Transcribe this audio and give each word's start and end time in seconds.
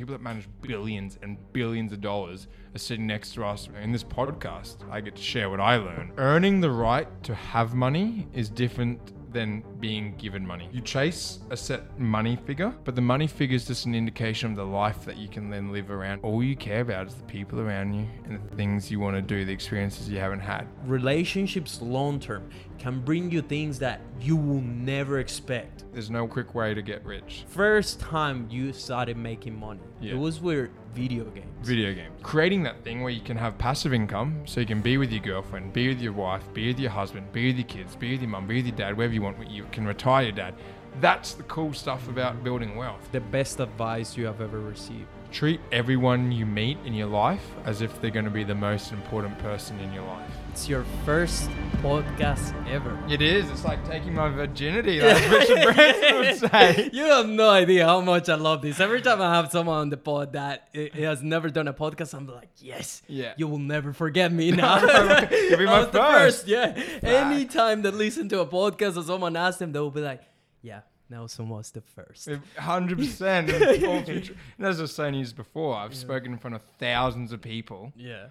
people 0.00 0.14
that 0.14 0.22
manage 0.22 0.48
billions 0.62 1.18
and 1.20 1.36
billions 1.52 1.92
of 1.92 2.00
dollars 2.00 2.48
are 2.74 2.78
sitting 2.78 3.06
next 3.06 3.34
to 3.34 3.44
us 3.44 3.68
in 3.82 3.92
this 3.92 4.02
podcast. 4.02 4.76
I 4.90 5.02
get 5.02 5.14
to 5.16 5.22
share 5.22 5.50
what 5.50 5.60
I 5.60 5.76
learn. 5.76 6.14
Earning 6.16 6.62
the 6.62 6.70
right 6.70 7.06
to 7.24 7.34
have 7.34 7.74
money 7.74 8.26
is 8.32 8.48
different 8.48 9.12
than 9.32 9.62
being 9.80 10.14
given 10.16 10.46
money. 10.46 10.68
You 10.72 10.80
chase 10.80 11.40
a 11.50 11.56
set 11.56 11.98
money 11.98 12.36
figure, 12.46 12.74
but 12.84 12.94
the 12.94 13.00
money 13.00 13.26
figure 13.26 13.56
is 13.56 13.66
just 13.66 13.86
an 13.86 13.94
indication 13.94 14.50
of 14.50 14.56
the 14.56 14.64
life 14.66 15.04
that 15.04 15.16
you 15.16 15.28
can 15.28 15.50
then 15.50 15.72
live 15.72 15.90
around. 15.90 16.20
All 16.22 16.42
you 16.42 16.56
care 16.56 16.80
about 16.80 17.06
is 17.08 17.14
the 17.14 17.22
people 17.24 17.60
around 17.60 17.94
you 17.94 18.06
and 18.24 18.40
the 18.50 18.56
things 18.56 18.90
you 18.90 19.00
want 19.00 19.16
to 19.16 19.22
do, 19.22 19.44
the 19.44 19.52
experiences 19.52 20.08
you 20.08 20.18
haven't 20.18 20.40
had. 20.40 20.66
Relationships 20.84 21.80
long 21.82 22.20
term 22.20 22.48
can 22.78 23.00
bring 23.00 23.30
you 23.30 23.42
things 23.42 23.78
that 23.78 24.00
you 24.20 24.36
will 24.36 24.60
never 24.62 25.18
expect. 25.18 25.84
There's 25.92 26.10
no 26.10 26.26
quick 26.26 26.54
way 26.54 26.72
to 26.74 26.82
get 26.82 27.04
rich. 27.04 27.44
First 27.48 28.00
time 28.00 28.46
you 28.50 28.72
started 28.72 29.16
making 29.16 29.58
money, 29.58 29.80
Yeah. 30.00 30.12
it 30.12 30.18
was 30.18 30.40
with 30.40 30.70
video 30.94 31.24
games. 31.24 31.46
Video 31.62 31.94
games. 31.94 32.12
Creating 32.22 32.62
that 32.64 32.82
thing 32.82 33.02
where 33.02 33.12
you 33.12 33.20
can 33.20 33.36
have 33.36 33.56
passive 33.58 33.92
income 33.92 34.42
so 34.46 34.60
you 34.60 34.66
can 34.66 34.80
be 34.80 34.98
with 34.98 35.12
your 35.12 35.22
girlfriend, 35.22 35.72
be 35.72 35.88
with 35.88 36.00
your 36.00 36.12
wife, 36.12 36.42
be 36.52 36.68
with 36.68 36.78
your 36.78 36.90
husband, 36.90 37.30
be 37.32 37.48
with 37.48 37.56
your 37.56 37.66
kids, 37.66 37.96
be 37.96 38.12
with 38.12 38.22
your 38.22 38.30
mum, 38.30 38.46
be 38.46 38.56
with 38.56 38.66
your 38.66 38.76
dad, 38.76 38.96
wherever 38.96 39.14
you 39.14 39.22
want. 39.22 39.50
You 39.50 39.66
can 39.72 39.86
retire 39.86 40.24
your 40.24 40.32
dad. 40.32 40.54
That's 41.00 41.34
the 41.34 41.44
cool 41.44 41.72
stuff 41.72 42.08
about 42.08 42.42
building 42.42 42.76
wealth. 42.76 43.08
The 43.12 43.20
best 43.20 43.60
advice 43.60 44.16
you 44.16 44.26
have 44.26 44.40
ever 44.40 44.60
received. 44.60 45.06
Treat 45.30 45.60
everyone 45.70 46.32
you 46.32 46.44
meet 46.44 46.78
in 46.84 46.94
your 46.94 47.06
life 47.06 47.54
as 47.64 47.82
if 47.82 48.00
they're 48.00 48.10
going 48.10 48.24
to 48.24 48.30
be 48.30 48.42
the 48.42 48.54
most 48.54 48.90
important 48.90 49.38
person 49.38 49.78
in 49.78 49.92
your 49.92 50.04
life. 50.04 50.34
It's 50.60 50.68
your 50.68 50.84
first 51.06 51.48
podcast 51.80 52.52
ever. 52.68 52.98
It 53.08 53.22
is. 53.22 53.48
It's 53.48 53.64
like 53.64 53.82
taking 53.88 54.14
my 54.14 54.28
virginity, 54.28 55.00
like 55.00 55.30
Richard 55.30 55.74
Branson 55.74 56.16
would 56.18 56.36
say. 56.52 56.90
you 56.92 57.04
have 57.06 57.26
no 57.26 57.48
idea 57.48 57.86
how 57.86 58.02
much 58.02 58.28
I 58.28 58.34
love 58.34 58.60
this. 58.60 58.78
Every 58.78 59.00
time 59.00 59.22
I 59.22 59.34
have 59.36 59.50
someone 59.50 59.78
on 59.78 59.88
the 59.88 59.96
pod 59.96 60.34
that 60.34 60.68
i- 60.74 60.90
has 60.96 61.22
never 61.22 61.48
done 61.48 61.66
a 61.66 61.72
podcast, 61.72 62.12
I'm 62.12 62.26
like, 62.26 62.50
yes, 62.58 63.00
Yeah. 63.08 63.32
you 63.38 63.48
will 63.48 63.56
never 63.58 63.94
forget 63.94 64.30
me 64.34 64.50
now. 64.52 64.80
You'll 65.30 65.56
be 65.60 65.64
my 65.64 65.86
the 65.86 65.92
first. 65.92 66.46
Yeah. 66.46 66.78
Anytime 67.02 67.80
they 67.80 67.90
listen 67.90 68.28
to 68.28 68.40
a 68.40 68.46
podcast 68.46 68.98
or 68.98 69.02
someone 69.02 69.36
asks 69.36 69.60
them, 69.60 69.72
they 69.72 69.78
will 69.80 69.90
be 69.90 70.02
like, 70.02 70.20
yeah, 70.60 70.80
Nelson 71.08 71.48
was 71.48 71.70
the 71.70 71.80
first. 71.80 72.28
Hundred 72.58 72.98
percent. 72.98 73.48
And 73.48 74.34
as 74.58 74.78
I 74.78 74.82
was 74.82 74.94
saying 74.94 75.14
you 75.14 75.26
before, 75.34 75.74
I've 75.74 75.94
spoken 75.94 76.32
in 76.32 76.38
front 76.38 76.54
of 76.56 76.60
thousands 76.78 77.32
of 77.32 77.40
people, 77.40 77.94
Yeah. 77.96 78.26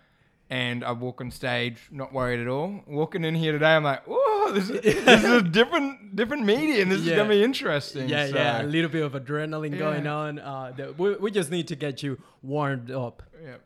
And 0.52 0.84
I 0.84 0.94
walk 0.94 1.22
on 1.22 1.30
stage 1.30 1.78
not 1.92 2.12
worried 2.12 2.40
at 2.40 2.48
all. 2.48 2.82
Walking 2.88 3.24
in 3.24 3.36
here 3.36 3.52
today, 3.52 3.76
I'm 3.76 3.84
like, 3.84 4.02
oh, 4.08 4.52
this 4.54 4.68
is, 4.70 4.82
this 4.82 5.24
is 5.24 5.32
a 5.32 5.42
different 5.60 6.16
different 6.16 6.44
medium. 6.44 6.90
This 6.90 7.02
Yeah. 7.02 7.12
is 7.14 7.18
gonna 7.18 7.30
be 7.30 7.44
interesting." 7.44 8.10
Yeah, 8.10 8.28
So, 8.30 8.36
yeah, 8.36 8.62
a 8.62 8.64
little 8.64 8.90
bit 8.90 9.04
of 9.04 9.12
adrenaline 9.14 9.78
going 9.78 10.08
on. 10.08 10.40
Uh, 10.40 10.72
the, 10.76 10.94
we, 10.98 11.16
we 11.18 11.30
just 11.30 11.52
need 11.52 11.68
to 11.68 11.76
get 11.76 12.02
you 12.02 12.18
warmed 12.42 12.90
up. 12.90 13.22
yeah. 13.44 13.58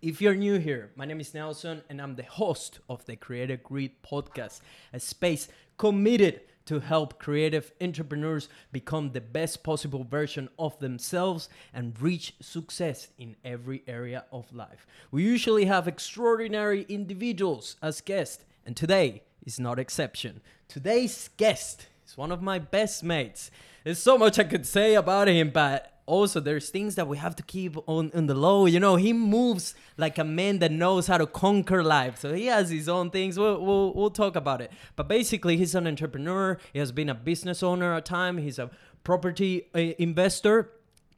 If 0.00 0.22
you're 0.22 0.36
new 0.36 0.58
here, 0.58 0.92
my 0.94 1.04
name 1.06 1.18
is 1.20 1.34
Nelson, 1.34 1.82
and 1.90 2.00
I'm 2.00 2.14
the 2.14 2.22
host 2.22 2.78
of 2.88 3.04
the 3.06 3.16
Creative 3.16 3.60
Grit 3.60 4.00
podcast, 4.00 4.60
a 4.92 5.00
space 5.00 5.48
committed 5.76 6.40
to 6.68 6.80
help 6.80 7.18
creative 7.18 7.72
entrepreneurs 7.80 8.50
become 8.72 9.10
the 9.10 9.22
best 9.22 9.62
possible 9.62 10.04
version 10.04 10.50
of 10.58 10.78
themselves 10.80 11.48
and 11.72 11.98
reach 11.98 12.34
success 12.42 13.08
in 13.16 13.34
every 13.42 13.82
area 13.86 14.26
of 14.30 14.52
life. 14.52 14.86
We 15.10 15.22
usually 15.22 15.64
have 15.64 15.88
extraordinary 15.88 16.84
individuals 16.90 17.76
as 17.80 18.02
guests, 18.02 18.44
and 18.66 18.76
today 18.76 19.22
is 19.46 19.58
not 19.58 19.78
exception. 19.78 20.42
Today's 20.68 21.30
guest 21.38 21.86
is 22.06 22.18
one 22.18 22.30
of 22.30 22.42
my 22.42 22.58
best 22.58 23.02
mates. 23.02 23.50
There's 23.82 23.98
so 23.98 24.18
much 24.18 24.38
I 24.38 24.44
could 24.44 24.66
say 24.66 24.94
about 24.94 25.26
him, 25.26 25.48
but 25.48 25.97
also 26.08 26.40
there's 26.40 26.70
things 26.70 26.94
that 26.94 27.06
we 27.06 27.18
have 27.18 27.36
to 27.36 27.42
keep 27.42 27.76
on, 27.86 28.10
on 28.14 28.26
the 28.26 28.34
low. 28.34 28.66
You 28.66 28.80
know, 28.80 28.96
he 28.96 29.12
moves 29.12 29.74
like 29.96 30.18
a 30.18 30.24
man 30.24 30.58
that 30.60 30.72
knows 30.72 31.06
how 31.06 31.18
to 31.18 31.26
conquer 31.26 31.84
life. 31.84 32.18
So 32.18 32.32
he 32.32 32.46
has 32.46 32.70
his 32.70 32.88
own 32.88 33.10
things. 33.10 33.38
We'll, 33.38 33.62
we'll, 33.62 33.92
we'll 33.94 34.10
talk 34.10 34.34
about 34.34 34.60
it. 34.60 34.72
But 34.96 35.06
basically, 35.06 35.56
he's 35.56 35.74
an 35.74 35.86
entrepreneur. 35.86 36.58
He 36.72 36.78
has 36.78 36.90
been 36.92 37.08
a 37.08 37.14
business 37.14 37.62
owner 37.62 37.94
at 37.94 38.06
time. 38.06 38.38
He's 38.38 38.58
a 38.58 38.70
property 39.04 39.68
uh, 39.74 39.78
investor. 39.98 40.70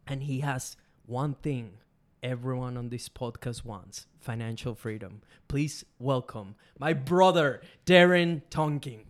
And 0.07 0.25
he 0.25 0.41
has 0.41 0.77
one 1.07 1.35
thing 1.35 1.75
everyone 2.23 2.77
on 2.77 2.89
this 2.89 3.09
podcast 3.09 3.65
wants 3.65 4.07
financial 4.19 4.75
freedom. 4.75 5.23
Please 5.49 5.85
welcome 5.99 6.57
my 6.79 6.93
brother, 6.93 7.63
Darren 7.87 8.43
Tonkin. 8.51 9.05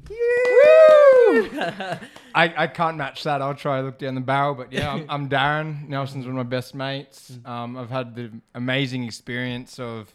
I, 2.34 2.54
I 2.56 2.66
can't 2.66 2.96
match 2.96 3.22
that. 3.24 3.42
I'll 3.42 3.54
try 3.54 3.78
to 3.78 3.86
look 3.86 3.98
down 3.98 4.14
the 4.14 4.20
barrel, 4.20 4.54
but 4.54 4.72
yeah, 4.72 4.92
I'm, 4.92 5.06
I'm 5.08 5.28
Darren. 5.28 5.88
Nelson's 5.88 6.26
one 6.26 6.38
of 6.38 6.46
my 6.46 6.48
best 6.48 6.74
mates. 6.74 7.38
Um, 7.44 7.76
I've 7.76 7.90
had 7.90 8.14
the 8.14 8.30
amazing 8.54 9.04
experience 9.04 9.78
of, 9.78 10.14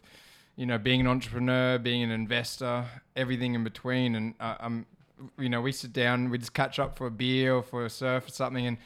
you 0.55 0.65
know, 0.65 0.77
being 0.77 1.01
an 1.01 1.07
entrepreneur, 1.07 1.77
being 1.77 2.03
an 2.03 2.11
investor, 2.11 2.85
everything 3.15 3.55
in 3.55 3.63
between. 3.63 4.15
And 4.15 4.33
uh, 4.39 4.55
I'm, 4.59 4.85
you 5.37 5.49
know, 5.49 5.61
we 5.61 5.71
sit 5.71 5.93
down, 5.93 6.29
we 6.29 6.37
just 6.37 6.53
catch 6.53 6.79
up 6.79 6.97
for 6.97 7.07
a 7.07 7.11
beer 7.11 7.55
or 7.55 7.63
for 7.63 7.85
a 7.85 7.89
surf 7.89 8.27
or 8.27 8.31
something, 8.31 8.65
and 8.65 8.77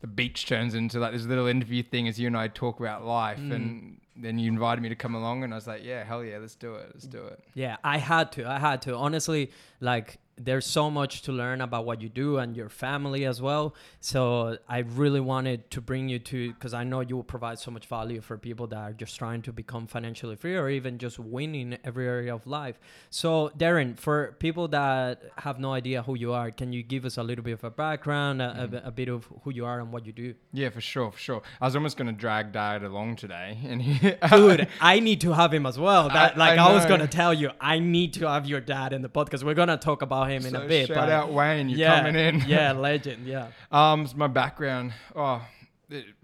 the 0.00 0.06
beach 0.06 0.46
turns 0.46 0.74
into 0.74 0.98
like 0.98 1.12
this 1.12 1.24
little 1.24 1.46
interview 1.46 1.82
thing 1.82 2.08
as 2.08 2.18
you 2.18 2.26
and 2.26 2.36
I 2.36 2.48
talk 2.48 2.80
about 2.80 3.04
life. 3.04 3.38
And 3.38 4.00
then 4.16 4.38
you 4.38 4.48
invited 4.48 4.82
me 4.82 4.90
to 4.90 4.94
come 4.94 5.14
along, 5.14 5.44
and 5.44 5.52
I 5.54 5.56
was 5.56 5.66
like, 5.66 5.82
yeah, 5.82 6.04
hell 6.04 6.22
yeah, 6.22 6.38
let's 6.38 6.54
do 6.54 6.74
it, 6.74 6.90
let's 6.92 7.06
do 7.06 7.24
it. 7.24 7.40
Yeah, 7.54 7.76
I 7.82 7.96
had 7.96 8.32
to. 8.32 8.46
I 8.46 8.58
had 8.58 8.82
to. 8.82 8.94
Honestly, 8.94 9.50
like 9.80 10.18
there's 10.44 10.66
so 10.66 10.90
much 10.90 11.22
to 11.22 11.32
learn 11.32 11.60
about 11.60 11.84
what 11.84 12.00
you 12.00 12.08
do 12.08 12.38
and 12.38 12.56
your 12.56 12.68
family 12.68 13.24
as 13.26 13.40
well. 13.42 13.74
So 14.00 14.58
I 14.68 14.78
really 14.78 15.20
wanted 15.20 15.70
to 15.72 15.80
bring 15.80 16.08
you 16.08 16.18
to 16.18 16.52
because 16.52 16.74
I 16.74 16.84
know 16.84 17.00
you 17.00 17.16
will 17.16 17.24
provide 17.24 17.58
so 17.58 17.70
much 17.70 17.86
value 17.86 18.20
for 18.20 18.38
people 18.38 18.66
that 18.68 18.78
are 18.78 18.92
just 18.92 19.16
trying 19.18 19.42
to 19.42 19.52
become 19.52 19.86
financially 19.86 20.36
free 20.36 20.56
or 20.56 20.68
even 20.68 20.98
just 20.98 21.18
win 21.18 21.54
in 21.54 21.78
every 21.84 22.06
area 22.06 22.34
of 22.34 22.46
life. 22.46 22.78
So 23.10 23.50
Darren, 23.58 23.98
for 23.98 24.36
people 24.38 24.68
that 24.68 25.22
have 25.38 25.58
no 25.58 25.72
idea 25.72 26.02
who 26.02 26.14
you 26.16 26.32
are, 26.32 26.50
can 26.50 26.72
you 26.72 26.82
give 26.82 27.04
us 27.04 27.16
a 27.18 27.22
little 27.22 27.44
bit 27.44 27.52
of 27.52 27.64
a 27.64 27.70
background, 27.70 28.40
a, 28.40 28.50
a- 28.50 28.68
mm-hmm. 28.68 28.88
a, 28.88 28.90
bit 28.90 29.08
of 29.08 29.28
who 29.42 29.50
you 29.50 29.64
are 29.64 29.80
and 29.80 29.92
what 29.92 30.06
you 30.06 30.12
do? 30.12 30.34
Yeah, 30.52 30.70
for 30.70 30.80
sure, 30.80 31.10
for 31.12 31.18
sure. 31.18 31.42
I 31.60 31.66
was 31.66 31.76
almost 31.76 31.96
going 31.96 32.06
to 32.06 32.12
drag 32.12 32.52
Dad 32.52 32.82
along 32.82 33.16
today, 33.16 33.58
and 33.64 33.82
he, 33.82 34.14
Dude, 34.30 34.68
I 34.80 35.00
need 35.00 35.20
to 35.22 35.32
have 35.32 35.52
him 35.52 35.66
as 35.66 35.78
well. 35.78 36.08
That, 36.20 36.34
I- 36.34 36.38
like 36.38 36.58
I 36.58 36.70
I, 36.70 36.72
was 36.72 36.86
gonna 36.86 37.06
tell 37.06 37.32
you, 37.32 37.50
I 37.60 37.78
need 37.78 38.14
to 38.14 38.28
have 38.28 38.46
your 38.46 38.60
dad 38.60 38.92
in 38.92 39.02
the 39.02 39.08
podcast. 39.08 39.42
We're 39.42 39.54
gonna 39.54 39.76
talk 39.76 40.02
about 40.02 40.29
him 40.30 40.46
in 40.46 40.52
So 40.52 40.62
a 40.62 40.66
bit. 40.68 40.86
shout 40.88 40.96
but 40.96 41.08
out 41.08 41.32
Wayne, 41.32 41.68
you're 41.68 41.78
yeah, 41.78 42.00
coming 42.02 42.16
in. 42.16 42.40
yeah, 42.46 42.72
legend. 42.88 43.26
Yeah. 43.26 43.48
Um, 43.70 44.08
my 44.16 44.26
background. 44.26 44.92
Oh, 45.14 45.46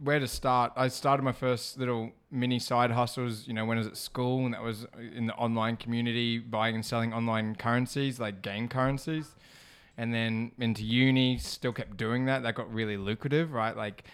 where 0.02 0.18
to 0.18 0.28
start? 0.28 0.72
I 0.76 0.88
started 0.88 1.22
my 1.22 1.32
first 1.32 1.78
little 1.78 2.12
mini 2.30 2.58
side 2.58 2.90
hustles. 2.90 3.46
You 3.46 3.54
know, 3.54 3.64
when 3.64 3.76
I 3.78 3.80
was 3.80 3.88
at 3.88 3.96
school, 3.96 4.44
and 4.44 4.54
that 4.54 4.62
was 4.62 4.86
in 5.14 5.26
the 5.26 5.34
online 5.34 5.76
community, 5.76 6.38
buying 6.38 6.74
and 6.74 6.84
selling 6.84 7.12
online 7.12 7.56
currencies, 7.56 8.18
like 8.20 8.42
game 8.42 8.68
currencies. 8.68 9.34
And 9.98 10.12
then 10.12 10.52
into 10.58 10.84
uni, 10.84 11.38
still 11.38 11.72
kept 11.72 11.96
doing 11.96 12.26
that. 12.26 12.42
That 12.42 12.54
got 12.54 12.72
really 12.72 12.96
lucrative, 12.98 13.52
right? 13.52 13.74
Like, 13.74 14.04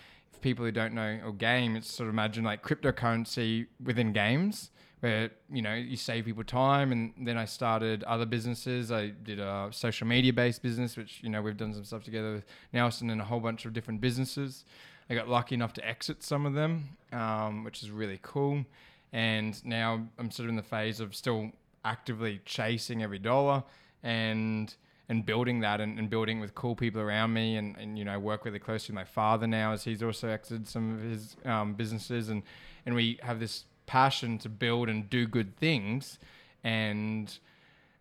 people 0.41 0.64
who 0.64 0.72
don't 0.72 0.92
know 0.92 1.20
or 1.25 1.32
game, 1.32 1.76
it's 1.76 1.91
sort 1.92 2.08
of 2.08 2.14
imagine 2.14 2.42
like 2.44 2.62
cryptocurrency 2.62 3.66
within 3.82 4.12
games 4.12 4.70
where 5.02 5.30
you 5.50 5.60
know 5.60 5.74
you 5.74 5.96
save 5.96 6.24
people 6.26 6.44
time 6.44 6.92
and 6.92 7.12
then 7.18 7.36
i 7.36 7.44
started 7.44 8.04
other 8.04 8.24
businesses. 8.24 8.92
I 8.92 9.08
did 9.08 9.40
a 9.40 9.68
social 9.72 10.06
media 10.06 10.32
based 10.32 10.62
business 10.62 10.96
which 10.96 11.18
you 11.22 11.28
know 11.28 11.42
we've 11.42 11.56
done 11.56 11.74
some 11.74 11.84
stuff 11.84 12.04
together 12.04 12.34
with 12.34 12.44
nelson 12.72 13.10
and 13.10 13.20
a 13.20 13.24
whole 13.24 13.40
bunch 13.40 13.66
of 13.66 13.72
different 13.72 14.00
businesses. 14.00 14.64
I 15.10 15.14
got 15.14 15.28
lucky 15.28 15.56
enough 15.56 15.72
to 15.74 15.86
exit 15.86 16.22
some 16.22 16.46
of 16.46 16.54
them 16.54 16.96
um, 17.12 17.64
which 17.64 17.82
is 17.82 17.90
really 17.90 18.20
cool. 18.22 18.64
And 19.12 19.62
now 19.64 20.06
i'm 20.18 20.30
sort 20.30 20.44
of 20.46 20.50
in 20.50 20.56
the 20.56 20.62
phase 20.62 21.00
of 21.00 21.16
still 21.16 21.50
actively 21.84 22.40
chasing 22.44 23.02
every 23.02 23.19
dollar 23.19 23.64
and 24.04 24.72
and 25.08 25.26
building 25.26 25.60
that 25.60 25.80
and, 25.80 25.98
and 25.98 26.08
building 26.08 26.38
with 26.38 26.54
cool 26.54 26.76
people 26.76 27.00
around 27.00 27.32
me. 27.32 27.56
And, 27.56 27.76
and 27.76 27.98
you 27.98 28.04
know 28.04 28.20
work 28.20 28.44
really 28.44 28.60
closely 28.60 28.92
with 28.92 29.00
my 29.00 29.04
father 29.04 29.48
now 29.48 29.72
as 29.72 29.82
he's 29.82 30.00
also 30.00 30.28
exited 30.28 30.69
some 30.69 30.94
of 30.94 31.02
his 31.02 31.36
um, 31.44 31.74
businesses. 31.74 32.28
And 32.28 32.44
and 32.86 32.94
we 32.94 33.19
have 33.22 33.40
this 33.40 33.64
passion 33.92 34.38
to 34.38 34.48
build 34.48 34.88
and 34.88 35.10
do 35.10 35.26
good 35.26 35.54
things 35.58 36.18
and 36.64 37.38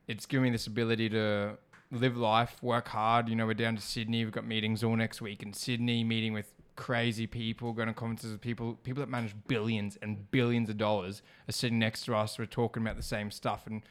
it's 0.08 0.26
given 0.26 0.44
me 0.46 0.50
this 0.50 0.66
ability 0.66 1.10
to 1.10 1.58
live 1.92 2.16
life 2.16 2.56
work 2.64 2.88
hard. 2.88 3.28
You 3.28 3.36
know 3.36 3.46
we're 3.46 3.54
down 3.54 3.76
to 3.76 3.82
sydney. 3.82 4.24
We've 4.24 4.34
got 4.34 4.48
meetings 4.48 4.86
all 4.86 4.96
next 4.96 5.22
week 5.22 5.44
in 5.44 5.52
sydney 5.52 6.06
meeting 6.06 6.32
with 6.32 6.54
crazy 6.78 7.28
people 7.28 7.74
going 7.74 7.90
to 7.90 7.94
conferences 7.94 8.32
with 8.32 8.40
people 8.40 8.76
people 8.84 9.02
that 9.02 9.10
manage 9.10 9.36
billions 9.50 9.98
and 10.02 10.32
billions 10.32 10.70
of 10.70 10.78
dollars 10.78 11.22
are 11.50 11.52
sitting 11.52 11.78
next 11.80 12.06
to 12.06 12.16
us. 12.16 12.40
We're 12.40 12.46
talking 12.46 12.82
about 12.84 12.96
the 12.96 13.04
same 13.04 13.30
stuff. 13.30 13.68
And 13.68 13.82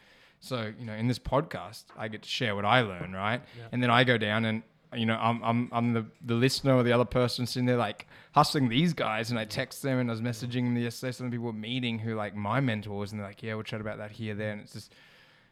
so, 0.41 0.73
you 0.79 0.87
know, 0.87 0.94
in 0.94 1.06
this 1.06 1.19
podcast, 1.19 1.85
I 1.99 2.08
get 2.08 2.23
to 2.23 2.29
share 2.31 2.56
what 2.56 2.64
I 2.64 2.81
learn, 2.81 3.12
right? 3.12 3.43
And 3.73 3.82
then 3.82 3.91
I 3.91 4.05
go 4.05 4.17
down 4.17 4.47
and, 4.47 4.62
you 4.95 5.07
know, 5.07 5.17
I'm, 5.21 5.43
I'm, 5.43 5.69
I'm 5.73 5.93
the, 5.93 6.05
the 6.25 6.35
listener 6.35 6.75
or 6.75 6.83
the 6.83 6.93
other 6.93 7.05
person 7.05 7.47
sitting 7.47 7.67
there 7.67 7.77
like 7.77 8.07
hustling 8.33 8.69
these 8.69 8.93
guys. 8.93 9.31
And 9.31 9.39
I 9.39 9.45
text 9.45 9.83
them 9.83 9.99
and 9.99 10.11
I 10.11 10.13
was 10.13 10.21
messaging 10.21 10.65
them 10.65 10.77
yesterday. 10.77 11.13
Some 11.13 11.31
people 11.31 11.47
were 11.47 11.53
meeting 11.53 11.99
who 12.01 12.15
like 12.15 12.35
my 12.35 12.61
mentors 12.61 13.13
and 13.13 13.21
they're 13.21 13.29
like, 13.29 13.43
yeah, 13.43 13.55
we'll 13.55 13.63
chat 13.63 13.81
about 13.81 13.99
that 13.99 14.11
here, 14.13 14.35
there. 14.35 14.51
And 14.53 14.61
it's 14.63 14.73
just 14.73 14.93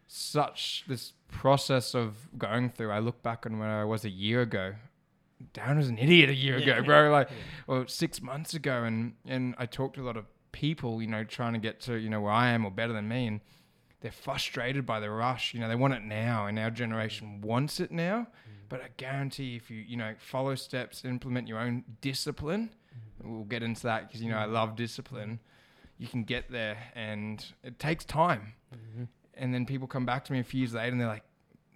such 0.06 0.84
this 0.88 1.12
process 1.28 1.94
of 1.94 2.28
going 2.38 2.70
through. 2.70 2.90
I 2.90 2.98
look 2.98 3.22
back 3.22 3.46
on 3.46 3.58
where 3.58 3.68
I 3.80 3.84
was 3.84 4.04
a 4.04 4.10
year 4.10 4.42
ago 4.42 4.74
down 5.52 5.78
as 5.78 5.88
an 5.88 5.98
idiot 5.98 6.30
a 6.30 6.34
year 6.34 6.58
Yeah. 6.58 6.74
ago, 6.78 6.82
bro. 6.84 7.10
Like, 7.12 7.28
well, 7.66 7.84
six 7.86 8.20
months 8.20 8.54
ago, 8.54 8.82
and 8.84 9.14
and 9.26 9.54
I 9.58 9.66
talked 9.66 9.94
to 9.96 10.02
a 10.02 10.06
lot 10.06 10.16
of 10.16 10.24
people, 10.50 11.00
you 11.00 11.06
know, 11.08 11.22
trying 11.24 11.52
to 11.52 11.58
get 11.60 11.80
to 11.82 11.96
you 11.96 12.08
know 12.10 12.20
where 12.20 12.32
I 12.32 12.48
am 12.50 12.64
or 12.64 12.70
better 12.70 12.92
than 12.92 13.06
me, 13.06 13.26
and 13.26 13.40
they're 14.00 14.10
frustrated 14.10 14.84
by 14.86 14.98
the 14.98 15.10
rush. 15.10 15.54
You 15.54 15.60
know, 15.60 15.68
they 15.68 15.74
want 15.76 15.94
it 15.94 16.02
now, 16.02 16.46
and 16.46 16.58
our 16.58 16.70
generation 16.70 17.40
wants 17.40 17.78
it 17.78 17.92
now. 17.92 18.26
But 18.68 18.82
I 18.82 18.88
guarantee, 18.96 19.56
if 19.56 19.70
you 19.70 19.78
you 19.78 19.96
know 19.96 20.14
follow 20.18 20.54
steps, 20.54 21.04
implement 21.04 21.48
your 21.48 21.58
own 21.58 21.84
discipline, 22.00 22.70
mm-hmm. 23.20 23.32
we'll 23.32 23.44
get 23.44 23.62
into 23.62 23.82
that 23.84 24.08
because 24.08 24.22
you 24.22 24.30
know 24.30 24.38
I 24.38 24.44
love 24.44 24.76
discipline. 24.76 25.40
You 25.98 26.06
can 26.06 26.24
get 26.24 26.50
there, 26.50 26.76
and 26.94 27.44
it 27.64 27.78
takes 27.78 28.04
time. 28.04 28.52
Mm-hmm. 28.74 29.04
And 29.34 29.54
then 29.54 29.66
people 29.66 29.86
come 29.86 30.06
back 30.06 30.24
to 30.26 30.32
me 30.32 30.40
a 30.40 30.44
few 30.44 30.60
years 30.60 30.74
later, 30.74 30.92
and 30.92 31.00
they're 31.00 31.08
like, 31.08 31.24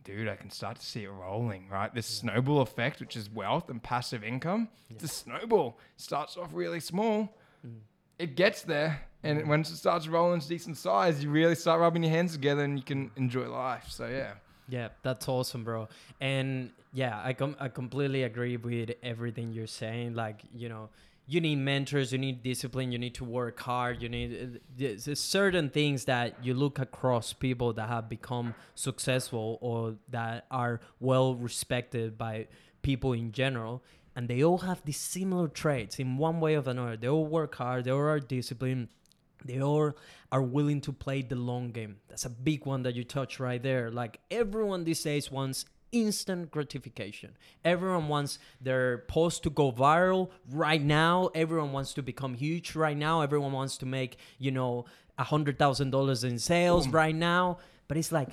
"Dude, 0.05 0.29
I 0.29 0.37
can 0.37 0.51
start 0.51 0.79
to 0.79 0.87
see 0.87 1.05
it 1.05 1.11
rolling, 1.11 1.69
right? 1.69 1.93
This 1.95 2.07
snowball 2.07 2.61
effect, 2.61 3.01
which 3.01 3.17
is 3.17 3.31
wealth 3.31 3.71
and 3.71 3.83
passive 3.83 4.23
income, 4.23 4.69
it's 4.91 5.05
a 5.05 5.09
snowball. 5.09 5.79
starts 5.97 6.37
off 6.37 6.51
really 6.53 6.81
small, 6.81 7.37
mm. 7.67 7.79
it 8.19 8.37
gets 8.37 8.63
there, 8.63 9.07
and 9.23 9.39
it- 9.39 9.47
once 9.47 9.71
it 9.71 9.77
starts 9.77 10.09
rolling 10.09 10.41
to 10.41 10.49
decent 10.49 10.77
size, 10.77 11.23
you 11.25 11.31
really 11.31 11.55
start 11.55 11.81
rubbing 11.81 12.03
your 12.03 12.13
hands 12.13 12.33
together, 12.33 12.63
and 12.63 12.79
you 12.79 12.85
can 12.85 13.11
enjoy 13.17 13.49
life. 13.49 13.87
So 13.89 14.07
yeah, 14.07 14.35
Yeah, 14.69 14.89
that's 15.03 15.29
awesome, 15.29 15.65
bro. 15.65 15.89
And 16.21 16.71
yeah, 16.93 17.21
I 17.23 17.33
com- 17.33 17.57
I 17.59 17.69
completely 17.69 18.23
agree 18.23 18.57
with 18.57 18.93
everything 19.03 19.53
you're 19.53 19.67
saying. 19.67 20.15
Like, 20.15 20.43
you 20.55 20.69
know, 20.69 20.89
you 21.27 21.41
need 21.41 21.57
mentors, 21.57 22.13
you 22.13 22.19
need 22.19 22.43
discipline, 22.43 22.93
you 22.93 22.99
need 22.99 23.15
to 23.15 23.25
work 23.25 23.59
hard, 23.61 24.03
you 24.03 24.09
need 24.09 24.61
uh, 24.81 25.15
certain 25.15 25.71
things 25.71 26.05
that 26.07 26.45
you 26.45 26.55
look 26.55 26.79
across 26.79 27.33
people 27.33 27.73
that 27.75 27.89
have 27.89 28.09
become 28.09 28.55
successful 28.75 29.59
or 29.61 29.95
that 30.11 30.47
are 30.51 30.81
well 31.01 31.35
respected 31.35 32.19
by 32.19 32.47
people 32.83 33.13
in 33.13 33.33
general. 33.33 33.83
And 34.15 34.29
they 34.29 34.45
all 34.45 34.59
have 34.59 34.85
these 34.85 34.99
similar 34.99 35.49
traits 35.49 35.99
in 35.99 36.19
one 36.19 36.39
way 36.41 36.57
or 36.57 36.69
another. 36.69 36.97
They 36.97 37.09
all 37.09 37.25
work 37.27 37.55
hard, 37.55 37.85
they 37.85 37.91
all 37.91 38.01
are 38.01 38.21
disciplined, 38.21 38.89
they 39.45 39.61
all 39.61 39.93
are 40.31 40.43
willing 40.43 40.81
to 40.83 40.93
play 40.93 41.23
the 41.23 41.37
long 41.37 41.71
game. 41.73 41.97
That's 42.09 42.25
a 42.25 42.31
big 42.31 42.67
one 42.67 42.83
that 42.85 42.95
you 42.95 43.05
touch 43.05 43.39
right 43.41 43.63
there. 43.63 43.91
Like 43.91 44.21
everyone 44.31 44.85
these 44.85 45.03
days 45.03 45.31
wants 45.31 45.65
instant 45.93 46.51
gratification. 46.51 47.37
Everyone 47.65 48.09
wants 48.09 48.39
their 48.61 48.99
post 49.09 49.43
to 49.45 49.51
go 49.51 49.71
viral 49.71 50.31
right 50.51 50.83
now. 50.83 51.31
Everyone 51.35 51.73
wants 51.73 51.93
to 51.95 52.03
become 52.03 52.35
huge 52.35 52.75
right 52.75 52.97
now. 52.97 53.21
Everyone 53.21 53.53
wants 53.53 53.77
to 53.79 53.87
make, 53.87 54.17
you 54.39 54.51
know, 54.51 54.87
a 55.19 55.25
hundred 55.25 55.59
thousand 55.59 55.91
dollars 55.91 56.25
in 56.25 56.39
sales 56.39 56.89
right 56.89 57.15
now. 57.15 57.59
But 57.89 57.99
it's 57.99 58.11
like 58.11 58.31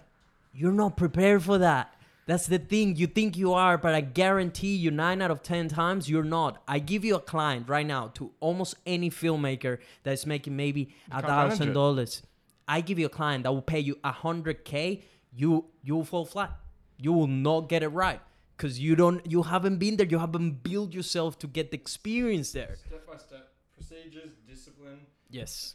you're 0.53 0.71
not 0.71 0.95
prepared 0.95 1.43
for 1.43 1.57
that. 1.57 1.93
That's 2.29 2.45
the 2.45 2.59
thing. 2.59 2.95
You 2.95 3.07
think 3.07 3.37
you 3.37 3.53
are, 3.53 3.75
but 3.75 3.95
I 3.95 4.01
guarantee 4.01 4.75
you 4.75 4.91
nine 4.91 5.19
out 5.19 5.31
of 5.31 5.41
10 5.41 5.67
times 5.67 6.07
you're 6.07 6.23
not. 6.23 6.61
I 6.67 6.77
give 6.77 7.03
you 7.03 7.15
a 7.15 7.19
client 7.19 7.67
right 7.67 7.87
now 7.87 8.09
to 8.13 8.29
almost 8.39 8.75
any 8.85 9.09
filmmaker 9.09 9.79
that's 10.03 10.27
making 10.27 10.55
maybe 10.55 10.93
a 11.11 11.23
thousand 11.23 11.73
dollars. 11.73 12.21
I 12.67 12.81
give 12.81 12.99
you 12.99 13.07
a 13.07 13.09
client 13.09 13.45
that 13.45 13.51
will 13.51 13.63
pay 13.63 13.79
you 13.79 13.97
a 14.03 14.11
hundred 14.11 14.63
K, 14.63 15.01
you 15.33 15.65
you 15.81 15.95
will 15.95 16.05
fall 16.05 16.23
flat. 16.23 16.51
You 16.99 17.13
will 17.13 17.33
not 17.49 17.67
get 17.67 17.81
it 17.81 17.87
right. 17.87 18.21
Cause 18.57 18.77
you 18.77 18.95
don't 18.95 19.25
you 19.25 19.41
haven't 19.41 19.77
been 19.77 19.97
there, 19.97 20.05
you 20.05 20.19
haven't 20.19 20.61
built 20.61 20.93
yourself 20.93 21.39
to 21.39 21.47
get 21.47 21.71
the 21.71 21.77
experience 21.77 22.51
there. 22.51 22.75
step 22.75 23.07
by 23.07 23.17
step 23.17 23.53
procedures, 23.75 24.33
discipline. 24.47 24.99
Yes. 25.31 25.73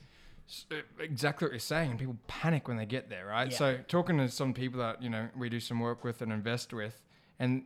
Exactly 0.99 1.47
what 1.47 1.53
you're 1.53 1.59
saying 1.61 1.91
and 1.91 1.99
people 1.99 2.17
panic 2.27 2.69
when 2.69 2.77
they 2.77 2.87
get 2.87 3.09
there 3.11 3.27
right? 3.27 3.51
Yeah. 3.51 3.57
so 3.57 3.79
talking 3.89 4.19
to 4.19 4.29
some 4.29 4.55
people 4.55 4.81
that 4.81 5.03
you 5.03 5.11
know 5.11 5.29
we 5.37 5.49
do 5.49 5.61
some 5.61 5.81
work 5.81 6.05
with 6.05 6.23
and 6.23 6.33
invest 6.33 6.73
with 6.73 7.03
and 7.39 7.65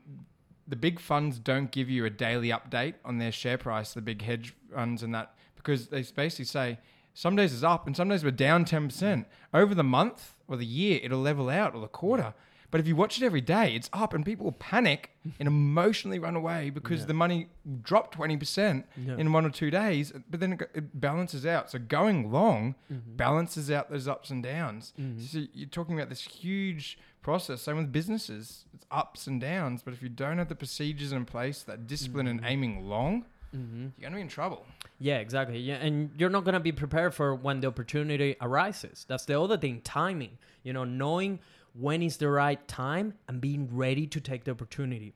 the 0.67 0.76
big 0.76 1.00
funds 1.00 1.38
don't 1.38 1.70
give 1.70 1.88
you 1.88 2.05
a 2.05 2.11
daily 2.11 2.49
update 2.49 2.94
on 3.05 3.19
their 3.19 3.32
share 3.32 3.58
price 3.58 3.94
the 3.94 4.02
big 4.02 4.23
hedge 4.23 4.55
funds 4.75 5.02
and 5.02 5.14
that 5.14 5.35
because 5.56 5.88
they 5.88 6.02
basically 6.02 6.44
say 6.44 6.79
some 7.14 7.35
days 7.35 7.52
it's 7.52 7.62
up 7.62 7.87
and 7.87 7.96
some 7.96 8.08
days 8.08 8.23
we're 8.23 8.31
down 8.31 8.64
10% 8.64 9.25
over 9.52 9.75
the 9.75 9.82
month 9.82 10.34
or 10.46 10.56
the 10.56 10.67
year 10.67 11.00
it'll 11.02 11.20
level 11.20 11.49
out 11.49 11.75
or 11.75 11.81
the 11.81 11.88
quarter 11.88 12.34
but 12.70 12.81
if 12.81 12.87
you 12.87 12.94
watch 12.97 13.20
it 13.20 13.25
every 13.25 13.41
day 13.41 13.75
it's 13.75 13.88
up 13.93 14.12
and 14.15 14.25
people 14.25 14.44
will 14.44 14.53
panic 14.53 15.11
and 15.38 15.47
emotionally 15.47 16.19
run 16.19 16.37
away 16.37 16.70
because 16.70 17.00
Yeah. 17.00 17.06
the 17.06 17.15
money 17.15 17.49
dropped 17.82 18.15
20% 18.17 18.85
Yeah. 18.97 19.17
in 19.17 19.32
one 19.32 19.44
or 19.47 19.50
two 19.50 19.70
days, 19.70 20.12
but 20.31 20.41
then 20.41 20.53
it, 20.55 20.70
it 20.75 21.00
balances 21.00 21.44
out. 21.47 21.70
So 21.70 21.79
going 21.79 22.31
long 22.32 22.75
Mm-hmm. 22.93 23.17
balances 23.17 23.70
out 23.70 23.91
those 23.91 24.06
ups 24.09 24.31
and 24.31 24.43
downs. 24.43 24.93
So 25.19 25.44
you're 25.53 25.69
talking 25.69 25.94
about 25.99 26.09
this 26.09 26.23
huge 26.23 26.99
process. 27.23 27.62
Same 27.62 27.76
with 27.76 27.93
businesses, 27.93 28.65
it's 28.75 28.87
ups 28.91 29.26
and 29.26 29.41
downs. 29.41 29.82
But 29.82 29.93
if 29.94 30.03
you 30.03 30.09
don't 30.09 30.38
have 30.38 30.49
the 30.49 30.55
procedures 30.55 31.12
in 31.12 31.25
place, 31.25 31.62
that 31.62 31.87
discipline 31.87 32.26
and 32.26 32.41
aiming 32.44 32.88
long, 32.88 33.26
Mm-hmm. 33.56 33.81
you're 33.97 34.03
gonna 34.11 34.17
be 34.17 34.20
in 34.20 34.29
trouble. 34.29 34.67
Yeah, 34.99 35.19
exactly. 35.20 35.59
Yeah, 35.59 35.76
and 35.76 36.11
you're 36.19 36.29
not 36.29 36.44
gonna 36.44 36.61
be 36.61 36.70
prepared 36.73 37.15
for 37.15 37.35
when 37.35 37.61
the 37.61 37.69
opportunity 37.69 38.37
arises. 38.43 39.06
That's 39.09 39.25
the 39.25 39.41
other 39.41 39.56
thing, 39.56 39.81
timing. 39.81 40.37
You 40.65 40.75
know, 40.75 40.85
knowing 40.85 41.41
when 41.75 42.03
is 42.03 42.17
the 42.17 42.29
right 42.29 42.67
time 42.69 43.15
and 43.29 43.41
being 43.41 43.69
ready 43.70 44.06
to 44.06 44.20
take 44.20 44.44
the 44.44 44.50
opportunity, 44.50 45.15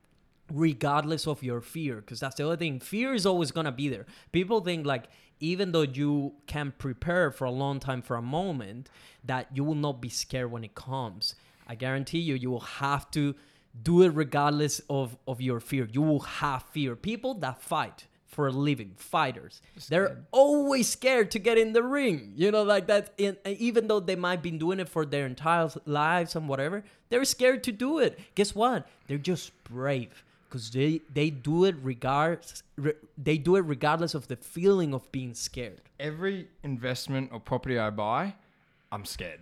regardless 0.52 1.26
of 1.26 1.42
your 1.42 1.60
fear. 1.60 1.96
Because 1.96 2.20
that's 2.20 2.36
the 2.36 2.46
other 2.46 2.56
thing. 2.56 2.80
Fear 2.80 3.14
is 3.14 3.26
always 3.26 3.50
gonna 3.50 3.72
be 3.72 3.88
there. 3.88 4.06
People 4.32 4.60
think 4.60 4.86
like 4.86 5.08
even 5.40 5.72
though 5.72 5.82
you 5.82 6.34
can 6.46 6.72
prepare 6.78 7.30
for 7.32 7.44
a 7.44 7.50
long 7.50 7.80
time 7.80 8.00
for 8.00 8.16
a 8.16 8.22
moment, 8.22 8.88
that 9.24 9.48
you 9.52 9.64
will 9.64 9.74
not 9.74 10.00
be 10.00 10.08
scared 10.08 10.50
when 10.50 10.62
it 10.62 10.74
comes. 10.74 11.34
I 11.66 11.74
guarantee 11.74 12.20
you, 12.20 12.34
you 12.34 12.50
will 12.50 12.60
have 12.60 13.10
to 13.12 13.34
do 13.82 14.02
it 14.02 14.10
regardless 14.10 14.80
of, 14.88 15.16
of 15.26 15.40
your 15.40 15.58
fear. 15.58 15.88
You 15.90 16.02
will 16.02 16.20
have 16.20 16.62
fear. 16.70 16.94
People 16.94 17.34
that 17.34 17.60
fight 17.60 18.06
for 18.32 18.48
a 18.48 18.50
living, 18.50 18.92
fighters, 18.96 19.60
they're 19.90 20.16
always 20.32 20.88
scared 20.88 21.30
to 21.30 21.38
get 21.38 21.58
in 21.58 21.74
the 21.74 21.82
ring. 21.82 22.32
You 22.34 22.50
know, 22.50 22.62
like 22.62 22.86
that. 22.86 23.12
In, 23.18 23.36
even 23.44 23.86
though 23.86 24.00
they 24.00 24.16
might 24.16 24.42
be 24.42 24.50
doing 24.50 24.80
it 24.80 24.88
for 24.88 25.04
their 25.04 25.26
entire 25.26 25.68
lives 25.86 26.34
and 26.34 26.48
whatever, 26.48 26.82
they're 27.10 27.24
scared 27.26 27.62
to 27.64 27.72
do 27.72 27.98
it. 27.98 28.18
Guess 28.34 28.54
what? 28.54 28.88
They're 29.06 29.18
just 29.18 29.52
brave 29.64 30.24
because 30.48 30.70
they 30.70 31.00
they 31.12 31.30
do 31.30 31.64
it 31.64 31.76
regards 31.82 32.62
re, 32.76 32.94
they 33.16 33.38
do 33.38 33.56
it 33.56 33.60
regardless 33.60 34.14
of 34.14 34.28
the 34.28 34.36
feeling 34.36 34.94
of 34.94 35.10
being 35.12 35.34
scared. 35.34 35.82
Every 36.00 36.48
investment 36.62 37.30
or 37.32 37.40
property 37.40 37.78
I 37.78 37.90
buy, 37.90 38.34
I'm 38.90 39.04
scared. 39.04 39.40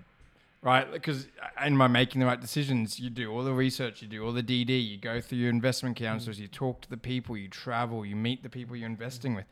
Right, 0.63 0.93
because 0.93 1.27
am 1.57 1.81
I 1.81 1.89
making 1.89 2.21
the 2.21 2.27
right 2.27 2.39
decisions? 2.41 3.01
You 3.01 3.09
do 3.09 3.33
all 3.33 3.43
the 3.45 3.55
research, 3.55 4.03
you 4.03 4.09
do 4.09 4.23
all 4.25 4.33
the 4.33 4.43
DD, 4.43 4.87
you 4.91 4.99
go 4.99 5.19
through 5.19 5.39
your 5.39 5.49
investment 5.49 5.97
counselors, 5.97 6.39
you 6.39 6.49
talk 6.49 6.83
to 6.83 6.91
the 6.91 6.99
people, 6.99 7.35
you 7.35 7.49
travel, 7.49 8.05
you 8.05 8.15
meet 8.15 8.43
the 8.43 8.51
people 8.51 8.77
you're 8.77 8.85
investing 8.87 9.35
with. 9.35 9.47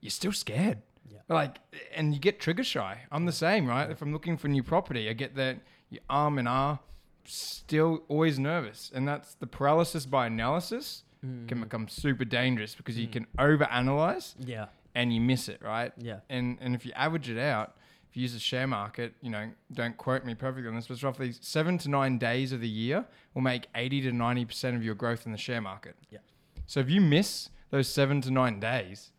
You're 0.00 0.08
still 0.10 0.32
scared. 0.32 0.78
Yeah. 1.10 1.18
Like, 1.28 1.58
and 1.94 2.14
you 2.14 2.18
get 2.20 2.40
trigger 2.40 2.64
shy. 2.64 3.00
I'm 3.12 3.26
the 3.26 3.32
same, 3.32 3.66
right? 3.66 3.90
If 3.90 4.00
I'm 4.00 4.10
looking 4.12 4.38
for 4.38 4.48
new 4.48 4.62
property, 4.62 5.10
I 5.10 5.12
get 5.12 5.34
that 5.34 5.58
you 5.90 5.98
arm 6.08 6.38
and 6.38 6.48
ah, 6.48 6.78
still 7.24 8.02
always 8.08 8.38
nervous, 8.38 8.90
and 8.94 9.06
that's 9.06 9.34
the 9.34 9.46
paralysis 9.46 10.06
by 10.06 10.26
analysis 10.26 11.04
can 11.48 11.60
become 11.60 11.88
super 11.88 12.24
dangerous 12.24 12.74
because 12.76 12.96
you 12.96 13.08
can 13.08 13.26
overanalyze 13.38 14.34
Yeah, 14.38 14.66
and 14.94 15.12
you 15.12 15.20
miss 15.20 15.48
it, 15.48 15.60
right? 15.62 15.92
yeah, 15.98 16.20
And 16.30 16.58
and 16.60 16.74
if 16.74 16.86
you 16.86 16.92
average 16.94 17.28
it 17.28 17.38
out, 17.38 17.76
you 18.18 18.22
use 18.22 18.32
the 18.34 18.38
share 18.40 18.66
market, 18.66 19.14
you 19.22 19.30
know, 19.30 19.48
don't 19.72 19.96
quote 19.96 20.24
me 20.24 20.34
perfectly 20.34 20.68
on 20.68 20.74
this, 20.74 20.86
but 20.88 20.94
it's 20.94 21.02
roughly 21.02 21.32
seven 21.40 21.78
to 21.78 21.88
nine 21.88 22.18
days 22.18 22.52
of 22.52 22.60
the 22.60 22.68
year 22.68 23.04
will 23.34 23.42
make 23.42 23.66
eighty 23.74 24.00
to 24.02 24.12
ninety 24.12 24.44
percent 24.44 24.76
of 24.76 24.84
your 24.84 24.94
growth 24.94 25.24
in 25.26 25.32
the 25.32 25.38
share 25.38 25.60
market. 25.60 25.96
Yeah. 26.10 26.18
So 26.66 26.80
if 26.80 26.90
you 26.90 27.00
miss 27.00 27.50
those 27.70 27.88
seven 27.88 28.20
to 28.22 28.30
nine 28.30 28.60
days, 28.60 29.12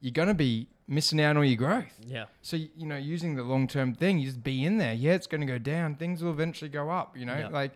you're 0.00 0.12
gonna 0.12 0.34
be 0.34 0.68
missing 0.88 1.20
out 1.20 1.30
on 1.30 1.38
all 1.38 1.44
your 1.44 1.56
growth. 1.56 1.98
yeah, 2.06 2.26
So 2.42 2.56
you 2.56 2.86
know, 2.86 2.96
using 2.96 3.34
the 3.34 3.42
long 3.42 3.66
term 3.66 3.94
thing, 3.94 4.18
you 4.18 4.26
just 4.26 4.44
be 4.44 4.64
in 4.64 4.78
there. 4.78 4.92
Yeah, 4.94 5.14
it's 5.14 5.26
going 5.26 5.40
to 5.40 5.46
go 5.46 5.58
down. 5.58 5.96
Things 5.96 6.22
will 6.22 6.30
eventually 6.30 6.68
go 6.68 6.90
up. 6.90 7.16
You 7.16 7.26
know, 7.26 7.36
Yeah. 7.36 7.48
like 7.48 7.72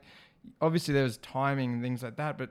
obviously 0.61 0.95
there's 0.95 1.17
timing 1.17 1.73
and 1.73 1.83
things 1.83 2.05
like 2.05 2.15
that, 2.17 2.39
but 2.39 2.51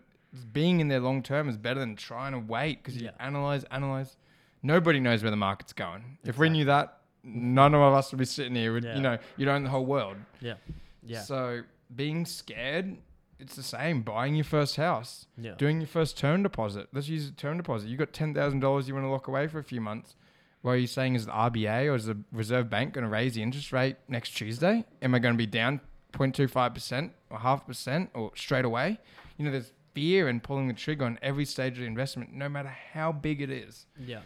being 0.51 0.81
in 0.81 0.89
there 0.89 0.99
long 0.99 1.23
term 1.23 1.47
is 1.47 1.55
better 1.55 1.79
than 1.79 1.95
trying 1.95 2.33
to 2.33 2.39
wait 2.39 2.83
because 2.83 2.97
you 2.97 3.05
Yeah. 3.05 3.11
analyze, 3.21 3.63
analyze. 3.71 4.17
Nobody 4.61 4.99
knows 4.99 5.21
where 5.23 5.31
the 5.31 5.37
market's 5.37 5.71
going. 5.71 6.17
If 6.25 6.37
we 6.37 6.49
knew 6.49 6.65
that, 6.65 6.98
none 7.35 7.73
of 7.73 7.81
us 7.81 8.11
would 8.11 8.17
be 8.19 8.25
sitting 8.25 8.55
here. 8.55 8.73
Would, 8.73 8.83
Yeah. 8.83 8.95
You 8.95 9.01
know, 9.01 9.17
you'd 9.37 9.49
own 9.49 9.63
the 9.63 9.69
whole 9.69 9.85
world. 9.85 10.17
yeah, 10.41 10.55
yeah, 11.03 11.21
So 11.21 11.61
being 11.95 12.25
scared, 12.25 12.97
it's 13.39 13.55
the 13.55 13.63
same. 13.63 14.01
Buying 14.01 14.35
your 14.35 14.43
first 14.43 14.75
house, 14.75 15.25
yeah. 15.37 15.55
doing 15.57 15.79
your 15.79 15.87
first 15.87 16.17
term 16.17 16.43
deposit. 16.43 16.87
Let's 16.93 17.07
use 17.07 17.29
a 17.29 17.31
term 17.31 17.57
deposit. 17.57 17.87
You 17.89 17.97
got 17.97 18.11
ten 18.13 18.33
thousand 18.33 18.59
dollars 18.59 18.87
you 18.87 18.93
want 18.93 19.05
to 19.05 19.09
lock 19.09 19.27
away 19.27 19.47
for 19.47 19.59
a 19.59 19.63
few 19.63 19.81
months. 19.81 20.15
What 20.61 20.71
are 20.71 20.77
you 20.77 20.87
saying? 20.87 21.15
Is 21.15 21.25
the 21.25 21.31
RBA 21.31 21.89
or 21.89 21.95
is 21.95 22.05
the 22.05 22.17
Reserve 22.33 22.69
Bank 22.69 22.93
going 22.93 23.05
to 23.05 23.09
raise 23.09 23.33
the 23.35 23.41
interest 23.41 23.71
rate 23.71 23.95
next 24.09 24.31
Tuesday? 24.31 24.83
Am 25.01 25.15
I 25.15 25.19
going 25.19 25.33
to 25.33 25.37
be 25.37 25.45
down 25.45 25.79
0.25 26.13 26.73
percent 26.73 27.13
or 27.29 27.39
half 27.39 27.65
percent 27.65 28.09
or 28.13 28.31
straight 28.35 28.65
away? 28.65 28.99
You 29.37 29.45
know, 29.45 29.51
there's 29.51 29.71
fear 29.93 30.27
and 30.27 30.43
pulling 30.43 30.67
the 30.67 30.73
trigger 30.73 31.05
on 31.05 31.17
every 31.21 31.45
stage 31.45 31.73
of 31.73 31.79
the 31.79 31.85
investment, 31.85 32.33
no 32.33 32.49
matter 32.49 32.75
how 32.93 33.13
big 33.13 33.41
it 33.41 33.49
is. 33.49 33.85
Yeah. 33.97 34.19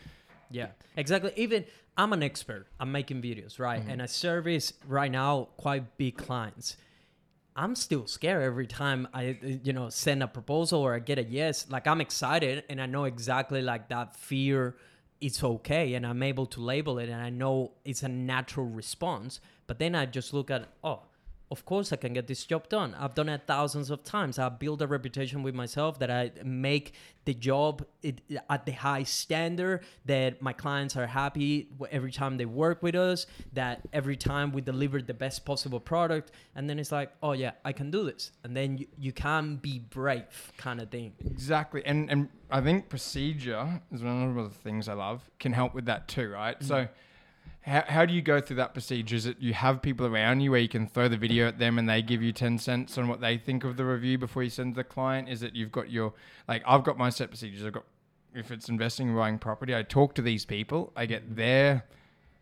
Yeah. 0.49 0.67
Exactly. 0.97 1.31
Even 1.35 1.65
I'm 1.97 2.13
an 2.13 2.23
expert. 2.23 2.67
I'm 2.79 2.91
making 2.91 3.21
videos, 3.21 3.59
right? 3.59 3.81
Mm-hmm. 3.81 3.89
And 3.89 4.01
I 4.01 4.05
service 4.07 4.73
right 4.87 5.11
now 5.11 5.49
quite 5.57 5.97
big 5.97 6.17
clients. 6.17 6.77
I'm 7.55 7.75
still 7.75 8.07
scared 8.07 8.43
every 8.43 8.65
time 8.65 9.07
I, 9.13 9.37
you 9.63 9.73
know, 9.73 9.89
send 9.89 10.23
a 10.23 10.27
proposal 10.27 10.81
or 10.81 10.95
I 10.95 10.99
get 10.99 11.19
a 11.19 11.23
yes. 11.23 11.67
Like 11.69 11.85
I'm 11.85 12.01
excited 12.01 12.63
and 12.67 12.81
I 12.81 12.87
know 12.87 13.03
exactly 13.03 13.61
like 13.61 13.89
that 13.89 14.15
fear 14.15 14.75
it's 15.21 15.41
okay 15.41 15.93
and 15.93 16.05
I'm 16.05 16.21
able 16.21 16.45
to 16.47 16.59
label 16.59 16.99
it 16.99 17.07
and 17.07 17.21
I 17.21 17.29
know 17.29 17.71
it's 17.85 18.03
a 18.03 18.09
natural 18.09 18.65
response. 18.65 19.39
But 19.67 19.79
then 19.79 19.95
I 19.95 20.05
just 20.05 20.33
look 20.33 20.51
at, 20.51 20.67
oh, 20.83 21.03
of 21.53 21.65
course 21.65 21.93
I 21.93 21.97
can 21.97 22.13
get 22.13 22.25
this 22.25 22.43
job 22.45 22.67
done. 22.67 22.95
I've 22.99 23.13
done 23.13 23.29
it 23.29 23.41
thousands 23.45 23.91
of 23.91 24.03
times. 24.03 24.39
I 24.39 24.49
build 24.49 24.81
a 24.81 24.87
reputation 24.87 25.43
with 25.43 25.53
myself 25.53 25.99
that 25.99 26.09
I 26.09 26.31
make 26.43 26.93
the 27.25 27.35
job 27.35 27.85
it, 28.01 28.21
at 28.49 28.65
the 28.65 28.71
high 28.71 29.03
standard, 29.03 29.81
that 30.05 30.41
my 30.41 30.51
clients 30.51 30.97
are 30.97 31.05
happy 31.05 31.69
every 31.91 32.11
time 32.11 32.37
they 32.37 32.45
work 32.45 32.81
with 32.81 32.95
us, 32.95 33.27
that 33.53 33.81
every 33.93 34.17
time 34.17 34.51
we 34.51 34.61
deliver 34.61 34.99
the 34.99 35.13
best 35.13 35.45
possible 35.45 35.79
product. 35.79 36.31
And 36.55 36.67
then 36.67 36.79
it's 36.79 36.91
like, 36.91 37.11
oh 37.21 37.33
yeah, 37.33 37.51
I 37.63 37.71
can 37.71 37.91
do 37.91 38.03
this. 38.03 38.31
And 38.43 38.57
then 38.57 38.79
you, 38.79 38.87
you 38.97 39.11
can 39.13 39.57
be 39.57 39.77
brave 39.77 40.51
kind 40.57 40.81
of 40.81 40.89
thing. 40.89 41.13
Exactly. 41.23 41.83
And, 41.85 42.09
and 42.09 42.29
I 42.49 42.61
think 42.61 42.89
procedure 42.89 43.79
is 43.91 44.01
one 44.01 44.37
of 44.39 44.49
the 44.51 44.59
things 44.65 44.89
I 44.89 44.93
love, 44.93 45.21
can 45.37 45.53
help 45.53 45.75
with 45.75 45.85
that 45.85 46.07
too, 46.07 46.29
right? 46.29 46.59
Mm-hmm. 46.59 46.67
So 46.67 46.87
how, 47.63 47.83
how 47.87 48.05
do 48.05 48.13
you 48.13 48.21
go 48.21 48.41
through 48.41 48.57
that 48.57 48.73
procedure? 48.73 49.15
Is 49.15 49.25
it 49.25 49.37
you 49.39 49.53
have 49.53 49.81
people 49.81 50.05
around 50.05 50.41
you 50.41 50.51
where 50.51 50.59
you 50.59 50.67
can 50.67 50.85
throw 50.85 51.07
the 51.07 51.17
video 51.17 51.47
at 51.47 51.59
them 51.59 51.79
and 51.79 51.87
they 51.87 52.01
give 52.01 52.21
you 52.21 52.33
10 52.33 52.57
cents 52.59 52.97
on 52.97 53.07
what 53.07 53.21
they 53.21 53.37
think 53.37 53.63
of 53.63 53.77
the 53.77 53.85
review 53.85 54.17
before 54.17 54.43
you 54.43 54.49
send 54.49 54.75
to 54.75 54.79
the 54.79 54.83
client? 54.83 55.29
Is 55.29 55.43
it 55.43 55.55
you've 55.55 55.71
got 55.71 55.89
your, 55.89 56.13
like, 56.47 56.61
I've 56.67 56.83
got 56.83 56.97
my 56.97 57.09
set 57.09 57.29
procedures. 57.29 57.65
I've 57.65 57.73
got, 57.73 57.85
if 58.35 58.51
it's 58.51 58.67
investing 58.67 59.09
in 59.09 59.15
buying 59.15 59.39
property, 59.39 59.73
I 59.73 59.83
talk 59.83 60.13
to 60.15 60.21
these 60.21 60.43
people, 60.43 60.91
I 60.95 61.05
get 61.05 61.37
their 61.37 61.85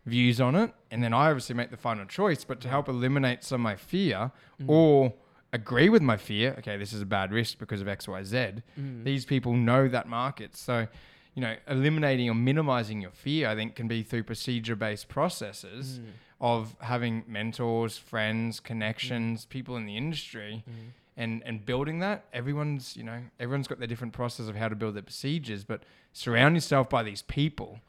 views 0.06 0.40
on 0.40 0.56
it, 0.56 0.72
and 0.90 1.04
then 1.04 1.14
I 1.14 1.28
obviously 1.28 1.54
make 1.54 1.70
the 1.70 1.76
final 1.76 2.04
choice. 2.04 2.42
But 2.42 2.60
to 2.62 2.68
help 2.68 2.88
eliminate 2.88 3.44
some 3.44 3.60
of 3.60 3.62
my 3.62 3.76
fear 3.76 4.32
mm. 4.60 4.68
or 4.68 5.12
agree 5.52 5.88
with 5.88 6.02
my 6.02 6.16
fear, 6.16 6.56
okay, 6.58 6.76
this 6.76 6.92
is 6.92 7.00
a 7.00 7.06
bad 7.06 7.32
risk 7.32 7.58
because 7.58 7.80
of 7.80 7.86
X, 7.86 8.08
Y, 8.08 8.24
Z, 8.24 8.36
mm. 8.78 9.04
these 9.04 9.24
people 9.24 9.52
know 9.54 9.86
that 9.86 10.08
market. 10.08 10.56
So, 10.56 10.88
you 11.34 11.40
know, 11.40 11.56
eliminating 11.66 12.28
or 12.28 12.34
minimizing 12.34 13.00
your 13.00 13.10
fear, 13.10 13.48
I 13.48 13.54
think, 13.54 13.74
can 13.74 13.88
be 13.88 14.02
through 14.02 14.24
procedure 14.24 14.76
based 14.76 15.08
processes 15.08 15.98
mm. 15.98 16.10
of 16.40 16.76
having 16.80 17.24
mentors, 17.26 17.96
friends, 17.96 18.60
connections, 18.60 19.44
mm. 19.44 19.48
people 19.48 19.76
in 19.76 19.86
the 19.86 19.96
industry. 19.96 20.64
Mm. 20.68 20.74
And, 21.14 21.42
and 21.44 21.66
building 21.66 21.98
that 21.98 22.24
everyone's 22.32 22.96
you 22.96 23.04
know 23.04 23.20
everyone's 23.38 23.68
got 23.68 23.78
their 23.78 23.86
different 23.86 24.14
process 24.14 24.48
of 24.48 24.56
how 24.56 24.70
to 24.70 24.74
build 24.74 24.94
their 24.94 25.02
procedures 25.02 25.62
but 25.62 25.82
surround 26.14 26.54
yourself 26.54 26.88
by 26.88 27.02
these 27.02 27.20
people 27.20 27.80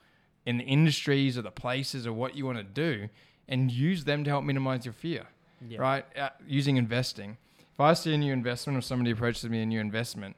in 0.45 0.57
the 0.57 0.65
industries 0.65 1.37
or 1.37 1.41
the 1.41 1.49
places 1.49 2.05
or 2.05 2.11
what 2.11 2.35
you 2.35 2.45
want 2.45 2.57
to 2.57 2.65
do 2.65 3.07
and 3.47 3.71
use 3.71 4.03
them 4.03 4.25
to 4.25 4.29
help 4.29 4.43
minimize 4.43 4.83
your 4.83 4.93
fear 4.93 5.27
yeah. 5.65 5.79
right 5.79 6.05
uh, 6.17 6.29
using 6.45 6.75
investing 6.75 7.37
if 7.71 7.79
i 7.79 7.93
see 7.93 8.13
a 8.13 8.17
new 8.17 8.33
investment 8.33 8.77
or 8.77 8.81
somebody 8.81 9.11
approaches 9.11 9.49
me 9.49 9.61
a 9.61 9.65
new 9.65 9.79
investment 9.79 10.35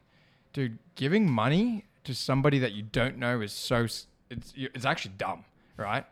dude 0.53 0.77
giving 0.93 1.27
money 1.27 1.85
to 2.05 2.15
somebody 2.15 2.59
that 2.59 2.73
you 2.73 2.83
don't 2.83 3.17
know 3.17 3.41
is 3.41 3.51
so 3.51 3.87
it's 4.29 4.53
it's 4.55 4.85
actually 4.85 5.13
dumb, 5.17 5.45
right? 5.77 6.05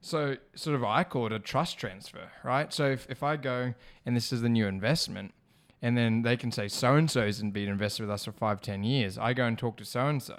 So 0.00 0.36
sort 0.54 0.76
of 0.76 0.84
I 0.84 1.04
call 1.04 1.26
it 1.26 1.32
a 1.32 1.38
trust 1.38 1.78
transfer, 1.78 2.30
right? 2.44 2.72
So 2.72 2.86
if, 2.86 3.06
if 3.10 3.22
I 3.22 3.36
go 3.36 3.74
and 4.06 4.16
this 4.16 4.32
is 4.32 4.42
the 4.42 4.48
new 4.48 4.66
investment, 4.66 5.34
and 5.82 5.96
then 5.96 6.22
they 6.22 6.36
can 6.36 6.52
say 6.52 6.68
so 6.68 6.94
and 6.94 7.10
so 7.10 7.24
hasn't 7.24 7.52
been 7.52 7.68
invested 7.68 8.02
with 8.02 8.10
us 8.10 8.24
for 8.24 8.32
five, 8.32 8.60
ten 8.60 8.84
years. 8.84 9.18
I 9.18 9.32
go 9.32 9.44
and 9.44 9.58
talk 9.58 9.76
to 9.78 9.84
so 9.84 10.06
and 10.06 10.22
so, 10.22 10.38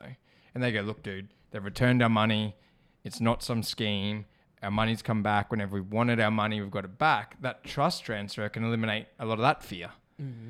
and 0.54 0.64
they 0.64 0.72
go, 0.72 0.82
look, 0.82 1.04
dude, 1.04 1.30
they've 1.52 1.64
returned 1.64 2.02
our 2.02 2.10
money. 2.10 2.56
It's 3.04 3.22
not 3.22 3.44
some 3.44 3.64
scheme. 3.64 4.26
Our 4.62 4.72
money's 4.72 5.02
come 5.02 5.24
back 5.24 5.52
whenever 5.52 5.76
we 5.76 5.82
wanted 5.82 6.20
our 6.20 6.32
money. 6.32 6.60
We've 6.60 6.72
got 6.72 6.84
it 6.84 6.98
back. 6.98 7.42
That 7.42 7.64
trust 7.64 8.04
transfer 8.04 8.50
can 8.50 8.66
eliminate 8.66 9.08
a 9.18 9.26
lot 9.26 9.36
of 9.36 9.44
that 9.44 9.64
fear. 9.64 9.92
Mm-hmm 10.22 10.50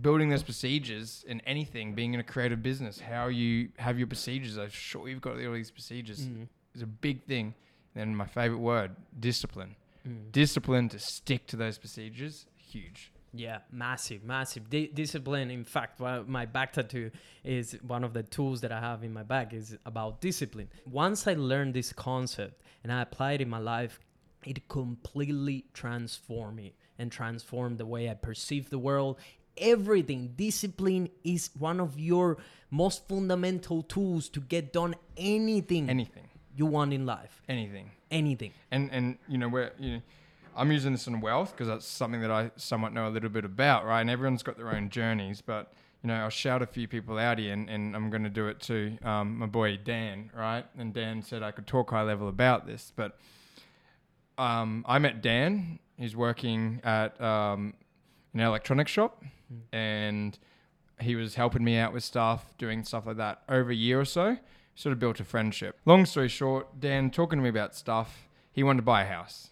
building 0.00 0.28
those 0.28 0.42
procedures 0.42 1.24
in 1.26 1.40
anything, 1.42 1.94
being 1.94 2.14
in 2.14 2.20
a 2.20 2.24
creative 2.24 2.62
business, 2.62 3.00
how 3.00 3.28
you 3.28 3.68
have 3.78 3.98
your 3.98 4.06
procedures. 4.06 4.58
I'm 4.58 4.70
sure 4.70 5.08
you've 5.08 5.20
got 5.20 5.44
all 5.44 5.52
these 5.52 5.70
procedures. 5.70 6.26
Mm. 6.26 6.48
Is 6.74 6.82
a 6.82 6.86
big 6.86 7.24
thing. 7.24 7.54
And 7.94 8.00
then 8.00 8.16
my 8.16 8.26
favorite 8.26 8.58
word, 8.58 8.96
discipline. 9.20 9.76
Mm. 10.06 10.32
Discipline 10.32 10.88
to 10.88 10.98
stick 10.98 11.46
to 11.48 11.56
those 11.56 11.78
procedures, 11.78 12.46
huge. 12.56 13.12
Yeah, 13.32 13.58
massive, 13.72 14.22
massive 14.24 14.70
D- 14.70 14.90
discipline. 14.92 15.50
In 15.50 15.64
fact, 15.64 16.00
my 16.00 16.46
back 16.46 16.72
tattoo 16.72 17.10
is 17.42 17.76
one 17.86 18.04
of 18.04 18.12
the 18.12 18.22
tools 18.22 18.60
that 18.60 18.70
I 18.70 18.80
have 18.80 19.02
in 19.02 19.12
my 19.12 19.24
bag 19.24 19.54
is 19.54 19.76
about 19.86 20.20
discipline. 20.20 20.68
Once 20.90 21.26
I 21.26 21.34
learned 21.34 21.74
this 21.74 21.92
concept 21.92 22.62
and 22.82 22.92
I 22.92 23.02
applied 23.02 23.40
it 23.40 23.44
in 23.44 23.50
my 23.50 23.58
life, 23.58 23.98
it 24.44 24.68
completely 24.68 25.64
transformed 25.72 26.56
me 26.56 26.74
and 26.98 27.10
transformed 27.10 27.78
the 27.78 27.86
way 27.86 28.08
I 28.08 28.14
perceive 28.14 28.70
the 28.70 28.78
world 28.78 29.18
everything. 29.56 30.34
Discipline 30.36 31.08
is 31.22 31.50
one 31.58 31.80
of 31.80 31.98
your 31.98 32.38
most 32.70 33.08
fundamental 33.08 33.82
tools 33.82 34.28
to 34.30 34.40
get 34.40 34.72
done 34.72 34.94
anything. 35.16 35.88
Anything 35.88 36.28
you 36.56 36.66
want 36.66 36.92
in 36.92 37.06
life. 37.06 37.42
Anything. 37.48 37.90
Anything. 38.10 38.52
And 38.70 38.90
and 38.92 39.18
you 39.28 39.38
know 39.38 39.48
where 39.48 39.72
you 39.78 39.94
know, 39.94 40.02
I'm 40.56 40.70
using 40.70 40.92
this 40.92 41.06
in 41.06 41.20
wealth 41.20 41.52
because 41.52 41.66
that's 41.66 41.86
something 41.86 42.20
that 42.20 42.30
I 42.30 42.50
somewhat 42.56 42.92
know 42.92 43.08
a 43.08 43.10
little 43.10 43.30
bit 43.30 43.44
about, 43.44 43.84
right? 43.84 44.00
And 44.00 44.10
everyone's 44.10 44.42
got 44.42 44.56
their 44.56 44.74
own 44.74 44.88
journeys, 44.88 45.40
but 45.40 45.72
you 46.02 46.08
know, 46.08 46.14
I'll 46.14 46.30
shout 46.30 46.62
a 46.62 46.66
few 46.66 46.86
people 46.86 47.18
out 47.18 47.38
here, 47.38 47.52
and, 47.52 47.68
and 47.70 47.96
I'm 47.96 48.10
going 48.10 48.24
to 48.24 48.30
do 48.30 48.46
it 48.48 48.60
to 48.62 48.98
um, 49.02 49.38
my 49.38 49.46
boy 49.46 49.78
Dan, 49.82 50.30
right? 50.36 50.66
And 50.78 50.92
Dan 50.92 51.22
said 51.22 51.42
I 51.42 51.50
could 51.50 51.66
talk 51.66 51.90
high 51.90 52.02
level 52.02 52.28
about 52.28 52.66
this, 52.66 52.92
but 52.94 53.18
um, 54.36 54.84
I 54.86 54.98
met 54.98 55.22
Dan. 55.22 55.78
He's 55.96 56.14
working 56.14 56.80
at 56.84 57.18
um, 57.20 57.72
an 58.34 58.40
electronics 58.40 58.90
shop, 58.90 59.24
mm. 59.52 59.60
and 59.72 60.38
he 61.00 61.16
was 61.16 61.34
helping 61.34 61.64
me 61.64 61.76
out 61.76 61.92
with 61.92 62.04
stuff, 62.04 62.56
doing 62.58 62.84
stuff 62.84 63.06
like 63.06 63.16
that 63.16 63.42
over 63.48 63.70
a 63.70 63.74
year 63.74 64.00
or 64.00 64.04
so. 64.04 64.38
Sort 64.76 64.92
of 64.92 64.98
built 64.98 65.20
a 65.20 65.24
friendship. 65.24 65.78
Long 65.84 66.04
story 66.04 66.28
short, 66.28 66.80
Dan 66.80 67.10
talking 67.10 67.38
to 67.38 67.42
me 67.42 67.48
about 67.48 67.76
stuff. 67.76 68.28
He 68.50 68.62
wanted 68.62 68.78
to 68.78 68.82
buy 68.82 69.02
a 69.02 69.06
house. 69.06 69.50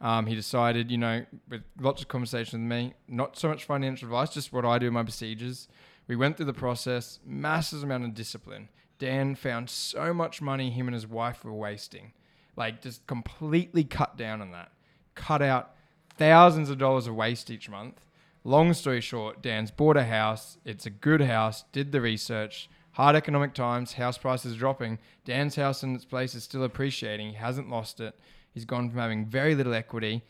Hmm. 0.00 0.06
Um, 0.06 0.26
he 0.26 0.34
decided, 0.34 0.90
you 0.90 0.98
know, 0.98 1.24
with 1.48 1.62
lots 1.80 2.02
of 2.02 2.08
conversations 2.08 2.52
with 2.52 2.62
me, 2.62 2.94
not 3.08 3.38
so 3.38 3.48
much 3.48 3.64
financial 3.64 4.06
advice, 4.06 4.30
just 4.30 4.52
what 4.52 4.64
I 4.66 4.78
do, 4.78 4.90
my 4.90 5.02
procedures. 5.02 5.68
We 6.08 6.16
went 6.16 6.36
through 6.36 6.46
the 6.46 6.54
process, 6.54 7.20
massive 7.24 7.82
amount 7.82 8.04
of 8.04 8.14
discipline. 8.14 8.68
Dan 8.98 9.34
found 9.34 9.70
so 9.70 10.12
much 10.12 10.42
money 10.42 10.70
him 10.70 10.88
and 10.88 10.94
his 10.94 11.06
wife 11.06 11.44
were 11.44 11.52
wasting. 11.52 12.12
Like, 12.56 12.82
just 12.82 13.06
completely 13.06 13.84
cut 13.84 14.16
down 14.16 14.42
on 14.42 14.50
that. 14.52 14.72
Cut 15.14 15.40
out 15.40 15.74
thousands 16.16 16.68
of 16.68 16.78
dollars 16.78 17.06
of 17.06 17.14
waste 17.14 17.50
each 17.50 17.70
month. 17.70 18.00
Long 18.44 18.72
story 18.72 19.00
short, 19.00 19.42
Dan's 19.42 19.70
bought 19.70 19.96
a 19.96 20.04
house. 20.04 20.58
It's 20.64 20.86
a 20.86 20.90
good 20.90 21.20
house, 21.20 21.64
did 21.72 21.92
the 21.92 22.00
research. 22.00 22.68
Hard 22.92 23.14
economic 23.16 23.54
times, 23.54 23.94
house 23.94 24.18
prices 24.18 24.56
dropping. 24.56 24.98
Dan's 25.24 25.56
house 25.56 25.82
in 25.82 25.94
its 25.94 26.04
place 26.04 26.34
is 26.34 26.44
still 26.44 26.64
appreciating. 26.64 27.30
He 27.30 27.34
hasn't 27.34 27.70
lost 27.70 28.00
it. 28.00 28.18
He's 28.50 28.64
gone 28.64 28.90
from 28.90 28.98
having 28.98 29.26
very 29.26 29.54
little 29.54 29.74
equity 29.74 30.24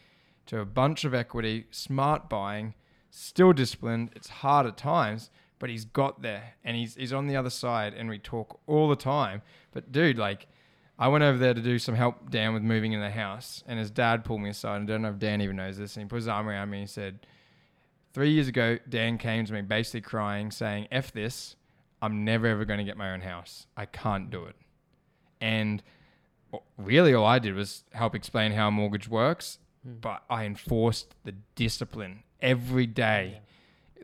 to 0.47 0.61
a 0.61 0.65
bunch 0.67 1.05
of 1.05 1.15
equity, 1.15 1.67
smart 1.71 2.29
buying, 2.29 2.75
still 3.11 3.53
disciplined. 3.53 4.11
It's 4.17 4.29
hard 4.29 4.67
at 4.67 4.77
times, 4.77 5.31
but 5.59 5.71
he's 5.71 5.85
got 5.85 6.23
there 6.23 6.55
and 6.65 6.77
he's, 6.77 6.95
he's 6.95 7.13
on 7.13 7.27
the 7.27 7.37
other 7.37 7.51
side 7.51 7.95
and 7.95 8.09
we 8.09 8.19
talk 8.19 8.61
all 8.67 8.89
the 8.89 8.97
time. 8.97 9.43
But 9.73 9.93
dude, 9.93 10.19
like, 10.19 10.47
I 10.99 11.09
went 11.09 11.25
over 11.25 11.39
there 11.39 11.55
to 11.55 11.61
do 11.61 11.79
some 11.79 11.95
help 11.95 12.31
Dan 12.31 12.55
with 12.55 12.63
moving 12.63 12.93
in 12.93 13.01
the 13.01 13.11
house, 13.11 13.63
and 13.69 13.79
his 13.79 13.91
dad 13.91 14.25
pulled 14.25 14.41
me 14.41 14.51
aside. 14.51 14.83
I 14.83 14.85
don't 14.85 15.03
know 15.03 15.11
if 15.11 15.19
Dan 15.19 15.41
even 15.41 15.55
knows 15.55 15.79
this. 15.79 15.97
And 15.97 16.05
he 16.05 16.09
put 16.09 16.17
his 16.17 16.27
arm 16.27 16.49
around 16.49 16.71
me 16.71 16.79
and 16.79 16.89
he 16.89 16.93
said, 16.93 17.21
Three 18.19 18.33
years 18.33 18.49
ago, 18.49 18.81
Dan 18.89 19.17
came 19.17 19.45
to 19.45 19.53
me 19.53 19.63
basically 19.63 20.01
crying, 20.01 20.51
saying, 20.51 20.89
F 20.91 21.13
this, 21.13 21.55
I'm 22.03 22.25
never 22.25 22.49
ever 22.49 22.65
going 22.65 22.79
to 22.79 22.85
get 22.85 22.97
my 22.97 23.13
own 23.13 23.21
house. 23.21 23.69
I 23.77 23.87
can't 23.87 24.29
do 24.29 24.43
it. 24.47 24.57
And 25.41 25.81
really, 26.77 27.15
all 27.15 27.25
I 27.25 27.39
did 27.39 27.55
was 27.55 27.85
help 27.93 28.17
explain 28.17 28.51
how 28.51 28.67
a 28.67 28.71
mortgage 28.73 29.07
works, 29.07 29.61
hmm. 29.87 29.99
but 30.01 30.25
I 30.29 30.47
enforced 30.47 31.15
the 31.23 31.35
discipline 31.55 32.25
every 32.43 32.87
day. 32.87 33.35
Yeah 33.35 33.41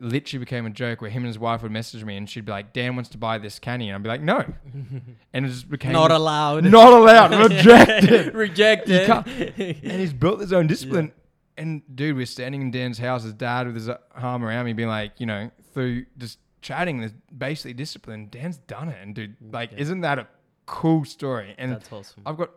literally 0.01 0.39
became 0.39 0.65
a 0.65 0.69
joke 0.69 0.99
where 0.99 1.09
him 1.09 1.23
and 1.23 1.27
his 1.27 1.39
wife 1.39 1.63
would 1.63 1.71
message 1.71 2.03
me 2.03 2.17
and 2.17 2.29
she'd 2.29 2.43
be 2.43 2.51
like, 2.51 2.73
Dan 2.73 2.95
wants 2.95 3.09
to 3.11 3.17
buy 3.17 3.37
this 3.37 3.59
canny. 3.59 3.89
And 3.89 3.95
I'd 3.95 4.03
be 4.03 4.09
like, 4.09 4.21
no. 4.21 4.43
And 5.33 5.45
it 5.45 5.49
just 5.49 5.69
became 5.69 5.93
not 5.93 6.11
allowed. 6.11 6.65
Not 6.65 6.91
allowed. 6.91 7.31
Rejected. 7.51 8.33
Rejected. 8.33 9.09
and 9.09 10.01
he's 10.01 10.11
built 10.11 10.41
his 10.41 10.51
own 10.51 10.67
discipline. 10.67 11.13
Yeah. 11.15 11.24
And 11.57 11.81
dude, 11.93 12.17
we're 12.17 12.25
standing 12.25 12.61
in 12.61 12.71
Dan's 12.71 12.97
house, 12.97 13.23
his 13.23 13.33
dad 13.33 13.67
with 13.67 13.75
his 13.75 13.89
arm 14.13 14.43
around 14.43 14.65
me, 14.65 14.73
being 14.73 14.89
like, 14.89 15.13
you 15.19 15.25
know, 15.25 15.51
through 15.73 16.05
just 16.17 16.39
chatting, 16.61 16.99
there's 16.99 17.13
basically 17.35 17.73
discipline. 17.73 18.27
Dan's 18.29 18.57
done 18.57 18.89
it. 18.89 18.97
And 19.01 19.15
dude, 19.15 19.35
like, 19.51 19.71
yeah. 19.71 19.79
isn't 19.79 20.01
that 20.01 20.19
a 20.19 20.27
cool 20.65 21.05
story? 21.05 21.55
And 21.57 21.71
That's 21.71 21.91
awesome. 21.91 22.23
I've 22.25 22.37
got 22.37 22.51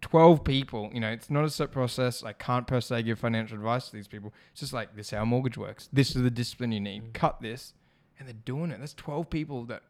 12 0.00 0.42
people, 0.42 0.90
you 0.92 1.00
know, 1.00 1.10
it's 1.10 1.30
not 1.30 1.44
a 1.44 1.50
set 1.50 1.70
process. 1.70 2.24
I 2.24 2.32
can't 2.32 2.66
per 2.66 2.80
se 2.80 3.04
give 3.04 3.18
financial 3.18 3.56
advice 3.56 3.86
to 3.86 3.96
these 3.96 4.08
people. 4.08 4.32
It's 4.50 4.60
just 4.60 4.72
like, 4.72 4.96
this 4.96 5.06
is 5.06 5.10
how 5.12 5.24
mortgage 5.24 5.56
works. 5.56 5.88
This 5.92 6.16
is 6.16 6.22
the 6.22 6.30
discipline 6.30 6.72
you 6.72 6.80
need. 6.80 7.04
Mm. 7.04 7.12
Cut 7.12 7.40
this. 7.40 7.74
And 8.18 8.26
they're 8.26 8.34
doing 8.44 8.70
it. 8.70 8.80
That's 8.80 8.94
12 8.94 9.30
people 9.30 9.64
that 9.66 9.82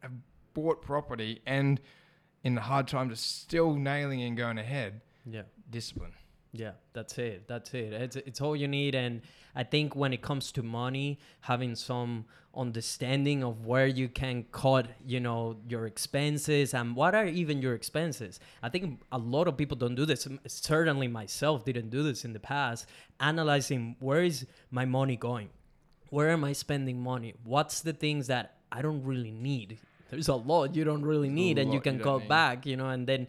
have 0.00 0.12
bought 0.54 0.82
property 0.82 1.42
and 1.46 1.80
in 2.44 2.54
the 2.54 2.60
hard 2.60 2.86
times 2.86 3.12
are 3.12 3.16
still 3.16 3.74
nailing 3.74 4.22
and 4.22 4.36
going 4.36 4.58
ahead. 4.58 5.00
Yeah. 5.24 5.42
Discipline. 5.68 6.12
Yeah, 6.58 6.72
that's 6.92 7.18
it. 7.18 7.46
That's 7.48 7.72
it. 7.74 7.92
It's 7.92 8.16
it's 8.16 8.40
all 8.40 8.56
you 8.56 8.68
need 8.68 8.94
and 8.94 9.22
I 9.54 9.64
think 9.64 9.96
when 9.96 10.12
it 10.12 10.20
comes 10.20 10.52
to 10.52 10.62
money, 10.62 11.18
having 11.40 11.74
some 11.76 12.26
understanding 12.54 13.42
of 13.42 13.64
where 13.64 13.86
you 13.86 14.08
can 14.08 14.44
cut, 14.52 14.86
you 15.04 15.18
know, 15.18 15.56
your 15.68 15.86
expenses 15.86 16.74
and 16.74 16.94
what 16.94 17.14
are 17.14 17.26
even 17.26 17.62
your 17.62 17.74
expenses. 17.74 18.38
I 18.62 18.68
think 18.68 19.00
a 19.12 19.18
lot 19.18 19.48
of 19.48 19.56
people 19.56 19.76
don't 19.76 19.94
do 19.94 20.04
this. 20.04 20.28
Certainly 20.46 21.08
myself 21.08 21.64
didn't 21.64 21.90
do 21.90 22.02
this 22.02 22.24
in 22.24 22.34
the 22.34 22.40
past. 22.40 22.86
Analyzing 23.20 23.96
where 23.98 24.22
is 24.22 24.46
my 24.70 24.84
money 24.84 25.16
going? 25.16 25.48
Where 26.10 26.30
am 26.30 26.44
I 26.44 26.52
spending 26.52 27.00
money? 27.00 27.34
What's 27.44 27.80
the 27.80 27.92
things 27.92 28.26
that 28.26 28.56
I 28.70 28.82
don't 28.82 29.02
really 29.04 29.30
need? 29.30 29.78
There's 30.10 30.28
a 30.28 30.34
lot 30.34 30.76
you 30.76 30.84
don't 30.84 31.02
really 31.02 31.30
need 31.30 31.58
and 31.58 31.72
you 31.74 31.80
can 31.80 31.98
cut 31.98 32.28
back, 32.28 32.64
you 32.64 32.76
know, 32.76 32.90
and 32.90 33.06
then 33.06 33.26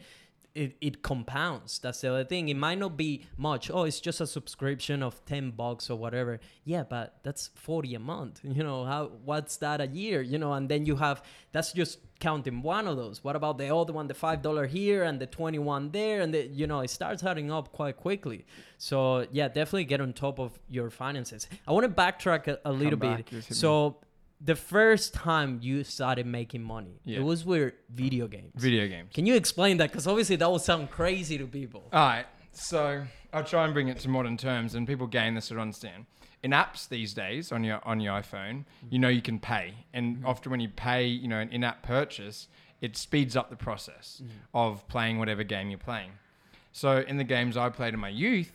it, 0.58 0.78
it 0.82 1.02
compounds. 1.02 1.80
That's 1.80 2.02
the 2.02 2.10
other 2.10 2.24
thing. 2.26 2.50
It 2.50 2.58
might 2.58 2.80
not 2.80 2.98
be 2.98 3.26
much. 3.38 3.70
Oh, 3.70 3.84
it's 3.84 4.00
just 4.00 4.20
a 4.20 4.28
subscription 4.28 5.04
of 5.04 5.24
10 5.26 5.52
bucks 5.52 5.90
or 5.90 5.98
whatever. 5.98 6.40
Yeah, 6.66 6.84
but 6.84 7.18
that's 7.24 7.52
40 7.56 7.96
a 7.96 8.00
month. 8.00 8.40
You 8.44 8.64
know, 8.64 8.84
how 8.86 9.12
what's 9.24 9.58
that 9.58 9.82
a 9.82 9.88
year? 9.88 10.22
You 10.22 10.38
know, 10.38 10.54
and 10.54 10.68
then 10.68 10.86
you 10.86 10.96
have 10.96 11.22
that's 11.52 11.74
just 11.74 12.00
counting 12.20 12.62
one 12.64 12.88
of 12.88 12.98
those. 12.98 13.24
What 13.24 13.36
about 13.36 13.58
the 13.60 13.74
other 13.74 13.94
one, 13.94 14.08
the 14.08 14.14
$5 14.14 14.68
here 14.68 15.04
and 15.04 15.20
the 15.20 15.28
21 15.28 15.92
there 15.92 16.22
and 16.22 16.34
the 16.34 16.48
you 16.48 16.66
know, 16.66 16.80
it 16.80 16.90
starts 16.90 17.24
adding 17.24 17.52
up 17.52 17.72
quite 17.72 17.98
quickly. 17.98 18.46
So, 18.80 19.28
yeah, 19.32 19.48
definitely 19.48 19.86
get 19.86 20.02
on 20.02 20.14
top 20.14 20.40
of 20.40 20.60
your 20.70 20.90
finances. 20.90 21.48
I 21.68 21.72
want 21.72 21.86
to 21.86 21.92
backtrack 22.02 22.48
a, 22.48 22.60
a 22.66 22.72
little 22.72 23.00
bit. 23.00 23.30
So, 23.50 23.98
the 24.40 24.56
first 24.56 25.14
time 25.14 25.60
you 25.62 25.84
started 25.84 26.26
making 26.26 26.62
money, 26.62 27.00
yeah. 27.04 27.20
it 27.20 27.24
was 27.24 27.46
with 27.46 27.74
video 27.90 28.28
games. 28.28 28.52
Video 28.56 28.88
games. 28.88 29.10
Can 29.14 29.26
you 29.26 29.36
explain 29.36 29.78
that? 29.78 29.92
Because 29.92 30.08
obviously 30.08 30.36
that 30.36 30.50
will 30.50 30.60
sound 30.60 30.92
crazy 30.92 31.38
to 31.38 31.48
people. 31.48 31.90
All 31.92 32.08
right. 32.08 32.26
So 32.52 33.04
I'll 33.34 33.44
try 33.44 33.66
and 33.66 33.74
bring 33.74 33.88
it 33.88 34.00
to 34.00 34.10
modern 34.10 34.38
terms, 34.38 34.76
and 34.76 34.88
people 34.88 35.08
gain 35.08 35.36
this 35.36 35.50
to 35.50 35.60
understand. 35.60 36.06
In 36.44 36.52
apps 36.52 36.88
these 36.88 37.14
days 37.14 37.52
on 37.52 37.64
your 37.64 37.82
on 37.86 38.00
your 38.00 38.14
iPhone, 38.14 38.66
you 38.90 39.00
know 39.00 39.10
you 39.10 39.22
can 39.22 39.40
pay, 39.40 39.74
and 39.94 40.18
mm-hmm. 40.18 40.26
often 40.26 40.52
when 40.52 40.60
you 40.60 40.70
pay, 40.70 41.06
you 41.06 41.28
know, 41.28 41.40
an 41.40 41.50
in-app 41.50 41.84
purchase, 41.84 42.48
it 42.80 42.96
speeds 42.96 43.36
up 43.36 43.50
the 43.50 43.56
process 43.56 44.22
mm-hmm. 44.24 44.32
of 44.54 44.88
playing 44.88 45.18
whatever 45.20 45.44
game 45.44 45.70
you're 45.70 45.80
playing. 45.80 46.12
So 46.72 47.00
in 47.08 47.18
the 47.18 47.24
games 47.24 47.58
I 47.58 47.70
played 47.70 47.96
in 47.96 48.00
my 48.00 48.10
youth, 48.10 48.52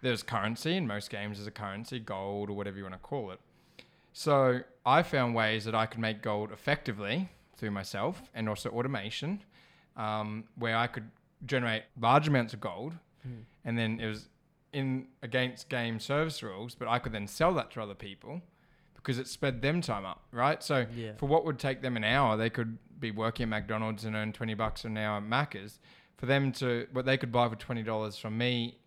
there's 0.00 0.22
currency. 0.22 0.76
In 0.76 0.86
most 0.86 1.10
games, 1.10 1.36
there's 1.36 1.46
a 1.46 1.50
currency, 1.50 1.98
gold 1.98 2.48
or 2.48 2.54
whatever 2.54 2.78
you 2.78 2.84
want 2.84 2.94
to 2.94 3.00
call 3.00 3.30
it. 3.30 3.40
So 4.18 4.60
I 4.86 5.02
found 5.02 5.34
ways 5.34 5.66
that 5.66 5.74
I 5.74 5.84
could 5.84 6.00
make 6.00 6.22
gold 6.22 6.50
effectively 6.50 7.28
through 7.58 7.72
myself 7.72 8.22
and 8.34 8.48
also 8.48 8.70
automation, 8.70 9.42
um, 9.94 10.44
where 10.54 10.74
I 10.74 10.86
could 10.86 11.10
generate 11.44 11.82
large 12.00 12.26
amounts 12.26 12.54
of 12.54 12.60
gold, 12.62 12.94
mm. 13.28 13.42
and 13.62 13.76
then 13.76 14.00
it 14.00 14.06
was 14.06 14.30
in 14.72 15.08
against 15.22 15.68
game 15.68 16.00
service 16.00 16.42
rules, 16.42 16.74
but 16.74 16.88
I 16.88 16.98
could 16.98 17.12
then 17.12 17.26
sell 17.26 17.52
that 17.56 17.70
to 17.72 17.82
other 17.82 17.94
people 17.94 18.40
because 18.94 19.18
it 19.18 19.28
sped 19.28 19.60
them 19.60 19.82
time 19.82 20.06
up, 20.06 20.22
right? 20.32 20.62
So 20.62 20.86
yeah. 20.96 21.12
for 21.18 21.26
what 21.26 21.44
would 21.44 21.58
take 21.58 21.82
them 21.82 21.94
an 21.94 22.02
hour, 22.02 22.38
they 22.38 22.48
could 22.48 22.78
be 22.98 23.10
working 23.10 23.44
at 23.44 23.48
McDonald's 23.50 24.06
and 24.06 24.16
earn 24.16 24.32
twenty 24.32 24.54
bucks 24.54 24.86
an 24.86 24.96
hour 24.96 25.18
at 25.18 25.24
Macca's. 25.24 25.78
For 26.16 26.24
them 26.24 26.52
to 26.52 26.86
what 26.90 27.04
they 27.04 27.18
could 27.18 27.32
buy 27.32 27.50
for 27.50 27.56
twenty 27.56 27.82
dollars 27.82 28.16
from 28.16 28.38
me 28.38 28.78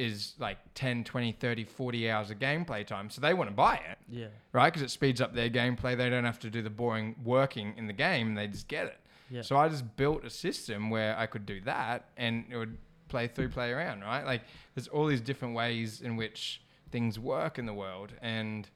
is 0.00 0.34
like 0.38 0.58
10, 0.74 1.04
20, 1.04 1.32
30, 1.32 1.64
40 1.64 2.10
hours 2.10 2.30
of 2.30 2.38
gameplay 2.38 2.86
time. 2.86 3.10
So 3.10 3.20
they 3.20 3.34
want 3.34 3.50
to 3.50 3.54
buy 3.54 3.74
it. 3.76 3.98
Yeah. 4.08 4.26
Right? 4.52 4.72
Because 4.72 4.82
it 4.82 4.90
speeds 4.90 5.20
up 5.20 5.34
their 5.34 5.50
gameplay. 5.50 5.96
They 5.96 6.08
don't 6.08 6.24
have 6.24 6.38
to 6.40 6.50
do 6.50 6.62
the 6.62 6.70
boring 6.70 7.14
working 7.22 7.74
in 7.76 7.86
the 7.86 7.92
game. 7.92 8.34
They 8.34 8.46
just 8.46 8.66
get 8.66 8.86
it. 8.86 8.98
Yeah. 9.30 9.42
So 9.42 9.56
I 9.56 9.68
just 9.68 9.96
built 9.96 10.24
a 10.24 10.30
system 10.30 10.90
where 10.90 11.16
I 11.16 11.26
could 11.26 11.46
do 11.46 11.60
that 11.62 12.08
and 12.16 12.44
it 12.50 12.56
would 12.56 12.76
play 13.08 13.28
through, 13.28 13.50
play 13.50 13.70
around, 13.70 14.00
right? 14.00 14.24
Like 14.24 14.42
there's 14.74 14.88
all 14.88 15.06
these 15.06 15.20
different 15.20 15.54
ways 15.54 16.00
in 16.00 16.16
which 16.16 16.62
things 16.90 17.18
work 17.18 17.58
in 17.58 17.66
the 17.66 17.74
world 17.74 18.12
and 18.22 18.68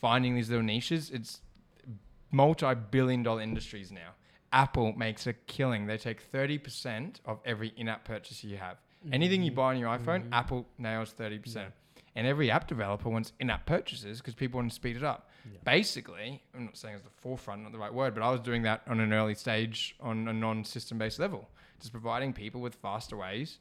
finding 0.00 0.34
these 0.34 0.50
little 0.50 0.64
niches. 0.64 1.10
It's 1.10 1.40
multi 2.30 2.74
billion 2.90 3.22
dollar 3.22 3.40
industries 3.42 3.90
now. 3.90 4.10
Apple 4.52 4.92
makes 4.92 5.26
a 5.26 5.32
killing. 5.32 5.86
They 5.86 5.98
take 5.98 6.30
30% 6.30 7.16
of 7.24 7.40
every 7.44 7.72
in 7.76 7.88
app 7.88 8.04
purchase 8.04 8.44
you 8.44 8.56
have. 8.58 8.76
Anything 9.12 9.42
you 9.42 9.52
buy 9.52 9.74
on 9.74 9.78
your 9.78 9.88
iPhone, 9.88 10.22
mm-hmm. 10.22 10.34
Apple 10.34 10.66
nails 10.78 11.14
30%. 11.18 11.54
Yeah. 11.54 11.64
And 12.14 12.26
every 12.26 12.50
app 12.50 12.66
developer 12.66 13.10
wants 13.10 13.32
in 13.40 13.50
app 13.50 13.66
purchases 13.66 14.18
because 14.18 14.34
people 14.34 14.58
want 14.58 14.70
to 14.70 14.74
speed 14.74 14.96
it 14.96 15.04
up. 15.04 15.28
Yeah. 15.44 15.58
Basically, 15.64 16.42
I'm 16.54 16.64
not 16.64 16.76
saying 16.76 16.94
it's 16.94 17.04
the 17.04 17.10
forefront, 17.20 17.62
not 17.62 17.72
the 17.72 17.78
right 17.78 17.92
word, 17.92 18.14
but 18.14 18.22
I 18.22 18.30
was 18.30 18.40
doing 18.40 18.62
that 18.62 18.82
on 18.88 19.00
an 19.00 19.12
early 19.12 19.34
stage 19.34 19.96
on 20.00 20.26
a 20.26 20.32
non 20.32 20.64
system 20.64 20.96
based 20.96 21.18
level, 21.18 21.48
just 21.78 21.92
providing 21.92 22.32
people 22.32 22.60
with 22.62 22.74
faster 22.74 23.16
ways 23.16 23.58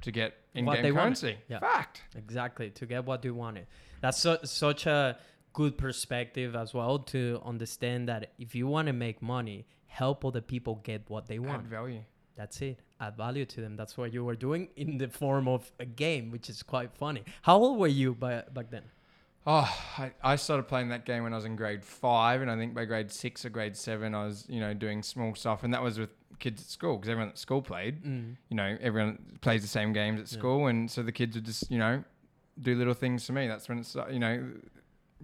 to 0.00 0.10
get 0.10 0.34
in 0.54 0.64
game 0.64 0.94
currency. 0.94 1.36
Yeah. 1.48 1.60
Fact. 1.60 2.02
Exactly. 2.16 2.70
To 2.70 2.86
get 2.86 3.04
what 3.04 3.22
they 3.22 3.30
wanted. 3.30 3.66
That's 4.00 4.18
so, 4.18 4.38
such 4.44 4.86
a 4.86 5.18
good 5.52 5.78
perspective 5.78 6.56
as 6.56 6.74
well 6.74 6.98
to 6.98 7.40
understand 7.44 8.08
that 8.08 8.32
if 8.38 8.54
you 8.54 8.66
want 8.66 8.86
to 8.86 8.92
make 8.92 9.22
money, 9.22 9.66
help 9.86 10.24
other 10.24 10.40
people 10.40 10.80
get 10.82 11.02
what 11.08 11.26
they 11.26 11.38
want. 11.38 11.64
Add 11.64 11.68
value. 11.68 12.00
That's 12.36 12.60
it. 12.62 12.80
Add 13.04 13.16
value 13.16 13.44
to 13.44 13.60
them. 13.60 13.76
That's 13.76 13.98
what 13.98 14.12
you 14.12 14.24
were 14.24 14.36
doing 14.36 14.68
in 14.76 14.98
the 14.98 15.08
form 15.08 15.46
of 15.46 15.70
a 15.78 15.84
game, 15.84 16.30
which 16.30 16.48
is 16.48 16.62
quite 16.62 16.92
funny. 16.92 17.22
How 17.42 17.58
old 17.58 17.78
were 17.78 17.86
you 17.86 18.14
by, 18.14 18.44
back 18.52 18.70
then? 18.70 18.84
Oh, 19.46 19.70
I, 19.98 20.12
I 20.22 20.36
started 20.36 20.68
playing 20.68 20.88
that 20.88 21.04
game 21.04 21.22
when 21.22 21.34
I 21.34 21.36
was 21.36 21.44
in 21.44 21.54
grade 21.54 21.84
five, 21.84 22.40
and 22.40 22.50
I 22.50 22.56
think 22.56 22.74
by 22.74 22.86
grade 22.86 23.10
six 23.10 23.44
or 23.44 23.50
grade 23.50 23.76
seven, 23.76 24.14
I 24.14 24.24
was 24.24 24.46
you 24.48 24.60
know 24.60 24.72
doing 24.72 25.02
small 25.02 25.34
stuff, 25.34 25.64
and 25.64 25.74
that 25.74 25.82
was 25.82 25.98
with 25.98 26.10
kids 26.38 26.62
at 26.62 26.68
school 26.68 26.96
because 26.96 27.10
everyone 27.10 27.28
at 27.28 27.38
school 27.38 27.60
played. 27.60 28.02
Mm. 28.02 28.36
You 28.48 28.56
know, 28.56 28.76
everyone 28.80 29.18
plays 29.42 29.60
the 29.60 29.68
same 29.68 29.92
games 29.92 30.18
at 30.18 30.28
school, 30.28 30.60
yeah. 30.60 30.70
and 30.70 30.90
so 30.90 31.02
the 31.02 31.12
kids 31.12 31.36
would 31.36 31.44
just 31.44 31.70
you 31.70 31.78
know 31.78 32.02
do 32.58 32.74
little 32.74 32.94
things 32.94 33.26
for 33.26 33.32
me. 33.32 33.46
That's 33.46 33.68
when 33.68 33.78
it's 33.80 33.94
you 34.10 34.18
know 34.18 34.50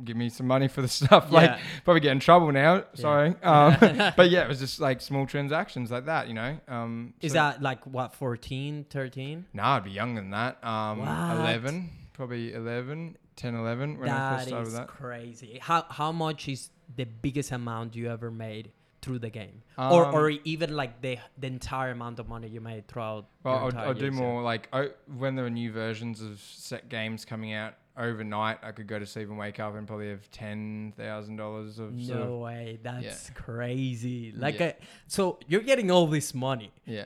give 0.04 0.16
me 0.16 0.28
some 0.28 0.46
money 0.46 0.68
for 0.68 0.82
the 0.82 0.88
stuff. 1.00 1.26
Yeah. 1.28 1.34
Like 1.34 1.60
probably 1.84 2.00
get 2.00 2.12
in 2.12 2.20
trouble 2.20 2.52
now. 2.52 2.76
Yeah. 2.76 2.82
Sorry. 2.94 3.34
Um, 3.42 3.76
but 4.16 4.30
yeah, 4.30 4.42
it 4.42 4.48
was 4.48 4.58
just 4.58 4.80
like 4.80 5.00
small 5.00 5.26
transactions 5.26 5.90
like 5.90 6.06
that, 6.06 6.28
you 6.28 6.34
know. 6.34 6.58
Um, 6.68 7.14
Is 7.20 7.32
so 7.32 7.38
that 7.38 7.62
like 7.62 7.86
what 7.86 8.14
14, 8.14 8.86
13? 8.90 9.46
No, 9.52 9.62
I'd 9.62 9.84
be 9.84 9.90
younger 9.90 10.20
than 10.20 10.30
that. 10.30 10.62
Um, 10.64 11.00
11, 11.00 11.90
probably 12.12 12.54
11, 12.54 13.16
10, 13.36 13.54
11 13.54 13.98
when 13.98 14.08
that 14.08 14.32
I 14.32 14.36
first 14.36 14.48
started 14.48 14.64
with 14.66 14.76
that. 14.76 14.88
crazy. 14.88 15.58
How 15.60 15.86
how 15.88 16.12
much 16.12 16.48
is 16.48 16.70
the 16.94 17.04
biggest 17.04 17.52
amount 17.52 17.96
you 17.96 18.10
ever 18.10 18.30
made? 18.30 18.72
through 19.02 19.18
the 19.18 19.30
game, 19.30 19.62
um, 19.78 19.92
or 19.92 20.04
or 20.12 20.30
even 20.30 20.76
like 20.76 21.00
the 21.00 21.18
the 21.38 21.46
entire 21.46 21.90
amount 21.90 22.18
of 22.18 22.28
money 22.28 22.48
you 22.48 22.60
made 22.60 22.86
throughout. 22.86 23.26
Well, 23.42 23.70
I'll, 23.74 23.78
I'll 23.78 23.94
do 23.94 24.10
more 24.10 24.42
like 24.42 24.68
I, 24.72 24.90
when 25.16 25.36
there 25.36 25.46
are 25.46 25.50
new 25.50 25.72
versions 25.72 26.20
of 26.20 26.40
set 26.40 26.88
games 26.88 27.24
coming 27.24 27.52
out 27.52 27.74
overnight, 28.00 28.58
I 28.62 28.72
could 28.72 28.86
go 28.86 28.98
to 28.98 29.06
sleep 29.06 29.28
and 29.28 29.38
wake 29.38 29.60
up 29.60 29.74
and 29.74 29.86
probably 29.86 30.08
have 30.08 30.30
ten 30.30 30.92
thousand 30.96 31.36
dollars 31.36 31.78
of. 31.78 31.92
No 31.92 32.06
sort 32.06 32.20
of, 32.20 32.38
way! 32.38 32.78
That's 32.82 33.28
yeah. 33.28 33.34
crazy. 33.34 34.32
Like, 34.36 34.58
yeah. 34.58 34.66
a, 34.66 34.74
so 35.06 35.38
you're 35.46 35.60
getting 35.60 35.90
all 35.90 36.06
this 36.06 36.34
money. 36.34 36.72
Yeah. 36.86 37.04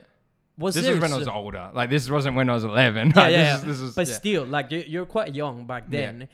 Was 0.57 0.75
this 0.75 0.87
was 0.87 0.99
when 0.99 1.11
I 1.11 1.17
was 1.17 1.27
older. 1.27 1.69
Like 1.73 1.89
this 1.89 2.09
wasn't 2.09 2.35
when 2.37 2.49
I 2.49 2.53
was 2.53 2.63
eleven. 2.63 3.09
Yeah, 3.15 3.21
like, 3.21 3.31
yeah. 3.31 3.57
This, 3.57 3.79
this 3.79 3.95
but 3.95 4.07
yeah. 4.07 4.13
still, 4.13 4.45
like 4.45 4.67
you're 4.69 5.05
quite 5.05 5.35
young 5.35 5.65
back 5.65 5.89
then. 5.89 6.29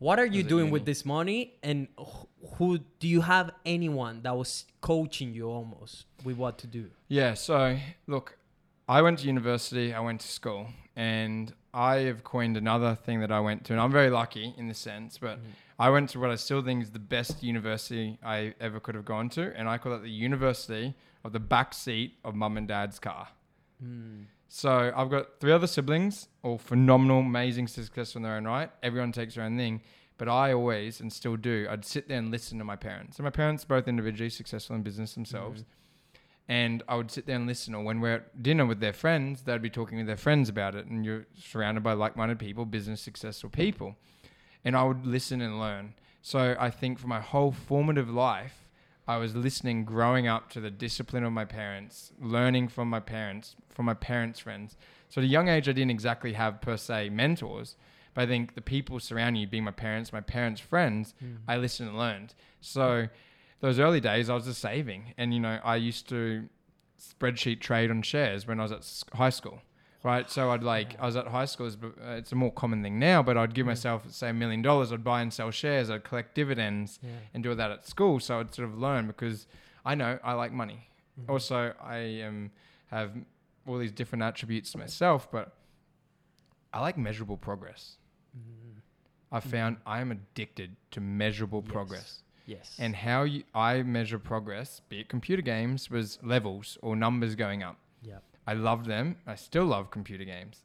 What 0.00 0.18
are 0.18 0.26
you 0.26 0.42
doing 0.42 0.70
with 0.70 0.86
this 0.86 1.04
money? 1.04 1.54
And 1.62 1.86
who 2.56 2.78
do 2.78 3.06
you 3.06 3.20
have 3.20 3.50
anyone 3.66 4.22
that 4.22 4.34
was 4.34 4.64
coaching 4.80 5.34
you 5.34 5.50
almost 5.50 6.06
with 6.24 6.36
what 6.36 6.58
to 6.58 6.66
do? 6.66 6.90
Yeah. 7.08 7.34
So 7.34 7.76
look, 8.06 8.36
I 8.90 9.02
went 9.02 9.20
to 9.20 9.26
university. 9.26 9.94
I 9.94 10.00
went 10.00 10.20
to 10.22 10.26
school, 10.26 10.66
and 10.96 11.54
I 11.72 11.98
have 12.10 12.24
coined 12.24 12.56
another 12.56 12.96
thing 12.96 13.20
that 13.20 13.30
I 13.30 13.38
went 13.38 13.64
to, 13.66 13.72
and 13.72 13.80
I'm 13.80 13.92
very 13.92 14.10
lucky 14.10 14.52
in 14.58 14.66
this 14.66 14.80
sense, 14.80 15.16
but 15.16 15.38
mm. 15.38 15.50
I 15.78 15.90
went 15.90 16.10
to 16.10 16.18
what 16.18 16.30
I 16.30 16.34
still 16.34 16.60
think 16.60 16.82
is 16.82 16.90
the 16.90 16.98
best 16.98 17.40
university 17.44 18.18
I 18.20 18.54
ever 18.60 18.80
could 18.80 18.96
have 18.96 19.04
gone 19.04 19.28
to, 19.30 19.56
and 19.56 19.68
I 19.68 19.78
call 19.78 19.92
it 19.92 20.02
the 20.02 20.10
university 20.10 20.94
of 21.22 21.32
the 21.32 21.38
back 21.38 21.72
seat 21.72 22.14
of 22.24 22.34
mum 22.34 22.56
and 22.56 22.66
dad's 22.66 22.98
car. 22.98 23.28
Mm. 23.80 24.24
So 24.48 24.92
I've 24.96 25.08
got 25.08 25.38
three 25.38 25.52
other 25.52 25.68
siblings, 25.68 26.26
all 26.42 26.58
phenomenal, 26.58 27.20
amazing 27.20 27.68
success 27.68 28.16
in 28.16 28.22
their 28.22 28.34
own 28.34 28.44
right. 28.44 28.72
Everyone 28.82 29.12
takes 29.12 29.36
their 29.36 29.44
own 29.44 29.56
thing. 29.56 29.82
But 30.18 30.28
I 30.28 30.52
always, 30.52 31.00
and 31.00 31.10
still 31.10 31.36
do, 31.36 31.66
I'd 31.70 31.84
sit 31.84 32.08
there 32.08 32.18
and 32.18 32.30
listen 32.30 32.58
to 32.58 32.64
my 32.64 32.76
parents. 32.76 33.18
And 33.18 33.24
my 33.24 33.30
parents, 33.30 33.64
both 33.64 33.88
individually 33.88 34.28
successful 34.28 34.74
in 34.74 34.82
business 34.82 35.14
themselves. 35.14 35.62
Mm-hmm 35.62 35.79
and 36.50 36.82
I 36.88 36.96
would 36.96 37.12
sit 37.12 37.26
there 37.26 37.36
and 37.36 37.46
listen. 37.46 37.76
Or 37.76 37.84
when 37.84 38.00
we're 38.00 38.16
at 38.16 38.42
dinner 38.42 38.66
with 38.66 38.80
their 38.80 38.92
friends, 38.92 39.42
they'd 39.42 39.62
be 39.62 39.70
talking 39.70 39.98
with 39.98 40.08
their 40.08 40.16
friends 40.16 40.48
about 40.48 40.74
it, 40.74 40.84
and 40.86 41.04
you're 41.04 41.26
surrounded 41.38 41.84
by 41.84 41.92
like-minded 41.92 42.40
people, 42.40 42.64
business 42.64 43.00
successful 43.00 43.48
people, 43.48 43.94
and 44.64 44.76
I 44.76 44.82
would 44.82 45.06
listen 45.06 45.40
and 45.40 45.60
learn. 45.60 45.94
So 46.22 46.56
I 46.58 46.68
think 46.68 46.98
for 46.98 47.06
my 47.06 47.20
whole 47.20 47.52
formative 47.52 48.10
life, 48.10 48.68
I 49.06 49.16
was 49.16 49.36
listening, 49.36 49.84
growing 49.84 50.26
up 50.26 50.50
to 50.50 50.60
the 50.60 50.72
discipline 50.72 51.22
of 51.22 51.32
my 51.32 51.44
parents, 51.44 52.12
learning 52.20 52.66
from 52.66 52.90
my 52.90 53.00
parents, 53.00 53.54
from 53.68 53.86
my 53.86 53.94
parents' 53.94 54.40
friends. 54.40 54.76
So 55.08 55.20
at 55.20 55.24
a 55.24 55.28
young 55.28 55.48
age, 55.48 55.68
I 55.68 55.72
didn't 55.72 55.92
exactly 55.92 56.32
have 56.32 56.60
per 56.60 56.76
se 56.76 57.10
mentors, 57.10 57.76
but 58.12 58.22
I 58.22 58.26
think 58.26 58.54
the 58.56 58.60
people 58.60 58.98
surrounding 58.98 59.42
you, 59.42 59.46
being 59.46 59.62
my 59.62 59.70
parents, 59.70 60.12
my 60.12 60.20
parents' 60.20 60.60
friends, 60.60 61.14
mm. 61.24 61.36
I 61.46 61.56
listened 61.58 61.90
and 61.90 61.98
learned. 61.98 62.34
So 62.60 63.08
those 63.60 63.78
early 63.78 64.00
days, 64.00 64.28
I 64.30 64.34
was 64.34 64.44
just 64.44 64.60
saving, 64.60 65.14
and 65.18 65.32
you 65.34 65.40
know, 65.40 65.58
I 65.64 65.76
used 65.76 66.08
to 66.08 66.48
spreadsheet 66.98 67.60
trade 67.60 67.90
on 67.90 68.02
shares 68.02 68.46
when 68.46 68.60
I 68.60 68.62
was 68.64 68.72
at 68.72 69.16
high 69.16 69.30
school. 69.30 69.60
right? 70.02 70.30
So 70.30 70.50
I'd 70.50 70.62
like, 70.62 70.96
I 70.98 71.04
was 71.04 71.14
at 71.16 71.26
high 71.28 71.44
school, 71.44 71.66
it's, 71.66 71.76
uh, 71.76 72.22
a 72.32 72.34
more 72.34 72.50
common 72.52 72.82
thing 72.82 72.98
now, 72.98 73.22
but 73.22 73.36
I'd 73.36 73.52
give 73.52 73.66
myself, 73.66 74.10
say, 74.10 74.30
a 74.30 74.32
million 74.32 74.62
dollars, 74.62 74.92
I'd 74.92 75.04
buy 75.04 75.20
and 75.20 75.30
sell 75.32 75.50
shares, 75.50 75.90
I'd 75.90 76.04
collect 76.04 76.34
dividends 76.34 76.98
Yeah. 77.02 77.10
and 77.34 77.42
do 77.42 77.54
that 77.54 77.70
at 77.70 77.86
school. 77.86 78.18
So 78.18 78.40
I'd 78.40 78.54
sort 78.54 78.66
of 78.70 78.78
learn 78.78 79.06
because 79.06 79.46
I 79.84 79.94
know 79.94 80.18
I 80.24 80.32
like 80.32 80.52
money. 80.52 80.88
Mhm. 81.20 81.28
Also, 81.28 81.74
I 81.82 82.22
um, 82.22 82.50
have 82.86 83.12
all 83.66 83.76
these 83.76 83.92
different 83.92 84.22
attributes 84.22 84.72
to 84.72 84.78
myself, 84.78 85.30
but 85.30 85.54
I 86.72 86.80
like 86.80 86.96
measurable 86.96 87.36
progress. 87.36 87.98
Mhm. 88.34 88.80
I 89.32 89.40
found 89.40 89.76
I 89.84 90.00
am 90.00 90.12
addicted 90.12 90.76
to 90.92 91.00
measurable 91.02 91.62
Yes. 91.62 91.72
progress. 91.72 92.22
Yes. 92.54 92.76
And 92.78 92.96
how 92.96 93.22
you, 93.22 93.42
I 93.54 93.82
measure 93.82 94.18
progress, 94.18 94.80
be 94.88 95.00
it 95.00 95.08
computer 95.08 95.42
games, 95.42 95.90
was 95.90 96.18
levels 96.22 96.78
or 96.82 96.96
numbers 96.96 97.34
going 97.34 97.62
up. 97.62 97.76
yeah. 98.02 98.18
I 98.46 98.54
love 98.54 98.86
them. 98.86 99.16
I 99.26 99.36
still 99.36 99.66
love 99.66 99.90
computer 99.98 100.24
games 100.24 100.56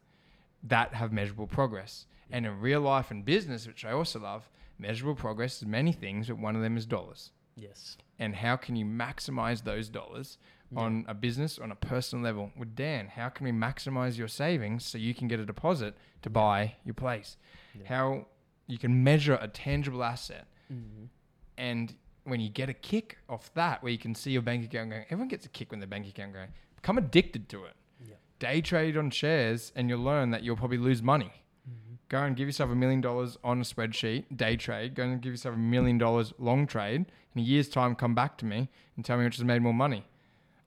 that 0.63 0.93
have 0.95 1.11
measurable 1.11 1.45
progress. 1.45 2.07
And 2.31 2.45
in 2.47 2.59
real 2.59 2.81
life 2.81 3.11
and 3.11 3.23
business, 3.23 3.67
which 3.67 3.85
I 3.85 3.91
also 3.91 4.19
love, 4.19 4.49
measurable 4.79 5.15
progress 5.15 5.57
is 5.61 5.67
many 5.67 5.91
things, 5.91 6.27
but 6.27 6.39
one 6.39 6.55
of 6.55 6.61
them 6.63 6.75
is 6.77 6.85
dollars. 6.87 7.31
Yes. 7.55 7.97
And 8.17 8.35
how 8.35 8.55
can 8.55 8.75
you 8.75 8.85
maximize 8.85 9.63
those 9.63 9.87
dollars 9.89 10.37
on 10.75 11.05
a 11.07 11.13
business, 11.13 11.59
on 11.59 11.71
a 11.71 11.75
personal 11.75 12.23
level? 12.25 12.51
With 12.57 12.75
Dan, 12.75 13.07
how 13.07 13.29
can 13.29 13.45
we 13.45 13.51
maximize 13.51 14.17
your 14.17 14.27
savings 14.29 14.83
so 14.85 14.97
you 14.97 15.13
can 15.13 15.27
get 15.27 15.39
a 15.39 15.45
deposit 15.45 15.95
to 16.23 16.29
buy 16.29 16.75
your 16.85 16.95
place? 16.95 17.37
How 17.85 18.25
you 18.65 18.79
can 18.79 19.03
measure 19.03 19.37
a 19.39 19.47
tangible 19.47 20.03
asset 20.03 20.47
Mhm. 20.73 21.09
And 21.57 21.93
when 22.23 22.39
you 22.39 22.49
get 22.49 22.69
a 22.69 22.73
kick 22.73 23.17
off 23.29 23.53
that, 23.53 23.83
where 23.83 23.91
you 23.91 23.97
can 23.99 24.15
see 24.15 24.31
your 24.31 24.41
bank 24.41 24.65
account 24.65 24.89
going, 24.89 25.03
everyone 25.05 25.27
gets 25.27 25.45
a 25.45 25.49
kick 25.49 25.71
when 25.71 25.79
their 25.79 25.87
bank 25.87 26.07
account 26.07 26.33
going. 26.33 26.49
Become 26.75 26.97
addicted 26.97 27.47
to 27.49 27.65
it. 27.65 27.73
Yeah. 28.07 28.15
Day 28.39 28.61
trade 28.61 28.97
on 28.97 29.09
shares, 29.11 29.71
and 29.75 29.89
you'll 29.89 30.01
learn 30.03 30.31
that 30.31 30.43
you'll 30.43 30.55
probably 30.57 30.77
lose 30.79 31.01
money. 31.03 31.31
Mhm. 31.69 31.97
Go 32.09 32.23
and 32.23 32.35
give 32.35 32.47
yourself 32.47 32.69
a 32.71 32.75
million 32.75 33.01
dollars 33.01 33.37
on 33.43 33.59
a 33.59 33.63
spreadsheet, 33.63 34.25
day 34.35 34.55
trade. 34.57 34.95
Go 34.95 35.03
and 35.03 35.21
give 35.21 35.33
yourself 35.33 35.55
a 35.55 35.59
million 35.59 35.97
dollars 35.97 36.33
long 36.39 36.65
trade. 36.67 37.05
In 37.35 37.41
a 37.41 37.43
year's 37.43 37.69
time, 37.69 37.95
come 37.95 38.15
back 38.15 38.37
to 38.39 38.45
me 38.45 38.69
and 38.95 39.03
tell 39.05 39.17
me 39.17 39.25
which 39.25 39.35
has 39.37 39.43
made 39.43 39.61
more 39.61 39.73
money. 39.73 40.05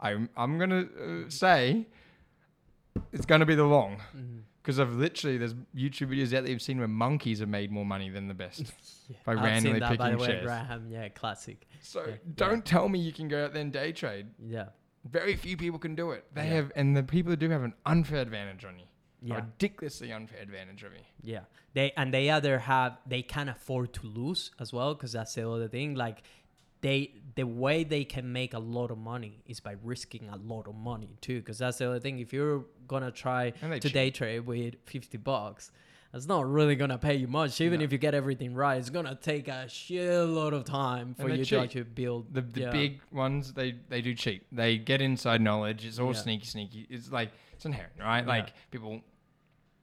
I'm, 0.01 0.29
I'm 0.37 0.59
going 0.59 0.71
to 0.71 1.25
uh, 1.27 1.31
say 1.31 1.87
it's 3.13 3.27
going 3.27 3.41
to 3.41 3.47
be 3.47 3.55
the 3.55 3.65
long. 3.65 3.97
Mhm. 4.17 4.43
Because 4.69 4.81
I've 4.81 4.93
literally, 4.97 5.39
there's 5.39 5.55
YouTube 5.75 6.15
videos 6.15 6.27
out 6.37 6.43
there 6.43 6.49
you've 6.53 6.61
seen 6.61 6.77
where 6.77 6.87
monkeys 6.87 7.39
have 7.41 7.49
made 7.49 7.73
more 7.73 7.87
money 7.87 8.11
than 8.11 8.29
the 8.29 8.35
best. 8.35 8.65
Yeah. 9.09 9.17
By 9.25 9.33
I've 9.33 9.39
seen 9.39 9.45
randomly 9.73 9.81
that, 9.81 9.97
by 9.99 10.11
the 10.11 10.17
picking 10.19 10.19
way, 10.21 10.27
shares. 10.27 10.45
Graham. 10.45 10.87
Yeah, 10.91 11.09
classic. 11.09 11.67
So 11.81 12.05
Yeah. 12.07 12.15
don't 12.35 12.63
tell 12.63 12.91
me 12.91 12.99
you 12.99 13.11
can 13.15 13.27
go 13.29 13.43
out 13.47 13.55
there 13.55 13.63
and 13.63 13.73
day 13.73 13.93
trade. 13.93 14.27
Yeah. 14.47 14.67
Very 15.11 15.35
few 15.35 15.57
people 15.57 15.79
can 15.79 15.95
do 15.95 16.11
it. 16.11 16.27
They 16.35 16.43
Yeah. 16.43 16.57
have, 16.57 16.73
and 16.77 16.95
the 16.95 17.03
people 17.03 17.31
that 17.31 17.39
do 17.39 17.49
have 17.49 17.63
an 17.63 17.73
unfair 17.87 18.21
advantage 18.21 18.67
on 18.67 18.79
you. 18.79 18.85
Yeah. 19.23 19.37
Ridiculously 19.37 20.13
unfair 20.13 20.43
advantage 20.43 20.83
of 20.83 20.93
you. 20.93 21.01
Yeah, 21.23 21.41
they 21.73 21.93
and 21.97 22.13
they 22.13 22.29
either 22.31 22.59
have 22.59 22.99
they 23.07 23.23
can 23.23 23.49
afford 23.49 23.95
to 23.95 24.07
lose 24.07 24.51
as 24.61 24.73
well 24.75 24.95
because 24.95 25.13
that's 25.13 25.35
the 25.35 25.49
other 25.51 25.69
thing. 25.69 25.95
Like 25.95 26.23
they 26.81 27.13
the 27.35 27.45
way 27.45 27.85
they 27.85 28.05
can 28.05 28.33
make 28.33 28.53
a 28.55 28.59
lot 28.59 28.91
of 28.91 28.99
money 28.99 29.41
is 29.47 29.61
by 29.61 29.77
risking 29.83 30.29
a 30.29 30.37
lot 30.37 30.67
of 30.67 30.75
money 30.75 31.17
too. 31.21 31.39
Because 31.41 31.59
that's 31.59 31.79
the 31.79 31.89
other 31.89 32.01
thing. 32.01 32.19
If 32.19 32.33
you're 32.33 32.65
gonna 32.87 33.11
try 33.13 33.51
to 33.51 33.89
day 33.89 34.11
trade 34.11 34.41
with 34.41 34.75
fifty 34.85 35.19
bucks. 35.19 35.71
That's 36.11 36.27
not 36.27 36.51
really 36.51 36.75
gonna 36.75 36.97
pay 36.97 37.17
you 37.17 37.29
much. 37.29 37.61
Even 37.61 37.81
No. 37.81 37.85
if 37.85 37.93
you 37.93 37.99
get 37.99 38.15
everything 38.15 38.55
right, 38.55 38.79
it's 38.79 38.89
gonna 38.89 39.15
take 39.15 39.47
a 39.47 39.67
shitload 39.69 40.55
of 40.55 40.65
time 40.65 41.15
for 41.15 41.29
you 41.29 41.45
cheat. 41.45 41.71
to 41.73 41.85
build 41.85 42.33
The, 42.33 42.41
the 42.41 42.61
yeah. 42.63 42.71
big 42.71 43.01
ones, 43.13 43.53
they, 43.53 43.73
they 43.91 44.01
do 44.01 44.15
cheat. 44.15 44.47
They 44.51 44.79
get 44.79 45.03
inside 45.03 45.43
knowledge. 45.43 45.85
It's 45.85 45.99
all 45.99 46.15
Yeah. 46.15 46.21
sneaky, 46.23 46.47
sneaky. 46.47 46.87
It's 46.89 47.13
like, 47.13 47.31
it's 47.53 47.67
inherent, 47.67 47.93
right? 48.01 48.21
Yeah. 48.23 48.27
Like, 48.27 48.55
people, 48.71 49.03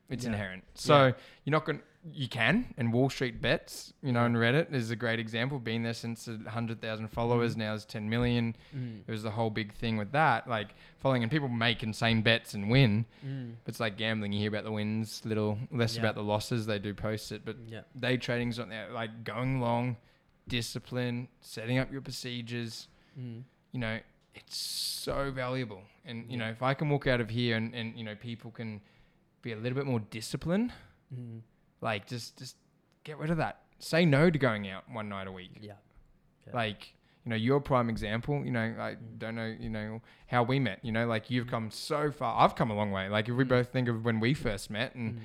it's 0.09 0.25
inherent. 0.25 0.63
So 0.73 1.13
you're 1.43 1.51
not 1.51 1.63
going 1.63 1.77
to, 1.77 1.83
you 2.13 2.27
can. 2.29 2.73
And 2.77 2.93
Wall 2.93 3.09
Street 3.09 3.41
Bets, 3.41 3.93
you 4.03 4.11
know, 4.11 4.25
and 4.25 4.35
Reddit 4.35 4.71
is 4.73 4.91
a 4.91 4.95
great 4.95 5.19
example. 5.19 5.57
Been 5.59 5.81
there 5.83 5.93
since 5.93 6.27
100,000 6.27 7.07
followers. 7.07 7.55
Mhm. 7.55 7.57
Now 7.59 7.73
is 7.73 7.83
10 7.85 8.09
million. 8.09 8.55
Mm, 8.75 9.01
It 9.07 9.11
was 9.11 9.23
the 9.23 9.31
whole 9.31 9.49
big 9.49 9.73
thing 9.73 9.97
with 9.97 10.11
that. 10.11 10.47
Like, 10.47 10.75
following, 10.99 11.23
and 11.23 11.31
people 11.31 11.47
make 11.49 11.81
insane 11.81 12.21
bets 12.21 12.53
and 12.53 12.69
win. 12.69 13.05
mm, 13.25 13.55
It's 13.65 13.79
like 13.79 13.97
gambling. 13.97 14.33
You 14.33 14.39
hear 14.39 14.49
about 14.49 14.65
the 14.65 14.71
wins, 14.71 15.25
little 15.25 15.57
less 15.71 15.95
Yeah. 15.95 16.01
about 16.01 16.15
the 16.15 16.23
losses. 16.23 16.65
They 16.67 16.77
do 16.79 16.93
post 16.93 17.31
it, 17.31 17.43
but 17.43 17.57
yeah, 17.67 17.81
day 17.99 18.17
trading's 18.17 18.59
not 18.59 18.69
there. 18.69 18.91
Like 18.91 19.23
going 19.23 19.59
long, 19.59 19.97
discipline, 20.47 21.27
setting 21.41 21.77
up 21.79 21.91
your 21.91 22.01
procedures. 22.01 22.87
mm, 23.19 23.43
You 23.71 23.79
know, 23.79 23.99
it's 24.35 24.55
so 24.57 25.31
valuable. 25.31 25.81
And 26.05 26.25
you 26.31 26.37
Yeah. 26.37 26.45
know, 26.45 26.49
if 26.51 26.61
I 26.61 26.73
can 26.75 26.87
walk 26.89 27.07
out 27.07 27.19
of 27.19 27.29
here 27.29 27.57
and, 27.57 27.73
and 27.73 27.97
you 27.97 28.03
know 28.03 28.15
people 28.15 28.51
can 28.51 28.81
be 29.41 29.51
a 29.53 29.57
little 29.57 29.75
bit 29.75 29.85
more 29.85 29.99
disciplined, 29.99 30.71
mm, 31.13 31.41
like 31.81 32.07
just 32.07 32.37
just 32.37 32.55
get 33.03 33.17
rid 33.17 33.29
of 33.29 33.37
that. 33.37 33.61
Say 33.79 34.05
no 34.05 34.29
to 34.29 34.37
going 34.39 34.67
out 34.69 34.83
one 34.89 35.09
night 35.09 35.27
a 35.27 35.31
week. 35.31 35.51
yeah, 35.61 35.73
Yeah. 36.47 36.53
Like 36.53 36.93
you 37.25 37.29
know, 37.31 37.35
your 37.35 37.59
prime 37.59 37.89
example. 37.89 38.43
You 38.45 38.51
know, 38.51 38.75
I 38.77 38.95
Mm. 38.95 39.17
don't 39.19 39.35
know. 39.35 39.55
You 39.59 39.69
know 39.69 40.01
how 40.27 40.43
we 40.43 40.59
met. 40.59 40.79
You 40.83 40.91
know, 40.91 41.07
like 41.07 41.29
you've 41.31 41.47
come 41.47 41.71
so 41.71 42.11
far. 42.11 42.39
I've 42.43 42.55
come 42.55 42.69
a 42.69 42.75
long 42.75 42.91
way. 42.91 43.09
Like 43.09 43.27
if 43.27 43.35
we 43.35 43.43
Mm. 43.43 43.49
both 43.49 43.69
think 43.71 43.87
of 43.87 44.05
when 44.05 44.19
we 44.19 44.33
first 44.33 44.69
met 44.69 44.93
and 44.95 45.15
mm, 45.15 45.21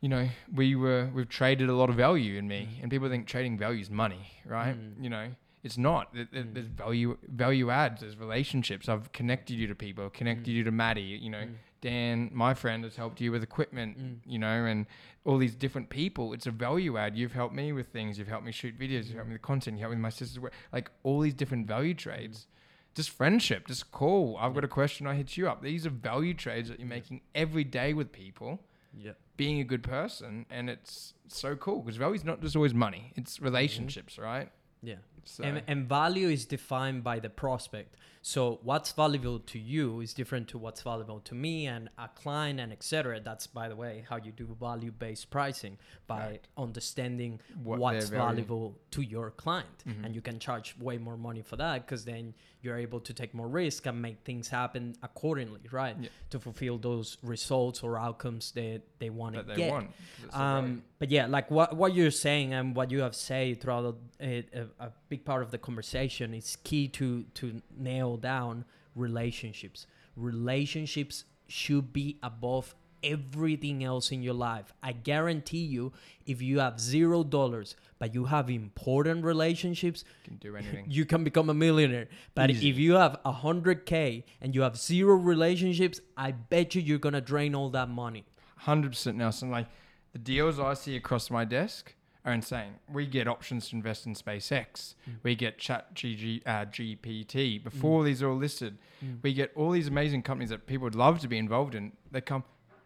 you 0.00 0.08
know, 0.08 0.28
we 0.52 0.74
were 0.74 1.10
we've 1.14 1.28
traded 1.28 1.68
a 1.68 1.74
lot 1.74 1.88
of 1.90 1.96
value 1.96 2.38
in 2.38 2.48
me, 2.48 2.68
Mm. 2.78 2.82
and 2.82 2.90
people 2.90 3.08
think 3.08 3.26
trading 3.26 3.56
value 3.58 3.80
is 3.80 3.90
money, 3.90 4.32
right? 4.46 4.74
Mm. 4.76 5.02
You 5.04 5.10
know, 5.10 5.34
it's 5.62 5.78
not. 5.78 6.12
There- 6.12 6.24
there- 6.32 6.42
Mm. 6.44 6.54
There's 6.54 6.66
value 6.66 7.18
value 7.28 7.70
adds. 7.70 8.00
There's 8.00 8.16
relationships. 8.16 8.88
I've 8.88 9.12
connected 9.12 9.54
you 9.58 9.66
to 9.68 9.74
people. 9.74 10.10
Connected 10.10 10.50
Mm. 10.50 10.54
you 10.56 10.64
to 10.64 10.70
Maddie. 10.72 11.02
You 11.02 11.30
know, 11.30 11.44
mm, 11.44 11.54
Dan, 11.82 12.30
my 12.32 12.54
friend, 12.54 12.84
has 12.84 12.96
helped 12.96 13.20
you 13.20 13.30
with 13.30 13.42
equipment. 13.42 13.98
Mm. 13.98 14.18
You 14.24 14.38
know, 14.38 14.64
and 14.64 14.86
all 15.24 15.36
these 15.36 15.54
different 15.54 15.90
people. 15.90 16.32
It's 16.32 16.46
a 16.46 16.50
value 16.50 16.96
add. 16.96 17.16
You've 17.16 17.32
helped 17.32 17.54
me 17.54 17.72
with 17.72 17.88
things. 17.88 18.18
You've 18.18 18.28
helped 18.28 18.46
me 18.46 18.52
shoot 18.52 18.78
videos. 18.78 19.06
You've 19.06 19.16
helped 19.16 19.28
me 19.28 19.34
with 19.34 19.42
content. 19.42 19.76
You 19.76 19.82
helped 19.82 19.92
me 19.92 19.96
with 19.96 20.02
my 20.02 20.08
sister's 20.10 20.40
work. 20.40 20.54
Like 20.72 20.90
all 21.02 21.20
these 21.20 21.34
different 21.34 21.66
value 21.66 21.94
trades. 21.94 22.46
Just 22.94 23.10
friendship. 23.10 23.66
Just 23.66 23.92
call. 23.92 24.38
I've 24.40 24.54
got 24.54 24.64
a 24.64 24.68
question. 24.68 25.06
I 25.06 25.14
hit 25.14 25.36
you 25.36 25.48
up. 25.48 25.62
These 25.62 25.86
are 25.86 25.90
value 25.90 26.34
trades 26.34 26.70
that 26.70 26.78
you're 26.78 26.88
making 26.88 27.20
every 27.34 27.64
day 27.64 27.92
with 27.92 28.10
people 28.10 28.60
yeah, 28.98 29.12
being 29.36 29.60
a 29.60 29.64
good 29.64 29.82
person 29.82 30.46
and 30.50 30.68
it's 30.68 31.14
so 31.28 31.56
cool 31.56 31.80
because 31.80 31.96
value's 31.96 32.24
not 32.24 32.40
just 32.40 32.56
always 32.56 32.74
money 32.74 33.12
it's 33.16 33.40
relationships 33.40 34.18
right 34.18 34.50
yeah. 34.82 34.96
So 35.24 35.44
And, 35.44 35.62
and 35.66 35.88
value 35.88 36.28
is 36.28 36.44
defined 36.44 37.02
by 37.04 37.18
the 37.20 37.30
prospect. 37.30 37.96
So 38.24 38.60
what's 38.62 38.92
valuable 38.92 39.40
to 39.40 39.58
you 39.58 40.00
is 40.00 40.14
different 40.14 40.46
to 40.48 40.58
what's 40.58 40.80
valuable 40.82 41.18
to 41.20 41.34
me 41.34 41.66
and 41.66 41.88
a 41.98 42.06
client 42.08 42.60
and 42.60 42.70
etc. 42.72 43.18
That's 43.20 43.48
by 43.48 43.68
the 43.68 43.74
way 43.74 44.04
how 44.08 44.16
you 44.16 44.30
do 44.30 44.56
value 44.60 44.92
based 44.92 45.30
pricing 45.30 45.76
by 46.06 46.26
Right. 46.26 46.48
understanding 46.56 47.40
What 47.64 47.80
what's 47.80 48.08
valuable 48.10 48.78
to 48.92 49.02
your 49.02 49.32
client, 49.32 49.82
Mhm. 49.86 50.04
and 50.04 50.14
you 50.14 50.20
can 50.20 50.38
charge 50.38 50.76
way 50.78 50.98
more 50.98 51.16
money 51.16 51.42
for 51.42 51.56
that 51.56 51.84
because 51.84 52.04
then 52.04 52.34
you're 52.60 52.76
able 52.78 53.00
to 53.00 53.12
take 53.12 53.34
more 53.34 53.48
risk 53.48 53.86
and 53.86 54.00
make 54.00 54.18
things 54.24 54.48
happen 54.48 54.94
accordingly, 55.02 55.62
right? 55.72 55.96
Yeah. 55.98 56.08
To 56.30 56.38
fulfill 56.38 56.78
those 56.78 57.18
results 57.24 57.82
or 57.82 57.98
outcomes 57.98 58.52
that 58.52 58.82
they 59.00 59.10
want 59.10 59.34
to 59.34 59.42
get. 59.42 59.72
want 59.72 59.90
That's 60.20 60.32
the 60.32 60.38
value. 60.38 60.58
Um, 60.70 60.82
but 61.00 61.10
yeah, 61.10 61.26
like 61.26 61.50
what 61.50 61.74
what 61.76 61.92
you're 61.92 62.12
saying 62.12 62.52
and 62.54 62.76
what 62.76 62.92
you 62.92 63.00
have 63.00 63.16
said 63.16 63.60
throughout 63.60 63.96
a, 64.20 64.44
a 64.78 64.90
big 65.12 65.24
part 65.26 65.42
of 65.42 65.50
the 65.50 65.58
conversation 65.58 66.32
is 66.32 66.56
key 66.64 66.88
to 66.88 67.24
to 67.34 67.60
nail 67.76 68.16
down 68.16 68.64
relationships. 68.94 69.86
Relationships 70.16 71.24
should 71.48 71.92
be 71.92 72.06
above 72.22 72.74
everything 73.04 73.84
else 73.84 74.10
in 74.10 74.22
your 74.22 74.38
life. 74.50 74.72
I 74.82 74.92
guarantee 74.92 75.66
you, 75.76 75.92
if 76.24 76.40
you 76.40 76.60
have 76.60 76.80
zero 76.80 77.18
dollars 77.24 77.76
but 77.98 78.14
you 78.14 78.24
have 78.24 78.48
important 78.48 79.22
relationships, 79.32 80.02
you 80.24 80.30
can 80.30 80.36
do 80.46 80.56
anything 80.56 80.86
you 80.98 81.04
can 81.04 81.22
become 81.24 81.50
a 81.50 81.58
millionaire. 81.66 82.08
But 82.34 82.48
Easy. 82.50 82.70
if 82.70 82.78
you 82.78 82.94
have 82.94 83.18
a 83.32 83.32
hundred 83.32 83.84
k 83.84 84.24
and 84.40 84.54
you 84.54 84.62
have 84.62 84.76
zero 84.78 85.14
relationships, 85.14 86.00
I 86.16 86.28
bet 86.32 86.74
you 86.74 86.80
you're 86.80 87.04
gonna 87.06 87.26
drain 87.32 87.54
all 87.54 87.70
that 87.70 87.90
money. 87.90 88.24
100% 88.66 89.16
nelson 89.16 89.50
like 89.50 89.66
the 90.12 90.20
deals 90.30 90.60
i 90.60 90.72
see 90.72 90.94
across 90.94 91.30
my 91.38 91.44
desk 91.44 91.96
are 92.24 92.32
insane 92.32 92.74
we 92.92 93.04
get 93.06 93.26
options 93.26 93.68
to 93.68 93.76
invest 93.76 94.06
in 94.06 94.14
spacex 94.14 94.94
Mm. 95.08 95.14
we 95.22 95.34
get 95.34 95.58
chat 95.58 95.92
GG, 95.94 96.42
uh, 96.46 96.64
gpt 96.66 97.62
before 97.64 98.04
these 98.04 98.22
are 98.22 98.28
all 98.30 98.36
listed 98.36 98.78
Mm. 99.04 99.18
we 99.22 99.32
get 99.34 99.50
all 99.56 99.70
these 99.72 99.88
amazing 99.88 100.22
companies 100.22 100.50
that 100.50 100.66
people 100.66 100.84
would 100.84 100.94
love 100.94 101.18
to 101.20 101.28
be 101.28 101.38
involved 101.38 101.74
in 101.74 101.92
they 102.10 102.20
come 102.20 102.44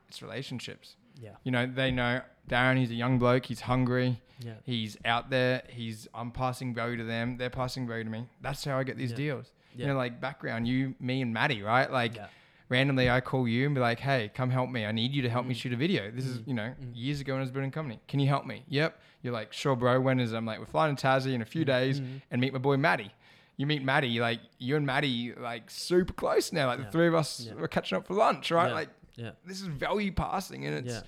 it's 0.08 0.22
relationships 0.22 0.96
Yeah, 1.20 1.30
you 1.44 1.50
know 1.52 1.66
they 1.66 1.90
know 1.90 2.20
darren 2.48 2.76
he's 2.78 2.90
a 2.90 2.94
young 2.94 3.18
bloke 3.18 3.46
he's 3.46 3.60
hungry 3.62 4.20
yeah, 4.38 4.52
He's 4.64 4.98
out 5.06 5.30
there. 5.30 5.62
He's 5.70 6.06
I'm 6.14 6.30
passing 6.30 6.74
value 6.74 6.98
to 6.98 7.04
them. 7.04 7.38
They're 7.38 7.48
passing 7.48 7.88
value 7.88 8.04
to 8.04 8.10
me. 8.10 8.26
That's 8.42 8.62
how 8.66 8.76
I 8.78 8.84
get 8.84 8.98
these 8.98 9.12
Yeah. 9.12 9.16
deals. 9.16 9.50
yeah. 9.74 9.80
You 9.80 9.86
know, 9.92 9.96
like 9.96 10.20
background, 10.20 10.68
you, 10.68 10.94
me, 11.00 11.22
and 11.22 11.32
Maddie, 11.32 11.62
right? 11.62 11.90
Like 11.90 12.16
yeah. 12.16 12.26
randomly, 12.68 13.08
I 13.08 13.22
call 13.22 13.48
you 13.48 13.64
and 13.64 13.74
be 13.74 13.80
like, 13.80 13.98
"Hey, 13.98 14.30
come 14.34 14.50
help 14.50 14.68
me. 14.68 14.84
I 14.84 14.92
need 14.92 15.12
you 15.14 15.22
to 15.22 15.30
help 15.30 15.46
me 15.46 15.54
Mm. 15.54 15.58
shoot 15.58 15.72
a 15.72 15.76
video. 15.76 16.10
This 16.10 16.26
is 16.26 16.40
Mm. 16.40 16.48
you 16.48 16.52
know 16.52 16.74
Mm. 16.78 16.90
years 16.94 17.22
ago 17.22 17.32
when 17.32 17.40
I 17.40 17.44
was 17.44 17.50
building 17.50 17.70
a 17.70 17.72
company. 17.72 17.98
Can 18.08 18.20
you 18.20 18.28
help 18.28 18.44
me? 18.44 18.62
Yep. 18.68 19.00
You're 19.22 19.32
like, 19.32 19.52
sure, 19.52 19.74
bro. 19.76 20.00
When 20.00 20.20
is 20.20 20.32
it? 20.32 20.36
I'm 20.36 20.46
like, 20.46 20.58
we're 20.58 20.66
flying 20.66 20.94
to 20.96 21.06
Tassie 21.06 21.32
in 21.34 21.42
a 21.42 21.46
few 21.46 21.64
days 21.64 22.00
Mhm. 22.00 22.22
and 22.30 22.40
meet 22.40 22.52
my 22.52 22.58
boy 22.58 22.76
Maddie. 22.76 23.10
You 23.56 23.66
meet 23.66 23.82
Maddie, 23.82 24.20
like 24.20 24.40
you 24.58 24.76
and 24.76 24.84
Maddie, 24.86 25.32
like 25.34 25.70
super 25.70 26.12
close 26.12 26.52
now. 26.52 26.66
Like 26.66 26.78
Yeah. 26.78 26.84
the 26.86 26.90
three 26.90 27.08
of 27.08 27.14
us 27.14 27.40
Yeah. 27.46 27.54
were 27.54 27.68
catching 27.68 27.96
up 27.96 28.06
for 28.06 28.14
lunch, 28.14 28.50
right? 28.50 28.68
Yeah. 28.68 28.74
Like 28.74 28.88
Yeah. 29.16 29.30
this 29.44 29.60
is 29.62 29.66
value 29.68 30.12
passing 30.12 30.66
and 30.66 30.86
it's 30.86 31.02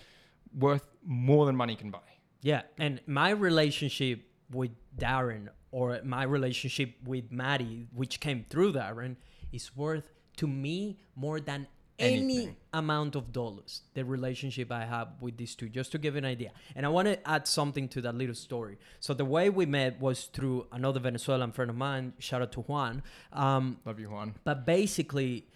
worth 0.57 0.87
more 1.05 1.45
than 1.47 1.55
money 1.57 1.77
can 1.77 1.91
buy. 1.91 2.01
Yeah, 2.41 2.63
and 2.79 3.01
my 3.07 3.31
relationship 3.31 4.21
with 4.51 4.71
Darren 4.97 5.49
or 5.71 6.01
my 6.05 6.23
relationship 6.23 6.95
with 7.05 7.31
Maddie, 7.31 7.87
which 7.93 8.21
came 8.21 8.45
through 8.49 8.73
Darren, 8.73 9.17
is 9.53 9.77
worth 9.77 10.05
to 10.39 10.47
me 10.47 10.99
more 11.17 11.41
than 11.41 11.67
any 11.99 12.57
amount 12.73 13.17
of 13.17 13.33
dollars. 13.33 13.83
The 13.95 14.05
relationship 14.05 14.71
I 14.71 14.85
have 14.85 15.09
with 15.21 15.37
these 15.37 15.55
two, 15.55 15.69
just 15.69 15.93
to 15.93 15.99
give 15.99 16.15
you 16.15 16.19
an 16.19 16.25
idea. 16.25 16.53
And 16.77 16.87
I 16.87 16.89
want 16.89 17.07
to 17.09 17.29
add 17.29 17.47
something 17.49 17.89
to 17.89 18.01
that 18.03 18.15
little 18.15 18.35
story. 18.35 18.79
So 19.01 19.15
the 19.15 19.25
way 19.25 19.51
we 19.51 19.67
met 19.67 20.01
was 20.01 20.25
through 20.27 20.67
another 20.73 21.01
Venezuelan 21.01 21.53
friend 21.53 21.71
of 21.71 21.77
mine. 21.77 22.13
Shout 22.19 22.43
out 22.43 22.53
to 22.53 22.61
Juan. 22.61 23.03
Um, 23.33 23.79
Love 23.85 23.99
you, 24.01 24.11
Juan. 24.11 24.35
but 24.45 24.65
basically 24.67 25.47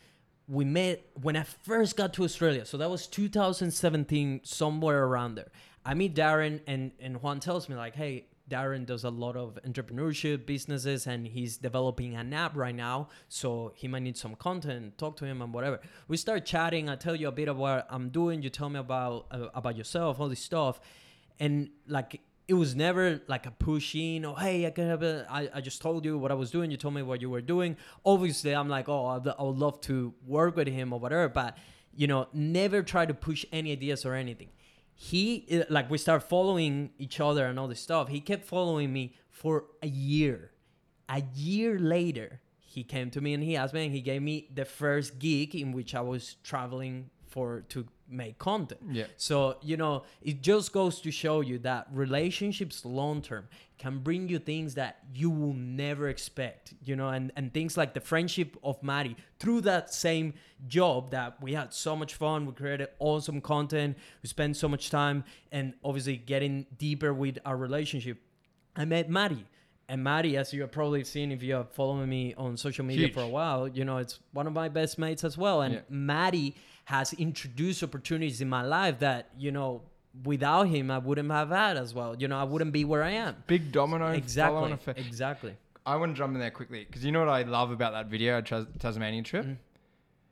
we 0.48 0.64
met 0.64 1.07
when 1.22 1.37
i 1.37 1.44
first 1.44 1.96
got 1.96 2.12
to 2.12 2.24
australia 2.24 2.66
so 2.66 2.76
that 2.76 2.90
was 2.90 3.07
2017 3.07 4.40
somewhere 4.42 5.05
around 5.05 5.37
there 5.37 5.50
i 5.87 5.94
meet 5.94 6.16
darren 6.16 6.61
and 6.66 6.90
and 7.00 7.22
juan 7.22 7.38
tells 7.38 7.68
me 7.68 7.76
like 7.76 7.94
hey 7.94 8.26
darren 8.53 8.85
does 8.85 9.05
a 9.05 9.11
lot 9.11 9.37
of 9.37 9.59
entrepreneurship 9.67 10.47
businesses 10.47 11.07
and 11.07 11.27
he's 11.27 11.57
developing 11.57 12.15
an 12.17 12.33
app 12.33 12.55
right 12.57 12.75
now. 12.75 13.09
So 13.29 13.73
he 13.75 13.88
might 13.88 14.03
need 14.03 14.17
some 14.17 14.35
content 14.35 14.99
talk 14.99 15.17
to 15.17 15.25
him 15.25 15.41
and 15.43 15.53
whatever. 15.55 15.81
We 16.09 16.17
start 16.17 16.45
chatting. 16.45 16.88
I 16.88 16.97
tell 16.97 17.17
you 17.17 17.29
a 17.29 17.33
bit 17.33 17.49
of 17.49 17.57
what 17.57 17.87
i'm 17.88 18.11
doing. 18.11 18.43
You 18.43 18.51
tell 18.51 18.69
me 18.69 18.79
about 18.79 19.27
uh, 19.31 19.49
about 19.55 19.77
yourself 19.77 20.21
all 20.21 20.29
this 20.29 20.41
stuff. 20.41 20.81
And 21.41 21.71
like 21.87 22.21
it 22.49 22.55
was 22.55 22.75
never 22.75 23.05
like 23.29 23.47
a 23.47 23.53
push 23.53 23.95
in 23.95 24.25
or 24.25 24.38
hey 24.38 24.67
i 24.67 24.71
can 24.71 24.88
have 24.88 25.03
a 25.03 25.27
I, 25.31 25.49
I 25.55 25.61
just 25.61 25.81
told 25.81 26.05
you 26.05 26.19
what 26.19 26.31
i 26.31 26.35
was 26.35 26.51
doing. 26.51 26.71
You 26.71 26.77
told 26.77 26.95
me 26.95 27.03
what 27.03 27.21
you 27.23 27.31
were 27.31 27.41
doing. 27.55 27.77
Obviously 28.05 28.53
i'm 28.55 28.69
like 28.69 28.88
oh 28.88 29.07
I'd, 29.07 29.27
i 29.29 29.43
would 29.43 29.59
love 29.67 29.81
to 29.83 30.12
work 30.27 30.57
with 30.57 30.69
him 30.69 30.93
or 30.93 31.01
whatever. 31.01 31.29
But 31.29 31.57
you 31.95 32.07
know 32.07 32.29
never 32.33 32.83
try 32.83 33.07
to 33.07 33.15
push 33.15 33.45
any 33.53 33.73
ideas 33.73 34.05
or 34.05 34.15
anything 34.15 34.51
he 35.03 35.65
like 35.69 35.91
we 35.91 35.99
start 35.99 36.23
following 36.23 36.91
each 36.97 37.19
other 37.19 37.47
and 37.47 37.59
all 37.59 37.67
this 37.67 37.81
stuff. 37.81 38.07
He 38.07 38.21
kept 38.21 38.45
following 38.45 38.93
me 38.93 39.17
for 39.31 39.65
a 39.83 39.88
year. 39.88 40.53
A 41.09 41.25
year 41.35 41.77
later 41.77 42.41
he 42.61 42.85
came 42.85 43.11
to 43.11 43.21
me 43.21 43.35
and 43.35 43.43
he 43.43 43.57
asked 43.57 43.75
me 43.75 43.87
and 43.87 43.93
he 43.93 44.01
gave 44.01 44.23
me 44.23 44.49
the 44.55 44.65
first 44.65 45.19
gig 45.19 45.57
in 45.57 45.73
which 45.73 45.95
i 45.95 46.01
was 46.01 46.37
traveling 46.45 47.11
for 47.33 47.62
to 47.75 47.87
make 48.09 48.37
content 48.38 48.81
Yeah. 48.90 49.07
so, 49.16 49.57
you 49.62 49.77
know, 49.83 49.95
it 50.21 50.37
just 50.42 50.73
goes 50.73 51.01
to 51.01 51.11
show 51.11 51.40
you 51.40 51.57
that 51.61 51.87
relationships 51.92 52.85
long 52.85 53.23
term 53.23 53.45
can 53.79 53.99
bring 53.99 54.29
you 54.29 54.38
things 54.38 54.75
that 54.75 54.99
you 55.14 55.29
will 55.31 55.55
never 55.55 56.09
expect, 56.09 56.75
you 56.85 56.95
know, 56.95 57.09
and, 57.09 57.33
and 57.37 57.53
things 57.53 57.77
like 57.77 57.95
the 57.95 58.01
friendship 58.01 58.57
of 58.62 58.81
Maddie 58.83 59.16
through 59.40 59.62
that 59.62 59.92
same 59.92 60.35
job 60.68 61.11
that 61.11 61.40
we 61.42 61.55
had 61.55 61.73
so 61.75 61.97
much 61.97 62.14
fun. 62.14 62.47
We 62.47 62.53
created 62.53 62.88
awesome 63.01 63.40
content. 63.40 63.97
We 64.23 64.29
spent 64.29 64.57
so 64.57 64.68
much 64.68 64.90
time 64.90 65.25
and 65.51 65.75
obviously 65.83 66.16
getting 66.18 66.66
deeper 66.79 67.12
with 67.12 67.38
our 67.45 67.57
relationship. 67.57 68.18
I 68.77 68.85
met 68.85 69.09
Maddie. 69.11 69.47
And 69.88 70.03
Maddie, 70.05 70.37
as 70.37 70.55
you 70.55 70.61
have 70.62 70.71
probably 70.73 71.03
seen 71.05 71.33
if 71.33 71.42
you 71.42 71.55
have 71.55 71.71
following 71.73 72.09
me 72.09 72.35
on 72.38 72.57
social 72.57 72.85
media 72.85 73.07
Huge. 73.09 73.14
for 73.14 73.23
a 73.23 73.29
while, 73.29 73.66
you 73.68 73.85
know, 73.85 73.97
it's 73.99 74.21
one 74.33 74.47
of 74.47 74.53
my 74.53 74.68
best 74.68 74.97
mates 74.99 75.25
as 75.25 75.37
well. 75.37 75.61
And 75.62 75.75
Yeah. 75.75 75.81
Maddie 75.90 76.55
has 76.85 77.12
introduced 77.14 77.83
opportunities 77.83 78.40
in 78.40 78.49
my 78.49 78.62
life 78.62 78.99
that, 79.01 79.31
you 79.38 79.53
know, 79.53 79.83
without 80.25 80.64
him, 80.68 80.90
I 80.90 80.99
wouldn't 80.99 81.31
have 81.31 81.51
had 81.51 81.77
as 81.77 81.95
well. 81.95 82.14
You 82.16 82.29
know, 82.29 82.38
I 82.38 82.45
wouldn't 82.45 82.73
be 82.73 82.85
where 82.85 83.03
I 83.03 83.11
am. 83.11 83.37
Big 83.47 83.73
domino 83.73 84.09
Exactly. 84.12 84.73
effect. 84.73 84.99
Exactly. 84.99 85.55
I 85.87 85.97
want 85.97 86.14
to 86.14 86.18
jump 86.18 86.35
in 86.35 86.40
there 86.40 86.51
quickly 86.51 86.85
because 86.85 87.05
you 87.05 87.12
know 87.12 87.21
what 87.21 87.29
I 87.29 87.42
love 87.42 87.71
about 87.71 87.92
that 87.92 88.07
video, 88.07 88.35
our 88.35 88.42
Tas- 88.42 88.66
Tasmanian 88.79 89.25
trip? 89.25 89.47
Mm. 89.47 89.57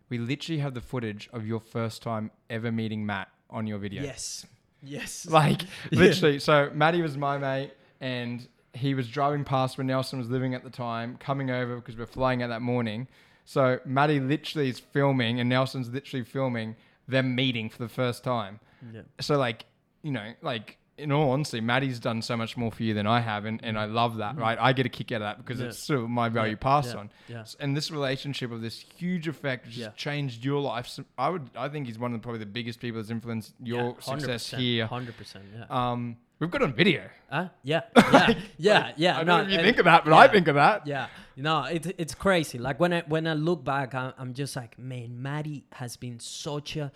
We 0.08 0.18
literally 0.18 0.60
have 0.60 0.74
the 0.74 0.80
footage 0.80 1.28
of 1.32 1.46
your 1.46 1.60
first 1.60 2.02
time 2.02 2.30
ever 2.48 2.70
meeting 2.72 3.06
Matt 3.06 3.28
on 3.48 3.66
your 3.66 3.78
video. 3.78 4.02
Yes. 4.02 4.46
Yes. 4.82 5.26
Like 5.30 5.62
Yeah. 5.90 5.98
literally. 5.98 6.38
So 6.40 6.70
Matty 6.74 7.00
was 7.02 7.16
my 7.16 7.38
mate, 7.38 7.72
and 8.00 8.46
he 8.74 8.94
was 8.94 9.08
driving 9.08 9.44
past 9.44 9.78
where 9.78 9.84
Nelson 9.84 10.18
was 10.18 10.28
living 10.28 10.54
at 10.54 10.62
the 10.62 10.70
time, 10.70 11.16
coming 11.18 11.50
over 11.50 11.76
because 11.76 11.96
we 11.96 12.02
are 12.02 12.06
flying 12.06 12.42
out 12.42 12.48
that 12.48 12.62
morning. 12.62 13.08
So 13.50 13.80
Matty 13.84 14.20
literally 14.20 14.68
is 14.68 14.78
filming, 14.78 15.40
and 15.40 15.48
Nelson's 15.48 15.88
literally 15.90 16.24
filming 16.24 16.76
them 17.08 17.34
meeting 17.34 17.68
for 17.68 17.78
the 17.78 17.88
first 17.88 18.22
time. 18.22 18.60
Yeah. 18.94 19.00
So 19.20 19.36
like, 19.36 19.64
you 20.02 20.12
know, 20.12 20.34
like 20.40 20.76
in 20.96 21.10
all 21.10 21.32
honesty, 21.32 21.60
Maddie's 21.60 21.98
done 21.98 22.22
so 22.22 22.36
much 22.36 22.56
more 22.56 22.70
for 22.70 22.84
you 22.84 22.94
than 22.94 23.08
I 23.08 23.18
have, 23.18 23.46
and, 23.46 23.58
and 23.64 23.76
I 23.76 23.86
love 23.86 24.18
that, 24.18 24.36
right? 24.36 24.56
I 24.60 24.72
get 24.72 24.86
a 24.86 24.88
kick 24.88 25.10
out 25.10 25.16
of 25.16 25.20
that 25.22 25.38
because 25.44 25.58
Mm. 25.58 25.62
Yeah. 25.62 25.68
it's 25.70 25.78
sort 25.80 25.98
of 25.98 26.08
my 26.10 26.28
value 26.28 26.52
Yeah, 26.52 26.58
passed 26.58 26.94
yeah, 26.94 27.00
on. 27.00 27.10
yeah. 27.26 27.44
And 27.58 27.76
this 27.76 27.90
relationship 27.90 28.52
of 28.52 28.60
this 28.62 28.78
huge 28.96 29.26
effect 29.26 29.66
has 29.74 29.88
changed 29.96 30.44
your 30.44 30.60
life. 30.60 30.86
So 30.86 31.04
I 31.18 31.30
would, 31.30 31.50
I 31.56 31.68
think 31.70 31.86
he's 31.88 31.98
one 31.98 32.12
of 32.14 32.20
the, 32.20 32.22
probably 32.22 32.38
the 32.38 32.46
biggest 32.46 32.78
people 32.78 33.00
that's 33.00 33.10
influenced 33.10 33.52
your 33.60 33.96
success 34.00 34.48
here. 34.52 34.86
Hundred 34.86 35.16
percent. 35.16 35.44
Yeah. 35.56 35.64
Um, 35.68 36.18
we've 36.40 36.50
got 36.50 36.62
on 36.62 36.72
video. 36.72 37.08
Uh, 37.30 37.48
yeah. 37.62 37.82
Yeah. 37.96 38.34
yeah. 38.58 38.92
Yeah. 38.96 39.14
I 39.14 39.16
don't 39.18 39.26
no, 39.26 39.36
know 39.36 39.42
if 39.44 39.50
you 39.50 39.58
and- 39.58 39.64
think 39.66 39.78
of 39.78 39.84
that, 39.84 40.04
but 40.04 40.12
I 40.12 40.26
think 40.26 40.48
of 40.48 40.56
that. 40.56 40.86
Yeah, 40.86 41.06
no, 41.36 41.64
it's 41.64 41.86
it's 41.96 42.14
crazy. 42.14 42.58
Like 42.58 42.80
when 42.80 42.92
I 42.92 43.02
when 43.06 43.26
I 43.28 43.34
look 43.34 43.62
back, 43.64 43.94
I'm, 43.94 44.12
I'm 44.18 44.34
just 44.34 44.56
like, 44.56 44.78
man, 44.78 45.22
Maddie 45.22 45.64
has 45.72 45.96
been 45.96 46.18
such 46.18 46.76
a 46.76 46.90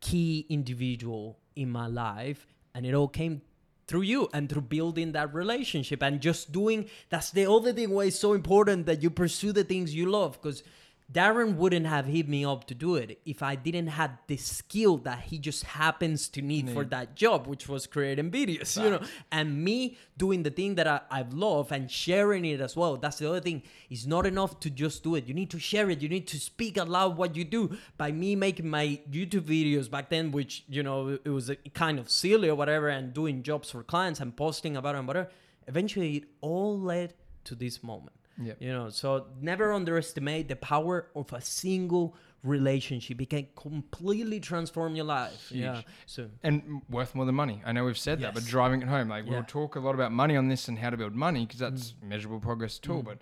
key 0.00 0.44
individual 0.50 1.38
in 1.56 1.70
my 1.70 1.86
life, 1.86 2.46
and 2.74 2.84
it 2.84 2.92
all 2.94 3.08
came 3.08 3.40
through 3.86 4.02
you 4.02 4.28
and 4.34 4.50
through 4.50 4.60
building 4.62 5.12
that 5.12 5.32
relationship 5.32 6.02
and 6.02 6.20
just 6.20 6.52
doing. 6.52 6.90
That's 7.08 7.30
the 7.30 7.50
other 7.50 7.72
thing 7.72 7.90
why 7.90 8.04
it's 8.04 8.18
so 8.18 8.34
important 8.34 8.84
that 8.86 9.02
you 9.02 9.08
pursue 9.10 9.52
the 9.52 9.64
things 9.64 9.94
you 9.94 10.10
love 10.10 10.40
because. 10.42 10.62
Darren 11.10 11.56
wouldn't 11.56 11.86
have 11.86 12.04
hit 12.04 12.28
me 12.28 12.44
up 12.44 12.66
to 12.66 12.74
do 12.74 12.96
it 12.96 13.18
if 13.24 13.42
I 13.42 13.54
didn't 13.54 13.86
have 13.86 14.18
the 14.26 14.36
skill 14.36 14.98
that 14.98 15.20
he 15.20 15.38
just 15.38 15.64
happens 15.64 16.28
to 16.28 16.42
need 16.42 16.68
for 16.68 16.84
that 16.84 17.14
job, 17.14 17.46
which 17.46 17.66
was 17.66 17.86
creating 17.86 18.30
videos, 18.30 18.82
you 18.82 18.90
know. 18.90 19.00
And 19.32 19.64
me 19.64 19.96
doing 20.18 20.42
the 20.42 20.50
thing 20.50 20.74
that 20.74 20.86
I, 20.86 21.00
I 21.10 21.24
love 21.30 21.72
and 21.72 21.90
sharing 21.90 22.44
it 22.44 22.60
as 22.60 22.76
well. 22.76 22.98
That's 22.98 23.16
the 23.16 23.28
other 23.30 23.40
thing. 23.40 23.62
It's 23.88 24.04
not 24.04 24.26
enough 24.26 24.60
to 24.60 24.68
just 24.68 25.02
do 25.02 25.14
it. 25.14 25.26
You 25.26 25.32
need 25.32 25.48
to 25.50 25.58
share 25.58 25.88
it. 25.88 26.02
You 26.02 26.10
need 26.10 26.26
to 26.26 26.38
speak 26.38 26.76
aloud 26.76 27.16
what 27.16 27.36
you 27.36 27.44
do. 27.44 27.78
By 27.96 28.12
me 28.12 28.36
making 28.36 28.68
my 28.68 29.00
YouTube 29.10 29.46
videos 29.46 29.90
back 29.90 30.10
then, 30.10 30.30
which, 30.30 30.64
you 30.68 30.82
know, 30.82 31.18
it 31.24 31.30
was 31.30 31.48
a 31.48 31.56
kind 31.56 31.98
of 31.98 32.10
silly 32.10 32.50
or 32.50 32.54
whatever, 32.54 32.88
and 32.88 33.14
doing 33.14 33.42
jobs 33.42 33.70
for 33.70 33.82
clients 33.82 34.20
and 34.20 34.36
posting 34.36 34.76
about 34.76 34.94
it 34.94 34.98
and 34.98 35.08
whatever, 35.08 35.30
eventually 35.66 36.16
it 36.16 36.24
all 36.42 36.78
led 36.78 37.14
to 37.44 37.54
this 37.54 37.82
moment. 37.82 38.12
Yep. 38.40 38.56
You 38.60 38.72
know, 38.72 38.88
so 38.90 39.26
never 39.40 39.72
underestimate 39.72 40.48
the 40.48 40.56
power 40.56 41.08
of 41.14 41.32
a 41.32 41.40
single 41.40 42.14
relationship. 42.44 43.20
It 43.20 43.30
can 43.30 43.48
completely 43.56 44.38
transform 44.40 44.94
your 44.94 45.04
life. 45.06 45.48
Huge. 45.48 45.60
Yeah. 45.60 45.82
So 46.06 46.30
And 46.42 46.82
worth 46.88 47.14
more 47.14 47.26
than 47.26 47.34
money. 47.34 47.60
I 47.66 47.72
know 47.72 47.84
we've 47.84 47.98
said 47.98 48.20
that, 48.20 48.34
but 48.34 48.44
driving 48.44 48.80
it 48.82 48.88
home, 48.88 49.08
like 49.08 49.24
Yeah. 49.24 49.30
we'll 49.32 49.42
talk 49.44 49.74
a 49.76 49.80
lot 49.80 49.94
about 49.94 50.12
money 50.12 50.36
on 50.36 50.48
this 50.48 50.68
and 50.68 50.78
how 50.78 50.90
to 50.90 50.96
build 50.96 51.14
money 51.14 51.46
because 51.46 51.58
that's 51.60 51.92
Mm. 51.94 52.08
measurable 52.08 52.40
progress 52.40 52.78
too. 52.78 53.02
But 53.02 53.18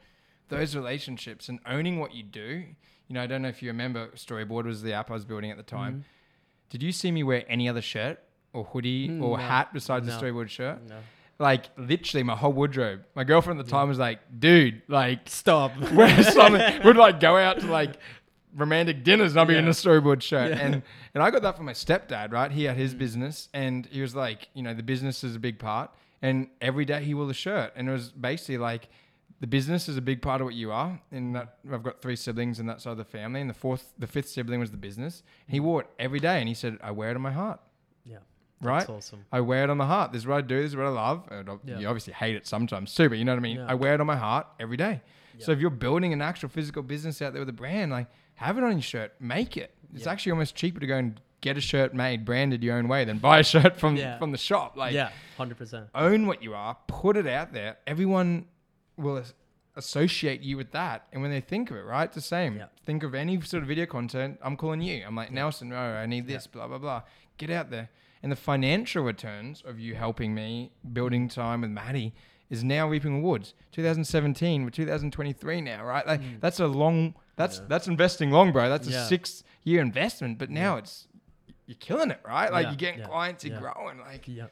those 0.49 0.77
relationships 0.77 1.49
and 1.49 1.61
owning 1.67 1.99
what 1.99 2.15
you 2.15 2.23
do, 2.23 2.65
you 3.09 3.15
know, 3.15 3.23
I 3.23 3.27
don't 3.27 3.43
know 3.43 3.49
if 3.49 3.63
you 3.63 3.69
remember, 3.71 4.09
Storyboard 4.17 4.65
was 4.65 4.83
the 4.83 4.93
app 4.93 5.11
I 5.11 5.15
was 5.15 5.25
building 5.25 5.51
at 5.51 5.57
the 5.57 5.63
time. 5.63 5.93
Mm-hmm. 5.93 6.03
Did 6.71 6.83
you 6.83 6.93
see 6.93 7.11
me 7.11 7.23
wear 7.23 7.45
any 7.49 7.69
other 7.69 7.81
shirt 7.83 8.23
or 8.53 8.65
hoodie 8.65 9.09
Mm, 9.09 9.23
or 9.23 9.39
no. 9.39 9.43
hat 9.45 9.73
besides 9.73 10.07
No. 10.07 10.13
the 10.13 10.27
Storyboard 10.27 10.49
shirt? 10.51 10.83
no. 10.87 10.99
Like 11.39 11.67
literally 11.77 12.23
my 12.23 12.35
whole 12.37 12.53
wardrobe. 12.53 13.01
My 13.15 13.25
girlfriend 13.25 13.61
at 13.61 13.67
the 13.67 13.71
time 13.73 13.89
was 13.89 13.99
like, 13.99 14.21
dude, 14.39 14.83
like 14.89 15.29
Stop. 15.29 15.73
wear 15.93 16.23
something. 16.33 16.83
We'd 16.83 16.97
like 16.97 17.21
go 17.21 17.37
out 17.37 17.61
to 17.61 17.67
like 17.67 17.97
romantic 18.55 19.05
dinners 19.05 19.33
and 19.33 19.41
I'd 19.41 19.49
be 19.49 19.57
in 19.57 19.67
a 19.67 19.71
storyboard 19.73 20.23
shirt. 20.23 20.53
Yeah. 20.53 20.59
And 20.65 20.83
and 21.15 21.23
I 21.23 21.31
got 21.31 21.43
that 21.43 21.57
from 21.57 21.67
my 21.67 21.73
stepdad, 21.75 22.33
right? 22.33 22.51
He 22.51 22.65
had 22.65 22.77
his 22.77 22.95
Mm. 22.95 22.99
business 22.99 23.49
and 23.53 23.87
he 23.87 24.01
was 24.01 24.15
like, 24.15 24.49
you 24.55 24.63
know, 24.63 24.73
the 24.73 24.83
business 24.83 25.23
is 25.25 25.37
a 25.37 25.39
big 25.39 25.59
part. 25.59 25.91
And 26.23 26.49
every 26.63 26.87
day 26.87 27.05
he 27.05 27.13
wore 27.13 27.27
the 27.27 27.35
shirt. 27.35 27.73
And 27.77 27.89
it 27.89 27.93
was 27.93 28.11
basically 28.13 28.57
like 28.57 28.89
the 29.41 29.47
business 29.47 29.87
is 29.91 29.99
a 29.99 30.01
big 30.03 30.23
part 30.23 30.41
of 30.41 30.47
what 30.47 30.55
you 30.55 30.73
are. 30.73 30.99
And 31.13 31.35
that 31.37 31.57
I've 31.71 31.83
got 31.83 32.01
three 32.01 32.17
siblings 32.17 32.59
and 32.61 32.69
that 32.71 32.81
side 32.81 32.93
of 32.93 32.97
the 32.97 33.05
family. 33.05 33.43
And 33.43 33.51
the 33.51 33.55
fourth 33.55 33.93
the 33.99 34.07
fifth 34.07 34.31
sibling 34.31 34.59
was 34.61 34.71
the 34.71 34.79
business. 34.79 35.23
And 35.47 35.53
he 35.53 35.61
wore 35.61 35.83
it 35.83 35.89
every 35.99 36.21
day 36.21 36.39
and 36.39 36.49
he 36.49 36.55
said, 36.55 36.79
I 36.83 36.93
wear 36.93 37.11
it 37.11 37.15
on 37.17 37.21
my 37.21 37.33
heart. 37.33 37.61
Yeah. 38.63 38.69
Right? 38.69 38.79
That's 38.81 38.91
awesome. 38.91 39.25
I 39.33 39.41
wear 39.41 39.65
it 39.65 39.71
on 39.71 39.77
my 39.77 39.87
heart. 39.87 40.13
This 40.13 40.23
is 40.23 40.27
what 40.27 40.39
I 40.39 40.41
do. 40.41 40.63
This 40.63 40.71
is 40.71 40.77
what 40.77 40.87
I 40.87 40.91
love. 40.91 41.29
And 41.31 41.49
Yeah. 41.65 41.79
You 41.79 41.89
obviously 41.89 42.13
hate 42.15 42.37
it 42.37 42.47
sometimes 42.47 42.95
too, 42.95 43.09
but 43.09 43.19
you 43.19 43.25
know 43.25 43.33
what 43.33 43.39
I 43.39 43.43
mean? 43.43 43.57
Yeah. 43.59 43.67
I 43.69 43.75
wear 43.75 43.95
it 43.95 44.01
on 44.01 44.07
my 44.07 44.17
heart 44.17 44.47
every 44.59 44.77
day. 44.77 45.03
So 45.39 45.53
if 45.53 45.61
you're 45.61 45.69
building 45.71 46.15
an 46.15 46.23
actual 46.23 46.49
physical 46.49 46.83
business 46.83 47.21
out 47.21 47.35
there 47.35 47.41
with 47.43 47.49
a 47.51 47.53
brand, 47.53 47.91
like 47.93 48.07
have 48.37 48.57
it 48.57 48.65
on 48.65 48.73
your 48.73 48.81
shirt, 48.83 49.13
make 49.21 49.57
it. 49.59 49.75
It's 49.95 50.07
Yeah. 50.07 50.13
actually 50.13 50.33
almost 50.33 50.55
cheaper 50.57 50.81
to 50.81 50.87
go 50.87 50.97
and 50.97 51.21
get 51.43 51.59
a 51.59 51.61
shirt 51.61 51.93
made, 51.95 52.25
branded 52.25 52.65
your 52.65 52.77
own 52.79 52.89
way, 52.89 53.05
than 53.05 53.19
buy 53.19 53.41
a 53.41 53.45
shirt 53.45 53.77
from 53.79 53.97
Yeah. 53.97 54.19
from 54.19 54.33
the 54.33 54.39
shop. 54.39 54.77
Like 54.79 54.95
yeah, 54.95 55.11
hundred 55.37 55.59
percent. 55.59 55.89
own 55.95 56.27
what 56.27 56.43
you 56.43 56.55
are, 56.55 56.77
put 56.87 57.19
it 57.19 57.27
out 57.27 57.53
there. 57.53 57.77
Everyone 57.87 58.47
will 58.97 59.23
associate 59.77 60.41
you 60.41 60.57
with 60.57 60.73
that. 60.73 61.07
And 61.13 61.21
when 61.23 61.31
they 61.31 61.41
think 61.41 61.71
of 61.71 61.77
it, 61.77 61.83
right, 61.85 62.05
it's 62.05 62.15
the 62.15 62.21
same. 62.23 62.57
Yeah. 62.57 62.67
Think 62.85 63.03
of 63.03 63.15
any 63.15 63.41
sort 63.43 63.63
of 63.63 63.69
video 63.69 63.87
content. 63.87 64.39
I'm 64.43 64.57
calling 64.57 64.81
you. 64.81 65.05
I'm 65.07 65.15
like, 65.15 65.31
Nelson, 65.31 65.73
oh, 65.73 65.77
I 65.77 66.07
need 66.07 66.27
this, 66.27 66.47
blah, 66.47 66.67
blah, 66.67 66.79
blah. 66.79 67.03
Get 67.37 67.51
out 67.51 67.71
there. 67.71 67.91
And 68.27 68.33
the 68.33 68.37
financial 68.37 69.05
returns 69.05 69.63
of 69.65 69.79
you 69.79 69.95
helping 69.95 70.35
me 70.35 70.73
building 70.93 71.29
time 71.29 71.61
with 71.61 71.71
Maddie 71.71 72.13
is 72.51 72.65
now 72.65 72.89
reaping 72.89 73.15
rewards. 73.19 73.55
2017, 73.71 74.65
we're 74.65 74.71
2023 74.71 75.61
now, 75.61 75.85
right? 75.85 76.05
Like 76.05 76.41
that's 76.41 76.59
a 76.59 76.67
long, 76.67 77.15
that's 77.37 77.59
Mm. 77.59 77.61
Yeah. 77.61 77.67
that's 77.69 77.87
investing 77.87 78.33
long, 78.33 78.51
bro. 78.51 78.69
That's 78.69 78.89
a 78.89 78.91
Yeah. 78.91 79.07
six 79.07 79.45
year 79.63 79.81
investment. 79.81 80.39
But 80.41 80.51
now 80.51 80.77
it's 80.77 81.07
you're 81.67 81.77
killing 81.79 82.11
it, 82.11 82.21
right? 82.27 82.51
Like 82.51 82.65
Yeah, 82.65 82.71
you're 82.71 82.77
getting 82.77 82.99
yeah, 83.03 83.07
clients, 83.07 83.45
you're 83.45 83.55
yeah. 83.55 83.61
growing. 83.61 84.01
Like 84.01 84.27
Yeah. 84.27 84.47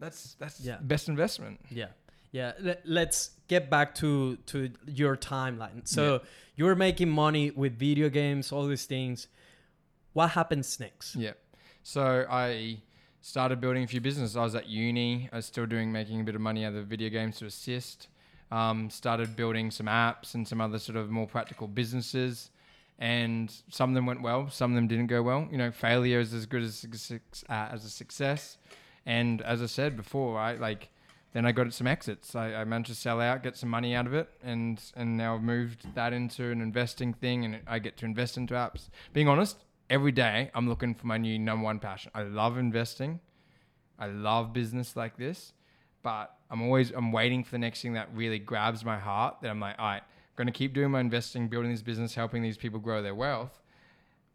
that's 0.00 0.34
that's 0.40 0.58
Yeah. 0.58 0.78
best 0.80 1.08
investment. 1.08 1.60
Yeah. 1.70 1.90
Yeah. 2.32 2.54
Let, 2.58 2.82
let's 2.84 3.30
get 3.46 3.70
back 3.70 3.94
to 4.00 4.34
to 4.46 4.72
your 4.88 5.16
timeline. 5.16 5.86
So 5.86 6.22
you're 6.56 6.74
making 6.74 7.10
money 7.10 7.52
with 7.52 7.78
video 7.78 8.08
games, 8.08 8.50
all 8.50 8.66
these 8.66 8.86
things. 8.86 9.28
What 10.12 10.30
happens 10.30 10.80
next? 10.80 11.14
Yeah. 11.14 11.34
So 11.84 12.26
I 12.28 12.82
started 13.22 13.60
building 13.60 13.84
a 13.84 13.86
few 13.86 14.00
businesses. 14.00 14.36
I 14.36 14.42
was 14.42 14.54
at 14.54 14.68
uni. 14.68 15.28
I 15.32 15.36
was 15.36 15.46
still 15.46 15.64
doing 15.64 15.90
making 15.90 16.20
a 16.20 16.24
bit 16.24 16.34
of 16.34 16.40
money 16.40 16.64
out 16.64 16.74
of 16.74 16.86
video 16.86 17.08
games 17.08 17.38
to 17.38 17.46
assist. 17.46 18.08
Um, 18.50 18.90
started 18.90 19.34
building 19.34 19.70
some 19.70 19.86
apps 19.86 20.34
and 20.34 20.46
some 20.46 20.60
other 20.60 20.78
sort 20.78 20.96
of 20.96 21.08
more 21.08 21.26
practical 21.26 21.66
businesses. 21.66 22.50
And 22.98 23.50
some 23.70 23.90
of 23.90 23.94
them 23.94 24.04
went 24.04 24.22
well. 24.22 24.50
Some 24.50 24.72
of 24.72 24.74
them 24.74 24.88
didn't 24.88 25.06
go 25.06 25.22
well. 25.22 25.48
You 25.50 25.56
know, 25.56 25.70
failure 25.70 26.20
is 26.20 26.34
as 26.34 26.44
good 26.44 26.62
as 26.62 26.84
uh, 27.48 27.52
as 27.72 27.84
a 27.84 27.90
success. 27.90 28.58
And 29.06 29.40
as 29.42 29.62
I 29.62 29.66
said 29.66 29.96
before, 29.96 30.34
right, 30.34 30.60
like 30.60 30.90
then 31.32 31.46
I 31.46 31.52
got 31.52 31.72
some 31.72 31.86
exits. 31.86 32.34
I, 32.34 32.54
I 32.54 32.64
managed 32.64 32.90
to 32.90 32.94
sell 32.94 33.20
out, 33.20 33.42
get 33.42 33.56
some 33.56 33.70
money 33.70 33.94
out 33.94 34.06
of 34.06 34.14
it, 34.14 34.28
and 34.42 34.80
and 34.94 35.16
now 35.16 35.34
I've 35.34 35.42
moved 35.42 35.94
that 35.94 36.12
into 36.12 36.50
an 36.50 36.60
investing 36.60 37.14
thing, 37.14 37.44
and 37.44 37.60
I 37.66 37.78
get 37.78 37.96
to 37.98 38.04
invest 38.04 38.36
into 38.36 38.54
apps. 38.54 38.90
Being 39.12 39.28
honest, 39.28 39.56
every 39.92 40.10
day 40.10 40.50
I'm 40.54 40.68
looking 40.68 40.94
for 40.94 41.06
my 41.06 41.18
new 41.18 41.38
number 41.38 41.64
one 41.64 41.78
passion. 41.78 42.10
I 42.14 42.22
love 42.22 42.58
investing, 42.58 43.20
I 43.98 44.06
love 44.06 44.52
business 44.52 44.96
like 44.96 45.16
this, 45.16 45.52
but 46.02 46.34
I'm 46.50 46.62
always 46.62 46.90
I'm 46.90 47.12
waiting 47.12 47.44
for 47.44 47.52
the 47.52 47.58
next 47.58 47.82
thing 47.82 47.92
that 47.92 48.08
really 48.14 48.40
grabs 48.40 48.84
my 48.84 48.98
heart. 48.98 49.36
That 49.42 49.50
I'm 49.50 49.60
like, 49.60 49.76
all 49.78 49.84
right, 49.86 50.02
I'm 50.02 50.36
to 50.46 50.52
keep 50.52 50.72
doing 50.72 50.90
my 50.90 51.00
investing, 51.00 51.46
building 51.46 51.70
this 51.70 51.82
business, 51.82 52.14
helping 52.14 52.42
these 52.42 52.56
people 52.56 52.80
grow 52.80 53.02
their 53.02 53.14
wealth, 53.14 53.60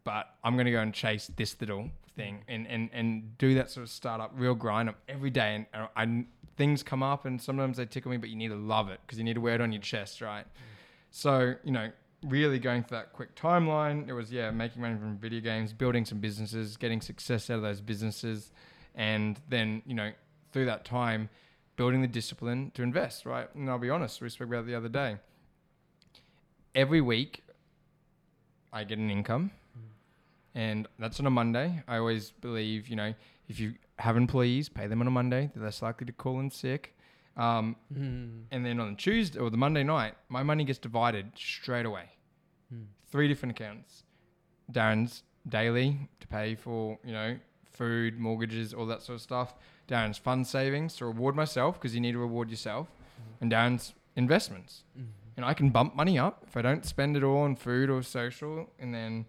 but 0.04 0.34
I'm 0.44 0.54
to 0.66 0.72
go 0.72 0.80
and 0.80 0.94
chase 0.94 1.30
this 1.36 1.60
little 1.60 1.90
thing 2.16 2.44
and, 2.48 2.66
and, 2.68 2.88
and 2.92 3.36
do 3.38 3.54
that 3.54 3.70
sort 3.70 3.82
of 3.84 3.90
startup 3.90 4.32
real 4.34 4.54
grind 4.54 4.88
up 4.88 4.96
every 5.08 5.30
day. 5.30 5.54
And 5.56 5.66
I, 5.74 6.02
I- 6.02 6.24
things 6.56 6.82
come 6.82 7.04
up 7.04 7.24
and 7.24 7.40
sometimes 7.40 7.76
they 7.76 7.86
tickle 7.86 8.10
me, 8.10 8.16
but 8.16 8.28
you 8.30 8.34
need 8.36 8.48
to 8.48 8.56
love 8.56 8.88
it 8.90 8.98
because 9.06 9.16
you 9.16 9.22
need 9.24 9.34
to 9.34 9.40
wear 9.40 9.54
it 9.54 9.60
on 9.60 9.70
your 9.70 9.80
chest, 9.80 10.20
right? 10.20 10.44
So, 11.12 11.54
you 11.62 11.70
know, 11.70 11.90
really 12.24 12.58
going 12.58 12.82
for 12.82 12.90
that 12.90 13.12
quick 13.12 13.34
timeline, 13.34 14.08
it 14.08 14.12
was, 14.12 14.32
yeah, 14.32 14.50
making 14.50 14.82
money 14.82 14.96
from 14.96 15.16
video 15.18 15.40
games, 15.40 15.72
building 15.72 16.04
some 16.04 16.18
businesses, 16.18 16.76
getting 16.76 17.00
success 17.00 17.50
out 17.50 17.56
of 17.56 17.62
those 17.62 17.80
businesses. 17.80 18.50
And 18.94 19.40
then, 19.48 19.82
you 19.86 19.94
know, 19.94 20.12
through 20.52 20.66
that 20.66 20.84
time, 20.84 21.28
building 21.76 22.02
the 22.02 22.08
discipline 22.08 22.72
to 22.74 22.82
invest, 22.82 23.24
right? 23.24 23.48
And 23.54 23.70
I'll 23.70 23.78
be 23.78 23.90
honest, 23.90 24.20
we 24.20 24.28
spoke 24.28 24.48
about 24.48 24.64
it 24.64 24.66
the 24.66 24.74
other 24.74 24.88
day. 24.88 25.16
Every 26.74 27.00
week, 27.00 27.42
I 28.72 28.84
get 28.84 28.98
an 28.98 29.10
income, 29.10 29.52
mm. 29.76 29.82
and 30.54 30.86
that's 30.98 31.18
on 31.20 31.26
a 31.26 31.30
Monday. 31.30 31.82
I 31.88 31.96
always 31.96 32.32
believe, 32.32 32.88
you 32.88 32.96
know, 32.96 33.14
if 33.48 33.58
you 33.58 33.74
have 33.98 34.16
employees, 34.16 34.68
pay 34.68 34.86
them 34.86 35.00
on 35.00 35.06
a 35.06 35.10
Monday. 35.10 35.50
They're 35.54 35.64
less 35.64 35.80
likely 35.82 36.06
to 36.06 36.12
call 36.12 36.40
in 36.40 36.50
sick. 36.50 36.97
Um, 37.38 37.76
Mm. 37.94 38.44
and 38.50 38.66
then 38.66 38.80
on 38.80 38.90
the 38.90 38.96
Tuesday 38.96 39.38
or 39.38 39.48
the 39.48 39.56
Monday 39.56 39.84
night, 39.84 40.14
my 40.28 40.42
money 40.42 40.64
gets 40.64 40.78
divided 40.78 41.32
straight 41.36 41.86
away. 41.86 42.06
Mm. 42.74 42.86
Three 43.10 43.28
different 43.28 43.52
accounts. 43.52 44.02
Darren's 44.70 45.22
daily 45.48 46.08
to 46.20 46.26
pay 46.26 46.54
for, 46.56 46.98
you 47.04 47.12
know, 47.12 47.38
food, 47.70 48.18
mortgages, 48.18 48.74
all 48.74 48.86
that 48.86 49.02
sort 49.02 49.14
of 49.16 49.22
stuff. 49.22 49.54
Darren's 49.86 50.18
fund 50.18 50.46
savings 50.46 50.96
to 50.96 51.06
reward 51.06 51.36
myself 51.36 51.76
because 51.80 51.94
you 51.94 52.00
need 52.00 52.12
to 52.12 52.18
reward 52.18 52.50
yourself. 52.50 52.88
And 53.40 53.50
Darren's 53.52 53.94
investments. 54.16 54.82
Mhm. 54.98 55.06
And 55.36 55.44
I 55.46 55.54
can 55.54 55.70
bump 55.70 55.94
money 55.94 56.18
up 56.18 56.42
if 56.46 56.56
I 56.56 56.62
don't 56.62 56.84
spend 56.84 57.16
it 57.16 57.22
all 57.22 57.38
on 57.42 57.54
food 57.54 57.88
or 57.88 58.02
social. 58.02 58.68
And 58.80 58.92
then, 58.92 59.18
you 59.18 59.24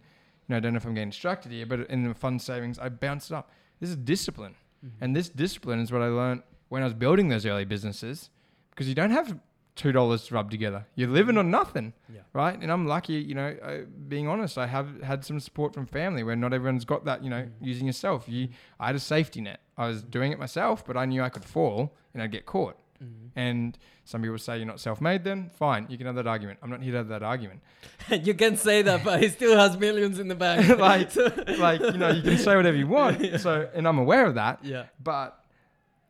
know, 0.50 0.58
I 0.58 0.60
don't 0.60 0.74
know 0.74 0.78
if 0.78 0.86
I'm 0.86 0.96
getting 0.96 1.12
distracted 1.12 1.52
here, 1.52 1.68
but 1.68 1.82
in 1.92 2.04
the 2.08 2.16
fund 2.16 2.42
savings, 2.42 2.80
I 2.80 2.90
bounce 2.90 3.30
it 3.30 3.36
up. 3.36 3.52
This 3.80 3.92
is 3.92 3.96
discipline. 3.96 4.56
Mhm. 4.84 4.92
And 5.02 5.16
this 5.16 5.30
discipline 5.30 5.80
is 5.80 5.92
what 5.92 6.02
I 6.02 6.08
learned 6.08 6.42
when 6.70 6.82
I 6.82 6.86
was 6.86 6.94
building 6.94 7.30
those 7.30 7.46
early 7.46 7.66
businesses 7.66 8.30
because 8.72 8.88
you 8.88 8.96
don't 8.96 9.12
have 9.12 9.38
two 9.76 9.92
dollars 9.92 10.26
to 10.26 10.34
rub 10.36 10.52
together. 10.52 10.86
You're 10.96 11.08
living 11.10 11.38
on 11.38 11.50
nothing, 11.50 11.94
Yeah. 12.14 12.22
right? 12.34 12.60
And 12.62 12.70
I'm 12.72 12.86
lucky, 12.86 13.14
you 13.14 13.34
know. 13.36 13.86
Being 14.08 14.28
honest, 14.28 14.58
I 14.58 14.68
have 14.68 15.02
had 15.02 15.24
some 15.24 15.40
support 15.40 15.74
from 15.74 15.86
family 15.86 16.22
where 16.24 16.36
not 16.36 16.54
everyone's 16.54 16.84
got 16.86 17.06
that. 17.06 17.24
You 17.24 17.30
know, 17.30 17.44
Mm. 17.44 17.52
using 17.62 17.88
yourself. 17.88 18.28
You, 18.28 18.50
I 18.80 18.88
had 18.88 18.96
a 18.96 19.00
safety 19.00 19.40
net. 19.42 19.60
I 19.78 19.88
was 19.88 20.04
doing 20.04 20.32
it 20.34 20.40
myself, 20.40 20.86
but 20.86 20.98
I 20.98 21.06
knew 21.06 21.24
I 21.24 21.30
could 21.30 21.46
fall 21.46 21.96
and 22.14 22.22
I'd 22.22 22.32
get 22.32 22.46
caught. 22.46 22.76
Mhm. 23.02 23.30
And 23.38 23.78
some 24.04 24.22
people 24.22 24.38
say 24.38 24.58
you're 24.58 24.66
not 24.68 24.82
self-made. 24.82 25.24
Then 25.24 25.50
fine, 25.52 25.86
you 25.88 25.98
can 25.98 26.06
have 26.08 26.16
that 26.16 26.28
argument. 26.28 26.60
I'm 26.62 26.70
not 26.70 26.82
here 26.82 26.92
to 26.92 26.98
have 26.98 27.08
that 27.08 27.24
argument. 27.24 27.62
you 28.12 28.34
can 28.34 28.58
say 28.58 28.82
that, 28.82 29.06
but 29.06 29.22
he 29.24 29.30
still 29.30 29.58
has 29.58 29.78
millions 29.78 30.20
in 30.20 30.28
the 30.28 30.36
bank. 30.36 30.78
like, 30.78 31.16
like 31.58 31.80
you 31.80 31.94
know, 31.98 32.10
you 32.10 32.22
can 32.22 32.38
say 32.38 32.54
whatever 32.58 32.76
you 32.76 32.88
want. 32.88 33.40
So, 33.40 33.70
and 33.74 33.88
I'm 33.88 33.98
aware 34.00 34.26
of 34.26 34.36
that. 34.36 34.60
yeah. 34.66 34.88
but 35.02 35.39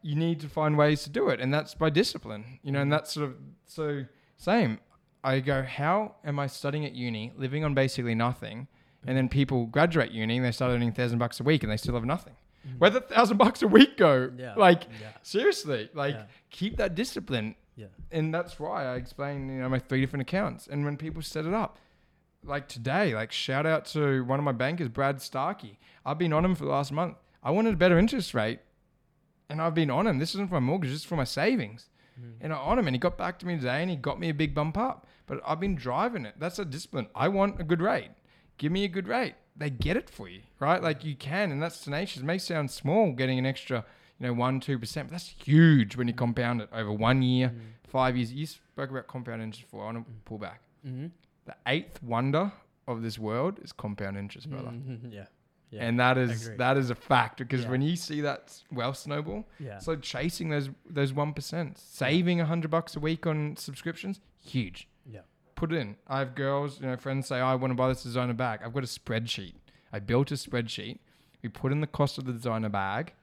you 0.02 0.16
need 0.16 0.40
to 0.40 0.48
find 0.48 0.78
ways 0.78 1.04
to 1.04 1.10
do 1.10 1.30
it 1.30 1.40
and 1.40 1.54
that's 1.54 1.74
by 1.76 1.90
discipline 1.90 2.60
you 2.64 2.72
know 2.72 2.80
and 2.80 2.88
mm-hmm. 2.88 2.92
that's 2.92 3.14
sort 3.14 3.30
of 3.30 3.36
so 3.66 4.06
same. 4.38 4.80
I 5.22 5.42
go 5.42 5.64
how 5.64 6.16
am 6.24 6.40
i 6.40 6.48
studying 6.48 6.86
at 6.86 6.94
uni 6.94 7.34
living 7.36 7.66
on 7.66 7.74
basically 7.74 8.16
nothing 8.16 8.68
and 9.06 9.18
then 9.18 9.28
people 9.30 9.66
graduate 9.66 10.12
uni 10.12 10.38
and 10.38 10.46
they 10.46 10.52
start 10.52 10.72
earning 10.72 10.92
thousand 10.94 11.20
bucks 11.20 11.40
a 11.40 11.44
week 11.44 11.64
and 11.64 11.72
they 11.72 11.78
still 11.78 11.96
have 11.96 12.06
nothing. 12.06 12.36
Mm-hmm. 12.66 12.78
Where'd 12.78 12.94
the 12.94 13.02
thousand 13.02 13.38
bucks 13.38 13.62
a 13.62 13.68
week 13.68 13.98
go? 13.98 14.32
Yeah. 14.38 14.56
like 14.56 14.84
Yeah. 15.02 15.10
seriously 15.24 15.90
like 15.94 16.16
Yeah. 16.16 16.24
keep 16.50 16.78
that 16.78 16.96
discipline. 16.96 17.56
Yeah. 17.76 17.88
and 18.12 18.34
that's 18.34 18.60
why 18.60 18.86
i 18.86 18.96
explain 18.96 19.48
you 19.50 19.62
know 19.62 19.70
my 19.70 19.80
three 19.80 20.02
different 20.02 20.22
accounts. 20.22 20.68
And 20.68 20.86
when 20.86 20.98
people 20.98 21.22
set 21.22 21.46
it 21.46 21.54
up 21.54 21.78
like 22.44 22.70
today 22.70 23.14
like 23.14 23.32
shout 23.34 23.66
out 23.66 23.84
to 23.88 24.24
one 24.24 24.40
of 24.40 24.46
my 24.46 24.54
bankers 24.54 24.88
brad 24.88 25.22
starkey. 25.22 25.80
I've 26.06 26.18
been 26.18 26.32
on 26.32 26.46
him 26.46 26.56
for 26.56 26.64
the 26.64 26.72
last 26.72 26.94
month. 26.94 27.18
I 27.44 27.52
wanted 27.52 27.74
a 27.74 27.78
better 27.78 27.98
interest 27.98 28.34
rate 28.34 28.60
and 29.50 29.62
I've 29.62 29.74
been 29.76 29.90
on 29.90 30.08
him. 30.08 30.20
This 30.20 30.30
isn't 30.36 30.48
for 30.50 30.56
my 30.56 30.60
mortgage, 30.60 30.92
this 30.92 31.00
is 31.02 31.06
for 31.06 31.16
my 31.16 31.24
savings. 31.24 31.90
Mm. 32.20 32.34
And 32.42 32.54
I 32.54 32.58
on 32.58 32.78
him 32.80 32.88
and 32.88 32.96
he 32.96 33.00
got 33.00 33.18
back 33.18 33.40
to 33.40 33.46
me 33.48 33.56
today 33.56 33.82
and 33.82 33.90
he 33.90 33.96
got 33.96 34.20
me 34.20 34.30
a 34.30 34.34
big 34.34 34.54
bump 34.54 34.78
up. 34.78 35.08
But 35.26 35.42
I've 35.46 35.60
been 35.60 35.76
driving 35.76 36.26
it. 36.26 36.36
That's 36.38 36.60
a 36.60 36.66
discipline. 36.66 37.08
I 37.16 37.28
want 37.28 37.60
a 37.60 37.64
good 37.64 37.82
rate. 37.82 38.10
Give 38.58 38.72
me 38.72 38.84
a 38.84 38.88
good 38.90 39.08
rate. 39.08 39.36
They 39.56 39.70
get 39.70 39.96
it 39.98 40.10
for 40.10 40.28
you, 40.30 40.42
right? 40.60 40.82
Like 40.82 41.04
you 41.04 41.16
can, 41.16 41.52
and 41.52 41.62
that's 41.62 41.82
tenacious. 41.82 42.22
It 42.22 42.26
may 42.26 42.38
sound 42.38 42.72
small 42.72 43.12
getting 43.14 43.38
an 43.40 43.46
extra, 43.46 43.86
you 44.20 44.28
know, 44.28 44.34
one, 44.34 44.60
two 44.60 44.80
percent, 44.80 45.08
but 45.10 45.14
that's 45.14 45.34
huge 45.44 45.96
when 45.98 46.08
you 46.08 46.14
compound 46.14 46.62
it 46.62 46.70
over 46.74 46.92
one 46.92 47.22
year, 47.22 47.50
Mm. 47.50 47.60
five 47.90 48.16
years. 48.18 48.32
You 48.34 48.46
spoke 48.46 48.90
about 48.90 49.08
compound 49.08 49.42
interest 49.42 49.64
before. 49.66 49.82
I 49.84 49.86
want 49.92 50.06
to 50.06 50.14
pull 50.26 50.38
back. 50.38 50.62
Mm-hmm. 50.88 51.08
The 51.46 51.56
eighth 51.68 52.02
wonder 52.04 52.52
of 52.88 53.02
this 53.02 53.20
world 53.20 53.60
is 53.62 53.72
compound 53.74 54.18
interest, 54.18 54.50
brother. 54.50 54.70
Mhm. 54.70 55.12
Yeah. 55.14 55.26
Yeah. 55.72 55.84
And 55.86 56.00
that 56.00 56.18
is 56.18 56.50
that 56.58 56.78
is 56.78 56.90
a 56.90 56.96
fact 56.96 57.38
because 57.38 57.64
Yeah. 57.64 57.70
when 57.70 57.82
you 57.82 57.96
see 57.96 58.22
that 58.22 58.60
wealth 58.72 58.98
snowball, 58.98 59.48
yeah. 59.60 59.78
so 59.78 59.96
chasing 59.96 60.50
those 60.50 60.70
those 60.90 61.14
one 61.14 61.34
percent, 61.34 61.78
saving 61.78 62.42
a 62.42 62.46
hundred 62.46 62.72
bucks 62.72 62.96
a 62.96 63.00
week 63.00 63.28
on 63.28 63.56
subscriptions, 63.56 64.20
huge. 64.44 64.88
Yeah. 65.06 65.22
Put 65.56 65.72
it 65.72 65.76
in. 65.78 65.98
I 66.08 66.20
have 66.20 66.34
girls, 66.36 66.80
you 66.82 66.88
know, 66.88 66.98
friends 66.98 67.28
say, 67.28 67.40
oh, 67.40 67.46
I 67.46 67.56
want 67.56 67.72
to 67.72 67.76
buy 67.76 67.90
this 67.90 68.02
designer 68.04 68.34
bag. 68.34 68.62
I've 68.64 68.74
got 68.74 68.84
a 68.84 68.88
spreadsheet. 68.88 69.54
I 69.94 70.00
built 70.00 70.32
a 70.32 70.36
spreadsheet. 70.36 71.00
We 71.44 71.50
put 71.50 71.72
in 71.72 71.82
the 71.82 71.88
cost 71.88 72.18
of 72.18 72.26
the 72.26 72.34
designer 72.34 72.70
bag 72.70 73.14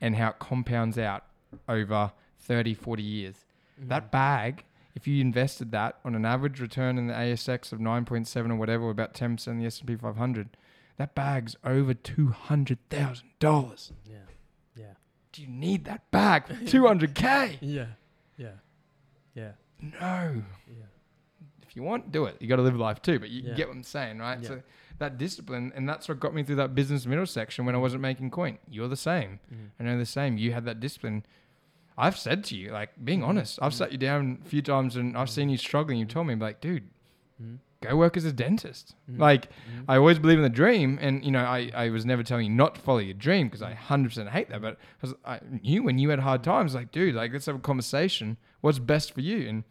and 0.00 0.16
how 0.16 0.30
it 0.30 0.38
compounds 0.38 0.98
out 0.98 1.24
over 1.68 2.12
30, 2.40 2.74
40 2.74 3.02
years. 3.02 3.36
Mm-hmm. 3.78 3.88
That 3.88 4.10
bag, 4.12 4.64
if 4.94 5.06
you 5.06 5.20
invested 5.20 5.70
that 5.72 5.98
on 6.04 6.14
an 6.14 6.24
average 6.24 6.60
return 6.60 6.98
in 6.98 7.06
the 7.06 7.14
ASX 7.14 7.72
of 7.72 7.78
9.7 7.78 8.50
or 8.50 8.56
whatever, 8.56 8.84
or 8.84 8.90
about 8.90 9.14
10% 9.14 9.46
in 9.48 9.58
the 9.58 9.66
S&P 9.66 9.96
500, 9.96 10.48
that 10.96 11.14
bag's 11.14 11.56
over 11.64 11.94
$200,000. 11.94 13.92
Yeah. 14.04 14.16
Yeah. 14.76 14.84
Do 15.32 15.42
you 15.42 15.48
need 15.48 15.84
that 15.86 16.10
bag 16.10 16.46
for 16.46 16.54
200K? 16.64 17.58
Yeah. 17.60 17.86
Yeah. 18.36 18.48
Yeah. 19.34 19.52
No. 19.80 20.42
Yeah. 20.68 20.84
if 21.62 21.74
you 21.76 21.82
want, 21.82 22.12
do 22.12 22.24
it. 22.26 22.36
You 22.40 22.46
got 22.48 22.56
to 22.56 22.62
live 22.62 22.76
life 22.76 23.02
too, 23.02 23.18
but 23.18 23.30
you 23.30 23.42
Yeah. 23.42 23.54
get 23.54 23.68
what 23.68 23.76
I'm 23.76 23.82
saying, 23.82 24.18
right? 24.18 24.40
Yeah. 24.40 24.48
So 24.48 24.62
that 24.98 25.18
discipline, 25.18 25.72
and 25.74 25.88
that's 25.88 26.08
what 26.08 26.20
got 26.20 26.32
me 26.34 26.42
through 26.44 26.56
that 26.56 26.74
business 26.74 27.04
middle 27.06 27.26
section 27.26 27.66
when 27.66 27.74
I 27.74 27.78
wasn't 27.78 28.02
making 28.02 28.30
coin. 28.30 28.58
You're 28.70 28.88
the 28.88 28.96
same. 28.96 29.40
Mhm. 29.52 29.70
I 29.80 29.82
know 29.84 29.98
the 29.98 30.06
same. 30.06 30.38
You 30.38 30.52
had 30.52 30.64
that 30.66 30.78
discipline. 30.80 31.26
I've 31.98 32.16
said 32.16 32.44
to 32.44 32.56
you, 32.56 32.70
like 32.70 32.90
being 33.04 33.20
Mhm. 33.20 33.28
honest, 33.28 33.58
I've 33.60 33.72
Mhm. 33.72 33.76
sat 33.76 33.92
you 33.92 33.98
down 33.98 34.38
a 34.44 34.48
few 34.48 34.62
times 34.62 34.94
and 34.96 35.16
I've 35.16 35.30
seen 35.30 35.48
you 35.48 35.56
struggling. 35.56 35.98
You 35.98 36.06
told 36.06 36.26
me, 36.28 36.34
like, 36.36 36.60
dude. 36.60 36.88
Go 37.88 37.96
work 37.96 38.16
as 38.16 38.24
a 38.24 38.32
dentist. 38.32 38.94
Mhm. 39.10 39.18
Like, 39.18 39.46
Mhm. 39.50 39.84
I 39.88 39.96
always 39.96 40.18
believe 40.18 40.38
in 40.38 40.42
the 40.42 40.48
dream, 40.50 40.98
and 41.00 41.24
you 41.24 41.30
know, 41.30 41.44
I, 41.44 41.70
I 41.74 41.90
was 41.90 42.04
never 42.04 42.22
telling 42.22 42.46
you 42.46 42.52
not 42.52 42.74
to 42.76 42.80
follow 42.80 42.98
your 42.98 43.14
dream 43.14 43.46
because 43.48 43.62
I 43.62 43.74
hundred 43.74 44.08
percent 44.10 44.28
hate 44.30 44.48
that. 44.50 44.60
But 44.62 44.74
I, 44.74 45.06
was, 45.06 45.14
I 45.24 45.40
knew 45.62 45.82
when 45.82 45.98
you 45.98 46.10
had 46.10 46.18
hard 46.20 46.42
times, 46.42 46.74
like, 46.74 46.90
dude, 46.92 47.14
like 47.14 47.32
let's 47.32 47.46
have 47.46 47.56
a 47.56 47.60
conversation. 47.60 48.36
What's 48.60 48.78
best 48.78 49.12
for 49.14 49.20
you? 49.20 49.48
And 49.48 49.64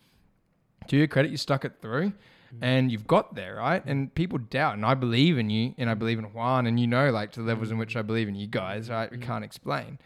to 0.87 0.97
your 0.97 1.07
credit, 1.07 1.31
you 1.31 1.37
stuck 1.37 1.63
it 1.65 1.73
through, 1.81 2.13
and 2.61 2.91
you've 2.91 3.07
got 3.07 3.35
there, 3.35 3.55
right? 3.55 3.83
And 3.85 4.13
people 4.13 4.37
doubt, 4.37 4.75
and 4.75 4.85
I 4.85 4.93
believe 4.93 5.37
in 5.37 5.49
you, 5.49 5.73
and 5.77 5.89
I 5.89 5.93
believe 5.95 6.19
in 6.19 6.25
Juan, 6.25 6.67
and 6.67 6.79
you 6.79 6.87
know, 6.87 7.09
like 7.09 7.31
to 7.33 7.41
the 7.41 7.45
levels 7.47 7.71
in 7.71 7.77
which 7.77 7.95
I 7.95 8.01
believe 8.01 8.27
in 8.27 8.35
you 8.35 8.47
guys, 8.47 8.89
right? 8.89 9.09
We 9.09 9.17
Mhm. 9.17 9.21
can't 9.23 9.43
explain. 9.45 9.97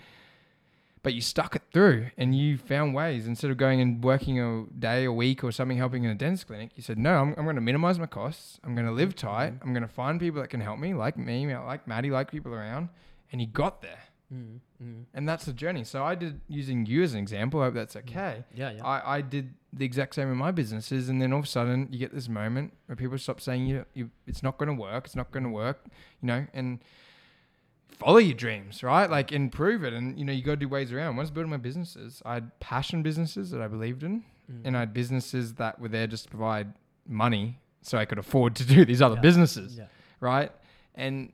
But 1.04 1.14
you 1.14 1.22
stuck 1.22 1.56
it 1.56 1.62
through 1.72 2.08
and 2.18 2.36
you 2.36 2.58
found 2.58 2.94
ways 2.94 3.28
instead 3.28 3.52
of 3.52 3.58
going 3.58 3.80
and 3.80 4.04
working 4.04 4.40
a 4.40 4.66
day, 4.78 5.06
a 5.06 5.12
week, 5.12 5.44
or 5.44 5.52
something 5.52 5.78
helping 5.78 6.04
in 6.04 6.12
a 6.12 6.16
dentist 6.16 6.48
clinic. 6.48 6.72
You 6.76 6.84
said, 6.84 6.98
No, 6.98 7.16
I'm, 7.16 7.36
I'm 7.38 7.44
going 7.44 7.56
to 7.56 7.62
minimize 7.62 7.98
my 8.00 8.08
costs. 8.08 8.60
I'm 8.64 8.76
going 8.76 8.88
to 8.88 8.92
live 8.92 9.16
tight. 9.16 9.54
I'm 9.62 9.74
going 9.74 9.84
to 9.84 9.88
find 9.88 10.20
people 10.20 10.42
that 10.42 10.50
can 10.50 10.60
help 10.60 10.80
me, 10.80 10.94
like 10.94 11.18
me, 11.18 11.56
like 11.56 11.88
Maddie, 11.88 12.12
like 12.12 12.30
people 12.30 12.54
around. 12.54 12.90
and 13.32 13.40
you 13.40 13.48
got 13.48 13.82
there. 13.82 14.00
Mm, 14.34 14.60
mm. 14.84 15.04
And 15.14 15.28
that's 15.28 15.46
the 15.46 15.54
journey. 15.54 15.84
So 15.86 16.04
I 16.04 16.16
did 16.16 16.42
using 16.50 16.86
you 16.86 17.04
as 17.04 17.14
an 17.14 17.20
example. 17.20 17.62
I 17.62 17.66
hope 17.66 17.76
that's 17.76 17.96
okay. 17.96 18.44
Yeah, 18.54 18.72
yeah. 18.72 18.86
I, 18.86 19.18
I 19.18 19.22
did 19.22 19.54
the 19.72 19.86
exact 19.86 20.16
same 20.16 20.30
in 20.30 20.38
my 20.38 20.52
businesses, 20.52 21.08
and 21.08 21.22
then 21.22 21.32
all 21.32 21.40
of 21.40 21.46
a 21.46 21.48
sudden 21.48 21.88
you 21.92 22.00
get 22.00 22.14
this 22.14 22.28
moment 22.28 22.74
where 22.88 22.96
people 22.96 23.18
stop 23.18 23.40
saying 23.40 23.68
you, 23.68 23.86
you 23.94 24.10
it's 24.26 24.44
not 24.44 24.58
going 24.58 24.68
to 24.68 24.82
work, 24.82 25.06
it's 25.06 25.16
not 25.16 25.32
going 25.32 25.44
to 25.44 25.50
work, 25.50 25.86
you 26.22 26.28
know, 26.28 26.46
and 26.54 26.80
follow 28.00 28.18
your 28.18 28.36
dreams, 28.36 28.84
right? 28.84 29.10
Like 29.10 29.32
improve 29.32 29.84
it, 29.84 29.94
and 29.94 30.18
you 30.18 30.26
know 30.26 30.34
you 30.34 30.42
got 30.44 30.52
to 30.52 30.58
do 30.58 30.70
ways 30.70 30.92
around. 30.92 31.10
When 31.16 31.20
I 31.20 31.22
was 31.24 31.32
building 31.32 31.50
my 31.52 31.58
businesses, 31.58 32.22
I 32.26 32.36
had 32.36 32.60
passion 32.60 33.04
businesses 33.04 33.52
that 33.52 33.62
I 33.62 33.68
believed 33.68 34.04
in, 34.04 34.24
Mm. 34.52 34.62
and 34.66 34.78
I 34.78 34.80
had 34.82 34.94
businesses 34.94 35.56
that 35.56 35.78
were 35.80 35.90
there 35.90 36.08
just 36.08 36.24
to 36.26 36.30
provide 36.30 36.74
money 37.06 37.60
so 37.82 37.98
I 37.98 38.06
could 38.06 38.18
afford 38.18 38.56
to 38.56 38.66
do 38.66 38.86
these 38.86 39.02
other 39.02 39.16
Yeah. 39.16 39.22
businesses, 39.22 39.78
yeah, 39.78 39.88
right? 40.22 40.52
And 40.96 41.34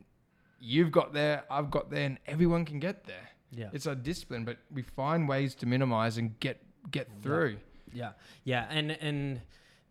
you've 0.59 0.91
got 0.91 1.13
there, 1.13 1.43
I've 1.49 1.69
got 1.69 1.89
there, 1.91 2.05
and 2.05 2.17
everyone 2.25 2.65
can 2.65 2.79
get 2.79 3.03
there. 3.05 3.29
yeah. 3.51 3.69
It's 3.71 3.85
a 3.85 3.95
discipline, 3.95 4.45
but 4.45 4.57
we 4.71 4.81
find 4.81 5.29
ways 5.29 5.53
to 5.55 5.65
minimize 5.67 6.17
and 6.17 6.39
get 6.39 6.57
get 6.89 7.07
through. 7.21 7.57
Yeah, 7.93 8.13
yeah, 8.45 8.65
and 8.71 8.91
and 8.93 9.41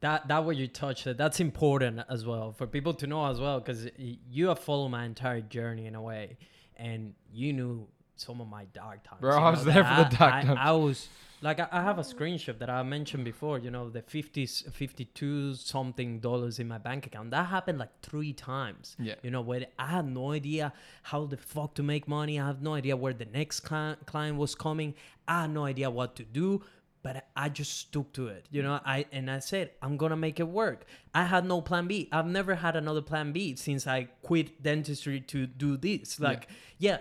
that 0.01 0.27
that 0.27 0.45
what 0.45 0.57
you 0.57 0.67
touched 0.67 1.05
that 1.05 1.17
that's 1.17 1.39
important 1.39 2.01
as 2.09 2.27
well 2.27 2.51
for 2.53 2.67
people 2.67 2.93
to 2.95 3.07
know 3.07 3.25
as 3.27 3.39
well 3.41 3.61
because 3.61 3.89
you 4.29 4.49
have 4.49 4.59
followed 4.59 4.89
my 4.89 5.05
entire 5.05 5.41
journey 5.43 5.87
in 5.87 5.95
a 5.95 6.03
way, 6.03 6.37
and 6.77 7.15
you 7.33 7.53
knew 7.53 7.87
some 8.17 8.41
of 8.41 8.49
my 8.49 8.65
dark 8.67 9.03
times. 9.05 9.21
Bro, 9.21 9.39
I 9.43 9.51
was 9.51 9.65
know, 9.67 9.73
there 9.73 9.85
for 9.85 9.95
the 9.95 10.07
I- 10.07 10.19
dark 10.19 10.35
I, 10.35 10.43
times. 10.43 10.59
I 10.61 10.73
was 10.73 11.09
like 11.41 11.59
I, 11.59 11.69
I 11.73 11.83
have 11.83 11.99
a 11.99 12.03
screenshot 12.03 12.59
that 12.61 12.71
I 12.71 12.83
mentioned 12.83 13.25
before. 13.25 13.59
You 13.59 13.71
know, 13.71 13.91
the 13.91 14.03
50s, 14.03 14.73
52 14.73 15.55
something 15.55 16.21
dollars 16.21 16.59
in 16.59 16.69
my 16.69 16.79
bank 16.79 17.07
account. 17.07 17.31
That 17.33 17.47
happened 17.47 17.79
like 17.79 17.91
three 18.03 18.33
times. 18.33 18.97
Yeah. 18.99 19.15
You 19.23 19.31
know, 19.31 19.41
where 19.41 19.67
I 19.79 19.87
had 19.87 20.07
no 20.09 20.31
idea 20.33 20.73
how 21.03 21.27
the 21.27 21.37
fuck 21.37 21.75
to 21.75 21.83
make 21.83 22.07
money. 22.07 22.39
I 22.39 22.47
have 22.47 22.63
no 22.63 22.75
idea 22.75 22.97
where 22.97 23.13
the 23.13 23.25
next 23.27 23.61
client, 23.61 24.07
client 24.07 24.39
was 24.39 24.55
coming. 24.55 24.95
I 25.27 25.43
had 25.43 25.51
no 25.51 25.65
idea 25.65 25.91
what 25.91 26.15
to 26.17 26.25
do, 26.25 26.63
but 27.03 27.27
I 27.37 27.49
just 27.49 27.77
stuck 27.77 28.13
to 28.15 28.29
it. 28.29 28.47
You 28.51 28.63
know, 28.63 28.81
I 28.85 29.07
and 29.13 29.31
I 29.31 29.41
said 29.41 29.71
I'm 29.83 29.97
gonna 29.97 30.17
make 30.17 30.41
it 30.41 30.49
work. 30.49 30.85
I 31.15 31.25
had 31.25 31.45
no 31.45 31.61
plan 31.61 31.87
B. 31.87 32.09
I've 32.13 32.27
never 32.27 32.55
had 32.55 32.77
another 32.77 33.03
plan 33.03 33.33
B 33.33 33.57
since 33.57 33.87
I 33.87 34.05
quit 34.23 34.63
dentistry 34.63 35.21
to 35.21 35.47
do 35.47 35.77
this. 35.77 36.21
Like, 36.21 36.49
yeah, 36.79 36.99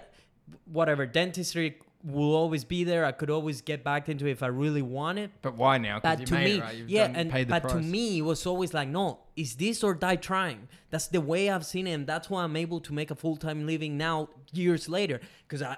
whatever 0.65 1.05
dentistry 1.05 1.77
will 2.03 2.35
always 2.35 2.63
be 2.63 2.83
there. 2.83 3.05
I 3.05 3.11
could 3.11 3.29
always 3.29 3.61
get 3.61 3.83
back 3.83 4.09
into 4.09 4.25
it 4.25 4.31
if 4.31 4.43
I 4.43 4.47
really 4.47 4.81
wanted 4.81 5.31
But 5.41 5.55
why 5.55 5.77
now? 5.77 5.99
But 6.01 6.19
you 6.21 6.25
to 6.27 6.33
made 6.33 6.45
me, 6.45 6.57
it, 6.57 6.61
right? 6.61 6.83
Yeah, 6.87 7.07
done, 7.07 7.15
and 7.31 7.47
but 7.47 7.63
price. 7.63 7.73
to 7.73 7.79
me, 7.79 8.19
it 8.19 8.21
was 8.21 8.45
always 8.45 8.73
like, 8.73 8.87
no, 8.87 9.19
is 9.35 9.55
this 9.55 9.83
or 9.83 9.93
die 9.93 10.15
trying? 10.15 10.67
That's 10.89 11.07
the 11.07 11.21
way 11.21 11.49
I've 11.49 11.65
seen 11.65 11.87
it, 11.87 11.91
and 11.91 12.07
that's 12.07 12.29
why 12.29 12.43
I'm 12.43 12.55
able 12.55 12.79
to 12.81 12.93
make 12.93 13.11
a 13.11 13.15
full 13.15 13.37
time 13.37 13.65
living 13.65 13.97
now, 13.97 14.29
years 14.51 14.89
later. 14.89 15.21
Because 15.47 15.61
I, 15.61 15.77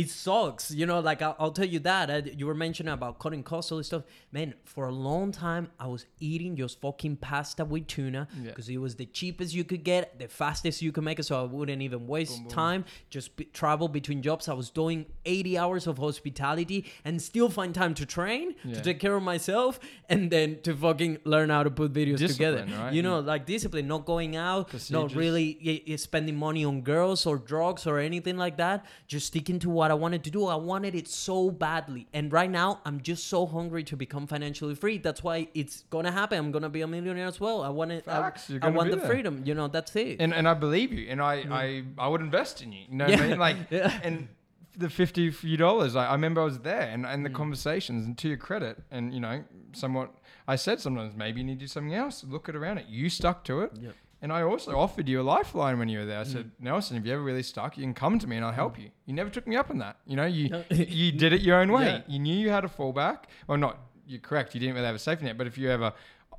it 0.00 0.08
sucks, 0.10 0.64
you 0.80 0.86
know. 0.90 1.00
Like 1.00 1.20
I'll, 1.26 1.36
I'll 1.40 1.50
tell 1.60 1.70
you 1.74 1.80
that 1.90 2.04
I, 2.10 2.16
you 2.40 2.46
were 2.50 2.54
mentioning 2.66 2.92
about 2.92 3.18
cutting 3.18 3.42
costs, 3.42 3.70
all 3.72 3.78
this 3.78 3.88
stuff. 3.92 4.04
Man, 4.36 4.54
for 4.64 4.82
a 4.88 4.92
long 5.08 5.32
time, 5.32 5.64
I 5.80 5.86
was 5.94 6.02
eating 6.20 6.52
just 6.62 6.80
fucking 6.80 7.16
pasta 7.16 7.64
with 7.64 7.86
tuna 7.86 8.22
Yeah. 8.36 8.50
because 8.50 8.68
it 8.68 8.78
was 8.78 8.94
the 9.02 9.06
cheapest 9.06 9.54
you 9.54 9.64
could 9.64 9.84
get, 9.84 10.18
the 10.18 10.28
fastest 10.28 10.82
you 10.82 10.92
could 10.92 11.04
make 11.04 11.18
it, 11.18 11.24
so 11.24 11.34
I 11.40 11.44
wouldn't 11.44 11.82
even 11.82 12.06
waste 12.06 12.48
time. 12.48 12.84
Just 13.10 13.36
be, 13.36 13.44
travel 13.60 13.88
between 13.88 14.20
jobs. 14.22 14.48
I 14.48 14.54
was 14.54 14.70
doing 14.70 15.06
80 15.24 15.58
hours 15.58 15.86
of 15.86 15.98
hospitality 15.98 16.84
and 17.04 17.20
still 17.20 17.48
find 17.48 17.74
time 17.74 17.94
to 17.94 18.06
train, 18.06 18.54
Yeah. 18.64 18.74
to 18.74 18.80
take 18.82 19.00
care 19.00 19.16
of 19.16 19.22
myself, 19.22 19.80
and 20.08 20.30
then 20.30 20.60
to 20.62 20.74
fucking 20.76 21.18
learn 21.24 21.48
how 21.50 21.62
to 21.62 21.70
put 21.70 21.92
videos 21.92 22.20
together. 22.34 22.66
Right? 22.78 22.92
You 22.92 23.02
know, 23.02 23.20
like 23.20 23.46
discipline, 23.46 23.86
not 23.88 24.04
going 24.04 24.36
out, 24.36 24.64
not 24.90 25.14
really 25.14 25.58
y- 25.64 25.82
y- 25.88 25.96
spending 25.96 26.36
money 26.36 26.64
on 26.64 26.82
girls 26.82 27.26
or 27.26 27.38
drugs 27.38 27.86
or 27.86 27.98
anything 27.98 28.36
like 28.36 28.56
that. 28.58 28.84
Just 29.06 29.26
sticking 29.28 29.58
to 29.60 29.70
what 29.70 29.87
I 29.90 29.94
wanted 29.94 30.24
to 30.24 30.30
do. 30.30 30.46
I 30.46 30.54
wanted 30.56 30.94
it 30.94 31.08
so 31.08 31.50
badly, 31.50 32.06
and 32.12 32.32
right 32.32 32.50
now 32.50 32.80
I'm 32.84 33.00
just 33.00 33.26
so 33.26 33.46
hungry 33.46 33.84
to 33.84 33.96
become 33.96 34.26
financially 34.26 34.74
free. 34.74 34.98
That's 34.98 35.22
why 35.22 35.48
it's 35.54 35.84
gonna 35.90 36.12
happen. 36.12 36.38
I'm 36.38 36.52
gonna 36.52 36.68
be 36.68 36.80
a 36.82 36.86
millionaire 36.86 37.26
as 37.26 37.40
well. 37.40 37.62
I 37.62 37.68
want 37.68 37.92
it. 37.92 38.04
I, 38.06 38.20
Facts, 38.20 38.50
you're 38.50 38.64
I 38.64 38.68
want 38.70 38.90
the 38.90 38.96
there. 38.96 39.06
freedom. 39.06 39.42
You 39.44 39.54
know, 39.54 39.68
that's 39.68 39.94
it. 39.96 40.20
and 40.20 40.32
and 40.34 40.48
I 40.48 40.54
believe 40.54 40.92
you, 40.92 41.08
and 41.08 41.20
I 41.22 41.34
I, 41.50 41.84
I 41.98 42.08
would 42.08 42.20
invest 42.20 42.62
in 42.62 42.72
you. 42.72 42.84
You 42.90 42.96
know 42.96 43.06
what 43.06 43.20
I 43.20 43.26
mean? 43.28 43.38
Like, 43.38 43.56
Yeah. 43.70 44.00
and 44.02 44.28
the 44.76 44.88
fifty 44.90 45.30
few 45.30 45.56
dollars. 45.56 45.96
I, 45.96 46.06
I 46.06 46.12
remember 46.12 46.40
I 46.40 46.44
was 46.44 46.58
there, 46.60 46.82
and 46.82 47.04
and 47.06 47.20
Mm. 47.22 47.28
the 47.28 47.34
conversations. 47.34 48.06
And 48.06 48.16
to 48.18 48.28
your 48.28 48.36
credit, 48.36 48.78
and 48.90 49.12
you 49.12 49.20
know, 49.20 49.42
somewhat, 49.72 50.14
I 50.46 50.56
said 50.56 50.80
sometimes 50.80 51.16
maybe 51.16 51.40
you 51.40 51.46
need 51.46 51.54
to 51.58 51.60
do 51.60 51.66
something 51.66 51.94
else. 51.94 52.24
Look 52.24 52.48
at 52.48 52.54
around 52.56 52.78
it. 52.78 52.86
You 52.88 53.08
stuck 53.10 53.44
to 53.44 53.60
it. 53.62 53.72
Yep. 53.80 53.94
And 54.20 54.32
I 54.32 54.42
also 54.42 54.76
offered 54.76 55.08
you 55.08 55.20
a 55.20 55.22
lifeline 55.22 55.78
when 55.78 55.88
you 55.88 56.00
were 56.00 56.04
there. 56.04 56.18
I 56.18 56.24
said, 56.24 56.46
Mm. 56.46 56.64
Nelson, 56.64 56.96
if 56.96 57.06
you 57.06 57.12
ever 57.12 57.22
really 57.22 57.42
stuck, 57.42 57.76
you 57.76 57.84
can 57.84 57.94
come 57.94 58.18
to 58.18 58.26
me 58.26 58.36
and 58.36 58.44
I'll 58.44 58.52
help 58.52 58.78
you. 58.78 58.90
You 59.06 59.14
never 59.14 59.30
took 59.30 59.46
me 59.46 59.54
up 59.56 59.70
on 59.70 59.78
that. 59.78 59.96
You 60.06 60.16
know, 60.16 60.26
you 60.26 60.48
No. 60.48 60.64
you 60.70 61.12
did 61.12 61.32
it 61.32 61.40
your 61.42 61.60
own 61.60 61.70
way. 61.70 61.84
Yeah. 61.86 62.00
You 62.08 62.18
knew 62.18 62.36
you 62.36 62.50
had 62.50 62.64
a 62.64 62.68
fallback. 62.68 63.24
Well, 63.46 63.58
not 63.58 63.78
you're 64.06 64.20
correct. 64.20 64.54
You 64.54 64.60
didn't 64.60 64.74
really 64.74 64.86
have 64.86 64.96
a 64.96 64.98
safety 64.98 65.24
net. 65.26 65.38
But 65.38 65.46
if 65.46 65.56
you 65.58 65.70
ever 65.70 65.92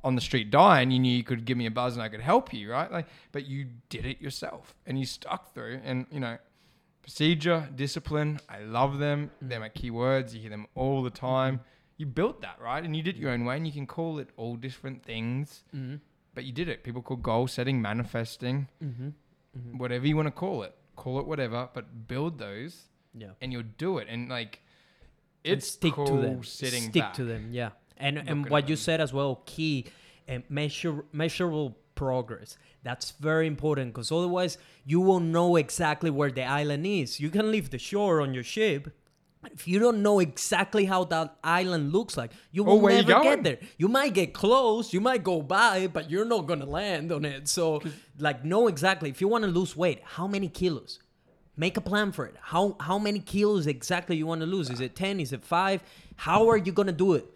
on 0.04 0.14
the 0.14 0.20
street 0.20 0.50
dying, 0.50 0.90
you 0.90 0.98
knew 0.98 1.12
you 1.14 1.22
could 1.24 1.44
give 1.44 1.56
me 1.56 1.66
a 1.66 1.70
buzz 1.70 1.94
and 1.94 2.02
I 2.02 2.08
could 2.08 2.20
help 2.20 2.52
you, 2.52 2.70
right? 2.70 2.90
Like, 2.90 3.06
but 3.32 3.46
you 3.46 3.66
did 3.88 4.04
it 4.06 4.20
yourself 4.20 4.74
and 4.86 4.98
you 4.98 5.06
stuck 5.06 5.54
through. 5.54 5.80
And 5.84 6.06
you 6.10 6.20
know, 6.20 6.36
procedure, 7.02 7.68
discipline. 7.74 8.40
I 8.48 8.60
love 8.60 8.98
them. 8.98 9.30
They're 9.40 9.60
my 9.60 9.68
key 9.68 9.90
words. 9.90 10.34
You 10.34 10.40
hear 10.42 10.50
them 10.50 10.66
all 10.74 11.02
the 11.02 11.10
time. 11.10 11.60
You 11.96 12.06
built 12.06 12.40
that, 12.42 12.56
right? 12.60 12.82
And 12.82 12.96
you 12.96 13.02
did 13.02 13.16
it 13.16 13.20
your 13.20 13.30
own 13.30 13.44
way. 13.44 13.56
And 13.56 13.66
you 13.66 13.72
can 13.72 13.86
call 13.86 14.18
it 14.18 14.28
all 14.36 14.56
different 14.56 15.02
things 15.02 15.62
Mm-hmm. 15.74 15.96
But 16.34 16.44
you 16.44 16.52
did 16.52 16.68
it. 16.68 16.82
People 16.84 17.02
call 17.02 17.16
goal 17.16 17.46
setting, 17.46 17.80
manifesting, 17.82 18.68
Mm-hmm. 18.84 19.78
whatever 19.78 20.06
you 20.06 20.16
want 20.16 20.26
to 20.26 20.32
call 20.32 20.62
it. 20.62 20.74
Call 20.96 21.18
it 21.18 21.26
whatever, 21.26 21.68
but 21.74 22.06
build 22.08 22.38
those 22.38 22.86
Yeah. 23.14 23.30
and 23.40 23.52
you'll 23.52 23.72
do 23.78 23.98
it. 23.98 24.06
And 24.08 24.28
like, 24.28 24.60
and 25.44 25.54
it's 25.54 25.68
stick 25.68 25.94
cool 25.94 26.06
to 26.06 26.16
them. 26.18 26.44
sitting 26.44 26.84
stick 26.90 27.02
back. 27.02 27.14
to 27.14 27.24
them. 27.24 27.48
Yeah, 27.52 27.70
and 27.96 28.18
and 28.18 28.48
what 28.48 28.64
at 28.64 28.68
you 28.70 28.76
them. 28.76 28.82
said 28.82 29.00
as 29.00 29.12
well, 29.12 29.42
key 29.46 29.86
and 30.28 30.44
measure 30.48 31.04
measurable 31.12 31.76
progress. 31.94 32.56
That's 32.82 33.10
very 33.12 33.46
important 33.46 33.92
because 33.92 34.12
otherwise 34.12 34.56
you 34.84 35.00
won't 35.00 35.26
know 35.26 35.56
exactly 35.56 36.10
where 36.10 36.30
the 36.30 36.44
island 36.44 36.86
is. 36.86 37.18
You 37.20 37.30
can 37.30 37.50
leave 37.50 37.70
the 37.70 37.78
shore 37.78 38.20
on 38.20 38.34
your 38.34 38.44
ship. 38.44 38.94
If 39.44 39.66
you 39.66 39.78
don't 39.78 40.02
know 40.02 40.20
exactly 40.20 40.84
how 40.84 41.04
that 41.04 41.36
island 41.42 41.92
looks 41.92 42.16
like, 42.16 42.32
you 42.52 42.62
oh, 42.62 42.66
will 42.66 42.80
where 42.80 42.96
you 42.98 43.04
never 43.04 43.22
get 43.22 43.42
there. 43.42 43.58
You 43.78 43.88
might 43.88 44.12
get 44.12 44.34
close, 44.34 44.92
you 44.92 45.00
might 45.00 45.24
go 45.24 45.40
by, 45.40 45.86
but 45.86 46.10
you're 46.10 46.26
not 46.26 46.46
gonna 46.46 46.66
land 46.66 47.10
on 47.10 47.24
it. 47.24 47.48
So, 47.48 47.82
like, 48.18 48.44
know 48.44 48.68
exactly. 48.68 49.08
If 49.08 49.20
you 49.20 49.28
want 49.28 49.44
to 49.44 49.50
lose 49.50 49.74
weight, 49.74 50.02
how 50.04 50.26
many 50.26 50.48
kilos? 50.48 50.98
Make 51.56 51.76
a 51.76 51.80
plan 51.80 52.12
for 52.12 52.26
it. 52.26 52.36
How 52.40 52.76
how 52.80 52.98
many 52.98 53.20
kilos 53.20 53.66
exactly 53.66 54.16
you 54.16 54.26
want 54.26 54.40
to 54.42 54.46
lose? 54.46 54.70
Is 54.70 54.80
it 54.80 54.94
ten? 54.94 55.20
Is 55.20 55.32
it 55.32 55.44
five? 55.44 55.82
How 56.16 56.48
are 56.48 56.56
you 56.58 56.72
gonna 56.72 56.92
do 56.92 57.14
it? 57.14 57.26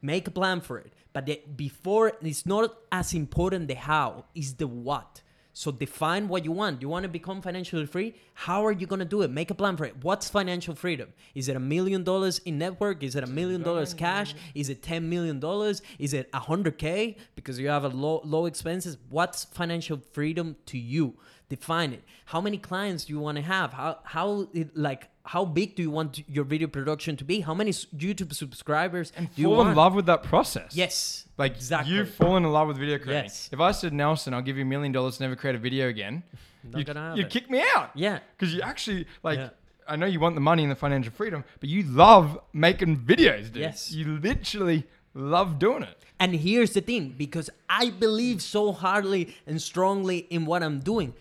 Make 0.00 0.26
a 0.26 0.32
plan 0.32 0.60
for 0.60 0.78
it. 0.78 0.92
But 1.12 1.26
the, 1.26 1.40
before, 1.54 2.12
it's 2.22 2.46
not 2.46 2.74
as 2.90 3.12
important 3.12 3.68
the 3.68 3.74
how, 3.74 4.24
is 4.34 4.54
the 4.54 4.66
what. 4.66 5.22
So 5.62 5.70
define 5.70 6.26
what 6.26 6.44
you 6.44 6.50
want. 6.50 6.82
You 6.82 6.88
want 6.88 7.04
to 7.04 7.08
become 7.08 7.40
financially 7.40 7.86
free? 7.86 8.16
How 8.34 8.66
are 8.66 8.72
you 8.72 8.84
gonna 8.84 9.04
do 9.04 9.22
it? 9.22 9.30
Make 9.30 9.48
a 9.52 9.54
plan 9.54 9.76
for 9.76 9.84
it. 9.84 9.94
What's 10.02 10.28
financial 10.28 10.74
freedom? 10.74 11.12
Is 11.36 11.48
it 11.48 11.54
a 11.54 11.60
million 11.60 12.02
dollars 12.02 12.40
in 12.40 12.58
network? 12.58 13.04
Is 13.04 13.14
it 13.14 13.22
a 13.22 13.28
million 13.28 13.62
dollars 13.62 13.94
cash? 13.94 14.34
Is 14.56 14.70
it 14.70 14.82
ten 14.82 15.08
million 15.08 15.38
dollars? 15.38 15.80
Is 16.00 16.14
it 16.14 16.28
a 16.32 16.40
hundred 16.40 16.78
k 16.78 17.16
because 17.36 17.60
you 17.60 17.68
have 17.68 17.84
a 17.84 17.90
low 17.90 18.22
low 18.24 18.46
expenses? 18.46 18.98
What's 19.08 19.44
financial 19.44 20.00
freedom 20.10 20.56
to 20.66 20.78
you? 20.78 21.14
Define 21.48 21.92
it. 21.92 22.02
How 22.24 22.40
many 22.40 22.58
clients 22.58 23.04
do 23.04 23.12
you 23.12 23.20
want 23.20 23.36
to 23.36 23.42
have? 23.42 23.72
How 23.72 24.00
how 24.02 24.48
it, 24.52 24.76
like 24.76 25.10
how 25.24 25.44
big 25.44 25.76
do 25.76 25.82
you 25.82 25.90
want 25.90 26.22
your 26.28 26.44
video 26.44 26.68
production 26.68 27.16
to 27.16 27.24
be? 27.24 27.40
How 27.40 27.54
many 27.54 27.70
YouTube 27.70 28.34
subscribers 28.34 29.12
And 29.16 29.32
do 29.34 29.42
you 29.42 29.48
fall 29.48 29.66
in 29.66 29.74
love 29.74 29.94
with 29.94 30.06
that 30.06 30.22
process. 30.24 30.74
Yes. 30.74 31.26
Like 31.38 31.54
Exactly. 31.54 31.94
you've 31.94 32.12
fallen 32.14 32.44
in 32.44 32.52
love 32.52 32.68
with 32.68 32.78
video 32.78 32.98
creating. 32.98 33.24
Yes. 33.24 33.48
If 33.52 33.60
I 33.60 33.70
said 33.72 33.92
Nelson, 33.92 34.34
I'll 34.34 34.42
give 34.42 34.56
you 34.56 34.62
a 34.62 34.66
million 34.66 34.92
dollars 34.92 35.16
to 35.18 35.22
never 35.22 35.36
create 35.36 35.54
a 35.56 35.58
video 35.58 35.88
again, 35.88 36.22
gonna 36.84 37.14
you'd 37.16 37.30
kick 37.30 37.50
me 37.50 37.62
out. 37.74 37.90
Yeah. 37.94 38.18
Because 38.36 38.54
you 38.54 38.62
actually 38.62 39.06
like. 39.22 39.38
Yeah. 39.38 39.50
I 39.88 39.96
know 39.96 40.06
you 40.06 40.20
want 40.20 40.36
the 40.36 40.40
money 40.40 40.62
and 40.62 40.70
the 40.70 40.76
financial 40.76 41.12
freedom, 41.12 41.42
but 41.58 41.68
you 41.68 41.82
love 41.82 42.38
making 42.52 43.00
videos, 43.00 43.46
dude. 43.52 43.62
Yes. 43.62 43.90
You 43.90 44.16
literally 44.18 44.86
love 45.12 45.58
doing 45.58 45.82
it. 45.82 45.98
And 46.20 46.36
here's 46.36 46.72
the 46.72 46.80
thing 46.80 47.14
because 47.18 47.50
I 47.68 47.90
believe 47.90 48.42
so 48.42 48.72
hardly 48.72 49.34
and 49.44 49.60
strongly 49.60 50.18
in 50.18 50.46
what 50.46 50.62
I'm 50.62 50.78
doing. 50.78 51.14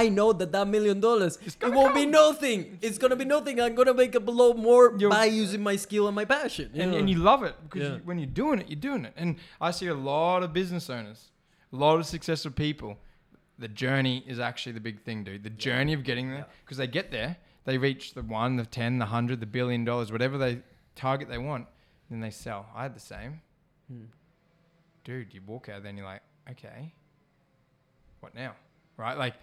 I 0.00 0.08
know 0.08 0.32
that 0.32 0.50
that 0.52 0.66
million 0.68 0.98
dollars, 1.00 1.38
it 1.44 1.72
won't 1.78 1.94
be 1.94 2.06
nothing. 2.06 2.78
It's 2.80 2.98
gonna 2.98 3.16
be 3.16 3.24
nothing. 3.36 3.60
I'm 3.60 3.74
gonna 3.74 3.94
make 3.94 4.14
a 4.14 4.20
below 4.20 4.54
more 4.54 4.84
You're- 4.98 5.10
by 5.14 5.26
using 5.26 5.62
my 5.62 5.76
skill 5.76 6.06
and 6.08 6.14
my 6.16 6.24
passion. 6.24 6.70
you 6.74 6.82
and, 6.82 6.94
and 6.94 7.10
you 7.10 7.16
love 7.30 7.42
it 7.42 7.54
because 7.64 7.88
Yeah. 7.88 7.94
you, 7.96 8.00
when 8.04 8.18
you're 8.18 8.36
doing 8.44 8.58
it, 8.60 8.68
you're 8.70 8.80
doing 8.90 9.04
it. 9.04 9.12
And 9.16 9.36
I 9.60 9.70
see 9.70 9.88
a 9.88 9.94
lot 9.94 10.42
of 10.42 10.52
business 10.52 10.88
owners, 10.88 11.30
a 11.72 11.76
lot 11.76 11.98
of 12.00 12.06
successful 12.06 12.52
people. 12.52 12.96
The 13.58 13.68
journey 13.68 14.24
is 14.26 14.38
actually 14.40 14.72
the 14.72 14.80
big 14.80 15.02
thing, 15.02 15.24
dude. 15.24 15.42
The 15.44 15.50
journey 15.68 15.92
of 15.92 16.02
getting 16.04 16.28
there 16.30 16.38
Yeah. 16.48 16.54
because 16.64 16.78
they 16.78 16.86
get 16.86 17.10
there, 17.10 17.36
they 17.64 17.76
reach 17.78 18.14
the 18.14 18.22
one, 18.22 18.56
the 18.56 18.66
ten, 18.66 18.98
the 18.98 19.06
hundred, 19.16 19.40
the 19.40 19.46
billion 19.58 19.84
dollars, 19.84 20.10
whatever 20.10 20.36
they 20.38 20.62
target 20.96 21.28
they 21.28 21.38
want, 21.38 21.66
then 22.10 22.20
they 22.20 22.30
sell. 22.30 22.66
I 22.74 22.82
had 22.84 22.94
the 22.96 23.00
same, 23.14 23.40
Hmm. 23.88 24.04
dude. 25.04 25.32
You 25.34 25.42
walk 25.46 25.68
out, 25.68 25.82
then 25.82 25.96
you're 25.96 26.06
like, 26.06 26.22
okay, 26.52 26.92
what 28.20 28.34
now, 28.34 28.54
right? 28.96 29.16
Like 29.18 29.34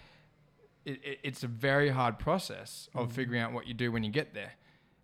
it, 0.86 1.00
it, 1.04 1.20
it's 1.24 1.44
a 1.44 1.48
very 1.48 1.90
hard 1.90 2.20
process 2.20 2.90
of 2.96 3.10
Mhm. 3.10 3.14
figuring 3.14 3.42
out 3.42 3.52
what 3.54 3.68
you 3.68 3.74
do 3.74 3.92
when 3.92 4.04
you 4.04 4.12
get 4.12 4.34
there. 4.34 4.54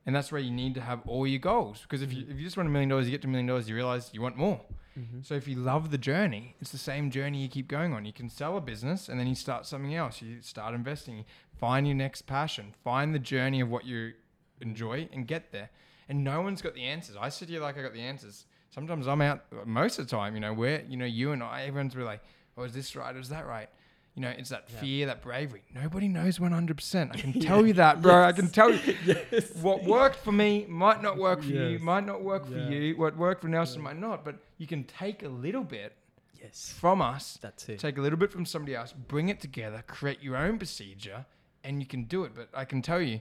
And 0.05 0.15
that's 0.15 0.31
where 0.31 0.41
you 0.41 0.51
need 0.51 0.75
to 0.75 0.81
have 0.81 1.01
all 1.07 1.25
your 1.25 1.39
goals. 1.39 1.81
Because 1.81 2.01
if 2.01 2.13
you, 2.13 2.25
if 2.29 2.37
you 2.37 2.43
just 2.43 2.57
want 2.57 2.67
a 2.67 2.71
million 2.71 2.89
dollars, 2.89 3.05
you 3.07 3.11
get 3.11 3.21
to 3.23 3.27
a 3.27 3.31
million 3.31 3.47
dollars, 3.47 3.67
you 3.67 3.75
realize 3.75 4.11
you 4.13 4.21
want 4.21 4.37
more. 4.37 4.61
Mm-hmm. 4.97 5.21
So 5.23 5.33
if 5.33 5.47
you 5.47 5.55
love 5.57 5.89
the 5.91 5.97
journey, 5.97 6.55
it's 6.61 6.71
the 6.71 6.77
same 6.77 7.09
journey 7.11 7.41
you 7.41 7.49
keep 7.49 7.67
going 7.67 7.91
on. 7.91 8.05
You 8.05 8.13
can 8.13 8.29
sell 8.29 8.55
a 8.55 8.61
business 8.61 9.09
and 9.09 9.19
then 9.19 9.27
you 9.27 9.35
start 9.35 9.65
something 9.65 9.93
else. 9.95 10.21
You 10.21 10.41
start 10.41 10.73
investing. 10.75 11.17
You 11.17 11.23
find 11.59 11.85
your 11.87 11.95
next 11.95 12.21
passion. 12.27 12.73
Find 12.83 13.13
the 13.13 13.19
journey 13.19 13.59
of 13.61 13.69
what 13.69 13.85
you 13.85 14.13
enjoy 14.61 15.09
and 15.11 15.27
get 15.27 15.51
there. 15.51 15.69
And 16.07 16.23
no 16.23 16.41
one's 16.41 16.61
got 16.61 16.75
the 16.75 16.83
answers. 16.83 17.15
I 17.19 17.29
sit 17.29 17.49
here 17.49 17.59
like 17.61 17.77
I 17.77 17.81
got 17.81 17.93
the 17.93 18.01
answers. 18.01 18.45
Sometimes 18.69 19.07
I'm 19.07 19.21
out 19.21 19.41
most 19.65 19.97
of 19.99 20.05
the 20.07 20.11
time, 20.15 20.35
you 20.35 20.39
know, 20.39 20.53
where, 20.53 20.83
you 20.87 20.97
know, 20.97 21.05
you 21.05 21.31
and 21.31 21.41
I, 21.41 21.63
everyone's 21.63 21.95
really 21.95 22.07
like, 22.09 22.21
oh, 22.57 22.63
is 22.63 22.73
this 22.73 22.95
right? 22.95 23.15
Is 23.15 23.29
that 23.29 23.47
right? 23.47 23.69
You 24.15 24.21
know, 24.21 24.29
it's 24.29 24.49
that 24.49 24.65
Yeah. 24.73 24.79
fear, 24.79 25.05
that 25.07 25.21
bravery. 25.21 25.63
Nobody 25.73 26.07
knows 26.07 26.39
100%. 26.39 27.11
I 27.13 27.17
can 27.17 27.33
tell 27.41 27.67
you 27.67 27.73
that, 27.73 28.01
bro. 28.01 28.23
I 28.23 28.31
can 28.31 28.47
tell 28.49 28.73
you 28.73 28.95
yes. 29.05 29.53
what 29.61 29.83
worked 29.83 30.15
for 30.17 30.31
me 30.31 30.65
might 30.69 31.01
not 31.01 31.17
work 31.17 31.41
for 31.41 31.49
you, 31.49 31.79
might 31.79 32.05
not 32.05 32.23
work 32.23 32.45
for 32.45 32.57
you. 32.57 32.95
What 32.95 33.17
worked 33.17 33.41
for 33.41 33.49
Nelson 33.49 33.79
Yeah. 33.79 33.83
might 33.83 33.99
not. 33.99 34.23
But 34.23 34.37
you 34.57 34.67
can 34.67 34.85
take 34.85 35.23
a 35.23 35.27
little 35.27 35.63
bit 35.65 35.97
Yes. 36.41 36.73
from 36.79 37.01
us, 37.01 37.37
That's 37.41 37.67
it. 37.67 37.79
take 37.79 37.97
a 37.97 38.01
little 38.01 38.17
bit 38.19 38.31
from 38.31 38.45
somebody 38.45 38.73
else, 38.75 38.93
bring 38.93 39.27
it 39.29 39.41
together, 39.41 39.83
create 39.85 40.21
your 40.23 40.37
own 40.37 40.57
procedure, 40.59 41.25
and 41.63 41.81
you 41.81 41.85
can 41.87 42.03
do 42.05 42.23
it. 42.23 42.33
But 42.35 42.49
I 42.53 42.63
can 42.65 42.81
tell 42.81 43.01
you, 43.01 43.19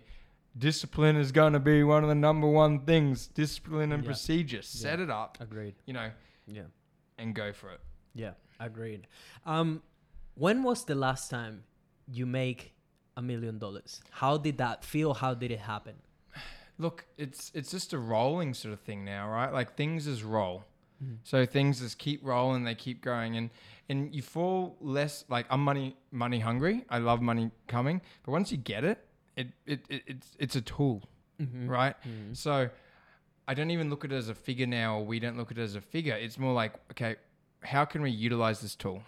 discipline 0.56 1.16
is 1.16 1.32
going 1.32 1.54
to 1.54 1.58
be 1.60 1.82
one 1.82 2.04
of 2.04 2.08
the 2.08 2.14
number 2.14 2.46
one 2.46 2.80
things. 2.80 3.26
Discipline 3.26 3.90
and 3.90 4.04
Yeah. 4.04 4.08
procedure. 4.08 4.62
Set 4.62 5.00
it 5.00 5.10
up, 5.10 5.38
Agreed. 5.40 5.74
you 5.86 5.92
know, 5.94 6.10
Yeah. 6.46 6.62
and 7.18 7.34
go 7.34 7.52
for 7.52 7.70
it. 7.72 7.80
Yeah. 8.14 8.34
Agreed. 8.60 9.08
Um, 9.44 9.82
when 10.34 10.62
was 10.62 10.84
the 10.84 10.94
last 10.94 11.30
time 11.30 11.64
you 12.10 12.26
make 12.26 12.74
a 13.16 13.22
million 13.22 13.58
dollars? 13.58 14.00
How 14.10 14.36
did 14.36 14.58
that 14.58 14.84
feel? 14.84 15.14
How 15.14 15.34
did 15.34 15.50
it 15.50 15.60
happen? 15.60 15.94
Look, 16.78 17.06
it's 17.16 17.52
it's 17.54 17.70
just 17.70 17.92
a 17.92 17.98
rolling 17.98 18.52
sort 18.54 18.74
of 18.74 18.80
thing 18.80 19.04
now, 19.04 19.28
right? 19.30 19.52
Like 19.52 19.76
things 19.76 20.06
just 20.06 20.24
roll. 20.24 20.64
Mhm. 21.02 21.18
So 21.22 21.46
things 21.46 21.80
just 21.80 21.98
keep 21.98 22.20
rolling, 22.24 22.64
they 22.64 22.74
keep 22.74 23.00
going, 23.00 23.36
and 23.36 23.50
and 23.88 24.12
you 24.14 24.22
fall 24.22 24.76
less 24.80 25.24
like 25.28 25.46
I'm 25.50 25.60
money 25.62 25.96
money 26.10 26.40
hungry. 26.40 26.84
I 26.90 26.98
love 26.98 27.22
money 27.22 27.50
coming, 27.68 28.00
but 28.24 28.32
once 28.32 28.50
you 28.50 28.58
get 28.58 28.82
it, 28.84 28.98
it 29.36 29.48
it, 29.66 29.80
it 29.88 30.02
it's 30.06 30.36
it's 30.38 30.56
a 30.56 30.60
tool, 30.62 31.02
Mm-hmm. 31.40 31.68
right? 31.68 31.94
So 32.32 32.70
I 33.46 33.54
don't 33.54 33.70
even 33.70 33.88
look 33.90 34.04
at 34.04 34.10
it 34.12 34.16
as 34.16 34.28
a 34.28 34.34
figure 34.34 34.66
now, 34.66 34.98
or 34.98 35.04
we 35.04 35.18
don't 35.20 35.36
look 35.36 35.50
at 35.52 35.58
it 35.58 35.62
as 35.62 35.74
a 35.76 35.80
figure. 35.80 36.14
It's 36.16 36.38
more 36.38 36.52
like, 36.54 36.72
okay, 36.92 37.16
how 37.62 37.84
can 37.84 38.02
we 38.02 38.10
utilize 38.10 38.60
this 38.60 38.74
tool? 38.74 39.02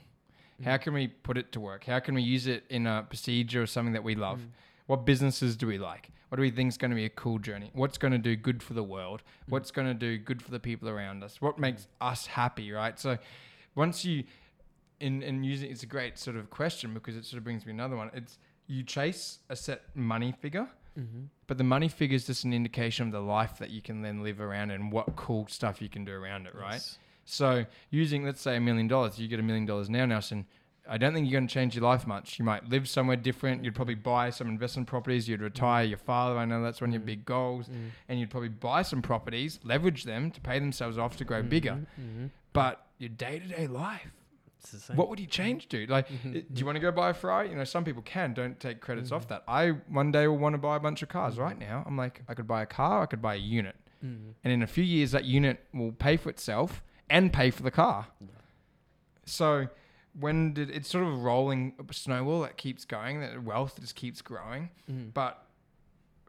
How 0.65 0.77
can 0.77 0.95
we 0.95 1.09
put 1.09 1.37
it 1.37 1.53
to 1.53 1.61
work? 1.61 1.85
How 1.85 1.99
can 1.99 2.15
we 2.15 2.23
use 2.23 2.47
it 2.47 2.65
in 2.71 2.87
a 2.87 3.05
procedure 3.09 3.63
or 3.63 3.67
something 3.67 3.93
that 3.93 4.05
we 4.05 4.15
love? 4.15 4.41
Mm. 4.41 4.51
What 4.87 5.05
businesses 5.05 5.57
do 5.57 5.67
we 5.67 5.79
like? 5.79 6.11
What 6.29 6.37
do 6.37 6.43
we 6.43 6.51
think 6.51 6.69
is 6.69 6.79
going 6.79 6.91
to 6.91 6.97
be 6.97 7.05
a 7.05 7.11
cool 7.11 7.39
journey? 7.39 7.71
What's 7.73 7.99
going 7.99 8.13
to 8.13 8.19
do 8.19 8.37
good 8.37 8.63
for 8.63 8.75
the 8.75 8.83
world? 8.83 9.23
Mm. 9.23 9.53
What's 9.53 9.71
going 9.71 9.87
to 9.87 9.95
do 9.95 10.19
good 10.19 10.43
for 10.43 10.51
the 10.51 10.61
people 10.61 10.89
around 10.89 11.23
us? 11.23 11.41
What 11.41 11.57
mm. 11.57 11.61
makes 11.61 11.87
us 12.01 12.27
happy, 12.27 12.73
right? 12.73 12.99
So 12.99 13.19
once 13.75 14.05
you 14.05 14.25
in 15.01 15.23
in 15.23 15.45
using 15.45 15.71
it's 15.71 15.83
a 15.83 15.87
great 15.87 16.19
sort 16.19 16.37
of 16.37 16.49
question 16.51 16.95
because 16.95 17.17
it 17.17 17.25
sort 17.25 17.39
of 17.39 17.45
brings 17.45 17.67
me 17.67 17.73
another 17.73 17.97
one. 17.97 18.11
It's 18.15 18.39
you 18.67 18.83
chase 18.83 19.39
a 19.49 19.57
set 19.57 19.83
money 19.95 20.33
figure, 20.33 20.69
Mm-hmm. 20.99 21.25
but 21.47 21.59
the 21.59 21.65
money 21.65 21.89
figure 21.89 22.17
is 22.17 22.25
just 22.25 22.45
an 22.45 22.55
indication 22.55 23.07
of 23.07 23.13
the 23.13 23.21
life 23.21 23.59
that 23.59 23.69
you 23.69 23.83
can 23.83 24.01
then 24.01 24.23
live 24.23 24.41
around 24.41 24.71
and 24.71 24.91
what 24.91 25.15
cool 25.15 25.47
stuff 25.47 25.83
you 25.83 25.91
can 25.91 26.07
do 26.07 26.13
around 26.13 26.47
it, 26.47 26.55
right? 26.55 26.81
So 27.27 27.67
using, 27.91 28.25
let's 28.25 28.41
say, 28.41 28.57
a 28.57 28.61
million 28.61 28.87
dollars, 28.89 29.19
you 29.19 29.29
get 29.29 29.41
a 29.41 29.43
million 29.43 29.67
dollars 29.67 29.91
now, 29.91 30.07
Nelson. 30.07 30.47
I 30.89 30.99
don't 30.99 31.13
think 31.13 31.29
you're 31.29 31.39
going 31.41 31.49
to 31.49 31.53
change 31.53 31.75
your 31.75 31.83
life 31.83 32.07
much. 32.07 32.39
You 32.39 32.45
might 32.45 32.69
live 32.69 32.89
somewhere 32.89 33.17
different. 33.17 33.65
You'd 33.65 33.75
probably 33.75 33.97
buy 33.97 34.31
some 34.31 34.47
investment 34.47 34.87
properties. 34.87 35.29
You'd 35.29 35.41
retire 35.43 35.83
your 35.85 35.99
father. 35.99 36.39
I 36.39 36.45
know 36.45 36.63
that's 36.63 36.81
one 36.81 36.91
of 36.91 36.95
your 36.95 37.03
Mm. 37.03 37.07
big 37.07 37.25
goals. 37.25 37.67
Mm-hmm. 37.67 37.87
And 38.09 38.21
you'd 38.21 38.31
probably 38.31 38.51
buy 38.51 38.83
some 38.83 39.03
properties, 39.03 39.59
leverage 39.65 40.05
them 40.05 40.31
to 40.31 40.41
pay 40.41 40.61
themselves 40.61 40.97
off 40.97 41.17
to 41.17 41.25
grow 41.25 41.43
bigger. 41.43 41.85
Mm-hmm. 42.01 42.27
But 42.53 42.87
your 42.99 43.09
day 43.09 43.41
to 43.41 43.49
day 43.49 43.67
life, 43.67 44.13
It's 44.61 44.71
the 44.71 44.79
same. 44.79 44.97
what 44.97 45.09
would 45.09 45.19
you 45.19 45.27
change 45.27 45.69
to? 45.71 45.87
Like, 45.89 46.09
Mhm, 46.09 46.33
do 46.53 46.61
you 46.61 46.65
want 46.65 46.77
to 46.77 46.81
go 46.81 46.93
buy 46.93 47.11
a 47.11 47.15
Ferrari? 47.15 47.51
You 47.51 47.57
know, 47.57 47.65
some 47.65 47.83
people 47.83 48.03
can. 48.03 48.33
Don't 48.33 48.61
take 48.61 48.81
credits 48.81 49.11
off 49.11 49.27
that. 49.27 49.43
I 49.49 49.71
one 49.89 50.13
day 50.13 50.29
will 50.29 50.39
want 50.39 50.55
to 50.55 50.59
buy 50.59 50.77
a 50.77 50.81
bunch 50.81 51.03
of 51.03 51.09
cars. 51.09 51.37
Right 51.37 51.59
now, 51.59 51.83
I'm 51.85 51.97
like, 51.97 52.23
I 52.29 52.35
could 52.35 52.47
buy 52.47 52.63
a 52.63 52.67
car. 52.67 53.03
I 53.03 53.07
could 53.07 53.21
buy 53.21 53.35
a 53.35 53.39
unit. 53.39 53.75
Mhm. 54.05 54.35
And 54.45 54.53
in 54.53 54.63
a 54.63 54.67
few 54.69 54.85
years, 54.85 55.11
that 55.11 55.25
unit 55.25 55.65
will 55.75 55.91
pay 55.91 56.17
for 56.17 56.31
itself 56.31 56.81
and 57.09 57.33
pay 57.33 57.51
for 57.51 57.63
the 57.63 57.71
car. 57.71 58.09
So 59.25 59.69
when 60.19 60.55
did 60.55 60.71
it's 60.71 60.89
sort 60.89 61.05
of 61.05 61.13
a 61.13 61.17
rolling 61.17 61.75
snowball 61.91 62.41
that 62.43 62.57
keeps 62.57 62.85
going, 62.85 63.21
that 63.21 63.43
wealth 63.43 63.79
just 63.81 63.95
keeps 63.95 64.23
growing. 64.23 64.71
Mhm. 64.91 65.13
But 65.13 65.43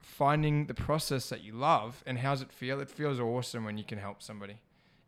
finding 0.02 0.66
the 0.68 0.74
process 0.74 1.30
that 1.30 1.42
you 1.42 1.54
love 1.54 2.04
and 2.06 2.20
how's 2.20 2.42
it 2.42 2.52
feel? 2.52 2.80
It 2.80 2.90
feels 2.90 3.20
awesome 3.20 3.64
when 3.66 3.78
you 3.78 3.84
can 3.84 3.98
help 4.00 4.22
somebody. 4.22 4.58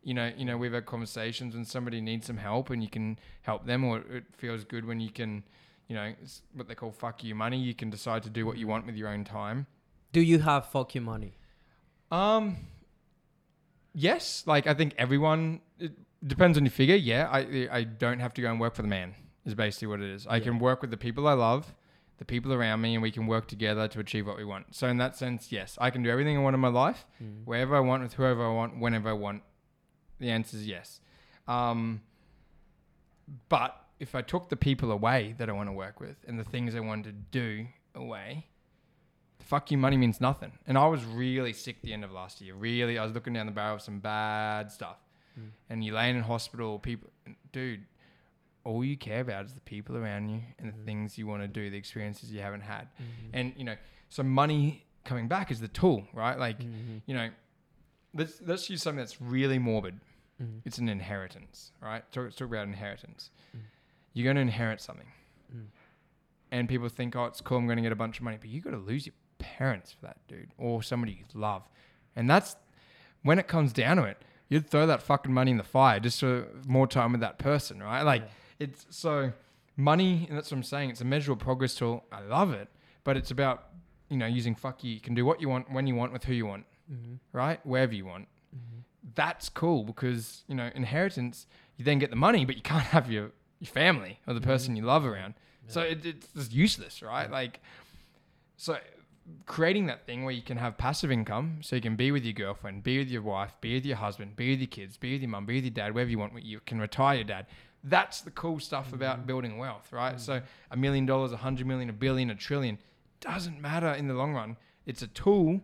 You 0.02 0.14
know, 0.14 0.32
you 0.36 0.44
know, 0.44 0.56
we've 0.56 0.72
had 0.72 0.86
conversations 0.86 1.54
when 1.54 1.64
somebody 1.64 2.00
needs 2.00 2.26
some 2.26 2.38
help 2.38 2.70
and 2.70 2.82
you 2.82 2.88
can 2.88 3.18
help 3.42 3.66
them, 3.66 3.84
or 3.84 3.98
it 3.98 4.24
feels 4.36 4.64
good 4.64 4.84
when 4.86 4.98
you 5.00 5.10
can, 5.10 5.44
you 5.88 5.94
know, 5.94 6.14
it's 6.22 6.42
what 6.54 6.68
they 6.68 6.74
call 6.74 6.90
fuck 6.90 7.22
you 7.22 7.34
money. 7.34 7.58
You 7.58 7.74
can 7.74 7.90
decide 7.90 8.22
to 8.22 8.30
do 8.30 8.46
what 8.46 8.56
you 8.56 8.66
want 8.66 8.86
with 8.86 8.94
your 8.96 9.08
own 9.08 9.24
time. 9.24 9.66
Do 10.12 10.20
you 10.22 10.38
have 10.38 10.66
fuck 10.66 10.94
you 10.94 11.00
money? 11.02 11.34
Um, 12.10 12.56
yes, 13.94 14.44
like 14.46 14.66
I 14.66 14.74
think 14.74 14.94
everyone. 14.98 15.60
It 15.78 15.92
depends 16.26 16.58
on 16.58 16.64
your 16.64 16.70
figure. 16.72 16.94
Yeah, 16.96 17.28
I 17.30 17.68
I 17.70 17.84
don't 17.84 18.20
have 18.20 18.34
to 18.34 18.42
go 18.42 18.50
and 18.50 18.60
work 18.60 18.74
for 18.74 18.82
the 18.82 18.88
man. 18.88 19.14
Is 19.46 19.54
basically 19.54 19.88
what 19.88 20.00
it 20.00 20.10
is. 20.10 20.26
I 20.26 20.36
Yeah. 20.36 20.44
can 20.44 20.58
work 20.58 20.82
with 20.82 20.90
the 20.90 20.96
people 20.98 21.26
I 21.26 21.32
love, 21.32 21.74
the 22.18 22.24
people 22.26 22.52
around 22.52 22.82
me, 22.82 22.94
and 22.94 23.02
we 23.02 23.10
can 23.10 23.26
work 23.26 23.46
together 23.48 23.88
to 23.88 23.98
achieve 24.00 24.26
what 24.26 24.36
we 24.36 24.44
want. 24.44 24.74
So 24.74 24.86
in 24.88 24.98
that 24.98 25.16
sense, 25.16 25.50
yes, 25.50 25.78
I 25.80 25.88
can 25.90 26.02
do 26.02 26.10
everything 26.10 26.36
I 26.36 26.40
want 26.40 26.54
in 26.54 26.60
my 26.60 26.68
life, 26.68 27.06
Mm. 27.22 27.44
wherever 27.46 27.74
I 27.74 27.80
want, 27.80 28.02
with 28.02 28.12
whoever 28.14 28.44
I 28.46 28.52
want, 28.52 28.78
whenever 28.78 29.08
I 29.08 29.14
want. 29.14 29.42
The 30.18 30.30
answer 30.30 30.58
is 30.58 30.66
yes. 30.66 31.00
Um, 31.48 32.02
but 33.48 33.76
if 33.98 34.14
I 34.14 34.22
took 34.22 34.48
the 34.50 34.56
people 34.56 34.90
away 34.92 35.34
that 35.38 35.48
I 35.48 35.52
want 35.52 35.68
to 35.68 35.72
work 35.72 36.00
with 36.00 36.16
and 36.26 36.38
the 36.38 36.44
things 36.44 36.74
I 36.74 36.80
want 36.80 37.04
to 37.04 37.12
do 37.12 37.66
away, 37.94 38.46
fuck 39.50 39.70
you 39.72 39.76
money 39.78 39.96
means 39.96 40.20
nothing. 40.20 40.52
And 40.68 40.78
I 40.78 40.86
was 40.86 41.04
really 41.04 41.52
sick 41.52 41.82
the 41.82 41.92
end 41.92 42.04
of 42.04 42.12
last 42.12 42.40
year. 42.40 42.54
Really, 42.54 42.98
I 42.98 43.04
was 43.04 43.12
looking 43.12 43.32
down 43.32 43.46
the 43.46 43.52
barrel 43.52 43.74
of 43.76 43.82
some 43.82 43.98
bad 43.98 44.70
stuff. 44.70 44.98
Mm. 45.38 45.48
And 45.68 45.84
you're 45.84 45.96
laying 45.96 46.16
in 46.16 46.22
hospital, 46.22 46.78
people, 46.78 47.10
dude, 47.52 47.84
all 48.62 48.84
you 48.84 48.96
care 48.96 49.20
about 49.22 49.46
is 49.46 49.54
the 49.54 49.60
people 49.62 49.96
around 49.96 50.28
you 50.28 50.40
and 50.58 50.68
the 50.72 50.76
Mm. 50.78 50.84
things 50.84 51.18
you 51.18 51.26
want 51.26 51.42
to 51.42 51.48
do, 51.48 51.68
the 51.68 51.76
experiences 51.76 52.30
you 52.32 52.40
haven't 52.40 52.60
had. 52.60 52.84
Mhm. 52.96 53.30
And, 53.32 53.52
you 53.56 53.64
know, 53.64 53.76
so 54.08 54.22
money 54.22 54.84
coming 55.04 55.26
back 55.26 55.50
is 55.50 55.60
the 55.60 55.68
tool, 55.68 56.06
right? 56.12 56.38
Like, 56.38 56.58
Mhm. 56.60 57.02
you 57.06 57.14
know, 57.14 57.30
let's, 58.14 58.40
let's 58.42 58.70
use 58.70 58.82
something 58.82 58.98
that's 58.98 59.20
really 59.20 59.58
morbid. 59.58 59.98
Mhm. 60.40 60.60
It's 60.64 60.78
an 60.78 60.88
inheritance, 60.88 61.72
right? 61.80 62.02
Talk, 62.12 62.24
let's 62.24 62.36
talk 62.36 62.48
about 62.48 62.68
inheritance. 62.68 63.30
Mm. 63.56 63.60
You're 64.12 64.24
going 64.24 64.36
to 64.36 64.42
inherit 64.42 64.80
something. 64.80 65.10
Mm. 65.52 65.66
And 66.52 66.68
people 66.68 66.88
think, 66.88 67.16
oh, 67.16 67.24
it's 67.26 67.40
cool, 67.40 67.58
I'm 67.58 67.66
going 67.66 67.76
to 67.76 67.82
get 67.82 67.92
a 67.92 67.96
bunch 68.04 68.18
of 68.18 68.24
money. 68.24 68.36
But 68.40 68.50
you 68.50 68.60
got 68.60 68.70
to 68.70 68.76
lose 68.76 69.06
your 69.06 69.14
parents 69.40 69.92
for 69.92 70.06
that, 70.06 70.18
dude, 70.28 70.50
or 70.58 70.82
somebody 70.82 71.12
you 71.12 71.24
love. 71.34 71.62
And 72.14 72.28
that's 72.30 72.56
when 73.22 73.38
it 73.38 73.48
comes 73.48 73.72
down 73.72 73.96
to 73.96 74.04
it, 74.04 74.18
you'd 74.48 74.68
throw 74.70 74.86
that 74.86 75.02
fucking 75.02 75.32
money 75.32 75.50
in 75.50 75.56
the 75.56 75.64
fire 75.64 75.98
just 76.00 76.20
for 76.20 76.46
more 76.66 76.86
time 76.86 77.12
with 77.12 77.20
that 77.22 77.38
person, 77.38 77.82
right? 77.82 78.02
Like, 78.02 78.22
Yeah. 78.22 78.28
it's 78.66 78.86
so 78.90 79.32
money, 79.76 80.26
and 80.28 80.36
that's 80.36 80.50
what 80.50 80.56
I'm 80.58 80.62
saying. 80.62 80.90
It's 80.90 81.00
a 81.00 81.04
measurable 81.04 81.42
progress 81.42 81.74
tool. 81.74 82.04
I 82.12 82.20
love 82.20 82.52
it, 82.52 82.68
but 83.04 83.16
it's 83.16 83.30
about, 83.30 83.68
you 84.08 84.16
know, 84.16 84.26
using 84.26 84.54
fuck 84.54 84.82
you. 84.84 84.92
You 84.92 85.00
can 85.00 85.14
do 85.14 85.24
what 85.24 85.40
you 85.40 85.48
want, 85.48 85.70
when 85.70 85.86
you 85.86 85.94
want, 85.94 86.12
with 86.12 86.24
who 86.24 86.32
you 86.34 86.46
want, 86.46 86.66
Mhm. 86.92 87.18
right? 87.32 87.64
Wherever 87.64 87.94
you 87.94 88.04
want 88.06 88.28
Mhm. 88.54 88.82
that's 89.14 89.48
cool 89.48 89.82
because 89.84 90.42
you 90.48 90.54
know 90.54 90.70
inheritance 90.74 91.46
you 91.76 91.84
then 91.84 91.98
get 91.98 92.10
the 92.10 92.16
money 92.16 92.44
but 92.44 92.54
you 92.56 92.62
can't 92.62 92.82
have 92.96 93.10
your 93.10 93.30
your 93.58 93.66
family 93.70 94.18
or 94.26 94.34
the 94.34 94.40
person 94.40 94.76
you 94.76 94.82
love 94.82 95.06
around 95.06 95.34
so 95.68 95.80
it, 95.80 96.04
it's 96.04 96.26
just 96.32 96.52
useless 96.52 97.00
right 97.00 97.26
Yeah. 97.28 97.32
like 97.32 97.60
so 98.56 98.78
creating 99.46 99.86
that 99.86 100.06
thing 100.06 100.24
where 100.24 100.32
you 100.32 100.42
can 100.42 100.56
have 100.56 100.76
passive 100.78 101.10
income 101.10 101.58
so 101.60 101.76
you 101.76 101.82
can 101.82 101.96
be 101.96 102.12
with 102.12 102.24
your 102.24 102.32
girlfriend 102.32 102.82
be 102.82 102.98
with 102.98 103.08
your 103.08 103.22
wife 103.22 103.56
be 103.60 103.74
with 103.74 103.84
your 103.84 103.96
husband 103.96 104.36
be 104.36 104.50
with 104.50 104.60
your 104.60 104.68
kids 104.68 104.96
be 104.96 105.12
with 105.12 105.22
your 105.22 105.30
mum 105.30 105.46
be 105.46 105.56
with 105.56 105.64
your 105.64 105.72
dad 105.72 105.94
wherever 105.94 106.10
you 106.10 106.18
want 106.18 106.42
you 106.42 106.60
can 106.66 106.80
retire 106.80 107.16
your 107.16 107.24
dad. 107.24 107.46
That's 107.82 108.20
the 108.20 108.30
cool 108.30 108.60
stuff 108.60 108.90
mm. 108.90 108.94
about 108.94 109.26
building 109.26 109.58
wealth 109.58 109.92
right? 109.92 110.16
Mm. 110.16 110.20
So 110.20 110.42
a 110.70 110.76
million 110.76 111.06
dollars 111.06 111.32
a 111.32 111.38
hundred 111.38 111.66
million 111.66 111.90
a 111.90 111.92
billion 111.94 112.30
a 112.30 112.34
trillion 112.34 112.78
doesn't 113.20 113.60
matter 113.60 113.92
in 113.92 114.08
the 114.08 114.14
long 114.14 114.34
run. 114.34 114.56
It's 114.86 115.02
a 115.02 115.06
tool 115.06 115.60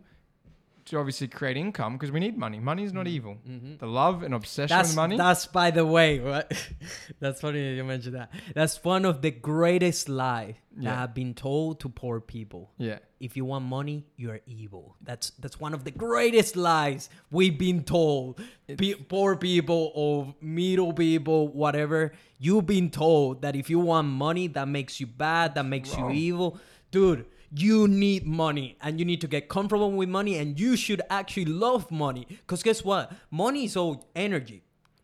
to 0.87 0.97
obviously 0.97 1.27
create 1.27 1.57
income 1.57 1.93
because 1.93 2.11
we 2.11 2.19
need 2.19 2.37
money. 2.37 2.59
Money 2.59 2.83
is 2.83 2.93
not 2.93 3.07
evil. 3.07 3.37
Mhm. 3.47 3.79
The 3.79 3.87
love 3.87 4.23
and 4.23 4.33
obsession 4.33 4.75
That's 4.75 4.89
with 4.89 4.95
money. 4.95 5.17
that's 5.17 5.45
by 5.47 5.71
the 5.71 5.85
way. 5.85 6.19
What? 6.19 6.51
that's 7.19 7.41
funny 7.41 7.61
that 7.69 7.75
you 7.75 7.83
mentioned 7.83 8.15
that. 8.15 8.31
That's 8.53 8.83
one 8.83 9.03
of 9.05 9.21
the 9.21 9.31
greatest 9.31 10.07
lie 10.09 10.57
that 10.77 10.83
Yeah. 10.83 10.95
have 10.99 11.13
been 11.13 11.33
told 11.33 11.79
to 11.81 11.89
poor 11.89 12.19
people. 12.21 12.71
yeah. 12.77 12.99
If 13.19 13.35
you 13.35 13.45
want 13.45 13.65
money, 13.65 14.05
you're 14.15 14.41
evil. 14.45 14.95
That's 15.01 15.31
that's 15.39 15.59
one 15.59 15.73
of 15.73 15.83
the 15.83 15.89
greatest 15.89 16.55
lies 16.55 17.09
we've 17.31 17.57
been 17.57 17.83
told. 17.83 18.39
Pe- 18.67 18.93
poor 18.93 19.35
people 19.35 19.91
or 19.95 20.35
middle 20.39 20.93
people, 20.93 21.47
whatever. 21.47 22.11
You've 22.37 22.67
been 22.67 22.91
told 22.91 23.41
that 23.41 23.55
if 23.55 23.71
you 23.71 23.79
want 23.79 24.07
money, 24.07 24.45
that 24.49 24.67
makes 24.67 24.99
you 24.99 25.07
bad, 25.07 25.55
that 25.55 25.65
makes 25.65 25.95
wrong. 25.97 26.11
you 26.11 26.15
evil, 26.29 26.59
dude. 26.91 27.25
You 27.51 27.87
need 27.87 28.25
money 28.25 28.77
and 28.81 28.99
you 28.99 29.05
need 29.05 29.21
to 29.21 29.27
get 29.27 29.47
comfortable 29.49 29.91
with 29.91 30.09
money 30.09 30.37
and 30.37 30.59
you 30.59 30.75
should 30.75 31.01
actually 31.09 31.45
love 31.45 31.89
money. 31.91 32.25
Because 32.29 32.63
guess 32.63 32.83
what? 32.83 33.11
Money 33.31 33.65
is 33.65 33.77
all 33.77 34.09
energy. 34.15 34.63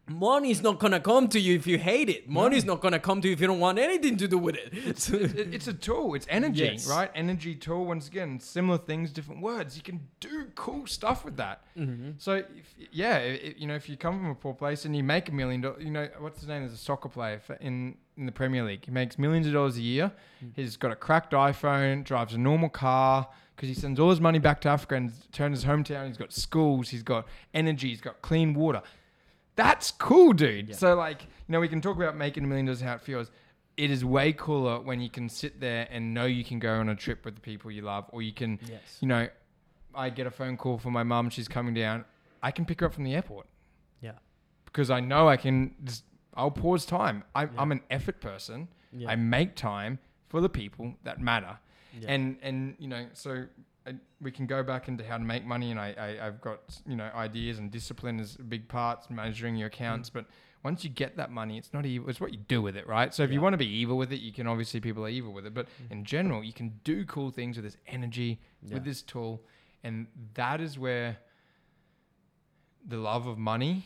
Money 0.09 0.51
is 0.51 0.61
not 0.61 0.79
gonna 0.79 0.99
come 0.99 1.29
to 1.29 1.39
you 1.39 1.55
if 1.55 1.65
you 1.65 1.77
hate 1.77 2.09
it. 2.09 2.27
Money 2.27 2.57
is 2.57 2.65
not 2.65 2.81
gonna 2.81 2.99
come 2.99 3.21
to 3.21 3.27
you 3.29 3.33
if 3.33 3.39
you 3.39 3.47
don't 3.47 3.61
want 3.61 3.79
anything 3.79 4.17
to 4.17 4.27
do 4.27 4.37
with 4.37 4.57
it. 4.57 4.99
So- 4.99 5.15
It- 5.15 5.53
it's 5.53 5.67
a 5.69 5.73
tool. 5.73 6.13
It's 6.15 6.27
energy, 6.29 6.65
Yes. 6.65 6.89
right? 6.89 7.09
Energy 7.15 7.55
tool. 7.55 7.85
Once 7.85 8.09
again, 8.09 8.37
similar 8.41 8.77
things, 8.79 9.13
different 9.13 9.41
words. 9.41 9.77
You 9.77 9.81
can 9.83 10.01
do 10.19 10.47
cool 10.55 10.87
stuff 10.87 11.23
with 11.23 11.37
that. 11.37 11.61
Mm-hmm. 11.77 12.11
So 12.17 12.33
if, 12.33 12.75
yeah, 12.91 13.23
you 13.55 13.65
know, 13.65 13.75
if 13.75 13.87
you 13.87 13.95
come 13.95 14.19
from 14.19 14.29
a 14.31 14.35
poor 14.35 14.53
place 14.53 14.83
and 14.83 14.93
you 14.93 15.05
make 15.05 15.29
a 15.29 15.31
million 15.31 15.61
dollars, 15.61 15.81
you 15.81 15.91
know, 15.91 16.09
what's 16.19 16.39
his 16.41 16.49
name? 16.49 16.63
Is 16.63 16.73
a 16.73 16.77
soccer 16.77 17.07
player 17.07 17.39
for, 17.39 17.53
in 17.53 17.95
in 18.17 18.25
the 18.25 18.31
Premier 18.31 18.63
League. 18.63 18.85
He 18.85 18.91
makes 18.91 19.17
millions 19.17 19.47
of 19.47 19.53
dollars 19.53 19.77
a 19.77 19.81
year. 19.81 20.11
Mm. 20.43 20.51
He's 20.55 20.77
got 20.77 20.91
a 20.91 20.95
cracked 20.95 21.33
iPhone, 21.33 22.03
drives 22.03 22.33
a 22.33 22.37
normal 22.37 22.69
car 22.69 23.27
because 23.55 23.69
he 23.69 23.75
sends 23.75 23.99
all 23.99 24.09
his 24.09 24.19
money 24.21 24.39
back 24.39 24.61
to 24.61 24.69
Africa 24.69 24.95
and 24.95 25.11
turns 25.31 25.61
his 25.61 25.65
hometown. 25.69 26.07
He's 26.07 26.17
got 26.17 26.31
schools. 26.33 26.89
He's 26.89 27.03
got 27.03 27.27
energy. 27.53 27.89
He's 27.89 28.01
got 28.01 28.21
clean 28.21 28.53
water. 28.53 28.81
That's 29.55 29.91
cool, 29.91 30.33
dude. 30.33 30.69
Yeah. 30.69 30.75
So 30.75 30.95
like, 30.95 31.23
you 31.23 31.27
know, 31.53 31.59
we 31.59 31.67
can 31.67 31.81
talk 31.81 31.95
about 31.95 32.15
making 32.15 32.43
a 32.43 32.47
million 32.47 32.65
dollars 32.65 32.81
how 32.81 32.93
it 32.95 33.01
feels. 33.01 33.29
It 33.77 33.89
is 33.91 34.03
way 34.05 34.33
cooler 34.33 34.79
when 34.79 34.99
you 34.99 35.09
can 35.09 35.29
sit 35.29 35.59
there 35.59 35.87
and 35.91 36.13
know 36.13 36.25
you 36.25 36.43
can 36.43 36.59
go 36.59 36.73
on 36.79 36.89
a 36.89 36.95
trip 36.95 37.25
with 37.25 37.35
the 37.35 37.41
people 37.41 37.71
you 37.71 37.81
love, 37.81 38.05
or 38.11 38.21
you 38.21 38.31
can, 38.33 38.59
Yes. 38.69 38.97
you 38.99 39.07
know, 39.07 39.27
I 39.95 40.09
get 40.09 40.27
a 40.27 40.31
phone 40.31 40.57
call 40.57 40.77
from 40.77 40.93
my 40.93 41.03
mum. 41.03 41.29
She's 41.29 41.47
coming 41.47 41.73
down. 41.73 42.05
I 42.41 42.51
can 42.51 42.65
pick 42.65 42.79
her 42.81 42.87
up 42.87 42.93
from 42.93 43.03
the 43.03 43.15
airport 43.15 43.47
Yeah. 44.01 44.11
because 44.65 44.89
I 44.91 44.99
know 44.99 45.27
I 45.27 45.37
can. 45.37 45.73
Just, 45.83 46.03
I'll 46.35 46.51
pause 46.51 46.85
time. 46.85 47.23
I'm, 47.35 47.49
Yeah. 47.53 47.61
I'm 47.61 47.71
an 47.71 47.81
effort 47.89 48.21
person. 48.21 48.67
Yeah. 48.91 49.09
I 49.09 49.15
make 49.15 49.55
time 49.55 49.99
for 50.29 50.41
the 50.41 50.49
people 50.49 50.95
that 51.03 51.19
matter, 51.21 51.57
Yeah. 51.99 52.11
and 52.13 52.37
and 52.41 52.75
you 52.79 52.87
know, 52.87 53.07
so 53.13 53.45
I, 53.87 53.95
we 54.21 54.31
can 54.31 54.45
go 54.45 54.63
back 54.63 54.87
into 54.87 55.03
how 55.03 55.17
to 55.17 55.23
make 55.23 55.45
money, 55.45 55.71
and 55.71 55.79
I, 55.79 55.93
I 55.97 56.27
I've 56.27 56.41
got 56.41 56.59
you 56.85 56.95
know 56.95 57.09
ideas 57.15 57.57
and 57.59 57.71
discipline 57.71 58.19
is 58.19 58.35
a 58.39 58.43
big 58.43 58.67
part, 58.67 59.09
measuring 59.11 59.55
your 59.55 59.67
accounts, 59.67 60.09
Mm. 60.09 60.13
but. 60.13 60.25
Once 60.65 60.81
you 60.85 60.89
get 60.89 61.17
that 61.17 61.29
money, 61.29 61.57
it's 61.57 61.73
not 61.73 61.85
evil. 61.85 62.09
It's 62.09 62.21
what 62.21 62.31
you 62.31 62.39
do 62.47 62.61
with 62.61 62.77
it, 62.77 62.87
right? 62.87 63.13
So 63.13 63.21
if 63.23 63.33
you 63.33 63.41
want 63.41 63.51
to 63.51 63.57
be 63.57 63.67
evil 63.67 63.97
with 63.97 64.13
it, 64.13 64.21
you 64.21 64.31
can 64.31 64.47
obviously 64.47 64.79
people 64.79 65.03
are 65.05 65.09
evil 65.09 65.33
with 65.33 65.45
it. 65.45 65.53
But 65.53 65.67
in 65.89 66.05
general, 66.05 66.41
you 66.41 66.53
can 66.53 66.79
do 66.85 67.03
cool 67.03 67.31
things 67.31 67.57
with 67.57 67.65
this 67.65 67.75
energy, 67.85 68.39
Yeah. 68.61 68.75
with 68.75 68.85
this 68.85 69.01
tool, 69.01 69.43
and 69.83 70.07
that 70.35 70.61
is 70.61 70.79
where 70.79 71.17
the 72.87 72.95
love 72.95 73.27
of 73.27 73.37
money, 73.37 73.85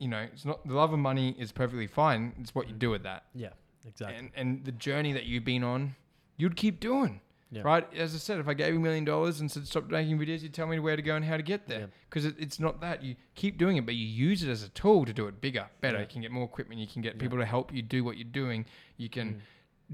you 0.00 0.08
know, 0.08 0.26
it's 0.32 0.44
not 0.44 0.66
the 0.66 0.74
love 0.74 0.92
of 0.92 0.98
money 0.98 1.36
is 1.38 1.52
perfectly 1.52 1.86
fine. 1.86 2.32
It's 2.40 2.54
what 2.54 2.66
you 2.68 2.74
do 2.74 2.90
with 2.90 3.02
that, 3.04 3.24
Yeah. 3.34 3.50
Exactly. 3.86 4.16
and 4.18 4.30
and 4.34 4.64
the 4.64 4.72
journey 4.72 5.12
that 5.12 5.24
you've 5.26 5.44
been 5.44 5.62
on, 5.62 5.94
you'd 6.36 6.56
keep 6.56 6.80
doing. 6.80 7.20
Yeah. 7.52 7.62
Right, 7.64 7.92
as 7.94 8.14
I 8.14 8.18
said, 8.18 8.38
if 8.38 8.46
I 8.46 8.54
gave 8.54 8.72
you 8.74 8.78
a 8.78 8.82
million 8.82 9.04
dollars 9.04 9.40
and 9.40 9.50
said 9.50 9.66
stop 9.66 9.90
making 9.90 10.16
videos, 10.20 10.40
you'd 10.42 10.54
tell 10.54 10.68
me 10.68 10.78
where 10.78 10.94
to 10.94 11.02
go 11.02 11.16
and 11.16 11.24
how 11.24 11.36
to 11.36 11.42
get 11.42 11.66
there. 11.66 11.88
Because 12.08 12.24
it, 12.24 12.36
it's 12.38 12.60
not 12.60 12.80
that 12.80 13.02
you 13.02 13.16
keep 13.34 13.58
doing 13.58 13.76
it, 13.76 13.84
but 13.84 13.96
you 13.96 14.06
use 14.06 14.44
it 14.44 14.48
as 14.48 14.62
a 14.62 14.68
tool 14.68 15.04
to 15.04 15.12
do 15.12 15.26
it 15.26 15.40
bigger, 15.40 15.66
better. 15.80 15.96
Yeah. 15.96 16.02
You 16.02 16.06
can 16.08 16.20
get 16.22 16.30
more 16.30 16.44
equipment. 16.44 16.80
You 16.80 16.86
can 16.86 17.02
get 17.02 17.14
Yeah. 17.16 17.20
people 17.20 17.38
to 17.38 17.44
help 17.44 17.74
you 17.74 17.82
do 17.82 18.04
what 18.04 18.16
you're 18.16 18.24
doing. 18.42 18.66
You 18.98 19.08
can 19.08 19.34
Mm. 19.34 19.40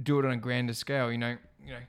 do 0.05 0.19
it 0.19 0.27
on 0.27 0.33
a 0.33 0.37
grander 0.37 0.75
scale. 0.75 1.11
You 1.11 1.17
know, 1.17 1.39
you 1.65 1.73
know, 1.73 1.81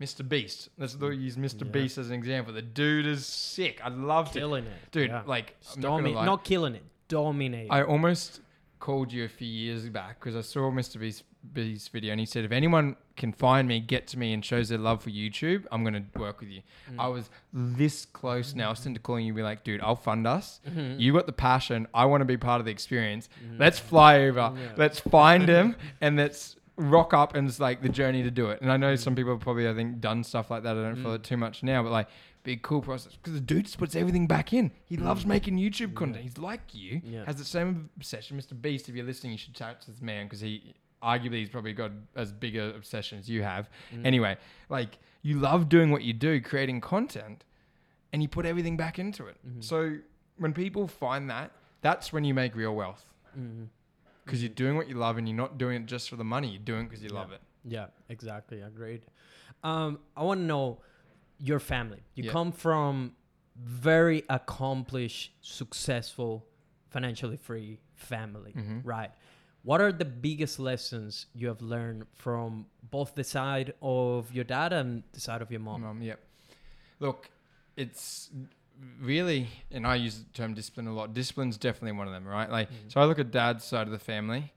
Mr. 0.00 0.26
Beast. 0.28 0.68
Let's 0.78 0.94
use 0.94 1.36
Mr. 1.36 1.64
Yeah. 1.64 1.70
Beast 1.72 1.98
as 1.98 2.10
an 2.10 2.14
example. 2.14 2.52
The 2.54 2.62
dude 2.62 3.06
is 3.06 3.26
sick. 3.26 3.80
I 3.82 3.88
loved 3.88 4.36
it, 4.36 4.40
killing 4.40 4.64
it, 4.66 4.92
dude. 4.92 5.08
Yeah. 5.10 5.22
Like, 5.26 5.56
I'm 5.74 5.80
not, 5.80 5.88
gonna 5.88 6.02
Domi- 6.04 6.14
lie. 6.14 6.24
not 6.24 6.44
killing 6.44 6.76
it, 6.76 6.84
dominating. 7.08 7.70
I 7.70 7.82
almost 7.82 8.40
called 8.78 9.12
you 9.12 9.24
a 9.24 9.28
few 9.28 9.48
years 9.48 9.88
back 9.88 10.20
because 10.20 10.36
I 10.36 10.42
saw 10.42 10.70
Mr. 10.70 11.00
Beast, 11.00 11.24
Beast 11.52 11.90
video 11.92 12.12
and 12.12 12.20
he 12.20 12.26
said, 12.26 12.44
if 12.44 12.52
anyone 12.52 12.96
can 13.16 13.32
find 13.32 13.66
me, 13.66 13.80
get 13.80 14.06
to 14.08 14.18
me, 14.18 14.32
and 14.32 14.44
shows 14.44 14.68
their 14.68 14.78
love 14.78 15.02
for 15.02 15.10
YouTube, 15.10 15.64
I'm 15.72 15.82
going 15.82 15.94
to 15.94 16.18
work 16.18 16.40
with 16.40 16.50
you. 16.50 16.60
Mm. 16.92 16.96
I 16.98 17.08
was 17.08 17.30
this 17.52 18.04
close, 18.04 18.54
Nelson, 18.54 18.92
to 18.94 19.00
calling 19.00 19.24
you, 19.26 19.32
be 19.32 19.42
like, 19.42 19.64
dude, 19.64 19.80
I'll 19.80 19.96
fund 19.96 20.26
us. 20.26 20.60
Mhm. 20.68 21.00
You 21.00 21.12
got 21.14 21.26
the 21.26 21.32
passion. 21.32 21.86
I 21.94 22.04
want 22.04 22.20
to 22.20 22.24
be 22.26 22.36
part 22.36 22.60
of 22.60 22.66
the 22.66 22.72
experience. 22.72 23.28
Mhm. 23.44 23.58
Let's 23.58 23.78
fly 23.78 24.20
over. 24.20 24.52
Yeah. 24.54 24.72
Let's 24.76 25.00
find 25.00 25.48
him 25.48 25.76
and 26.00 26.16
let's 26.16 26.56
rock 26.76 27.14
up 27.14 27.34
and 27.34 27.48
it's 27.48 27.58
like 27.58 27.80
the 27.80 27.88
journey 27.88 28.22
to 28.22 28.30
do 28.30 28.50
it. 28.50 28.60
And 28.60 28.70
I 28.70 28.76
know 28.76 28.94
some 28.96 29.14
people 29.14 29.32
have 29.32 29.40
probably, 29.40 29.66
I 29.66 29.72
think, 29.72 30.00
done 30.00 30.22
stuff 30.24 30.50
like 30.50 30.62
that. 30.64 30.76
I 30.76 30.82
don't 30.82 30.96
feel 30.96 31.12
Mm. 31.12 31.16
it 31.16 31.22
too 31.22 31.38
much 31.38 31.62
now, 31.62 31.82
but 31.82 31.90
like, 31.90 32.08
big 32.46 32.62
cool 32.62 32.80
process 32.80 33.16
because 33.16 33.32
the 33.34 33.40
dude 33.40 33.64
just 33.64 33.76
puts 33.76 33.96
everything 33.96 34.26
back 34.28 34.52
in. 34.52 34.70
He 34.84 34.96
loves 34.96 35.26
making 35.26 35.58
YouTube 35.58 35.94
content. 35.94 36.22
He's 36.22 36.38
like 36.38 36.60
you, 36.72 37.02
Yeah. 37.04 37.24
has 37.26 37.36
the 37.36 37.44
same 37.44 37.90
obsession. 37.96 38.38
Mr. 38.40 38.54
Beast, 38.60 38.88
if 38.88 38.94
you're 38.94 39.04
listening, 39.04 39.32
you 39.32 39.38
should 39.38 39.52
chat 39.54 39.80
to 39.82 39.90
this 39.90 40.00
man 40.00 40.26
because 40.26 40.40
he 40.40 40.74
arguably 41.02 41.40
he's 41.40 41.48
probably 41.48 41.72
got 41.72 41.90
as 42.14 42.30
big 42.32 42.56
a 42.56 42.74
obsession 42.74 43.18
as 43.18 43.28
you 43.28 43.42
have. 43.42 43.68
Mm. 43.92 44.06
Anyway, 44.06 44.36
like 44.68 44.98
you 45.22 45.38
love 45.40 45.68
doing 45.68 45.90
what 45.90 46.02
you 46.02 46.12
do, 46.12 46.40
creating 46.40 46.80
content, 46.80 47.44
and 48.12 48.22
you 48.22 48.28
put 48.28 48.46
everything 48.46 48.76
back 48.76 48.98
into 49.00 49.26
it. 49.26 49.36
Mhm. 49.44 49.62
So 49.64 49.98
when 50.38 50.52
people 50.52 50.86
find 50.86 51.28
that, 51.28 51.50
that's 51.80 52.12
when 52.12 52.22
you 52.24 52.32
make 52.32 52.54
real 52.54 52.74
wealth 52.76 53.04
because 54.24 54.40
you're 54.42 54.54
doing 54.64 54.76
what 54.76 54.88
you 54.88 54.94
love 54.94 55.18
and 55.18 55.28
you're 55.28 55.36
not 55.36 55.58
doing 55.58 55.82
it 55.82 55.86
just 55.86 56.08
for 56.08 56.16
the 56.16 56.24
money. 56.24 56.48
You're 56.50 56.62
doing 56.62 56.82
it 56.86 56.90
because 56.90 57.02
you 57.02 57.10
love 57.10 57.32
it. 57.32 57.40
Yeah, 57.64 57.86
exactly. 58.08 58.60
Agreed. 58.60 59.02
Um, 59.64 59.98
I 60.16 60.22
want 60.22 60.40
to 60.40 60.44
know 60.44 60.80
your 61.38 61.58
family. 61.58 62.02
You 62.14 62.24
Yeah. 62.24 62.32
come 62.32 62.52
from 62.52 63.14
very 63.56 64.22
accomplished, 64.28 65.32
successful, 65.40 66.46
financially 66.90 67.36
free 67.36 67.80
family, 67.94 68.52
Mhm. 68.52 68.82
right? 68.84 69.10
What 69.62 69.80
are 69.80 69.90
the 69.92 70.04
biggest 70.04 70.58
lessons 70.60 71.26
you 71.34 71.48
have 71.48 71.60
learned 71.60 72.06
from 72.14 72.66
both 72.82 73.14
the 73.14 73.24
side 73.24 73.74
of 73.82 74.32
your 74.32 74.44
dad 74.44 74.72
and 74.72 75.02
the 75.12 75.20
side 75.20 75.42
of 75.42 75.50
your 75.50 75.60
mom? 75.60 75.80
Mum, 75.82 76.02
yep. 76.02 76.20
Look, 77.00 77.30
it's 77.76 78.30
really, 79.00 79.48
and 79.70 79.86
I 79.86 79.96
use 79.96 80.22
the 80.22 80.32
term 80.32 80.54
discipline 80.54 80.86
a 80.86 80.92
lot. 80.94 81.14
Discipline's 81.14 81.56
definitely 81.56 81.92
one 81.98 82.06
of 82.06 82.12
them, 82.12 82.26
right? 82.26 82.50
Like, 82.50 82.70
Mhm. 82.70 82.92
so 82.92 83.00
I 83.00 83.04
look 83.06 83.18
at 83.18 83.30
dad's 83.30 83.64
side 83.64 83.86
of 83.86 83.92
the 83.92 83.98
family. 83.98 84.52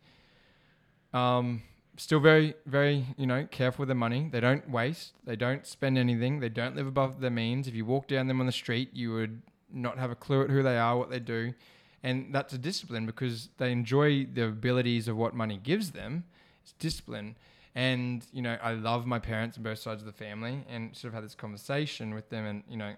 Um, 1.13 1.63
still 1.99 2.19
very, 2.19 2.55
very, 2.65 3.05
you 3.17 3.27
know, 3.27 3.47
careful 3.51 3.83
with 3.83 3.89
their 3.89 3.95
money. 3.95 4.29
They 4.31 4.39
don't 4.39 4.69
waste. 4.69 5.13
They 5.25 5.35
don't 5.35 5.65
spend 5.65 5.97
anything. 5.97 6.39
They 6.39 6.49
don't 6.49 6.75
live 6.75 6.87
above 6.87 7.19
their 7.19 7.29
means. 7.29 7.67
If 7.67 7.75
you 7.75 7.85
walk 7.85 8.07
down 8.07 8.27
them 8.27 8.39
on 8.39 8.45
the 8.45 8.51
street, 8.51 8.89
you 8.93 9.13
would 9.13 9.41
not 9.71 9.99
have 9.99 10.11
a 10.11 10.15
clue 10.15 10.43
at 10.43 10.49
who 10.49 10.63
they 10.63 10.77
are, 10.77 10.97
what 10.97 11.09
they 11.09 11.19
do, 11.19 11.53
and 12.01 12.33
that's 12.33 12.53
a 12.53 12.57
discipline 12.57 13.05
because 13.05 13.49
they 13.57 13.71
enjoy 13.71 14.25
the 14.25 14.45
abilities 14.45 15.07
of 15.07 15.17
what 15.17 15.33
money 15.33 15.59
gives 15.61 15.91
them. 15.91 16.23
It's 16.63 16.73
discipline. 16.73 17.35
And, 17.75 18.25
you 18.31 18.41
know, 18.41 18.57
I 18.61 18.73
love 18.73 19.05
my 19.05 19.19
parents 19.19 19.57
on 19.57 19.63
both 19.63 19.79
sides 19.79 20.01
of 20.01 20.05
the 20.05 20.13
family 20.13 20.65
and 20.69 20.95
sort 20.95 21.09
of 21.09 21.15
had 21.15 21.23
this 21.23 21.35
conversation 21.35 22.13
with 22.15 22.29
them. 22.29 22.45
And, 22.45 22.63
you 22.69 22.77
know, 22.77 22.95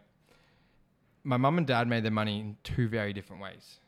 my 1.24 1.38
mum 1.38 1.58
and 1.58 1.68
dad 1.68 1.88
made 1.88 2.04
their 2.04 2.12
money 2.12 2.40
in 2.40 2.58
two 2.64 2.88
very 2.88 3.12
different 3.12 3.42
ways, 3.42 3.80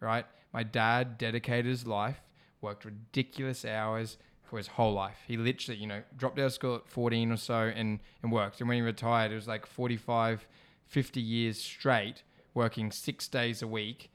right? 0.00 0.24
My 0.52 0.62
dad 0.62 1.18
dedicated 1.18 1.66
his 1.66 1.86
life, 1.86 2.20
worked 2.60 2.84
ridiculous 2.84 3.64
hours 3.64 4.16
for 4.52 4.58
his 4.58 4.66
whole 4.66 4.92
life. 4.92 5.16
He 5.26 5.38
literally, 5.38 5.80
you 5.80 5.86
know, 5.86 6.02
dropped 6.14 6.38
out 6.38 6.44
of 6.44 6.52
school 6.52 6.74
at 6.76 6.86
14 6.86 7.32
or 7.32 7.38
so 7.38 7.72
and, 7.74 8.00
and 8.22 8.30
worked. 8.30 8.60
And 8.60 8.68
when 8.68 8.76
he 8.76 8.82
retired, 8.82 9.32
it 9.32 9.34
was 9.34 9.48
like 9.48 9.64
45, 9.64 10.46
50 10.84 11.20
years 11.22 11.58
straight, 11.58 12.22
working 12.52 12.90
six 12.90 13.28
days 13.28 13.62
a 13.62 13.66
week 13.66 14.10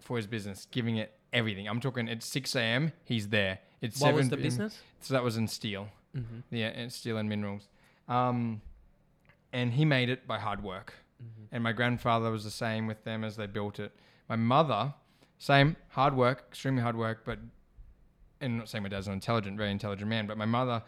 for 0.00 0.16
his 0.16 0.26
business, 0.26 0.66
giving 0.70 0.96
it 0.96 1.12
everything. 1.34 1.68
I'm 1.68 1.80
talking 1.80 2.08
at 2.08 2.22
6 2.22 2.56
a.m., 2.56 2.92
he's 3.04 3.28
there. 3.28 3.58
It's 3.82 4.00
What 4.00 4.14
was 4.14 4.24
7 4.24 4.30
the 4.30 4.36
p.m. 4.38 4.42
business? 4.42 4.78
So 5.02 5.12
that 5.12 5.22
was 5.22 5.36
in 5.36 5.46
steel. 5.48 5.88
Mm-hmm. 6.16 6.56
Yeah, 6.56 6.68
and 6.68 6.90
steel 6.90 7.18
and 7.18 7.28
minerals. 7.28 7.68
Um, 8.08 8.62
and 9.52 9.74
he 9.74 9.84
made 9.84 10.08
it 10.08 10.26
by 10.26 10.38
hard 10.38 10.62
work. 10.62 10.94
Mm-hmm. 11.22 11.54
And 11.54 11.62
my 11.62 11.72
grandfather 11.72 12.30
was 12.30 12.44
the 12.44 12.50
same 12.50 12.86
with 12.86 13.04
them 13.04 13.22
as 13.22 13.36
they 13.36 13.46
built 13.46 13.78
it. 13.78 13.92
My 14.30 14.36
mother, 14.36 14.94
same 15.36 15.76
hard 15.90 16.16
work, 16.16 16.46
extremely 16.48 16.80
hard 16.80 16.96
work, 16.96 17.26
but 17.26 17.38
and 18.42 18.52
I'm 18.52 18.58
not 18.58 18.68
saying 18.68 18.82
my 18.82 18.88
dad's 18.90 19.06
not 19.06 19.14
intelligent, 19.14 19.56
very 19.56 19.70
intelligent 19.70 20.08
man, 20.10 20.26
but 20.26 20.36
my 20.36 20.44
mother 20.44 20.82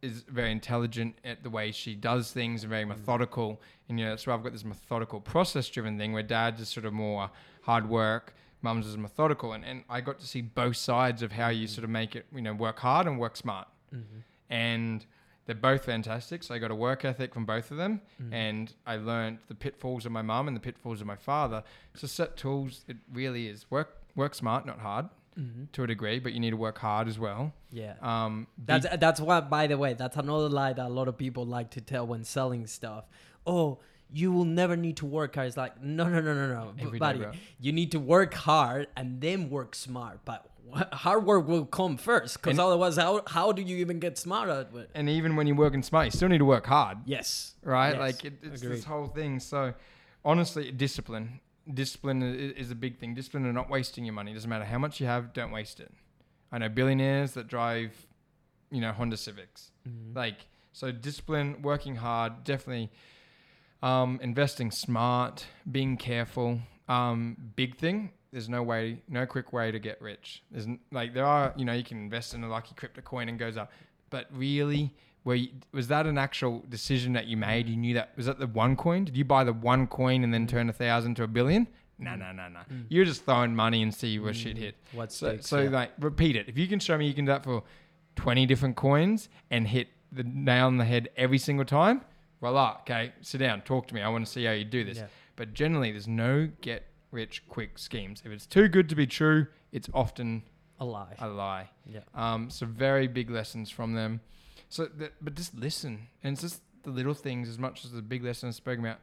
is 0.00 0.22
very 0.22 0.50
intelligent 0.50 1.14
at 1.24 1.42
the 1.42 1.50
way 1.50 1.70
she 1.70 1.94
does 1.94 2.32
things 2.32 2.62
and 2.64 2.70
very 2.70 2.84
methodical. 2.84 3.60
And 3.88 3.98
you 4.00 4.04
know, 4.06 4.10
that's 4.12 4.26
why 4.26 4.34
I've 4.34 4.42
got 4.42 4.52
this 4.52 4.64
methodical 4.64 5.20
process 5.20 5.68
driven 5.68 5.98
thing 5.98 6.12
where 6.12 6.22
dad's 6.24 6.60
is 6.60 6.68
sort 6.68 6.86
of 6.86 6.92
more 6.92 7.30
hard 7.62 7.88
work, 7.88 8.34
mum's 8.62 8.86
is 8.86 8.96
methodical. 8.96 9.52
And, 9.52 9.64
and 9.64 9.84
I 9.90 10.00
got 10.00 10.18
to 10.20 10.26
see 10.26 10.40
both 10.40 10.76
sides 10.76 11.22
of 11.22 11.32
how 11.32 11.50
you 11.50 11.66
sort 11.68 11.84
of 11.84 11.90
make 11.90 12.16
it, 12.16 12.26
you 12.34 12.40
know, 12.42 12.52
work 12.54 12.78
hard 12.80 13.06
and 13.06 13.18
work 13.18 13.36
smart 13.36 13.68
Mm-hmm. 13.94 14.20
and 14.48 15.04
they're 15.44 15.54
both 15.54 15.84
fantastic. 15.84 16.42
So 16.42 16.54
I 16.54 16.58
got 16.58 16.70
a 16.70 16.74
work 16.74 17.04
ethic 17.04 17.34
from 17.34 17.44
both 17.44 17.70
of 17.70 17.76
them, 17.76 18.00
Mm. 18.22 18.32
and 18.32 18.72
I 18.86 18.96
learned 18.96 19.38
the 19.48 19.54
pitfalls 19.54 20.06
of 20.06 20.12
my 20.12 20.22
mum 20.22 20.46
and 20.48 20.56
the 20.56 20.60
pitfalls 20.60 21.00
of 21.00 21.06
my 21.06 21.16
father. 21.16 21.62
So 21.94 22.06
set 22.06 22.36
tools, 22.36 22.84
it 22.88 22.96
really 23.12 23.48
is 23.48 23.66
work 23.70 23.98
work 24.14 24.34
smart, 24.34 24.64
not 24.66 24.78
hard 24.78 25.08
Mhm. 25.38 25.72
to 25.72 25.82
a 25.84 25.86
degree, 25.86 26.18
but 26.20 26.32
you 26.32 26.40
need 26.40 26.50
to 26.50 26.56
work 26.56 26.78
hard 26.78 27.08
as 27.08 27.18
well. 27.18 27.52
Yeah. 27.70 27.94
Um, 28.02 28.46
That's 28.58 28.86
that's 28.98 29.20
what. 29.20 29.48
By 29.48 29.66
the 29.66 29.78
way, 29.78 29.94
that's 29.94 30.16
another 30.16 30.48
lie 30.48 30.72
that 30.74 30.86
a 30.86 30.88
lot 30.88 31.08
of 31.08 31.16
people 31.16 31.44
like 31.46 31.70
to 31.70 31.80
tell 31.80 32.06
when 32.06 32.24
selling 32.24 32.66
stuff. 32.66 33.04
Oh, 33.46 33.78
you 34.12 34.30
will 34.30 34.44
never 34.44 34.76
need 34.76 34.98
to 34.98 35.06
work 35.06 35.34
hard. 35.36 35.48
It's 35.48 35.56
like 35.56 35.82
no, 35.82 36.04
no, 36.08 36.20
no, 36.20 36.34
no, 36.34 36.46
no, 36.48 36.72
Every 36.78 36.92
day, 36.92 36.98
buddy. 36.98 37.18
bro. 37.20 37.32
You 37.60 37.72
need 37.72 37.92
to 37.92 37.98
work 38.00 38.34
hard 38.34 38.88
and 38.96 39.20
then 39.22 39.48
work 39.48 39.74
smart. 39.74 40.20
But 40.24 40.46
hard 40.92 41.24
work 41.24 41.48
will 41.48 41.64
come 41.66 41.96
first, 41.96 42.40
because 42.40 42.58
otherwise, 42.58 42.96
how 42.96 43.22
how 43.26 43.52
do 43.52 43.62
you 43.62 43.78
even 43.78 43.98
get 44.00 44.18
smart 44.18 44.48
at 44.50 44.74
it? 44.74 44.90
and 44.94 45.08
even 45.08 45.34
when 45.36 45.46
you're 45.46 45.56
working 45.56 45.82
smart, 45.82 46.04
you 46.06 46.10
still 46.12 46.28
need 46.28 46.38
to 46.38 46.44
work 46.44 46.66
hard. 46.66 46.98
Yes. 47.06 47.54
right? 47.62 47.92
Yes, 47.92 47.98
Like 48.00 48.24
it, 48.24 48.34
it's 48.42 48.62
agreed. 48.62 48.76
this 48.78 48.84
whole 48.84 49.06
thing. 49.06 49.40
So 49.40 49.72
honestly, 50.24 50.70
discipline, 50.72 51.40
discipline 51.72 52.22
is, 52.56 52.70
a 52.70 52.74
big 52.74 52.98
thing. 52.98 53.14
Discipline 53.14 53.44
and 53.44 53.54
not 53.54 53.68
wasting 53.70 54.04
your 54.04 54.14
money. 54.14 54.32
Doesn't 54.34 54.48
matter 54.50 54.64
how 54.64 54.78
much 54.78 55.00
you 55.00 55.06
have, 55.06 55.32
don't 55.32 55.50
waste 55.50 55.80
it. 55.80 55.92
I 56.50 56.58
know 56.58 56.68
billionaires 56.68 57.32
that 57.32 57.48
drive, 57.48 58.06
you 58.70 58.80
know, 58.80 58.92
Honda 58.92 59.16
Civics. 59.16 59.70
Mhm. 59.88 60.14
Like 60.14 60.46
so, 60.72 60.90
discipline, 60.92 61.62
working 61.62 61.96
hard, 61.96 62.44
definitely. 62.44 62.90
Um, 63.82 64.20
investing 64.22 64.70
smart, 64.70 65.46
being 65.70 65.96
careful. 65.96 66.60
Um, 66.88 67.36
big 67.56 67.76
thing. 67.76 68.12
There's 68.30 68.48
no 68.48 68.62
way, 68.62 69.02
no 69.08 69.26
quick 69.26 69.52
way 69.52 69.70
to 69.72 69.78
get 69.78 70.00
rich. 70.00 70.42
There's 70.50 70.66
n- 70.66 70.78
like 70.90 71.12
there 71.14 71.26
are, 71.26 71.52
you 71.56 71.64
know, 71.64 71.72
you 71.72 71.84
can 71.84 71.98
invest 71.98 72.32
in 72.32 72.42
a 72.44 72.48
lucky 72.48 72.74
crypto 72.74 73.02
coin 73.02 73.28
and 73.28 73.38
goes 73.38 73.56
up, 73.56 73.70
but 74.08 74.26
really, 74.32 74.94
were 75.24 75.34
you, 75.36 75.48
was 75.72 75.88
that 75.88 76.06
an 76.06 76.18
actual 76.18 76.64
decision 76.68 77.12
that 77.12 77.26
you 77.26 77.36
made? 77.36 77.68
You 77.68 77.76
knew 77.76 77.94
that 77.94 78.12
was 78.16 78.26
that 78.26 78.38
the 78.38 78.46
one 78.46 78.76
coin? 78.76 79.04
Did 79.04 79.16
you 79.16 79.24
buy 79.24 79.44
the 79.44 79.52
one 79.52 79.86
coin 79.86 80.24
and 80.24 80.32
then 80.34 80.46
turn 80.46 80.68
a 80.68 80.72
thousand 80.72 81.14
to 81.16 81.22
a 81.24 81.28
billion? 81.28 81.68
No, 81.98 82.16
no, 82.16 82.32
no, 82.32 82.48
no. 82.48 82.60
Mm. 82.72 82.86
You're 82.88 83.04
just 83.04 83.24
throwing 83.24 83.54
money 83.54 83.82
and 83.82 83.94
see 83.94 84.18
where 84.18 84.34
shit 84.34 84.56
hit. 84.58 84.74
What 84.92 85.12
So, 85.12 85.28
sticks? 85.28 85.46
so 85.46 85.60
yeah. 85.60 85.70
like 85.70 85.92
repeat 86.00 86.34
it. 86.36 86.48
If 86.48 86.58
you 86.58 86.66
can 86.66 86.80
show 86.80 86.98
me 86.98 87.06
you 87.06 87.14
can 87.14 87.26
do 87.26 87.32
that 87.32 87.44
for 87.44 87.62
20 88.16 88.44
different 88.46 88.74
coins 88.76 89.28
and 89.50 89.68
hit 89.68 89.88
the 90.10 90.24
nail 90.24 90.66
on 90.66 90.78
the 90.78 90.84
head 90.84 91.08
every 91.16 91.38
single 91.38 91.64
time, 91.64 92.00
voila. 92.40 92.78
Okay, 92.80 93.12
sit 93.20 93.38
down, 93.38 93.60
talk 93.62 93.86
to 93.88 93.94
me. 93.94 94.02
I 94.02 94.08
want 94.08 94.26
to 94.26 94.30
see 94.32 94.44
how 94.44 94.52
you 94.52 94.64
do 94.64 94.82
this. 94.84 94.98
Yeah. 94.98 95.06
But 95.36 95.54
generally, 95.54 95.92
there's 95.92 96.08
no 96.08 96.50
get 96.60 96.84
rich 97.12 97.44
quick 97.48 97.78
schemes. 97.78 98.22
If 98.24 98.32
it's 98.32 98.46
too 98.46 98.68
good 98.68 98.88
to 98.88 98.94
be 98.96 99.06
true, 99.06 99.46
it's 99.70 99.88
often 99.94 100.42
a 100.80 100.84
lie. 100.84 101.14
a 101.20 101.28
lie. 101.28 101.70
yeah. 101.86 102.00
Um, 102.14 102.50
so 102.50 102.66
very 102.66 103.06
big 103.06 103.30
lessons 103.30 103.70
from 103.70 103.94
them. 103.94 104.20
So, 104.72 104.86
that, 104.86 105.12
but 105.20 105.34
just 105.34 105.54
listen, 105.54 106.08
and 106.24 106.32
it's 106.32 106.40
just 106.40 106.62
the 106.82 106.88
little 106.88 107.12
things 107.12 107.46
as 107.46 107.58
much 107.58 107.84
as 107.84 107.92
the 107.92 108.00
big 108.00 108.24
lessons 108.24 108.56
spoken 108.56 108.82
about. 108.82 109.00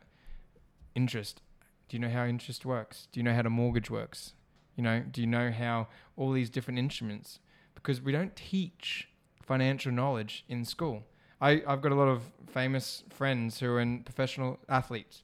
Interest. 0.96 1.44
Do 1.88 1.96
you 1.96 2.02
know 2.02 2.10
how 2.10 2.26
interest 2.26 2.66
works? 2.66 3.08
Do 3.12 3.20
you 3.20 3.24
know 3.24 3.36
how 3.36 3.44
the 3.44 3.52
mortgage 3.52 3.92
works? 3.92 4.34
You 4.76 4.82
know, 4.82 5.04
do 5.12 5.22
you 5.22 5.28
know 5.28 5.52
how 5.52 5.88
all 6.18 6.32
these 6.32 6.50
different 6.50 6.80
instruments? 6.80 7.38
Because 7.76 8.02
we 8.02 8.12
don't 8.12 8.36
teach 8.36 9.10
financial 9.44 9.92
knowledge 9.92 10.44
in 10.50 10.66
school. 10.66 11.04
I, 11.40 11.62
I've 11.68 11.84
got 11.84 11.92
a 11.92 11.96
lot 11.96 12.08
of 12.08 12.24
famous 12.48 13.04
friends 13.12 13.60
who 13.60 13.70
are 13.70 13.80
in 13.80 14.02
professional 14.02 14.58
athletes. 14.68 15.22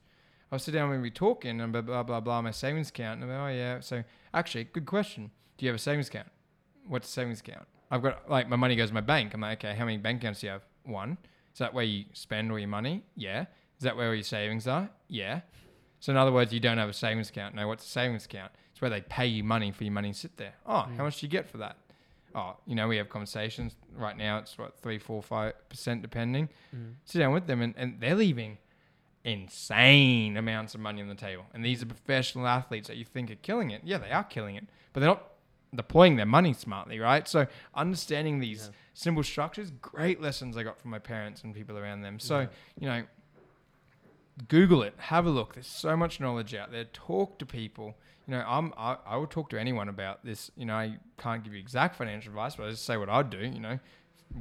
I'll 0.52 0.60
sit 0.60 0.74
down 0.76 0.84
and 0.84 0.91
we'll 0.91 1.02
be 1.02 1.10
talking 1.10 1.60
and 1.60 1.72
blah 1.74 1.82
blah 1.82 2.04
blah 2.04 2.20
blah 2.20 2.43
my 2.43 2.52
savings 2.52 2.89
account 2.89 3.24
and 3.24 3.32
I'm 3.32 3.36
like, 3.36 3.52
oh 3.52 3.58
yeah. 3.58 3.80
So 3.80 4.04
actually, 4.32 4.66
good 4.66 4.86
question. 4.86 5.32
Do 5.58 5.66
you 5.66 5.72
have 5.72 5.78
a 5.78 5.82
savings 5.82 6.10
account? 6.10 6.30
What's 6.88 7.10
a 7.10 7.12
savings 7.12 7.39
account? 7.39 7.66
I've 7.91 8.01
got 8.03 8.29
like 8.29 8.49
my 8.49 8.55
money 8.55 8.75
goes 8.75 8.89
to 8.89 8.93
my 8.95 9.01
bank. 9.01 9.33
I'm 9.33 9.41
like, 9.41 9.63
okay, 9.63 9.75
how 9.75 9.86
many 9.86 9.97
bank 9.97 10.21
accounts 10.21 10.41
do 10.41 10.47
you 10.47 10.51
have? 10.53 10.63
One. 10.83 11.17
Is 11.53 11.59
that 11.59 11.73
where 11.73 11.83
you 11.86 12.05
spend 12.13 12.51
all 12.51 12.59
your 12.59 12.67
money? 12.67 13.03
Yeah. 13.15 13.41
Is 13.77 13.83
that 13.83 13.95
where 13.95 14.09
all 14.09 14.13
your 14.13 14.23
savings 14.23 14.67
are? 14.67 14.89
Yeah. 15.07 15.41
So 15.99 16.11
in 16.11 16.17
other 16.17 16.31
words, 16.31 16.53
you 16.53 16.59
don't 16.59 16.77
have 16.77 16.89
a 16.89 16.93
savings 16.93 17.29
account. 17.29 17.55
No, 17.55 17.67
what's 17.67 17.86
a 17.86 17.89
savings 17.89 18.25
account? 18.25 18.51
It's 18.71 18.81
where 18.81 18.89
they 18.89 19.01
pay 19.01 19.25
you 19.27 19.43
money 19.43 19.71
for 19.71 19.83
your 19.86 19.93
money 19.93 20.11
to 20.11 20.17
sit 20.19 20.36
there. 20.38 20.53
Oh, 20.65 20.86
Mm. 20.89 20.97
how 20.97 21.03
much 21.05 21.19
do 21.21 21.25
you 21.25 21.31
get 21.31 21.49
for 21.49 21.57
that? 21.59 21.77
Oh, 22.36 22.57
you 22.67 22.75
know, 22.75 22.88
we 22.89 22.97
have 22.97 23.07
conversations 23.09 23.75
right 23.95 24.17
now. 24.17 24.38
It's 24.39 24.57
what 24.57 24.77
three, 24.81 24.99
four, 24.99 25.21
five 25.23 25.53
percent 25.69 26.01
depending. 26.01 26.49
Mm. 26.75 26.95
Sit 27.05 27.19
down 27.19 27.33
with 27.33 27.47
them, 27.47 27.61
and, 27.61 27.73
and 27.77 27.99
they're 28.01 28.15
leaving 28.15 28.57
insane 29.23 30.38
amounts 30.38 30.75
of 30.75 30.81
money 30.81 31.01
on 31.01 31.07
the 31.07 31.15
table. 31.15 31.45
And 31.53 31.63
these 31.65 31.81
are 31.81 31.86
professional 31.86 32.47
athletes 32.47 32.88
that 32.88 32.97
you 32.97 33.05
think 33.05 33.31
are 33.31 33.36
killing 33.36 33.71
it. 33.71 33.81
Yeah, 33.83 33.97
they 33.97 34.11
are 34.11 34.23
killing 34.23 34.55
it, 34.55 34.65
but 34.93 34.99
they're 34.99 35.09
not 35.09 35.23
deploying 35.76 36.15
their 36.15 36.26
money 36.26 36.53
smartly, 36.53 36.99
right? 36.99 37.28
So 37.28 37.47
understanding 37.73 38.39
these 38.39 38.65
Yeah. 38.67 38.73
simple 38.93 39.23
structures, 39.23 39.71
great 39.71 40.21
lessons 40.21 40.55
I 40.57 40.63
got 40.63 40.78
from 40.80 40.91
my 40.91 40.99
parents 40.99 41.43
and 41.43 41.53
people 41.53 41.78
around 41.78 42.01
them. 42.01 42.19
So 42.19 42.41
Yeah. 42.41 42.47
you 42.80 42.88
know, 42.88 43.03
Google 44.49 44.84
it, 44.84 44.93
have 44.97 45.26
a 45.26 45.30
look. 45.30 45.53
There's 45.53 45.67
so 45.67 45.95
much 45.95 46.19
knowledge 46.19 46.53
out 46.53 46.71
there. 46.71 46.84
Talk 46.86 47.39
to 47.39 47.45
people. 47.45 47.95
You 48.28 48.32
know, 48.36 48.43
I'm 48.45 48.73
I, 48.76 48.97
I 49.05 49.15
would 49.17 49.30
talk 49.30 49.49
to 49.51 49.59
anyone 49.59 49.88
about 49.88 50.26
this. 50.26 50.51
You 50.57 50.65
know, 50.65 50.76
I 50.76 50.97
can't 51.17 51.43
give 51.43 51.53
you 51.53 51.59
exact 51.59 51.95
financial 51.95 52.32
advice, 52.32 52.55
but 52.55 52.65
I 52.67 52.71
just 52.71 52.84
say 52.86 52.97
what 52.97 53.07
I'd 53.07 53.30
do. 53.30 53.38
You 53.39 53.59
know, 53.59 53.80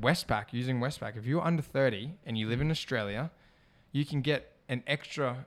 Westpac 0.01 0.47
using 0.53 0.81
Westpac. 0.81 1.17
If 1.17 1.27
you're 1.27 1.43
under 1.45 1.63
30 1.63 2.15
and 2.27 2.37
you 2.37 2.49
live 2.49 2.61
in 2.61 2.71
Australia, 2.73 3.31
you 3.93 4.05
can 4.05 4.21
get 4.21 4.57
an 4.69 4.83
extra 4.87 5.47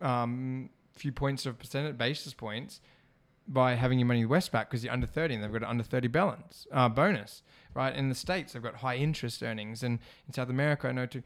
um, 0.00 0.70
few 0.92 1.10
points 1.10 1.46
of 1.46 1.58
percentage 1.58 1.96
basis 1.98 2.34
points 2.34 2.80
by 3.48 3.74
having 3.74 3.98
your 3.98 4.06
money 4.06 4.24
with 4.24 4.44
Westpac 4.44 4.66
because 4.66 4.84
you're 4.84 4.92
under 4.92 5.06
30 5.06 5.34
and 5.34 5.42
they've 5.42 5.52
got 5.52 5.62
an 5.62 5.68
under 5.68 5.82
30 5.82 6.08
balance 6.08 6.66
uh, 6.72 6.88
bonus, 6.88 7.42
right? 7.74 7.94
In 7.94 8.08
the 8.08 8.14
States, 8.14 8.52
they've 8.52 8.62
got 8.62 8.76
high 8.76 8.96
interest 8.96 9.42
earnings. 9.42 9.82
And 9.82 9.98
in 10.26 10.34
South 10.34 10.50
America, 10.50 10.88
I 10.88 10.92
know 10.92 11.06
too. 11.06 11.22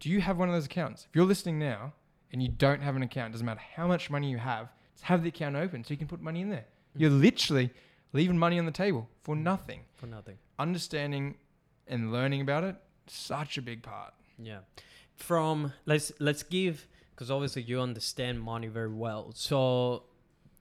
Do 0.00 0.08
you 0.08 0.20
have 0.20 0.38
one 0.38 0.48
of 0.48 0.54
those 0.54 0.66
accounts? 0.66 1.06
If 1.10 1.16
you're 1.16 1.26
listening 1.26 1.58
now 1.58 1.92
and 2.32 2.40
you 2.40 2.48
don't 2.48 2.80
have 2.80 2.94
an 2.94 3.02
account, 3.02 3.32
doesn't 3.32 3.44
matter 3.44 3.60
how 3.74 3.88
much 3.88 4.08
money 4.08 4.30
you 4.30 4.38
have, 4.38 4.68
just 4.94 5.04
have 5.04 5.22
the 5.22 5.28
account 5.28 5.56
open 5.56 5.82
so 5.82 5.92
you 5.92 5.98
can 5.98 6.06
put 6.06 6.20
money 6.20 6.40
in 6.40 6.50
there. 6.50 6.66
You're 6.96 7.10
literally 7.10 7.70
leaving 8.12 8.38
money 8.38 8.58
on 8.58 8.66
the 8.66 8.72
table 8.72 9.08
for 9.22 9.34
nothing. 9.34 9.80
For 9.96 10.06
nothing. 10.06 10.38
Understanding 10.58 11.36
and 11.88 12.12
learning 12.12 12.40
about 12.40 12.64
it, 12.64 12.76
such 13.08 13.58
a 13.58 13.62
big 13.62 13.82
part. 13.82 14.14
Yeah. 14.38 14.60
From 15.16 15.72
let's 15.84 16.12
let's 16.20 16.44
give 16.44 16.86
because 17.14 17.30
obviously 17.30 17.62
you 17.62 17.80
understand 17.80 18.40
money 18.40 18.68
very 18.68 18.92
well. 18.92 19.32
So 19.34 20.04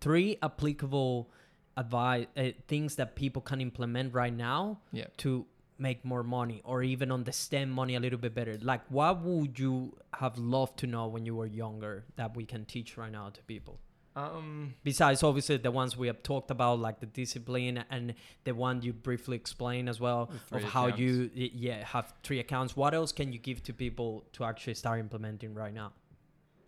three 0.01 0.37
applicable 0.43 1.29
advice 1.75 2.25
uh, 2.35 2.49
things 2.67 2.95
that 2.95 3.15
people 3.15 3.41
can 3.41 3.61
implement 3.61 4.13
right 4.13 4.33
now 4.33 4.79
Yeah. 4.91 5.05
to 5.17 5.45
make 5.79 6.03
more 6.03 6.23
money 6.23 6.61
or 6.63 6.81
even 6.81 7.11
understand 7.11 7.71
money 7.71 7.93
a 7.95 7.99
little 7.99 8.17
bit 8.17 8.33
better. 8.33 8.57
Like 8.61 8.81
what 8.89 9.21
would 9.21 9.59
you 9.59 9.95
have 10.13 10.37
loved 10.39 10.79
to 10.79 10.87
know 10.87 11.05
when 11.07 11.25
you 11.25 11.35
were 11.35 11.45
younger 11.45 12.05
that 12.15 12.35
we 12.35 12.45
can 12.45 12.65
teach 12.65 12.97
right 12.97 13.11
now 13.11 13.29
to 13.29 13.41
people? 13.43 13.79
Um, 14.15 14.73
Besides 14.83 15.21
obviously 15.21 15.57
the 15.57 15.69
ones 15.69 15.95
we 15.95 16.07
have 16.07 16.23
talked 16.23 16.49
about 16.49 16.79
like 16.79 16.99
the 16.99 17.05
discipline 17.05 17.83
and 17.91 18.15
the 18.45 18.53
one 18.55 18.81
you 18.81 18.91
briefly 18.91 19.35
explained 19.37 19.87
as 19.87 19.99
well 19.99 20.31
of 20.51 20.63
how 20.63 20.87
accounts. 20.87 20.99
you 20.99 21.29
yeah 21.35 21.85
have 21.85 22.11
three 22.23 22.39
accounts 22.39 22.75
what 22.75 22.95
else 22.95 23.11
can 23.11 23.31
you 23.31 23.37
give 23.37 23.61
to 23.61 23.73
people 23.73 24.25
to 24.33 24.43
actually 24.43 24.73
start 24.73 24.99
implementing 24.99 25.53
right 25.53 25.71
now 25.75 25.91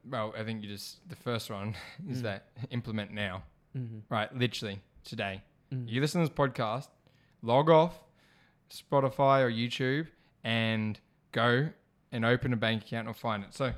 well, 0.10 0.34
I 0.38 0.44
think 0.44 0.64
you 0.64 0.70
just, 0.70 1.08
the 1.10 1.16
first 1.16 1.50
one 1.50 1.76
is 2.10 2.20
Mm. 2.20 2.24
that 2.24 2.48
implement 2.72 3.12
now, 3.12 3.44
mm-hmm. 3.78 4.00
right? 4.10 4.34
Literally 4.36 4.80
today. 5.04 5.42
Mm. 5.74 5.88
You 5.90 6.02
listen 6.02 6.22
to 6.22 6.28
this 6.28 6.36
podcast, 6.38 6.88
log 7.42 7.70
off 7.70 8.00
Spotify 8.72 9.42
or 9.42 9.50
YouTube 9.52 10.08
and 10.44 11.00
go 11.32 11.70
and 12.12 12.26
open 12.26 12.54
a 12.54 12.58
bank 12.58 12.84
account 12.84 13.08
or 13.08 13.14
find 13.14 13.44
it. 13.44 13.54
So 13.54 13.74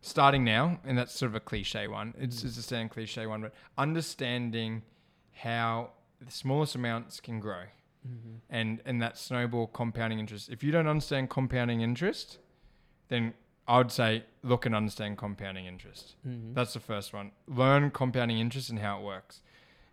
starting 0.00 0.44
now, 0.44 0.78
and 0.84 0.96
that's 0.98 1.12
sort 1.12 1.30
of 1.30 1.34
a 1.36 1.40
cliche 1.40 1.86
one. 1.88 2.14
It's, 2.18 2.42
Mm. 2.42 2.46
it's 2.46 2.56
a 2.58 2.62
standard 2.62 2.92
cliche 2.92 3.26
one, 3.26 3.40
but 3.42 3.54
understanding 3.78 4.82
how 5.32 5.90
the 6.20 6.30
smallest 6.30 6.74
amounts 6.74 7.20
can 7.20 7.40
grow 7.40 7.64
Mm-hmm. 8.08 8.36
and 8.48 8.80
and 8.86 9.02
that 9.02 9.18
snowball 9.18 9.66
compounding 9.66 10.18
interest. 10.20 10.48
If 10.48 10.62
you 10.64 10.72
don't 10.72 10.86
understand 10.86 11.28
compounding 11.28 11.82
interest, 11.82 12.38
then 13.08 13.34
I 13.70 13.78
would 13.78 13.92
say 13.92 14.24
look 14.42 14.66
and 14.66 14.74
understand 14.74 15.16
compounding 15.16 15.66
interest. 15.66 16.16
Mm-hmm. 16.26 16.54
That's 16.54 16.72
the 16.72 16.80
first 16.80 17.12
one. 17.12 17.30
Learn 17.46 17.92
compounding 17.92 18.40
interest 18.40 18.68
and 18.68 18.80
how 18.80 18.98
it 18.98 19.04
works. 19.04 19.42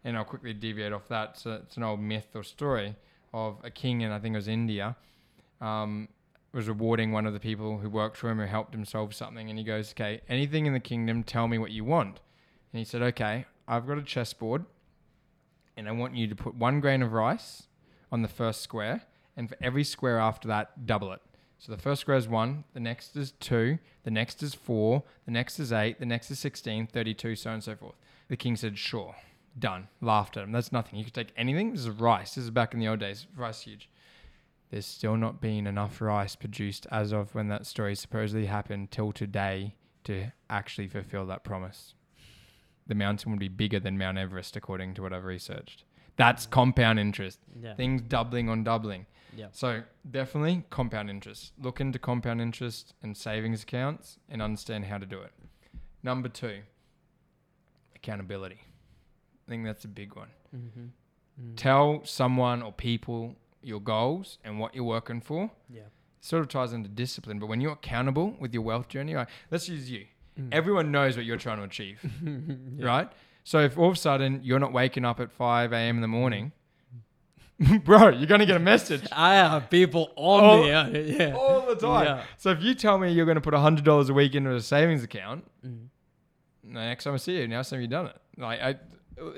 And 0.03 0.17
I'll 0.17 0.25
quickly 0.25 0.51
deviate 0.55 0.93
off 0.93 1.07
that. 1.09 1.37
So 1.37 1.51
it's 1.63 1.77
an 1.77 1.83
old 1.83 1.99
myth 1.99 2.29
or 2.33 2.41
story 2.41 2.95
of 3.35 3.57
a 3.63 3.69
king 3.69 4.01
in 4.01 4.09
I 4.11 4.17
think 4.17 4.33
it 4.33 4.37
was 4.37 4.47
India, 4.47 4.95
um, 5.61 6.07
was 6.53 6.67
rewarding 6.67 7.11
one 7.11 7.27
of 7.27 7.33
the 7.33 7.39
people 7.39 7.77
who 7.77 7.87
worked 7.87 8.17
for 8.17 8.31
him 8.31 8.39
who 8.39 8.47
helped 8.47 8.73
him 8.73 8.83
solve 8.83 9.13
something. 9.13 9.47
And 9.47 9.59
he 9.59 9.63
goes, 9.63 9.91
"Okay, 9.91 10.21
anything 10.27 10.65
in 10.65 10.73
the 10.73 10.79
kingdom, 10.79 11.23
tell 11.23 11.47
me 11.47 11.59
what 11.59 11.69
you 11.69 11.85
want." 11.85 12.19
And 12.73 12.79
he 12.79 12.83
said, 12.83 13.03
"Okay, 13.03 13.45
I've 13.67 13.85
got 13.85 13.99
a 13.99 14.03
chessboard, 14.03 14.65
and 15.75 15.87
I 15.87 15.91
want 15.91 16.15
you 16.15 16.25
to 16.25 16.35
put 16.35 16.55
one 16.55 16.79
grain 16.79 17.03
of 17.03 17.13
rice 17.13 17.67
on 18.11 18.23
the 18.23 18.27
first 18.27 18.61
square, 18.61 19.03
and 19.35 19.47
for 19.47 19.57
every 19.61 19.83
square 19.83 20.17
after 20.17 20.47
that, 20.47 20.87
double 20.87 21.11
it." 21.11 21.21
So 21.59 21.71
the 21.71 21.77
first 21.81 22.01
square 22.01 22.17
is 22.17 22.27
1, 22.27 22.63
the 22.73 22.79
next 22.79 23.15
is 23.15 23.31
2, 23.39 23.79
the 24.03 24.11
next 24.11 24.43
is 24.43 24.53
4, 24.53 25.03
the 25.25 25.31
next 25.31 25.59
is 25.59 25.73
8, 25.73 25.99
the 25.99 26.05
next 26.05 26.29
is 26.29 26.37
16, 26.39 26.87
32, 26.87 27.35
so 27.35 27.49
on 27.49 27.55
and 27.55 27.63
so 27.63 27.75
forth. 27.75 27.95
The 28.27 28.37
king 28.37 28.55
said, 28.55 28.77
sure, 28.77 29.15
done. 29.57 29.87
Laughed 29.99 30.37
at 30.37 30.43
him. 30.43 30.51
That's 30.51 30.71
nothing. 30.71 30.99
You 30.99 31.05
could 31.05 31.15
take 31.15 31.33
anything. 31.35 31.71
This 31.71 31.81
is 31.81 31.89
rice. 31.89 32.35
This 32.35 32.43
is 32.43 32.51
back 32.51 32.73
in 32.73 32.79
the 32.79 32.87
old 32.87 32.99
days. 32.99 33.25
Rice 33.35 33.61
huge. 33.61 33.89
there's 34.69 34.85
still 34.85 35.15
not 35.15 35.39
been 35.41 35.65
enough 35.67 36.01
rice 36.01 36.35
produced 36.35 36.85
as 36.91 37.11
of 37.11 37.33
when 37.33 37.47
that 37.47 37.65
story 37.65 37.95
supposedly 37.95 38.47
happened 38.47 38.91
till 38.91 39.11
today 39.11 39.75
to 40.03 40.27
actually 40.49 40.87
fulfill 40.87 41.25
that 41.25 41.43
promise. 41.43 41.93
The 42.85 42.95
mountain 42.95 43.31
would 43.31 43.39
be 43.39 43.47
bigger 43.47 43.79
than 43.79 43.97
Mount 43.97 44.17
Everest, 44.17 44.55
according 44.55 44.93
to 44.95 45.01
what 45.01 45.13
I've 45.13 45.25
researched. 45.25 45.83
That's 46.15 46.45
compound 46.45 46.99
interest. 46.99 47.39
Yeah. 47.61 47.75
Things 47.75 48.01
doubling 48.01 48.49
on 48.49 48.63
doubling. 48.63 49.05
Yeah. 49.35 49.47
So 49.51 49.83
definitely 50.09 50.63
compound 50.69 51.09
interest. 51.09 51.53
Look 51.61 51.79
into 51.81 51.99
compound 51.99 52.41
interest 52.41 52.93
and 53.03 53.15
savings 53.15 53.63
accounts 53.63 54.19
and 54.29 54.41
understand 54.41 54.85
how 54.85 54.97
to 54.97 55.05
do 55.05 55.19
it. 55.21 55.31
Number 56.03 56.29
two, 56.29 56.59
accountability. 57.95 58.59
I 59.47 59.49
think 59.49 59.65
that's 59.65 59.85
a 59.85 59.89
big 59.89 60.15
one. 60.15 60.29
Mm-hmm. 60.55 60.85
Mm. 61.51 61.55
Tell 61.55 62.01
someone 62.03 62.61
or 62.61 62.71
people 62.71 63.35
your 63.61 63.79
goals 63.81 64.37
and 64.43 64.59
what 64.59 64.75
you're 64.75 64.83
working 64.83 65.21
for. 65.21 65.51
Yeah. 65.69 65.81
Sort 66.21 66.41
of 66.41 66.49
ties 66.49 66.73
into 66.73 66.89
discipline, 66.89 67.39
but 67.39 67.47
when 67.47 67.61
you're 67.61 67.73
accountable 67.73 68.35
with 68.39 68.53
your 68.53 68.63
wealth 68.63 68.87
journey, 68.87 69.15
like, 69.15 69.29
let's 69.51 69.69
use 69.69 69.89
you. 69.89 70.05
Mm. 70.39 70.49
Everyone 70.51 70.91
knows 70.91 71.15
what 71.15 71.25
you're 71.25 71.37
trying 71.37 71.57
to 71.57 71.63
achieve, 71.63 71.99
Yeah. 72.23 72.85
right? 72.85 73.11
So 73.43 73.59
if 73.59 73.77
all 73.77 73.87
of 73.89 73.93
a 73.93 73.97
sudden 73.97 74.41
you're 74.43 74.59
not 74.59 74.73
waking 74.73 75.05
up 75.05 75.19
at 75.19 75.31
5 75.31 75.71
a.m. 75.73 75.95
in 75.95 76.01
the 76.01 76.07
morning, 76.07 76.51
bro, 77.83 78.09
you're 78.09 78.27
going 78.27 78.39
to 78.39 78.45
get 78.45 78.55
a 78.55 78.59
message 78.59 79.07
I 79.11 79.35
have 79.35 79.69
people 79.69 80.11
on 80.15 80.61
me. 80.61 80.71
uh, 80.71 80.87
Yeah. 80.89 81.33
all 81.35 81.61
the 81.65 81.75
time. 81.75 82.05
Yeah. 82.05 82.23
So 82.37 82.51
if 82.51 82.61
you 82.61 82.75
tell 82.75 82.97
me 82.99 83.11
you're 83.11 83.25
going 83.25 83.35
to 83.35 83.41
put 83.41 83.53
$100 83.53 84.09
a 84.09 84.13
week 84.13 84.35
into 84.35 84.53
a 84.55 84.61
savings 84.61 85.03
account, 85.03 85.43
Mm. 85.65 85.87
next 86.63 87.03
time 87.05 87.13
I 87.13 87.17
see 87.17 87.37
you, 87.39 87.47
now 87.47 87.61
have 87.63 87.81
you've 87.81 87.89
done 87.89 88.07
it. 88.07 88.17
Like 88.37 88.61
I, 88.61 88.75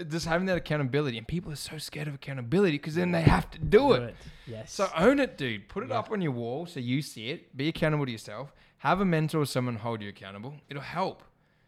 just 0.09 0.26
having 0.26 0.47
that 0.47 0.57
accountability, 0.57 1.17
and 1.17 1.26
people 1.28 1.51
are 1.53 1.55
so 1.55 1.78
scared 1.78 2.07
of 2.09 2.15
accountability 2.15 2.78
because 2.78 2.95
then 2.95 3.11
they 3.11 3.22
have 3.22 3.49
to 3.51 3.59
do 3.59 3.93
it. 3.93 4.15
Yes. 4.45 4.74
So 4.74 4.89
own 4.97 5.20
it, 5.20 5.38
dude. 5.38 5.70
Put 5.70 5.84
it 5.84 5.89
Yeah. 5.89 5.99
up 5.99 6.11
on 6.11 6.22
your 6.22 6.34
wall 6.34 6.65
so 6.65 6.80
you 6.82 7.01
see 7.01 7.30
it. 7.30 7.55
Be 7.55 7.70
accountable 7.70 8.05
to 8.05 8.11
yourself. 8.11 8.51
Have 8.80 8.99
a 8.99 9.05
mentor 9.05 9.39
or 9.41 9.45
someone 9.45 9.76
hold 9.78 10.01
you 10.01 10.09
accountable. 10.09 10.55
It'll 10.70 10.82
help. 10.84 11.24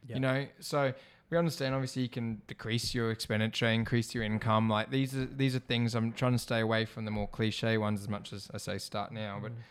Yeah. 0.07 0.15
You 0.15 0.19
know, 0.21 0.47
so 0.59 0.93
we 1.31 1.37
understand 1.37 1.73
obviously 1.73 2.03
you 2.03 2.09
can 2.09 2.41
decrease 2.47 2.93
your 2.93 3.09
expenditure, 3.09 3.67
increase 3.67 4.13
your 4.13 4.23
income. 4.23 4.69
Like 4.69 4.91
these 4.91 5.15
are 5.15 5.25
these 5.25 5.55
are 5.55 5.59
things 5.59 5.95
I'm 5.95 6.11
trying 6.11 6.33
to 6.33 6.37
stay 6.37 6.59
away 6.59 6.85
from 6.85 7.05
the 7.05 7.11
more 7.11 7.27
cliche 7.27 7.77
ones 7.77 8.01
as 8.01 8.09
much 8.09 8.33
as 8.33 8.51
I 8.53 8.57
say 8.57 8.77
start 8.77 9.11
now, 9.11 9.39
but 9.41 9.51
Mm. 9.53 9.61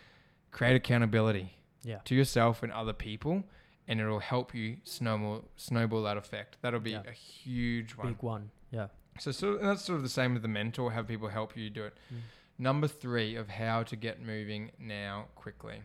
create 0.50 0.74
accountability 0.76 1.54
Yeah. 1.82 1.98
to 2.06 2.14
yourself 2.14 2.62
and 2.62 2.72
other 2.72 2.94
people 2.94 3.44
and 3.86 4.00
it'll 4.00 4.20
help 4.20 4.54
you 4.54 4.78
snowball 4.84 5.44
snowball 5.56 6.02
that 6.04 6.16
effect. 6.16 6.56
That'll 6.62 6.80
be 6.80 6.92
Yeah. 6.92 7.02
a 7.06 7.12
huge 7.12 7.94
one. 7.94 8.08
Big 8.14 8.22
one. 8.22 8.50
Yeah. 8.70 8.88
So, 9.18 9.30
so 9.30 9.58
and 9.58 9.68
that's 9.68 9.84
sort 9.84 9.96
of 9.98 10.02
the 10.02 10.08
same 10.08 10.32
with 10.32 10.42
the 10.42 10.48
mentor, 10.48 10.92
have 10.92 11.06
people 11.06 11.28
help 11.28 11.56
you 11.56 11.68
do 11.68 11.84
it. 11.84 11.94
Mm. 12.12 12.20
Number 12.58 12.88
three 12.88 13.36
of 13.36 13.48
how 13.50 13.82
to 13.82 13.96
get 13.96 14.20
moving 14.22 14.70
now 14.78 15.28
quickly. 15.34 15.82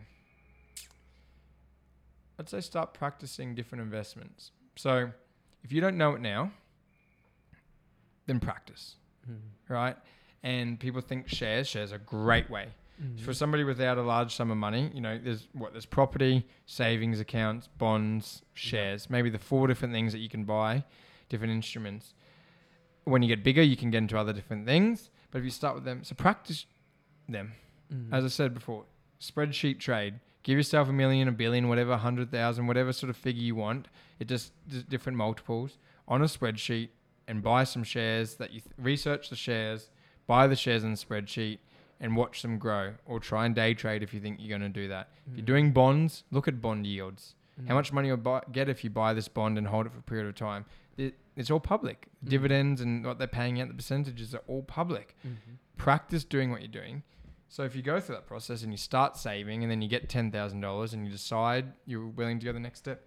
I'd 2.38 2.48
say 2.48 2.60
start 2.60 2.94
practicing 2.94 3.54
different 3.54 3.82
investments. 3.82 4.52
So 4.76 5.12
if 5.66 5.72
you 5.72 5.80
don't 5.80 5.98
know 5.98 6.14
it 6.14 6.20
now, 6.20 6.52
then 8.26 8.40
practice, 8.40 8.94
Mm. 9.30 9.38
right? 9.68 9.96
And 10.42 10.78
people 10.78 11.00
think 11.00 11.28
shares, 11.28 11.66
shares 11.68 11.92
are 11.92 11.96
a 11.96 11.98
great 11.98 12.48
way. 12.48 12.68
Mm. 13.02 13.20
For 13.20 13.34
somebody 13.34 13.64
without 13.64 13.98
a 13.98 14.02
large 14.02 14.34
sum 14.34 14.50
of 14.50 14.56
money, 14.56 14.90
you 14.94 15.00
know, 15.00 15.18
there's 15.18 15.48
what 15.52 15.72
there's 15.72 15.86
property, 15.86 16.46
savings 16.66 17.20
accounts, 17.20 17.68
bonds, 17.78 18.42
shares, 18.54 19.10
maybe 19.10 19.28
the 19.28 19.38
four 19.38 19.66
different 19.66 19.92
things 19.92 20.12
that 20.12 20.20
you 20.20 20.28
can 20.28 20.44
buy, 20.44 20.84
different 21.28 21.52
instruments. 21.52 22.14
When 23.04 23.22
you 23.22 23.28
get 23.28 23.44
bigger, 23.44 23.62
you 23.62 23.76
can 23.76 23.90
get 23.90 23.98
into 23.98 24.16
other 24.18 24.32
different 24.32 24.66
things. 24.66 25.10
But 25.30 25.38
if 25.38 25.44
you 25.44 25.50
start 25.50 25.74
with 25.74 25.84
them, 25.84 26.04
so 26.04 26.14
practice 26.14 26.64
them. 27.28 27.52
Mm. 27.92 28.12
As 28.12 28.24
I 28.24 28.28
said 28.28 28.54
before, 28.54 28.84
spreadsheet 29.20 29.78
trade. 29.78 30.20
Give 30.42 30.56
yourself 30.56 30.88
a 30.88 30.92
million, 30.92 31.26
a 31.28 31.32
billion, 31.32 31.68
whatever, 31.68 31.92
a 31.92 31.98
hundred 31.98 32.30
thousand, 32.30 32.66
whatever 32.68 32.92
sort 32.92 33.10
of 33.10 33.16
figure 33.16 33.42
you 33.42 33.56
want. 33.56 33.88
It 34.18 34.28
just, 34.28 34.52
different 34.88 35.18
multiples 35.18 35.78
on 36.08 36.22
a 36.22 36.26
spreadsheet 36.26 36.88
and 37.28 37.42
buy 37.42 37.64
some 37.64 37.82
shares 37.84 38.36
that 38.36 38.52
you 38.52 38.60
th- 38.60 38.72
research 38.78 39.28
the 39.30 39.36
shares, 39.36 39.90
buy 40.26 40.46
the 40.46 40.56
shares 40.56 40.84
in 40.84 40.92
the 40.92 40.96
spreadsheet 40.96 41.58
and 42.00 42.16
watch 42.16 42.42
them 42.42 42.58
grow 42.58 42.94
or 43.04 43.18
try 43.20 43.46
and 43.46 43.54
day 43.54 43.74
trade 43.74 44.02
if 44.02 44.12
you 44.14 44.20
think 44.20 44.38
you're 44.40 44.58
going 44.58 44.72
to 44.72 44.80
do 44.80 44.88
that. 44.88 45.08
If 45.30 45.36
you're 45.38 45.42
Mm. 45.42 45.46
doing 45.46 45.72
bonds, 45.72 46.24
look 46.30 46.46
at 46.48 46.60
bond 46.60 46.86
yields. 46.86 47.34
Mm. 47.60 47.68
How 47.68 47.74
much 47.74 47.92
money 47.92 48.08
you'll 48.08 48.16
buy, 48.18 48.42
get 48.52 48.68
if 48.68 48.84
you 48.84 48.90
buy 48.90 49.12
this 49.14 49.28
bond 49.28 49.56
and 49.58 49.66
hold 49.66 49.86
it 49.86 49.92
for 49.92 49.98
a 49.98 50.02
period 50.02 50.26
of 50.28 50.34
time. 50.34 50.66
It, 50.96 51.14
it's 51.36 51.50
all 51.50 51.60
public. 51.60 52.06
Mm. 52.24 52.28
Dividends 52.28 52.80
and 52.80 53.04
what 53.04 53.18
they're 53.18 53.26
paying 53.26 53.60
out, 53.60 53.68
the 53.68 53.74
percentages 53.74 54.34
are 54.34 54.42
all 54.46 54.62
public 54.62 55.16
Mhm. 55.26 55.56
practice 55.76 56.24
doing 56.24 56.50
what 56.50 56.60
you're 56.60 56.68
doing. 56.68 57.02
So 57.48 57.62
if 57.64 57.74
you 57.76 57.82
go 57.82 58.00
through 58.00 58.16
that 58.16 58.26
process 58.26 58.62
and 58.62 58.72
you 58.72 58.76
start 58.76 59.16
saving 59.16 59.62
and 59.62 59.70
then 59.70 59.80
you 59.82 59.88
get 59.88 60.08
ten 60.08 60.30
thousand 60.30 60.60
dollars 60.60 60.92
and 60.92 61.04
you 61.06 61.12
decide 61.12 61.72
you're 61.86 62.06
willing 62.06 62.38
to 62.40 62.44
go 62.44 62.52
the 62.52 62.60
next 62.60 62.80
step, 62.80 63.06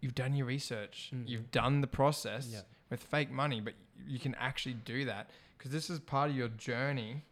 you've 0.00 0.14
done 0.14 0.34
your 0.34 0.46
research. 0.46 1.10
Mm. 1.14 1.28
You've 1.28 1.50
done 1.50 1.80
the 1.80 1.86
process 1.86 2.48
Yeah. 2.52 2.60
with 2.90 3.02
fake 3.02 3.30
money, 3.30 3.60
but 3.60 3.74
you 4.06 4.18
can 4.18 4.34
actually 4.36 4.74
do 4.74 5.04
that 5.06 5.30
because 5.56 5.70
this 5.72 5.90
is 5.90 5.98
part 5.98 6.30
of 6.30 6.36
your 6.36 6.48
journey 6.48 7.24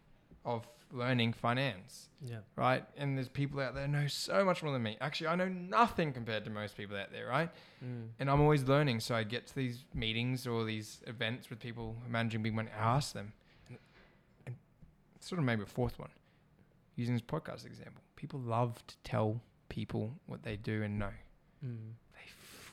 of 0.45 0.67
learning 0.93 1.33
finance, 1.33 2.09
Yeah. 2.23 2.39
right? 2.55 2.85
And 2.97 3.17
there's 3.17 3.29
people 3.29 3.61
out 3.61 3.75
there 3.75 3.89
know 3.89 4.07
so 4.07 4.45
much 4.45 4.63
more 4.63 4.73
than 4.73 4.83
me. 4.83 4.97
Actually, 5.01 5.29
I 5.29 5.35
know 5.35 5.49
nothing 5.49 6.13
compared 6.13 6.45
to 6.45 6.51
most 6.51 6.77
people 6.77 6.97
out 6.97 7.11
there, 7.13 7.27
right? 7.27 7.51
Mm. 7.85 8.11
And 8.21 8.31
I'm 8.31 8.41
always 8.41 8.63
learning. 8.65 9.01
So 9.01 9.15
I 9.15 9.25
get 9.25 9.47
to 9.49 9.55
these 9.55 9.85
meetings 9.95 10.47
or 10.47 10.65
these 10.65 11.03
events 11.07 11.51
with 11.51 11.59
people 11.59 11.97
managing 12.09 12.43
big 12.43 12.55
money. 12.55 12.71
I 12.77 12.97
ask 12.97 13.13
them, 13.15 13.33
and, 13.69 13.79
and 14.47 14.57
sort 15.21 15.39
of 15.41 15.45
maybe 15.45 15.63
a 15.63 15.67
fourth 15.67 15.99
one, 15.99 16.11
using 16.95 17.15
this 17.15 17.23
podcast 17.23 17.67
example. 17.67 18.03
People 18.15 18.39
love 18.41 18.85
to 18.87 18.97
tell 19.03 19.41
people 19.69 20.15
what 20.27 20.43
they 20.45 20.57
do 20.57 20.83
and 20.85 20.99
know. 21.01 21.13
Mm. 21.65 21.95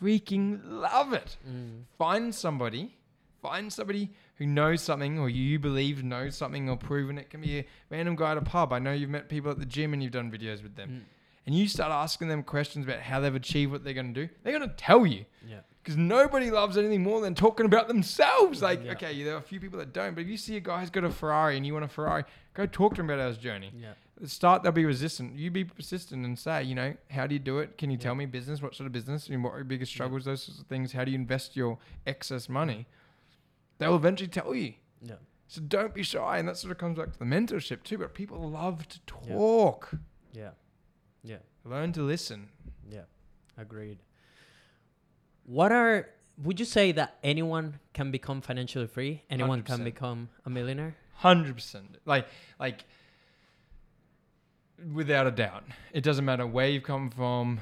Freaking 0.04 0.60
love 0.66 1.14
it. 1.14 1.38
Mm. 1.50 1.84
Find 1.98 2.36
somebody, 2.36 2.98
find 3.42 3.72
somebody 3.72 4.12
who 4.36 4.46
knows 4.46 4.82
something 4.82 5.18
or 5.18 5.30
you 5.30 5.60
believe 5.60 6.04
knows 6.04 6.36
something 6.36 6.70
or 6.70 6.76
proven 6.76 7.18
it. 7.18 7.30
Can 7.30 7.42
be 7.42 7.60
a 7.60 7.66
random 7.90 8.16
guy 8.16 8.32
at 8.32 8.38
a 8.38 8.42
pub. 8.42 8.74
I 8.74 8.80
know 8.80 8.92
you've 8.92 9.10
met 9.10 9.30
people 9.30 9.50
at 9.52 9.60
the 9.60 9.66
gym 9.66 9.94
and 9.94 10.04
you've 10.04 10.12
done 10.12 10.30
videos 10.32 10.62
with 10.62 10.76
them. 10.76 10.90
Mm. 10.90 11.02
And 11.46 11.56
you 11.56 11.68
start 11.68 11.92
asking 11.92 12.28
them 12.30 12.44
questions 12.44 12.86
about 12.86 13.00
how 13.00 13.20
they've 13.20 13.34
achieved 13.36 13.72
what 13.72 13.84
they're 13.84 13.94
going 13.94 14.14
to 14.14 14.28
do. 14.28 14.34
They're 14.44 14.58
going 14.58 14.70
to 14.70 14.76
tell 14.76 15.06
you 15.06 15.26
Yeah. 15.48 15.60
because 15.82 15.98
nobody 15.98 16.50
loves 16.52 16.78
anything 16.78 17.04
more 17.04 17.22
than 17.22 17.36
talking 17.36 17.66
about 17.66 17.88
themselves. 17.88 18.62
Like, 18.62 18.84
Yeah. 18.84 18.92
okay, 18.94 19.24
there 19.24 19.36
are 19.36 19.40
a 19.40 19.42
few 19.42 19.60
people 19.60 19.80
that 19.80 19.94
don't, 19.94 20.16
but 20.16 20.22
if 20.22 20.28
you 20.28 20.38
see 20.38 20.56
a 20.58 20.62
guy 20.62 20.80
who's 20.82 20.90
got 20.90 21.04
a 21.04 21.10
Ferrari 21.10 21.56
and 21.58 21.66
you 21.66 21.74
want 21.74 21.86
a 21.86 21.90
Ferrari, 21.90 22.24
go 22.54 22.66
talk 22.66 22.96
to 22.96 23.02
him 23.02 23.10
about 23.10 23.26
his 23.28 23.38
journey. 23.38 23.72
Yeah. 23.78 23.94
Start, 24.28 24.64
they'll 24.64 24.72
be 24.72 24.86
resistant. 24.86 25.36
You 25.38 25.52
be 25.52 25.66
persistent 25.66 26.26
and 26.26 26.38
say, 26.40 26.64
you 26.64 26.76
know, 26.76 26.96
how 27.10 27.28
do 27.28 27.34
you 27.36 27.40
do 27.40 27.60
it? 27.60 27.78
Can 27.78 27.90
you 27.90 27.98
Yeah. 27.98 28.04
tell 28.04 28.16
me 28.16 28.26
business? 28.26 28.62
What 28.62 28.74
sort 28.76 28.88
of 28.88 28.94
business? 28.94 29.28
And 29.28 29.44
what 29.44 29.52
are 29.54 29.58
your 29.58 29.66
biggest 29.66 29.92
Yeah. 29.92 29.96
struggles? 29.98 30.26
Those 30.26 30.44
sorts 30.44 30.62
of 30.62 30.68
things. 30.68 30.94
How 30.94 31.04
do 31.04 31.12
you 31.12 31.18
invest 31.18 31.56
your 31.56 31.78
excess 32.06 32.48
money? 32.48 32.88
They'll 33.80 33.96
eventually 33.96 34.30
tell 34.30 34.56
you. 34.56 34.76
Yeah. 35.02 35.16
So 35.48 35.62
don't 35.62 35.94
be 35.94 36.04
shy. 36.04 36.38
And 36.38 36.48
that 36.48 36.58
sort 36.58 36.72
of 36.72 36.78
comes 36.78 36.98
back 36.98 37.12
to 37.12 37.20
the 37.20 37.26
mentorship 37.26 37.84
too. 37.84 37.98
But 37.98 38.14
people 38.14 38.50
love 38.50 38.88
to 38.88 39.00
talk. 39.02 39.92
Yeah. 40.32 40.52
Yeah. 41.24 41.40
Learn 41.66 41.92
to 41.94 42.02
listen. 42.04 42.50
Yeah, 42.90 43.04
agreed. 43.58 44.00
What 45.46 45.72
are 45.72 46.10
would 46.38 46.60
you 46.60 46.66
say 46.66 46.92
that 46.94 47.18
anyone 47.24 47.80
can 47.94 48.10
become 48.10 48.42
financially 48.42 48.88
free? 48.88 49.24
Anyone 49.30 49.62
can 49.62 49.80
100%. 49.82 49.84
become 49.86 50.30
a 50.46 50.50
millionaire? 50.50 50.96
Hundred 51.16 51.56
percent. 51.56 51.98
Like, 52.06 52.28
like, 52.60 52.86
without 54.94 55.28
a 55.28 55.32
doubt, 55.32 55.64
it 55.94 56.04
doesn't 56.04 56.26
matter 56.26 56.46
where 56.46 56.68
you've 56.68 56.84
come 56.84 57.10
from, 57.10 57.60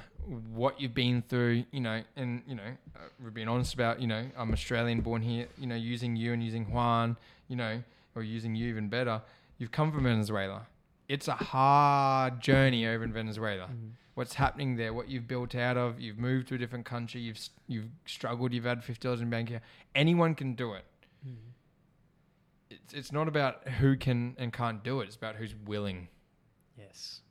what 0.53 0.79
you've 0.79 0.93
been 0.93 1.23
through. 1.27 1.65
You 1.71 1.81
know, 1.81 2.01
and 2.15 2.41
you 2.47 2.55
know, 2.55 2.63
uh, 2.95 2.99
we're 3.23 3.31
being 3.31 3.47
honest 3.47 3.73
about. 3.73 4.01
You 4.01 4.07
know, 4.07 4.25
I'm 4.37 4.51
Australian, 4.51 5.01
born 5.01 5.21
here. 5.21 5.47
You 5.57 5.67
know, 5.67 5.75
using 5.75 6.15
you 6.15 6.33
and 6.33 6.43
using 6.43 6.71
Juan. 6.71 7.17
You 7.47 7.55
know, 7.57 7.83
or 8.15 8.23
using 8.23 8.55
you 8.55 8.67
even 8.69 8.89
better. 8.89 9.21
You've 9.57 9.71
come 9.71 9.91
from 9.91 10.03
Venezuela. 10.03 10.67
It's 11.07 11.27
a 11.27 11.33
hard 11.33 12.39
journey 12.39 12.87
over 12.87 13.03
in 13.03 13.11
Venezuela. 13.11 13.69
What's 14.13 14.35
happening 14.35 14.75
there? 14.75 14.93
What 14.93 15.09
you've 15.09 15.27
built 15.27 15.55
out 15.55 15.77
of? 15.77 15.99
You've 15.99 16.17
moved 16.17 16.47
to 16.49 16.55
a 16.55 16.57
different 16.57 16.85
country. 16.85 17.21
You've 17.21 17.39
you've 17.67 17.89
struggled. 18.05 18.53
You've 18.53 18.65
had 18.65 18.83
fifty 18.83 19.07
dollars 19.07 19.21
in 19.21 19.29
bank 19.29 19.49
here. 19.49 19.61
Anyone 19.95 20.35
can 20.35 20.53
do 20.53 20.73
it. 20.73 20.85
It's 22.69 22.93
it's 22.93 23.11
not 23.11 23.27
about 23.27 23.67
who 23.67 23.97
can 23.97 24.35
and 24.37 24.51
can't 24.51 24.83
do 24.83 25.01
it. 25.01 25.05
It's 25.05 25.15
about 25.15 25.35
who's 25.35 25.53
willing. 25.65 26.07
Yes. 26.87 27.21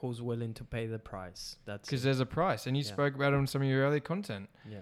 Who's 0.00 0.20
willing 0.22 0.54
to 0.54 0.64
pay 0.64 0.86
the 0.86 0.98
price? 0.98 1.56
That's 1.64 1.88
Because 1.88 2.02
there's 2.04 2.20
a 2.20 2.26
price, 2.26 2.66
and 2.66 2.76
you 2.76 2.82
Yeah. 2.84 2.92
spoke 2.92 3.14
about 3.14 3.32
it 3.32 3.36
on 3.36 3.46
some 3.46 3.62
of 3.62 3.68
your 3.68 3.84
earlier 3.84 4.00
content. 4.00 4.48
yeah. 4.68 4.78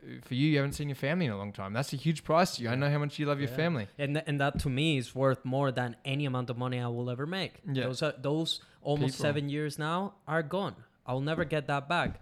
Uh, 0.00 0.20
For 0.22 0.34
you, 0.34 0.46
you 0.50 0.56
haven't 0.58 0.72
seen 0.74 0.88
your 0.88 0.94
family 0.96 1.26
in 1.26 1.32
a 1.32 1.36
long 1.36 1.52
time. 1.52 1.72
That's 1.72 1.92
a 1.92 1.96
huge 1.96 2.22
price 2.22 2.54
to 2.56 2.62
you. 2.62 2.68
I 2.68 2.76
know 2.76 2.88
how 2.90 2.98
much 2.98 3.18
you 3.18 3.26
love 3.26 3.40
your 3.40 3.48
family. 3.48 3.88
And 3.98 4.14
th- 4.14 4.24
and 4.28 4.40
that 4.40 4.58
to 4.60 4.68
me 4.70 4.96
is 4.96 5.12
worth 5.14 5.44
more 5.44 5.72
than 5.72 5.96
any 6.04 6.24
amount 6.24 6.50
of 6.50 6.56
money 6.56 6.78
I 6.78 6.86
will 6.86 7.10
ever 7.10 7.26
make. 7.26 7.60
Yeah. 7.66 7.84
Those 7.84 8.02
are 8.02 8.14
those 8.16 8.60
almost 8.80 9.14
People. 9.16 9.22
seven 9.24 9.48
years 9.48 9.76
now 9.78 10.14
are 10.28 10.42
gone. 10.44 10.76
I'll 11.04 11.20
never 11.20 11.44
get 11.44 11.66
that 11.66 11.88
back. 11.88 12.20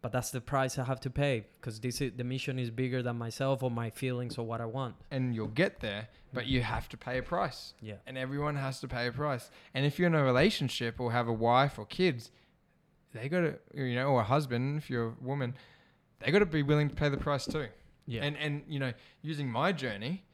But 0.00 0.12
that's 0.12 0.30
the 0.30 0.40
price 0.40 0.78
I 0.78 0.84
have 0.84 1.00
to 1.00 1.10
pay 1.10 1.46
because 1.60 1.80
this 1.80 2.00
is 2.00 2.12
the 2.16 2.24
mission 2.24 2.58
is 2.58 2.70
bigger 2.70 3.02
than 3.02 3.16
myself 3.16 3.62
or 3.62 3.70
my 3.70 3.90
feelings 3.90 4.38
or 4.38 4.46
what 4.46 4.60
I 4.60 4.66
want. 4.66 4.94
and 5.10 5.34
you'll 5.34 5.48
get 5.48 5.80
there, 5.80 6.08
but 6.32 6.46
you 6.46 6.62
have 6.62 6.88
to 6.90 6.96
pay 6.96 7.18
a 7.18 7.22
price. 7.22 7.74
Yeah. 7.80 7.94
And 8.06 8.16
everyone 8.16 8.56
has 8.56 8.80
to 8.80 8.88
pay 8.88 9.06
a 9.08 9.12
price. 9.12 9.50
And 9.74 9.84
if 9.84 9.98
you're 9.98 10.06
in 10.06 10.14
a 10.14 10.22
relationship 10.22 11.00
or 11.00 11.10
have 11.12 11.26
a 11.28 11.32
wife 11.32 11.78
or 11.78 11.86
kids, 11.86 12.30
they 13.12 13.28
got 13.28 13.40
to, 13.40 13.58
you 13.74 13.94
know, 13.96 14.08
or 14.08 14.20
a 14.20 14.24
husband, 14.24 14.78
if 14.78 14.88
you're 14.90 15.08
a 15.08 15.14
woman, 15.20 15.54
they 16.20 16.30
got 16.30 16.40
to 16.40 16.46
be 16.46 16.62
willing 16.62 16.88
to 16.88 16.94
pay 16.94 17.08
the 17.08 17.16
price 17.16 17.46
too. 17.46 17.68
Yeah. 18.06 18.22
And 18.22 18.36
and 18.36 18.62
you 18.68 18.78
know, 18.78 18.92
using 19.22 19.50
my 19.50 19.72
journey, 19.72 20.24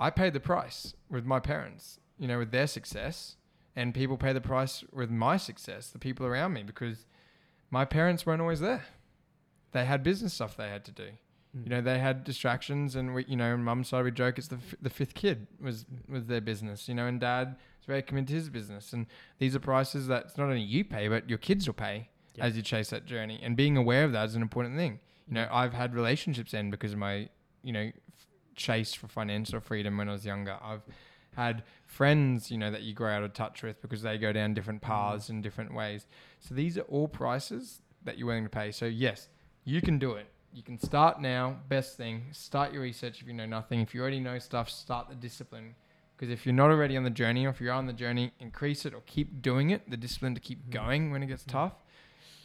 I 0.00 0.10
paid 0.10 0.32
the 0.32 0.40
price 0.40 0.94
with 1.08 1.24
my 1.24 1.40
parents, 1.40 2.00
you 2.18 2.26
know, 2.28 2.38
with 2.38 2.50
their 2.50 2.66
success, 2.66 3.36
and 3.76 3.94
people 3.94 4.16
pay 4.16 4.32
the 4.32 4.40
price 4.40 4.84
with 4.92 5.10
my 5.10 5.36
success, 5.36 5.90
the 5.90 5.98
people 5.98 6.26
around 6.26 6.52
me, 6.54 6.62
because 6.62 7.06
my 7.70 7.84
parents 7.84 8.26
weren't 8.26 8.40
always 8.42 8.60
there. 8.60 8.84
They 9.72 9.84
had 9.84 10.02
business 10.02 10.34
stuff 10.34 10.56
they 10.56 10.68
had 10.68 10.84
to 10.86 10.92
do. 10.92 11.08
Mm. 11.56 11.64
You 11.64 11.70
know, 11.70 11.80
they 11.80 11.98
had 11.98 12.24
distractions, 12.24 12.96
and 12.96 13.14
we, 13.14 13.24
you 13.26 13.36
know, 13.36 13.56
mum's 13.56 13.88
side 13.88 14.04
we 14.04 14.10
joke 14.10 14.38
it's 14.38 14.48
the 14.48 14.56
f- 14.56 14.74
the 14.80 14.90
fifth 14.90 15.14
kid 15.14 15.46
was 15.60 15.84
was 16.08 16.26
their 16.26 16.40
business. 16.40 16.88
You 16.88 16.94
know, 16.94 17.06
and 17.06 17.20
dad 17.20 17.56
is 17.80 17.86
very 17.86 18.02
committed 18.02 18.28
to 18.28 18.34
his 18.34 18.48
business, 18.50 18.92
and 18.92 19.06
these 19.38 19.54
are 19.56 19.60
prices 19.60 20.06
that 20.08 20.36
not 20.38 20.44
only 20.44 20.60
you 20.62 20.84
pay, 20.84 21.08
but 21.08 21.28
your 21.28 21.38
kids 21.38 21.66
will 21.66 21.74
pay 21.74 22.08
Yeah. 22.34 22.44
as 22.44 22.56
you 22.56 22.62
chase 22.62 22.90
that 22.90 23.06
journey. 23.06 23.40
And 23.42 23.56
being 23.56 23.76
aware 23.76 24.04
of 24.04 24.12
that 24.12 24.26
is 24.28 24.34
an 24.34 24.42
important 24.42 24.76
thing. 24.76 25.00
You 25.28 25.34
know, 25.34 25.48
I've 25.50 25.72
had 25.74 25.94
relationships 25.94 26.54
end 26.54 26.70
because 26.70 26.92
of 26.92 26.98
my, 26.98 27.28
you 27.62 27.72
know, 27.72 27.80
f- 27.90 27.92
chase 28.54 28.94
for 28.94 29.08
financial 29.08 29.60
freedom 29.60 29.96
when 29.98 30.08
I 30.08 30.12
was 30.12 30.24
younger. 30.24 30.56
I've 30.62 30.82
had 31.34 31.64
friends, 31.84 32.50
you 32.50 32.56
know, 32.58 32.70
that 32.70 32.82
you 32.82 32.94
grow 32.94 33.10
out 33.10 33.22
of 33.22 33.32
touch 33.34 33.62
with 33.62 33.82
because 33.82 34.02
they 34.02 34.16
go 34.18 34.32
down 34.32 34.54
different 34.54 34.80
paths 34.82 35.28
in 35.28 35.42
different 35.42 35.74
ways. 35.74 36.06
So 36.40 36.54
these 36.54 36.78
are 36.78 36.82
all 36.82 37.08
prices 37.08 37.82
that 38.04 38.16
you're 38.18 38.28
willing 38.28 38.44
to 38.44 38.50
pay. 38.50 38.70
So 38.70 38.86
yes, 38.86 39.28
you 39.66 39.82
can 39.82 39.98
do 39.98 40.12
it. 40.12 40.28
You 40.54 40.62
can 40.62 40.78
start 40.78 41.20
now. 41.20 41.56
Best 41.68 41.98
thing, 41.98 42.22
start 42.32 42.72
your 42.72 42.80
research 42.80 43.20
if 43.20 43.26
you 43.26 43.34
know 43.34 43.44
nothing. 43.44 43.80
If 43.80 43.94
you 43.94 44.00
already 44.00 44.20
know 44.20 44.38
stuff, 44.38 44.70
start 44.70 45.10
the 45.10 45.14
discipline. 45.14 45.74
Because 46.16 46.30
if 46.32 46.46
you're 46.46 46.54
not 46.54 46.70
already 46.70 46.96
on 46.96 47.04
the 47.04 47.10
journey, 47.10 47.44
or 47.44 47.50
if 47.50 47.60
you're 47.60 47.74
on 47.74 47.86
the 47.86 47.92
journey, 47.92 48.32
increase 48.40 48.86
it 48.86 48.94
or 48.94 49.02
keep 49.04 49.42
doing 49.42 49.68
it. 49.68 49.90
The 49.90 49.98
discipline 49.98 50.34
to 50.34 50.40
keep 50.40 50.64
Mhm. 50.66 50.70
going 50.70 51.10
when 51.10 51.22
it 51.22 51.26
gets 51.26 51.42
Mhm. 51.44 51.48
tough. 51.52 51.74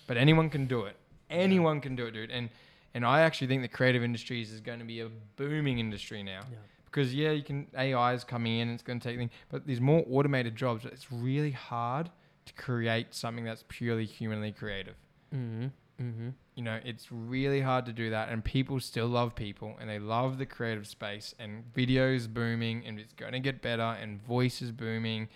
But 0.07 0.17
anyone 0.17 0.49
can 0.49 0.65
do 0.65 0.84
it. 0.84 0.97
Anyone 1.30 1.80
can 1.80 1.95
do 1.95 2.07
it, 2.07 2.11
dude. 2.11 2.32
And 2.32 2.49
and 2.93 3.05
I 3.05 3.22
actually 3.22 3.47
think 3.47 3.61
the 3.61 3.69
creative 3.69 4.03
industries 4.03 4.51
is 4.51 4.59
going 4.59 4.80
to 4.80 4.84
be 4.86 4.99
a 4.99 5.07
booming 5.38 5.80
industry 5.80 6.22
now 6.24 6.41
Yeah. 6.51 6.57
because 6.84 7.15
yeah, 7.15 7.32
you 7.32 7.41
can 7.41 7.67
AI 7.78 8.11
is 8.13 8.26
coming 8.26 8.59
in, 8.59 8.67
it's 8.67 8.84
going 8.84 8.99
to 8.99 9.07
take 9.07 9.17
things, 9.17 9.32
but 9.47 9.65
there's 9.65 9.80
more 9.80 10.03
automated 10.09 10.57
jobs. 10.57 10.84
It's 10.84 11.09
really 11.09 11.51
hard 11.51 12.11
to 12.47 12.53
create 12.55 13.13
something 13.13 13.45
that's 13.45 13.63
purely 13.69 14.03
humanly 14.03 14.51
creative. 14.51 14.95
Mm-hmm. 15.34 15.67
Mm-hmm. 16.01 16.29
You 16.55 16.63
know, 16.63 16.79
it's 16.83 17.07
really 17.11 17.61
hard 17.61 17.85
to 17.85 17.93
do 17.93 18.09
that, 18.09 18.29
and 18.29 18.43
people 18.43 18.79
still 18.79 19.07
love 19.07 19.35
people, 19.35 19.75
and 19.79 19.89
they 19.89 19.99
love 19.99 20.37
the 20.37 20.45
creative 20.45 20.85
space, 20.87 21.33
and 21.39 21.63
videos 21.73 22.27
booming, 22.31 22.83
and 22.85 22.99
it's 22.99 23.13
going 23.13 23.31
to 23.33 23.39
get 23.39 23.61
better, 23.61 23.81
and 24.01 24.21
voices 24.21 24.71
booming, 24.71 25.29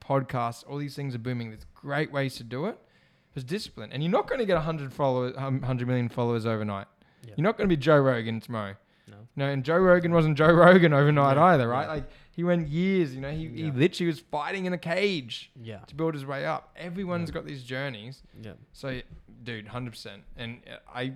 podcasts, 0.00 0.64
all 0.68 0.78
these 0.78 0.94
things 0.96 1.14
are 1.14 1.18
booming. 1.20 1.50
There's 1.50 1.66
great 1.74 2.12
ways 2.12 2.36
to 2.36 2.44
do 2.44 2.66
it. 2.66 2.78
There's 3.34 3.44
discipline, 3.44 3.90
and 3.92 4.02
you're 4.02 4.12
not 4.12 4.28
going 4.28 4.38
to 4.38 4.46
get 4.46 4.54
100 4.54 4.92
followers, 4.92 5.34
100 5.36 5.86
million 5.86 6.08
followers 6.08 6.46
overnight. 6.46 6.86
Yeah. 7.22 7.34
You're 7.36 7.44
not 7.44 7.56
going 7.58 7.68
to 7.68 7.76
be 7.76 7.80
Joe 7.80 7.98
Rogan 7.98 8.40
tomorrow. 8.40 8.76
No. 9.08 9.16
No, 9.36 9.46
and 9.46 9.62
Joe 9.64 9.76
Rogan 9.78 10.12
wasn't 10.12 10.36
Joe 10.36 10.52
Rogan 10.52 10.92
overnight 10.92 11.36
Yeah, 11.36 11.44
either, 11.44 11.68
right? 11.68 11.82
yeah. 11.86 11.92
Like 11.94 12.04
he 12.32 12.42
went 12.44 12.66
years, 12.68 13.14
you 13.14 13.20
know, 13.20 13.30
he, 13.30 13.46
he 13.48 13.70
literally 13.70 14.08
was 14.08 14.18
fighting 14.20 14.64
in 14.66 14.72
a 14.72 14.78
cage 14.78 15.50
Yeah. 15.60 15.78
to 15.86 15.94
build 15.94 16.14
his 16.14 16.26
way 16.26 16.44
up. 16.44 16.74
Everyone's 16.76 17.28
Yeah. 17.28 17.34
got 17.34 17.46
these 17.46 17.62
journeys. 17.62 18.22
Yeah. 18.42 18.52
So, 18.72 19.00
dude, 19.46 19.66
100%. 19.66 20.20
And 20.36 20.60
uh, 20.70 20.76
I, 20.94 21.14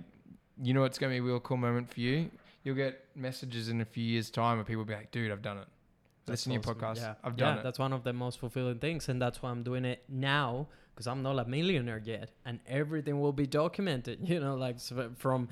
you 0.61 0.73
know, 0.73 0.85
it's 0.85 0.97
going 0.97 1.11
to 1.11 1.13
be 1.13 1.19
a 1.19 1.23
real 1.31 1.39
cool 1.39 1.57
moment 1.57 1.93
for 1.93 1.99
you. 1.99 2.31
You'll 2.63 2.75
get 2.75 3.05
messages 3.15 3.69
in 3.69 3.81
a 3.81 3.85
few 3.85 4.03
years' 4.03 4.29
time 4.31 4.57
where 4.57 4.65
people 4.65 4.79
will 4.79 4.85
be 4.87 4.93
like, 4.95 5.11
dude, 5.11 5.31
I've 5.31 5.41
done 5.43 5.57
it. 5.57 5.67
That's 6.25 6.47
Listen 6.47 6.61
to 6.61 6.67
your 6.67 6.75
podcast. 6.75 6.97
Yeah. 6.97 7.13
I've 7.23 7.35
done 7.35 7.55
yeah, 7.55 7.59
it. 7.59 7.63
that's 7.63 7.79
one 7.79 7.93
of 7.93 8.03
the 8.03 8.13
most 8.13 8.39
fulfilling 8.39 8.79
things, 8.79 9.09
and 9.09 9.21
that's 9.21 9.41
why 9.41 9.49
I'm 9.49 9.63
doing 9.63 9.85
it 9.85 10.03
now 10.07 10.67
because 10.93 11.07
I'm 11.07 11.23
not 11.23 11.39
a 11.39 11.45
millionaire 11.45 12.01
yet, 12.03 12.29
and 12.45 12.59
everything 12.67 13.19
will 13.19 13.33
be 13.33 13.47
documented. 13.47 14.19
You 14.29 14.39
know, 14.39 14.55
like 14.55 14.77
from 15.17 15.49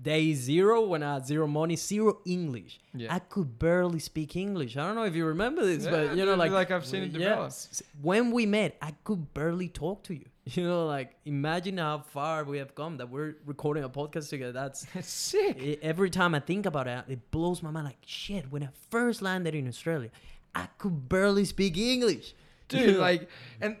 day 0.00 0.32
zero 0.34 0.82
when 0.86 1.02
I 1.02 1.14
had 1.14 1.26
zero 1.26 1.46
money, 1.46 1.76
zero 1.76 2.18
English. 2.24 2.80
Yeah. 2.94 3.14
I 3.14 3.18
could 3.18 3.58
barely 3.58 3.98
speak 3.98 4.36
English. 4.36 4.76
I 4.76 4.86
don't 4.86 4.94
know 4.94 5.04
if 5.04 5.14
you 5.14 5.26
remember 5.26 5.64
this, 5.64 5.84
Yeah, 5.84 5.90
but 5.90 6.16
you 6.16 6.24
know, 6.24 6.34
like 6.34 6.50
like 6.50 6.70
I've 6.70 6.86
seen 6.86 7.02
it 7.04 7.10
yeah, 7.12 7.18
develop. 7.30 7.46
s- 7.46 7.82
when 8.00 8.30
we 8.30 8.46
met, 8.46 8.76
I 8.80 8.92
could 9.04 9.34
barely 9.34 9.68
talk 9.68 10.02
to 10.04 10.14
you. 10.14 10.26
You 10.54 10.62
know, 10.62 10.86
like 10.86 11.16
imagine 11.24 11.78
how 11.78 11.98
far 11.98 12.44
we 12.44 12.58
have 12.58 12.74
come 12.74 12.98
that 12.98 13.10
we're 13.10 13.34
recording 13.46 13.82
a 13.82 13.88
podcast 13.88 14.28
together. 14.30 14.52
That's 14.52 14.86
It's 14.94 15.08
sick. 15.32 15.56
I- 15.60 15.78
every 15.82 16.08
time 16.10 16.34
I 16.36 16.40
think 16.40 16.66
about 16.66 16.86
it, 16.86 17.04
it 17.08 17.30
blows 17.32 17.62
my 17.64 17.70
mind. 17.72 17.86
Like 17.86 17.98
shit, 18.06 18.44
when 18.52 18.62
I 18.62 18.68
first 18.90 19.22
landed 19.22 19.54
in 19.56 19.66
Australia, 19.66 20.10
I 20.54 20.66
could 20.78 21.08
barely 21.08 21.44
speak 21.44 21.76
English. 21.76 22.34
You 22.72 22.78
Dude, 22.78 22.94
know? 22.94 23.00
like, 23.00 23.28
and 23.60 23.76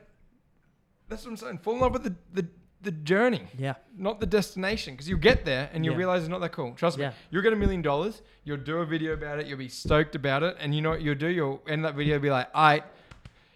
that's 1.08 1.24
what 1.24 1.30
I'm 1.32 1.36
saying. 1.36 1.58
Fall 1.58 1.74
in 1.74 1.80
love 1.80 1.92
with 1.92 2.04
the, 2.04 2.14
the, 2.32 2.46
the 2.82 2.92
journey. 2.92 3.42
yeah, 3.58 3.74
not 3.96 4.20
the 4.20 4.26
destination 4.26 4.94
because 4.94 5.08
you'll 5.08 5.18
get 5.18 5.44
there 5.44 5.68
and 5.72 5.84
you'll 5.84 5.94
Yeah. 5.94 5.98
realize 5.98 6.22
it's 6.22 6.28
not 6.30 6.40
that 6.40 6.52
cool 6.52 6.72
trust 6.74 6.96
Yeah. 6.98 7.08
me 7.10 7.14
you'll 7.30 7.42
get 7.42 7.52
a 7.52 7.56
million 7.56 7.82
dollars 7.82 8.22
you'll 8.44 8.58
do 8.58 8.76
a 8.78 8.86
video 8.86 9.12
about 9.14 9.40
it 9.40 9.46
you'll 9.48 9.58
be 9.58 9.68
stoked 9.68 10.14
about 10.14 10.44
it 10.44 10.56
and 10.60 10.72
you 10.74 10.82
know 10.82 10.90
what 10.90 11.00
you'll 11.02 11.16
do 11.16 11.26
you'll 11.26 11.62
end 11.66 11.84
that 11.84 11.96
video 11.96 12.18
be 12.20 12.30
like 12.30 12.48
all 12.54 12.62
right 12.62 12.84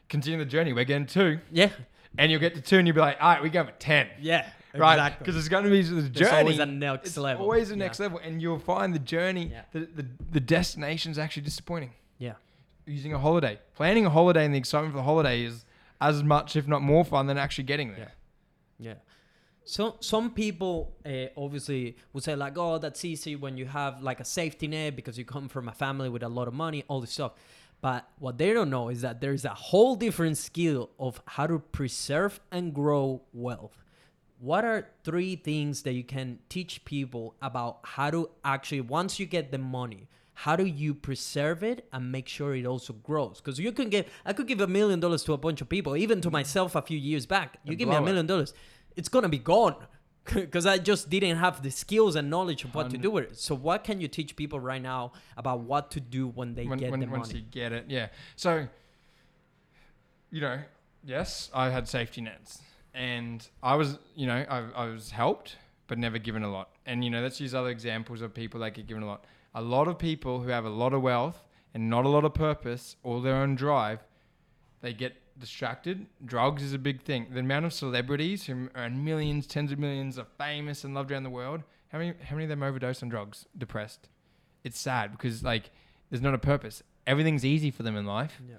continue 0.09 0.39
the 0.41 0.45
journey 0.45 0.73
we're 0.73 0.85
getting 0.85 1.07
two 1.07 1.39
yeah, 1.53 1.71
and 2.19 2.31
you'll 2.31 2.41
get 2.41 2.55
to 2.55 2.61
two 2.61 2.79
and 2.79 2.87
you'll 2.87 2.95
be 2.95 3.01
like 3.01 3.17
all 3.21 3.29
right 3.35 3.43
we 3.43 3.51
go 3.51 3.65
for 3.65 3.73
10 3.73 4.09
yeah, 4.21 4.49
right 4.75 4.95
exactly. 4.95 5.19
because 5.25 5.37
it's 5.37 5.49
going 5.49 5.65
to 5.65 5.71
be 5.71 5.83
the 5.83 6.03
journey 6.03 6.11
There's 6.11 6.33
always 6.33 6.59
a 6.59 6.67
next 6.67 7.07
it's 7.09 7.17
level. 7.17 7.45
always 7.45 7.69
the 7.69 7.75
Yeah. 7.77 7.85
next 7.85 8.01
level 8.01 8.19
and 8.23 8.41
you'll 8.43 8.59
find 8.59 8.95
the 8.95 8.99
journey 8.99 9.51
Yeah. 9.53 9.63
the, 9.73 9.81
the, 9.81 10.07
the 10.33 10.41
destination's 10.41 11.19
actually 11.19 11.43
disappointing 11.43 11.93
Yeah, 12.19 12.35
using 12.87 13.13
a 13.15 13.19
holiday 13.19 13.59
planning 13.75 14.07
a 14.07 14.11
holiday 14.11 14.45
and 14.45 14.53
the 14.55 14.59
excitement 14.59 14.93
for 14.93 14.99
the 14.99 15.05
holiday 15.05 15.43
is 15.45 15.65
as 16.01 16.23
much 16.23 16.57
if 16.57 16.67
not 16.67 16.83
more 16.83 17.05
fun 17.05 17.27
than 17.27 17.39
actually 17.39 17.65
getting 17.65 17.93
there 17.95 18.13
yeah. 18.79 18.95
So 19.65 19.97
some 20.01 20.31
people 20.33 20.97
uh, 21.05 21.27
obviously 21.37 21.97
would 22.15 22.25
say 22.25 22.35
like, 22.35 22.57
oh, 22.57 22.79
that's 22.79 23.05
easy 23.05 23.37
when 23.37 23.59
you 23.59 23.67
have 23.67 24.03
like 24.03 24.19
a 24.19 24.25
safety 24.25 24.67
net 24.67 24.97
because 24.97 25.19
you 25.19 25.25
come 25.27 25.49
from 25.49 25.69
a 25.69 25.73
family 25.73 26.09
with 26.09 26.23
a 26.23 26.29
lot 26.29 26.49
of 26.49 26.55
money, 26.55 26.83
all 26.89 27.01
this 27.01 27.11
stuff. 27.13 27.33
But 27.81 28.09
what 28.19 28.37
they 28.39 28.53
don't 28.53 28.71
know 28.71 28.89
is 28.89 29.01
that 29.01 29.21
there's 29.21 29.45
a 29.45 29.55
whole 29.55 29.97
different 29.97 30.37
skill 30.37 30.91
of 30.99 31.21
how 31.27 31.47
to 31.47 31.59
preserve 31.59 32.41
and 32.51 32.75
grow 32.75 33.23
wealth. 33.33 33.77
What 34.39 34.65
are 34.65 34.89
three 35.05 35.37
things 35.37 35.83
that 35.83 35.93
you 35.93 36.05
can 36.05 36.39
teach 36.49 36.85
people 36.85 37.35
about 37.41 37.79
how 37.83 38.11
to 38.11 38.31
actually, 38.45 38.83
once 38.83 39.19
you 39.19 39.27
get 39.27 39.51
the 39.51 39.59
money, 39.59 40.09
how 40.33 40.57
do 40.57 40.65
you 40.65 40.95
preserve 40.95 41.63
it 41.63 41.87
and 41.93 42.11
make 42.11 42.27
sure 42.27 42.55
it 42.55 42.65
also 42.65 42.95
grows? 42.95 43.41
Because 43.41 43.59
you 43.59 43.73
can 43.73 43.91
give, 43.91 44.07
I 44.25 44.33
could 44.33 44.47
give 44.47 44.61
a 44.61 44.67
million 44.67 45.01
dollars 45.01 45.23
to 45.25 45.35
a 45.35 45.39
bunch 45.39 45.61
of 45.61 45.69
people, 45.69 45.97
even 45.97 46.21
to 46.23 46.31
myself 46.31 46.75
a 46.75 46.83
few 46.83 46.99
years 46.99 47.27
back. 47.27 47.59
You 47.65 47.73
And 47.73 47.79
give 47.79 47.89
me 47.89 47.97
a 47.97 48.01
million 48.01 48.27
dollars, 48.27 48.55
it's 48.97 49.09
gonna 49.09 49.29
be 49.29 49.39
gone 49.39 49.77
because 50.35 50.67
I 50.67 50.79
just 50.79 51.09
didn't 51.09 51.37
have 51.39 51.63
the 51.63 51.71
skills 51.71 52.17
and 52.17 52.29
knowledge 52.31 52.65
of 52.65 52.75
what 52.75 52.91
to 52.91 52.99
do 52.99 53.11
with 53.11 53.25
it. 53.25 53.39
So, 53.39 53.55
what 53.55 53.85
can 53.85 54.01
you 54.01 54.09
teach 54.09 54.37
people 54.37 54.61
right 54.61 54.83
now 54.83 55.13
about 55.37 55.61
what 55.61 55.91
to 55.93 56.01
do 56.01 56.29
when 56.29 56.55
they 56.55 56.67
when, 56.67 56.79
get 56.79 56.91
when, 56.91 57.01
the 57.01 57.07
once 57.07 57.11
money? 57.11 57.21
Once 57.21 57.35
you 57.35 57.41
get 57.51 57.73
it, 57.73 57.87
yeah. 57.89 58.09
So, 58.37 58.69
you 60.31 60.41
know, 60.41 60.61
yes, 61.05 61.51
I 61.55 61.71
had 61.71 61.89
safety 61.89 62.21
nets, 62.21 62.61
and 62.95 63.47
I 63.63 63.77
was, 63.77 63.99
you 64.15 64.27
know, 64.27 64.45
I, 64.49 64.65
I 64.75 64.87
was 64.87 65.11
helped, 65.11 65.57
but 65.87 65.99
never 65.99 66.19
given 66.19 66.43
a 66.43 66.51
lot. 66.51 66.71
And 66.87 67.05
you 67.05 67.11
know, 67.11 67.23
let's 67.23 67.41
use 67.41 67.55
other 67.55 67.71
examples 67.71 68.21
of 68.21 68.35
people 68.35 68.61
that 68.61 68.75
get 68.75 68.87
given 68.87 69.03
a 69.03 69.07
lot. 69.07 69.25
A 69.55 69.63
lot 69.63 69.89
of 69.89 69.99
people 69.99 70.41
who 70.41 70.51
have 70.51 70.65
a 70.65 70.71
lot 70.71 70.93
of 70.93 71.03
wealth 71.03 71.43
and 71.75 71.89
not 71.89 72.05
a 72.05 72.09
lot 72.09 72.25
of 72.25 72.35
purpose 72.35 72.97
or 73.03 73.21
their 73.21 73.37
own 73.37 73.55
drive, 73.57 74.05
they 74.81 74.93
get 74.93 75.15
distracted. 75.41 76.07
Drugs 76.25 76.63
is 76.63 76.73
a 76.73 76.79
big 76.79 77.03
thing. 77.03 77.27
The 77.33 77.41
amount 77.41 77.65
of 77.65 77.73
celebrities 77.73 78.47
who 78.47 78.69
earn 78.75 79.05
millions, 79.05 79.47
tens 79.47 79.73
of 79.73 79.79
millions, 79.79 80.19
are 80.19 80.27
famous 80.39 80.85
and 80.85 80.95
loved 80.95 81.11
around 81.11 81.25
the 81.25 81.31
world. 81.31 81.63
How 81.89 81.99
many, 81.99 82.15
how 82.23 82.37
many 82.37 82.45
of 82.45 82.51
them 82.51 82.63
overdose 82.63 83.03
on 83.03 83.09
drugs, 83.09 83.47
depressed? 83.57 84.09
It's 84.63 84.79
sad 84.79 85.13
because 85.13 85.43
like 85.43 85.71
there's 86.11 86.23
not 86.23 86.35
a 86.35 86.39
purpose. 86.39 86.83
Everything's 87.07 87.45
easy 87.45 87.71
for 87.71 87.83
them 87.83 87.97
in 87.97 88.07
life. 88.07 88.41
Yeah. 88.49 88.57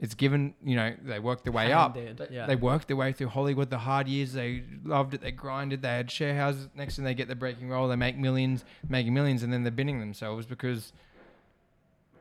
It's 0.00 0.14
given, 0.14 0.54
you 0.62 0.76
know, 0.76 0.94
they 1.02 1.20
work 1.20 1.44
their 1.44 1.52
way 1.52 1.72
up. 1.72 1.96
Handed, 1.96 2.18
They, 2.18 2.34
yeah. 2.34 2.46
they 2.46 2.56
worked 2.56 2.88
their 2.88 2.96
way 2.96 3.12
through 3.12 3.28
Hollywood 3.28 3.70
the 3.70 3.78
hard 3.78 4.08
years. 4.08 4.32
They 4.32 4.64
loved 4.84 5.14
it. 5.14 5.20
They 5.20 5.30
grinded. 5.30 5.82
They 5.82 5.88
had 5.88 6.10
share 6.10 6.34
houses. 6.34 6.68
Next 6.74 6.96
thing 6.96 7.04
they 7.04 7.14
get 7.14 7.28
the 7.28 7.36
breaking 7.36 7.68
role. 7.70 7.88
They 7.88 7.96
make 7.96 8.18
millions, 8.18 8.64
making 8.86 9.14
millions, 9.14 9.42
and 9.42 9.52
then 9.52 9.62
they're 9.62 9.70
binning 9.72 10.00
themselves 10.00 10.46
because 10.46 10.92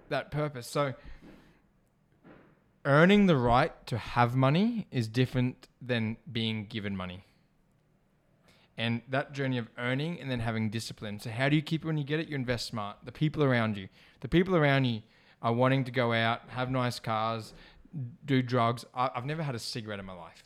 that 0.09 0.31
purpose. 0.31 0.67
So 0.67 0.93
earning 2.85 3.27
the 3.27 3.37
right 3.37 3.71
to 3.87 3.97
have 3.97 4.35
money 4.35 4.87
is 4.91 5.07
different 5.07 5.67
than 5.81 6.17
being 6.31 6.65
given 6.65 6.95
money. 6.95 7.25
And 8.77 9.01
that 9.07 9.33
journey 9.33 9.57
of 9.57 9.69
earning 9.77 10.19
and 10.19 10.31
then 10.31 10.39
having 10.39 10.69
discipline. 10.69 11.19
So 11.19 11.29
how 11.29 11.47
do 11.47 11.55
you 11.55 11.61
keep 11.61 11.83
it 11.83 11.87
when 11.87 11.97
you 11.97 12.03
get 12.03 12.19
it? 12.19 12.27
You 12.27 12.35
invest 12.35 12.65
smart. 12.65 12.97
The 13.03 13.11
people 13.11 13.43
around 13.43 13.77
you. 13.77 13.87
The 14.21 14.27
people 14.27 14.55
around 14.55 14.85
you 14.85 15.01
are 15.41 15.53
wanting 15.53 15.83
to 15.83 15.91
go 15.91 16.11
out, 16.13 16.41
have 16.47 16.71
nice 16.71 16.99
cars, 16.99 17.53
do 18.25 18.41
drugs. 18.41 18.85
I, 18.95 19.11
I've 19.13 19.25
never 19.25 19.43
had 19.43 19.53
a 19.53 19.59
cigarette 19.59 19.99
in 19.99 20.05
my 20.05 20.13
life. 20.13 20.43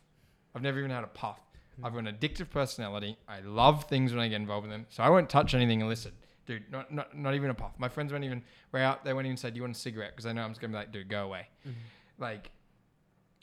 I've 0.53 0.61
never 0.61 0.79
even 0.79 0.91
had 0.91 1.03
a 1.03 1.07
puff. 1.07 1.39
I've 1.83 1.93
got 1.93 2.07
an 2.07 2.07
addictive 2.07 2.49
personality. 2.49 3.17
I 3.27 3.41
love 3.41 3.85
things 3.85 4.11
when 4.11 4.19
I 4.19 4.27
get 4.27 4.37
involved 4.37 4.65
in 4.65 4.71
them. 4.71 4.87
So 4.89 5.03
I 5.03 5.09
won't 5.09 5.29
touch 5.29 5.53
anything 5.53 5.81
illicit. 5.81 6.13
Dude, 6.47 6.63
not, 6.71 6.91
not, 6.91 7.15
not 7.15 7.35
even 7.35 7.49
a 7.49 7.53
puff. 7.53 7.73
My 7.77 7.89
friends 7.89 8.11
won't 8.11 8.23
even, 8.23 8.41
we're 8.71 8.79
out, 8.79 9.05
they 9.05 9.13
won't 9.13 9.25
even 9.25 9.37
say, 9.37 9.51
Do 9.51 9.57
you 9.57 9.61
want 9.61 9.75
a 9.75 9.79
cigarette? 9.79 10.11
Because 10.15 10.25
I 10.25 10.33
know 10.33 10.41
I'm 10.41 10.51
just 10.51 10.61
going 10.61 10.71
to 10.71 10.75
be 10.75 10.79
like, 10.79 10.91
Dude, 10.91 11.09
go 11.09 11.23
away. 11.25 11.47
Mm-hmm. 11.67 11.77
Like, 12.17 12.51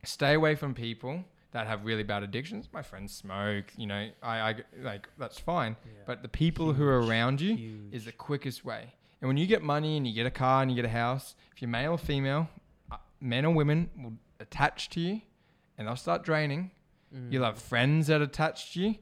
stay 0.04 0.34
away 0.34 0.54
from 0.54 0.74
people 0.74 1.24
that 1.52 1.66
have 1.68 1.84
really 1.84 2.02
bad 2.02 2.22
addictions. 2.22 2.68
My 2.72 2.82
friends 2.82 3.14
smoke, 3.14 3.66
you 3.76 3.86
know, 3.86 4.08
I, 4.22 4.38
I 4.38 4.54
like, 4.82 5.08
that's 5.16 5.38
fine. 5.38 5.76
Yeah. 5.84 6.02
But 6.06 6.22
the 6.22 6.28
people 6.28 6.72
who 6.72 6.84
are 6.84 7.00
around 7.00 7.40
you 7.40 7.54
Huge. 7.54 7.92
is 7.92 8.04
the 8.06 8.12
quickest 8.12 8.64
way. 8.64 8.92
And 9.20 9.28
when 9.28 9.36
you 9.36 9.46
get 9.46 9.62
money 9.62 9.96
and 9.96 10.06
you 10.06 10.12
get 10.12 10.26
a 10.26 10.30
car 10.30 10.62
and 10.62 10.70
you 10.70 10.74
get 10.74 10.84
a 10.84 10.88
house, 10.88 11.36
if 11.54 11.62
you're 11.62 11.70
male 11.70 11.92
or 11.92 11.98
female, 11.98 12.48
uh, 12.90 12.96
men 13.20 13.44
or 13.46 13.54
women 13.54 13.88
will 13.96 14.14
attach 14.40 14.90
to 14.90 15.00
you 15.00 15.20
and 15.78 15.86
they'll 15.86 15.96
start 15.96 16.24
draining. 16.24 16.72
Mm. 17.14 17.32
You'll 17.32 17.44
have 17.44 17.58
friends 17.58 18.08
that 18.08 18.20
attach 18.20 18.72
to 18.74 18.80
you. 18.80 18.94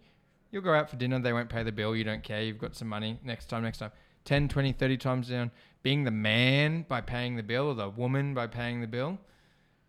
You'll 0.51 0.62
go 0.62 0.75
out 0.75 0.91
for 0.91 0.97
dinner, 0.97 1.18
they 1.18 1.33
won't 1.33 1.49
pay 1.49 1.62
the 1.62 1.73
bill, 1.73 1.97
you 1.97 2.05
don't 2.05 2.23
care, 2.23 2.43
you've 2.43 2.59
got 2.59 2.77
some 2.77 2.89
money. 2.89 3.18
Next 3.25 3.47
time, 3.47 3.62
next 3.62 3.79
time. 3.79 3.93
10, 4.27 4.49
20, 4.49 4.73
30 4.73 4.97
times 4.99 5.29
down. 5.29 5.51
Being 5.83 6.05
the 6.05 6.11
man 6.11 6.85
by 6.87 7.01
paying 7.01 7.37
the 7.37 7.43
bill 7.43 7.68
or 7.68 7.75
the 7.75 7.89
woman 7.89 8.35
by 8.35 8.47
paying 8.47 8.83
the 8.83 8.87
bill, 8.87 9.18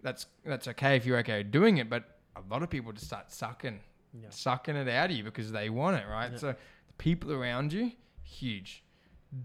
that's 0.04 0.28
that's 0.46 0.68
okay 0.68 0.96
if 0.96 1.06
you're 1.06 1.18
okay 1.20 1.42
doing 1.44 1.78
it, 1.78 1.90
but 1.90 2.04
a 2.36 2.42
lot 2.52 2.62
of 2.64 2.70
people 2.70 2.92
just 2.92 3.08
start 3.08 3.32
sucking 3.32 3.80
Yeah. 4.14 4.30
sucking 4.30 4.76
it 4.76 4.88
out 4.88 5.10
of 5.10 5.16
you 5.16 5.24
because 5.24 5.52
they 5.52 5.70
want 5.70 5.98
it, 5.98 6.06
right? 6.08 6.32
Yeah. 6.32 6.38
So 6.38 6.48
the 6.88 6.94
people 6.98 7.32
around 7.34 7.74
you, 7.74 7.92
huge. 8.24 8.84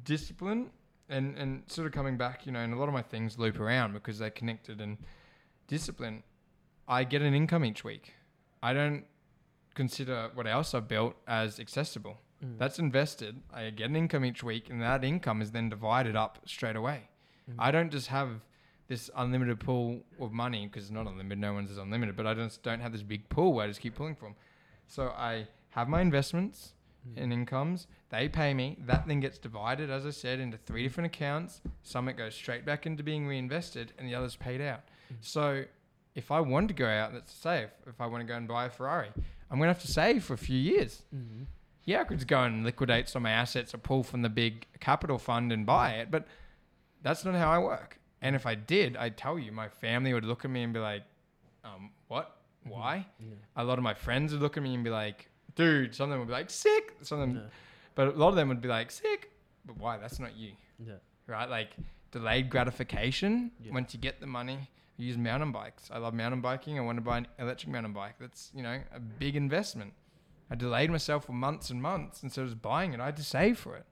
Discipline 0.04 0.70
and 1.08 1.36
and 1.38 1.62
sort 1.70 1.86
of 1.86 1.92
coming 1.92 2.16
back, 2.18 2.44
you 2.44 2.52
know, 2.52 2.60
and 2.60 2.74
a 2.74 2.76
lot 2.76 2.88
of 2.88 2.94
my 2.94 3.02
things 3.02 3.38
loop 3.38 3.58
around 3.58 3.92
because 3.94 4.18
they're 4.18 4.30
connected 4.30 4.80
and 4.80 4.98
discipline. 5.66 6.22
I 6.86 7.04
get 7.04 7.22
an 7.22 7.34
income 7.34 7.64
each 7.64 7.84
week. 7.84 8.14
I 8.62 8.72
don't 8.74 9.04
consider 9.74 10.30
what 10.34 10.46
else 10.46 10.74
I've 10.74 10.88
built 10.88 11.14
as 11.26 11.60
accessible. 11.60 12.18
Mm. 12.44 12.58
That's 12.58 12.78
invested. 12.78 13.42
I 13.52 13.70
get 13.70 13.88
an 13.90 13.96
income 13.96 14.24
each 14.24 14.42
week, 14.42 14.70
and 14.70 14.80
that 14.82 15.04
income 15.04 15.40
is 15.42 15.50
then 15.52 15.68
divided 15.68 16.16
up 16.16 16.38
straight 16.46 16.76
away. 16.76 17.08
Mhm. 17.50 17.54
I 17.58 17.70
don't 17.70 17.90
just 17.90 18.08
have 18.08 18.40
this 18.88 19.10
unlimited 19.16 19.60
pool 19.60 20.00
of 20.20 20.32
money 20.32 20.66
because 20.66 20.84
it's 20.84 20.92
not 20.92 21.06
unlimited. 21.06 21.38
No 21.38 21.52
one's 21.52 21.70
is 21.70 21.78
unlimited, 21.78 22.16
but 22.16 22.26
I 22.26 22.34
just 22.34 22.62
don't 22.62 22.80
have 22.80 22.92
this 22.92 23.02
big 23.02 23.28
pool 23.28 23.52
where 23.52 23.64
I 23.64 23.68
just 23.68 23.80
keep 23.80 23.94
pulling 23.94 24.14
from. 24.16 24.34
So 24.86 25.08
I 25.08 25.46
have 25.70 25.88
my 25.88 26.00
investments 26.00 26.72
Mm. 27.08 27.22
and 27.22 27.32
incomes. 27.32 27.86
They 28.10 28.28
pay 28.28 28.52
me. 28.54 28.76
That 28.80 29.06
then 29.06 29.20
gets 29.20 29.38
divided, 29.38 29.88
as 29.88 30.04
I 30.04 30.10
said, 30.10 30.40
into 30.40 30.56
three 30.58 30.82
different 30.82 31.06
accounts. 31.14 31.60
Some 31.84 32.08
it 32.08 32.14
goes 32.16 32.34
straight 32.34 32.64
back 32.64 32.86
into 32.86 33.04
being 33.04 33.24
reinvested, 33.28 33.92
and 33.96 34.08
the 34.08 34.16
others 34.16 34.34
paid 34.34 34.60
out. 34.60 34.80
Mhm. 35.12 35.16
So 35.20 35.64
if 36.16 36.32
I 36.32 36.40
want 36.40 36.66
to 36.68 36.74
go 36.74 36.88
out, 36.88 37.14
let's 37.14 37.32
say 37.32 37.62
if, 37.64 37.70
if 37.86 38.00
I 38.00 38.06
want 38.06 38.22
to 38.22 38.26
go 38.26 38.34
and 38.36 38.48
buy 38.48 38.64
a 38.64 38.70
Ferrari, 38.70 39.10
I'm 39.48 39.58
gonna 39.58 39.68
have 39.72 39.80
to 39.82 39.86
save 39.92 40.24
for 40.24 40.34
a 40.34 40.38
few 40.38 40.58
years. 40.58 41.04
Mhm. 41.14 41.46
Yeah, 41.84 42.00
I 42.00 42.04
could 42.04 42.18
just 42.18 42.26
go 42.28 42.42
and 42.42 42.64
liquidate 42.64 43.08
some 43.08 43.20
of 43.20 43.24
my 43.24 43.30
assets 43.30 43.72
or 43.74 43.78
pull 43.78 44.02
from 44.02 44.22
the 44.22 44.28
big 44.28 44.66
capital 44.80 45.18
fund 45.18 45.52
and 45.52 45.64
buy 45.64 45.92
it, 45.92 46.10
but 46.10 46.26
that's 47.02 47.24
not 47.24 47.36
how 47.36 47.50
I 47.50 47.58
work. 47.58 47.97
And 48.22 48.34
if 48.36 48.46
I 48.46 48.54
did, 48.54 48.96
I'd 48.96 49.16
tell 49.16 49.38
you, 49.38 49.52
my 49.52 49.68
family 49.68 50.12
would 50.12 50.24
look 50.24 50.44
at 50.44 50.50
me 50.50 50.62
and 50.62 50.72
be 50.72 50.80
like, 50.80 51.02
um, 51.64 51.90
what? 52.08 52.36
Mhm. 52.66 52.70
Why? 52.70 53.06
Yeah. 53.20 53.34
A 53.56 53.64
lot 53.64 53.78
of 53.78 53.84
my 53.84 53.94
friends 53.94 54.32
would 54.32 54.42
look 54.42 54.56
at 54.56 54.62
me 54.62 54.74
and 54.74 54.82
be 54.82 54.90
like, 54.90 55.28
dude, 55.54 55.94
some 55.94 56.04
of 56.04 56.10
them 56.10 56.18
would 56.20 56.28
be 56.28 56.32
like, 56.32 56.50
sick. 56.50 56.96
Some 57.02 57.20
of 57.20 57.28
them, 57.28 57.36
Yeah. 57.36 57.50
but 57.94 58.08
a 58.08 58.10
lot 58.12 58.28
of 58.30 58.36
them 58.36 58.48
would 58.48 58.60
be 58.60 58.68
like, 58.68 58.90
sick. 58.90 59.30
But 59.64 59.76
why? 59.78 59.96
That's 59.98 60.18
not 60.18 60.36
you, 60.36 60.52
Yeah. 60.78 60.94
right? 61.26 61.48
Like 61.48 61.70
delayed 62.10 62.48
gratification. 62.50 63.52
Yeah. 63.60 63.72
Once 63.72 63.94
you 63.94 64.00
get 64.00 64.20
the 64.20 64.26
money, 64.26 64.68
use 64.96 65.16
mountain 65.16 65.52
bikes. 65.52 65.90
I 65.92 65.98
love 65.98 66.14
mountain 66.14 66.40
biking. 66.40 66.78
I 66.78 66.82
want 66.82 66.96
to 66.96 67.02
buy 67.02 67.18
an 67.18 67.28
electric 67.38 67.70
mountain 67.70 67.92
bike. 67.92 68.16
That's, 68.18 68.50
you 68.54 68.62
know, 68.62 68.80
a 68.92 68.98
big 68.98 69.36
investment. 69.36 69.92
I 70.50 70.54
delayed 70.56 70.90
myself 70.90 71.26
for 71.26 71.32
months 71.32 71.70
and 71.70 71.80
months 71.82 72.22
instead 72.22 72.44
of 72.46 72.62
buying 72.62 72.94
it. 72.94 73.00
I 73.00 73.04
had 73.06 73.16
to 73.18 73.24
save 73.24 73.58
for 73.58 73.76
it. 73.76 73.84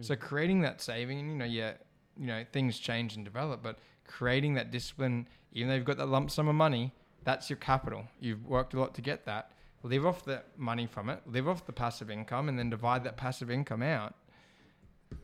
So 0.00 0.14
Mhm. 0.14 0.20
creating 0.20 0.60
that 0.62 0.80
saving, 0.80 1.18
and 1.18 1.28
you 1.30 1.36
know, 1.36 1.44
yeah, 1.44 1.74
you 2.18 2.26
know, 2.26 2.44
things 2.52 2.78
change 2.78 3.16
and 3.16 3.24
develop, 3.24 3.62
but 3.62 3.78
creating 4.06 4.54
that 4.54 4.70
discipline, 4.70 5.26
even 5.52 5.68
though 5.68 5.74
you've 5.74 5.84
got 5.84 5.98
that 5.98 6.06
lump 6.06 6.30
sum 6.30 6.48
of 6.48 6.54
money, 6.54 6.92
that's 7.24 7.48
your 7.48 7.56
capital. 7.56 8.04
You've 8.20 8.46
worked 8.46 8.74
a 8.74 8.80
lot 8.80 8.94
to 8.94 9.00
get 9.02 9.24
that. 9.26 9.52
Live 9.84 10.06
off 10.06 10.24
the 10.24 10.42
money 10.56 10.86
from 10.86 11.08
it, 11.08 11.20
live 11.26 11.48
off 11.48 11.66
the 11.66 11.72
passive 11.72 12.10
income, 12.10 12.48
and 12.48 12.58
then 12.58 12.70
divide 12.70 13.02
that 13.04 13.16
passive 13.16 13.50
income 13.50 13.82
out 13.82 14.14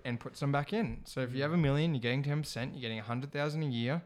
and 0.05 0.19
put 0.19 0.37
some 0.37 0.51
back 0.51 0.73
in. 0.73 0.99
So 1.05 1.21
if 1.21 1.35
you 1.35 1.43
have 1.43 1.53
a 1.53 1.57
million, 1.57 1.95
you're 1.95 2.01
getting 2.01 2.23
ten 2.23 2.43
percent, 2.43 2.75
you're 2.75 2.83
getting 2.83 2.99
a 2.99 3.05
hundred 3.05 3.33
thousand 3.33 3.63
a 3.63 3.67
year. 3.67 4.03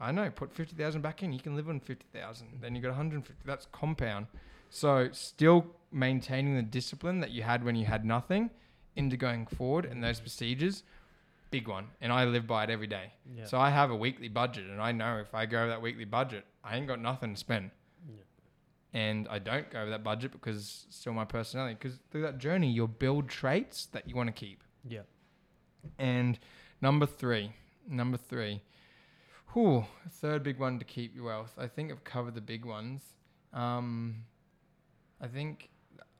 I 0.00 0.12
know, 0.12 0.30
put 0.30 0.52
fifty 0.52 0.76
thousand 0.76 1.02
back 1.02 1.22
in, 1.22 1.32
you 1.32 1.40
can 1.40 1.56
live 1.56 1.68
on 1.68 1.80
fifty 1.80 2.06
thousand. 2.12 2.48
Then 2.60 2.74
you 2.76 2.82
got 2.82 2.90
150. 2.90 3.42
That's 3.44 3.66
compound. 3.72 4.26
So 4.70 5.08
still 5.12 5.66
maintaining 5.90 6.56
the 6.56 6.62
discipline 6.62 7.20
that 7.20 7.30
you 7.30 7.42
had 7.42 7.64
when 7.64 7.76
you 7.76 7.86
had 7.86 8.04
nothing 8.04 8.50
into 8.94 9.16
going 9.16 9.46
forward 9.46 9.84
and 9.84 10.02
those 10.02 10.20
procedures, 10.20 10.82
big 11.50 11.68
one. 11.68 11.88
And 12.00 12.12
I 12.12 12.24
live 12.24 12.46
by 12.46 12.64
it 12.64 12.70
every 12.70 12.86
day. 12.86 13.12
Yeah. 13.34 13.44
So 13.44 13.58
I 13.58 13.70
have 13.70 13.90
a 13.90 13.96
weekly 13.96 14.28
budget, 14.28 14.66
and 14.70 14.80
I 14.80 14.92
know 14.92 15.18
if 15.18 15.34
I 15.34 15.46
go 15.46 15.58
over 15.58 15.68
that 15.68 15.82
weekly 15.82 16.04
budget, 16.04 16.44
I 16.64 16.76
ain't 16.76 16.86
got 16.86 17.00
nothing 17.00 17.34
to 17.34 17.38
spend. 17.38 17.70
Yeah. 18.08 18.16
And 18.92 19.28
I 19.28 19.38
don't 19.38 19.70
go 19.70 19.80
over 19.80 19.90
that 19.90 20.04
budget 20.04 20.32
because 20.32 20.84
it's 20.88 20.96
still 20.96 21.12
my 21.12 21.24
personality. 21.24 21.76
Because 21.80 21.98
through 22.10 22.22
that 22.22 22.38
journey, 22.38 22.70
you'll 22.70 22.88
build 22.88 23.28
traits 23.28 23.86
that 23.86 24.08
you 24.08 24.14
want 24.16 24.28
to 24.28 24.32
keep. 24.32 24.62
yeah. 24.88 25.02
And 25.98 26.38
number 26.80 27.06
three, 27.06 27.52
number 27.88 28.16
three, 28.16 28.60
whew, 29.52 29.84
third 30.10 30.42
big 30.42 30.58
one 30.58 30.80
to 30.80 30.84
keep 30.84 31.14
your 31.14 31.26
wealth. 31.26 31.54
I 31.56 31.68
think 31.68 31.92
I've 31.92 32.02
covered 32.02 32.34
the 32.34 32.40
big 32.40 32.64
ones. 32.64 33.02
Um, 33.52 34.24
I 35.20 35.28
think 35.28 35.70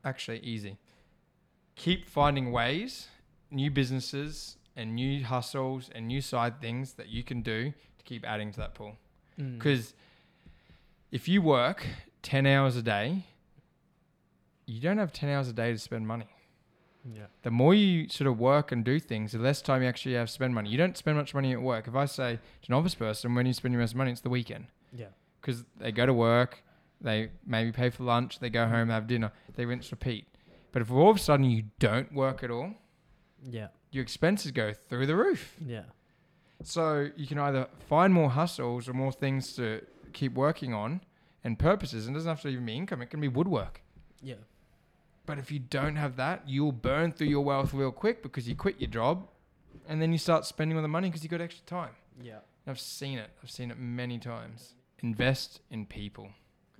actually 0.05 0.39
easy. 0.39 0.79
Keep 1.75 2.09
finding 2.09 2.53
ways, 2.53 3.09
new 3.51 3.71
businesses 3.73 4.57
and 4.77 4.95
new 4.95 5.25
hustles 5.25 5.91
and 5.95 6.07
new 6.07 6.21
side 6.21 6.61
things 6.61 6.95
that 6.95 7.09
you 7.09 7.23
can 7.23 7.43
do 7.43 7.73
to 7.99 8.05
keep 8.05 8.25
adding 8.27 8.53
to 8.53 8.59
that 8.59 8.75
pool. 8.75 8.97
Mm. 9.41 9.59
Because 9.59 9.95
if 11.11 11.29
you 11.29 11.43
work 11.43 11.87
10 12.23 12.47
hours 12.47 12.77
a 12.77 12.83
day, 12.83 13.25
you 14.67 14.81
don't 14.81 14.99
have 14.99 15.13
10 15.13 15.29
hours 15.31 15.49
a 15.49 15.53
day 15.53 15.73
to 15.73 15.79
spend 15.79 16.07
money 16.07 16.27
yeah. 17.15 17.27
the 17.43 17.51
more 17.51 17.75
you 17.75 18.09
sort 18.09 18.29
of 18.29 18.39
work 18.39 18.73
and 18.73 18.85
do 18.85 18.99
things, 18.99 19.33
the 19.33 19.39
less 19.39 19.63
time 19.63 19.83
you 19.83 19.89
actually 19.89 20.15
have 20.15 20.29
to 20.29 20.33
spend 20.33 20.55
money. 20.55 20.71
You 20.71 20.79
don't 20.79 20.97
spend 20.97 21.17
much 21.17 21.35
money 21.35 21.53
at 21.53 21.61
work. 21.61 21.89
If 21.89 21.95
I 21.95 22.07
say 22.07 22.39
to 22.63 22.69
an 22.69 22.75
office 22.75 22.95
person, 22.95 23.35
when 23.35 23.47
you 23.47 23.53
spend 23.53 23.73
your 23.73 23.81
most 23.81 23.95
money, 23.95 24.13
it's 24.13 24.21
the 24.21 24.31
weekend 24.31 24.67
Yeah. 24.93 25.07
because 25.41 25.65
they 25.79 25.93
go 25.93 26.07
to 26.07 26.15
work, 26.15 26.63
they 27.01 27.31
maybe 27.47 27.73
pay 27.73 27.91
for 27.91 28.05
lunch, 28.05 28.39
they 28.39 28.51
go 28.51 28.67
home, 28.67 28.89
have 28.89 29.07
dinner, 29.07 29.33
they 29.55 29.65
rinse, 29.67 29.91
repeat. 29.91 30.27
But 30.73 30.83
if 30.83 30.91
all 30.91 31.11
of 31.11 31.17
a 31.17 31.21
sudden 31.21 31.47
you 31.47 31.65
don't 31.79 32.13
work 32.13 32.43
at 32.43 32.51
all, 32.51 32.75
Yeah. 33.49 33.69
Your 33.97 34.03
expenses 34.03 34.53
go 34.53 34.73
through 34.73 35.07
the 35.07 35.17
roof. 35.17 35.57
Yeah. 35.65 35.83
So 36.63 37.09
you 37.17 37.27
can 37.27 37.39
either 37.39 37.69
find 37.89 38.13
more 38.13 38.31
hustles 38.31 38.89
or 38.89 38.93
more 38.93 39.13
things 39.13 39.55
to 39.57 39.83
keep 40.13 40.35
working 40.35 40.73
on 40.73 41.01
and 41.43 41.59
purposes. 41.59 42.07
And 42.07 42.15
it 42.15 42.19
doesn't 42.19 42.29
have 42.29 42.43
to 42.43 42.49
even 42.49 42.67
be 42.67 42.77
income, 42.77 43.03
it 43.03 43.11
can 43.11 43.21
be 43.21 43.29
woodwork. 43.29 43.83
Yeah. 44.23 44.37
But 45.27 45.39
if 45.39 45.51
you 45.51 45.59
don't 45.59 45.97
have 45.97 46.17
that, 46.17 46.49
you'll 46.49 46.73
burn 46.73 47.13
through 47.13 47.27
your 47.27 47.43
wealth 47.43 47.75
real 47.75 47.91
quick 47.91 48.23
because 48.23 48.49
you 48.49 48.55
quit 48.55 48.81
your 48.81 48.91
job 48.91 49.27
and 49.89 50.01
then 50.01 50.13
you 50.13 50.19
start 50.19 50.45
spending 50.45 50.77
all 50.77 50.83
the 50.83 50.89
money 50.89 51.09
because 51.09 51.25
you 51.25 51.29
got 51.29 51.41
extra 51.41 51.65
time. 51.67 51.91
Yeah. 52.23 52.39
I've 52.67 52.81
seen 52.81 53.19
it. 53.19 53.31
I've 53.43 53.51
seen 53.51 53.71
it 53.71 53.79
many 53.79 54.19
times. 54.19 54.75
Invest 55.01 55.61
in 55.71 55.87
people, 55.87 56.31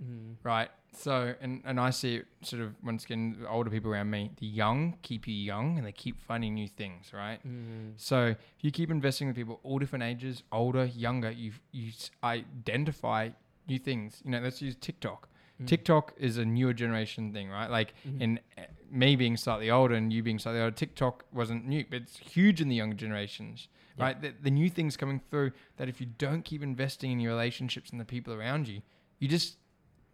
Mm. 0.03 0.37
right? 0.43 0.69
So, 0.93 1.35
and, 1.41 1.63
and 1.65 1.79
I 1.81 1.91
see 1.91 2.17
it 2.17 2.27
sort 2.43 2.63
of 2.63 2.75
once 2.83 3.05
again, 3.05 3.37
the 3.41 3.49
older 3.49 3.71
people 3.71 3.91
around 3.91 4.11
me, 4.11 4.31
the 4.41 4.47
young 4.47 4.97
keep 5.03 5.27
you 5.29 5.35
young 5.35 5.77
and 5.79 5.87
they 5.87 5.93
keep 5.93 6.21
finding 6.23 6.55
new 6.55 6.69
things, 6.69 7.13
right? 7.15 7.39
Mm. 7.47 7.93
So 7.97 8.27
if 8.29 8.37
you 8.63 8.71
keep 8.71 8.91
investing 8.91 9.27
with 9.27 9.37
people 9.37 9.61
all 9.63 9.79
different 9.79 10.05
ages, 10.05 10.43
older, 10.53 10.85
younger, 10.87 11.31
you 11.31 11.53
you 11.73 11.93
identify 12.25 13.31
new 13.69 13.79
things. 13.79 14.21
You 14.25 14.31
know, 14.33 14.41
let's 14.41 14.63
use 14.63 14.77
TikTok. 14.81 15.29
Mm. 15.63 15.67
TikTok 15.67 16.13
is 16.19 16.39
a 16.39 16.45
newer 16.45 16.73
generation 16.73 17.33
thing, 17.33 17.49
right? 17.51 17.71
Like 17.71 17.95
Mhm. 18.07 18.21
in 18.21 18.41
uh, 18.59 18.63
me 18.91 19.17
being 19.17 19.37
slightly 19.37 19.71
older 19.71 19.95
and 19.95 20.13
you 20.13 20.23
being 20.23 20.39
slightly 20.39 20.61
older, 20.61 20.75
TikTok 20.75 21.25
wasn't 21.33 21.67
new, 21.67 21.85
but 21.91 22.03
it's 22.03 22.19
huge 22.19 22.61
in 22.61 22.69
the 22.69 22.77
younger 22.77 22.97
generations, 22.97 23.69
Yeah. 23.97 24.05
right? 24.05 24.21
The, 24.21 24.35
the 24.43 24.51
new 24.51 24.69
things 24.71 24.97
coming 24.97 25.21
through 25.31 25.53
that 25.79 25.89
if 25.89 26.01
you 26.01 26.07
don't 26.19 26.43
keep 26.45 26.63
investing 26.63 27.11
in 27.11 27.21
your 27.21 27.33
relationships 27.33 27.91
and 27.91 28.01
the 28.01 28.05
people 28.05 28.33
around 28.35 28.69
you, 28.69 28.83
you 29.19 29.29
just 29.29 29.57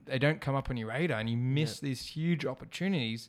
they 0.07 0.19
don't 0.19 0.41
come 0.41 0.55
up 0.55 0.71
on 0.71 0.77
your 0.77 0.89
radar 0.89 1.19
and 1.21 1.29
you 1.31 1.37
miss 1.37 1.81
these 1.81 2.07
huge 2.07 2.45
opportunities. 2.45 3.29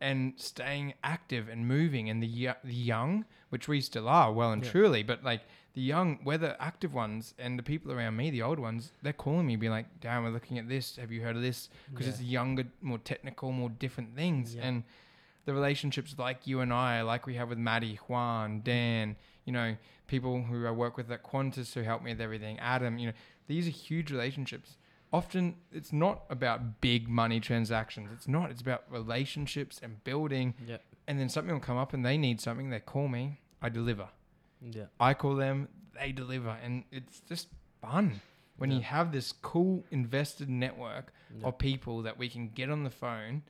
And 0.00 0.34
staying 0.36 0.94
active 1.02 1.48
and 1.48 1.66
moving, 1.66 2.08
and 2.08 2.22
the 2.22 2.50
the 2.62 2.72
young, 2.72 3.24
which 3.48 3.66
we 3.66 3.80
still 3.80 4.08
are, 4.08 4.32
well 4.32 4.52
and 4.52 4.62
truly, 4.62 5.02
but 5.02 5.24
like 5.24 5.40
the 5.74 5.80
young, 5.80 6.20
whether 6.22 6.54
active 6.60 6.94
ones 6.94 7.34
and 7.36 7.58
the 7.58 7.64
people 7.64 7.90
around 7.90 8.14
me, 8.16 8.30
the 8.30 8.40
old 8.42 8.60
ones, 8.60 8.92
they're 9.02 9.12
calling 9.12 9.44
me, 9.48 9.56
being 9.56 9.72
like, 9.72 9.98
"Damn, 10.00 10.22
we're 10.22 10.30
looking 10.30 10.56
at 10.56 10.68
this. 10.68 10.94
Have 10.98 11.10
you 11.10 11.22
heard 11.22 11.34
of 11.34 11.42
this?" 11.42 11.68
Because 11.90 12.06
Yeah. 12.06 12.12
it's 12.12 12.22
younger, 12.22 12.66
more 12.80 12.98
technical, 12.98 13.50
more 13.50 13.70
different 13.70 14.14
things, 14.14 14.54
and 14.54 14.84
the 15.46 15.52
relationships 15.52 16.14
like 16.16 16.46
you 16.46 16.60
and 16.60 16.72
I, 16.72 17.02
like 17.02 17.26
we 17.26 17.34
have 17.34 17.48
with 17.48 17.58
Maddie, 17.58 17.96
Juan, 18.06 18.60
mm. 18.60 18.64
Dan, 18.64 19.16
you 19.46 19.52
know, 19.52 19.76
people 20.06 20.42
who 20.44 20.64
I 20.64 20.70
work 20.70 20.96
with 20.96 21.10
at 21.10 21.24
Qantas 21.24 21.74
who 21.74 21.82
help 21.82 22.04
me 22.04 22.12
with 22.12 22.20
everything, 22.20 22.56
Adam, 22.60 22.98
you 22.98 23.08
know, 23.08 23.14
these 23.48 23.66
are 23.66 23.70
huge 23.72 24.12
relationships. 24.12 24.76
Often 25.12 25.56
it's 25.72 25.92
not 25.92 26.22
about 26.30 26.80
big 26.80 27.08
money 27.08 27.40
transactions. 27.40 28.10
It's 28.12 28.28
not. 28.28 28.50
It's 28.50 28.60
about 28.60 28.84
relationships 28.90 29.80
and 29.82 30.02
building. 30.04 30.54
Yeah. 30.66 30.78
And 31.06 31.18
then 31.18 31.28
something 31.28 31.52
will 31.54 31.60
come 31.60 31.76
up 31.78 31.92
and 31.94 32.04
they 32.04 32.18
need 32.18 32.40
something. 32.40 32.70
They 32.70 32.80
call 32.80 33.08
me. 33.08 33.40
I 33.62 33.68
deliver. 33.70 34.08
Yeah. 34.60 34.84
I 35.00 35.14
call 35.14 35.36
them. 35.36 35.68
They 35.98 36.12
deliver, 36.12 36.50
and 36.62 36.84
it's 36.92 37.20
just 37.28 37.48
fun 37.82 38.20
when 38.56 38.70
you 38.70 38.80
have 38.80 39.10
this 39.12 39.32
cool 39.32 39.84
invested 39.90 40.48
network 40.48 41.12
Yeah. 41.36 41.46
of 41.48 41.58
people 41.58 42.02
that 42.02 42.18
we 42.18 42.28
can 42.28 42.48
get 42.50 42.70
on 42.70 42.84
the 42.84 42.90
phone 42.90 43.42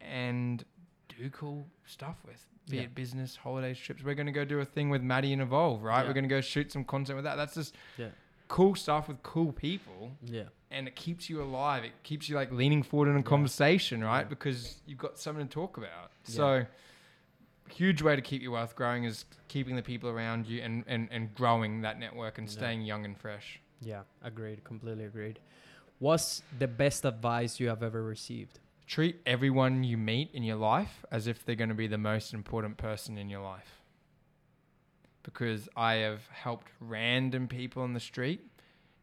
and 0.00 0.64
do 1.08 1.30
cool 1.30 1.66
stuff 1.86 2.16
with. 2.26 2.46
Be 2.68 2.76
Yeah. 2.76 2.82
it 2.84 2.94
business, 2.94 3.36
holidays, 3.36 3.78
trips. 3.78 4.02
We're 4.04 4.14
going 4.14 4.26
to 4.26 4.32
go 4.32 4.44
do 4.44 4.60
a 4.60 4.64
thing 4.64 4.88
with 4.90 5.02
Maddie 5.02 5.32
and 5.32 5.42
Evolve, 5.42 5.82
right? 5.82 6.02
Yeah. 6.02 6.06
We're 6.08 6.14
going 6.14 6.24
to 6.24 6.28
go 6.28 6.40
shoot 6.40 6.70
some 6.70 6.84
content 6.84 7.16
with 7.16 7.24
that. 7.24 7.36
That's 7.36 7.54
just 7.54 7.74
Yeah. 7.96 8.10
Cool 8.52 8.74
stuff 8.74 9.08
with 9.08 9.22
cool 9.22 9.50
people. 9.50 10.12
Yeah. 10.22 10.44
And 10.70 10.86
it 10.86 10.94
keeps 10.94 11.30
you 11.30 11.42
alive. 11.42 11.84
It 11.84 11.92
keeps 12.02 12.28
you 12.28 12.36
like 12.36 12.52
leaning 12.52 12.82
forward 12.82 13.08
in 13.08 13.16
a 13.16 13.18
Yeah. 13.20 13.24
conversation, 13.24 14.04
right? 14.04 14.20
Yeah. 14.26 14.28
Because 14.28 14.82
you've 14.86 14.98
got 14.98 15.18
something 15.18 15.46
to 15.48 15.52
talk 15.52 15.78
about. 15.78 16.12
Yeah. 16.26 16.34
So, 16.36 16.66
huge 17.70 18.02
way 18.02 18.14
to 18.14 18.20
keep 18.20 18.42
your 18.42 18.52
wealth 18.52 18.76
growing 18.76 19.04
is 19.04 19.24
keeping 19.48 19.74
the 19.76 19.82
people 19.82 20.10
around 20.10 20.46
you 20.46 20.60
and, 20.60 20.84
and, 20.86 21.08
and 21.10 21.34
growing 21.34 21.80
that 21.80 21.98
network 21.98 22.36
and 22.36 22.48
staying 22.50 22.82
young 22.82 23.06
and 23.06 23.16
fresh. 23.18 23.58
Yeah. 23.80 24.02
Agreed. 24.22 24.64
Completely 24.64 25.04
agreed. 25.04 25.38
What's 25.98 26.42
the 26.58 26.68
best 26.68 27.06
advice 27.06 27.58
you 27.58 27.68
have 27.68 27.82
ever 27.82 28.02
received? 28.02 28.58
treat 28.84 29.16
everyone 29.24 29.84
you 29.84 29.96
meet 29.96 30.28
in 30.34 30.42
your 30.42 30.56
life 30.56 31.02
as 31.10 31.26
if 31.26 31.46
they're 31.46 31.54
going 31.54 31.70
to 31.70 31.74
be 31.74 31.86
the 31.86 31.96
most 31.96 32.34
important 32.34 32.76
person 32.76 33.16
in 33.16 33.30
your 33.30 33.40
life. 33.40 33.81
Because 35.22 35.68
I 35.76 35.94
have 35.94 36.26
helped 36.32 36.68
random 36.80 37.46
people 37.48 37.82
on 37.82 37.92
the 37.92 38.00
street 38.00 38.40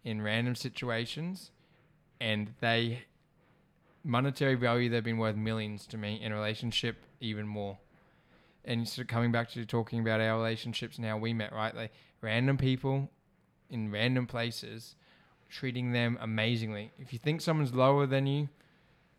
in 0.04 0.22
random 0.22 0.56
situations, 0.56 1.52
and 2.20 2.54
they, 2.60 3.04
monetary 4.04 4.56
value, 4.56 4.90
they've 4.90 5.04
been 5.04 5.18
worth 5.18 5.36
millions 5.36 5.86
to 5.88 5.98
me 5.98 6.20
in 6.22 6.32
a 6.32 6.36
relationship, 6.36 6.98
even 7.22 7.48
more. 7.48 7.78
And 8.66 8.88
sort 8.88 9.06
of 9.06 9.08
coming 9.08 9.32
back 9.32 9.50
to 9.52 9.66
talking 9.66 10.00
about 10.02 10.20
our 10.20 10.38
relationships 10.38 10.98
and 10.98 11.06
how 11.06 11.18
we 11.18 11.34
met, 11.34 11.54
right? 11.54 11.74
Like 11.74 11.94
random 12.22 12.58
people 12.58 13.10
in 13.70 13.92
random 13.92 14.28
places, 14.28 14.96
treating 15.50 15.92
them 15.94 16.18
amazingly. 16.22 16.92
If 17.00 17.14
you 17.14 17.20
think 17.20 17.40
someone's 17.42 17.74
lower 17.74 18.06
than 18.06 18.28
you, 18.28 18.50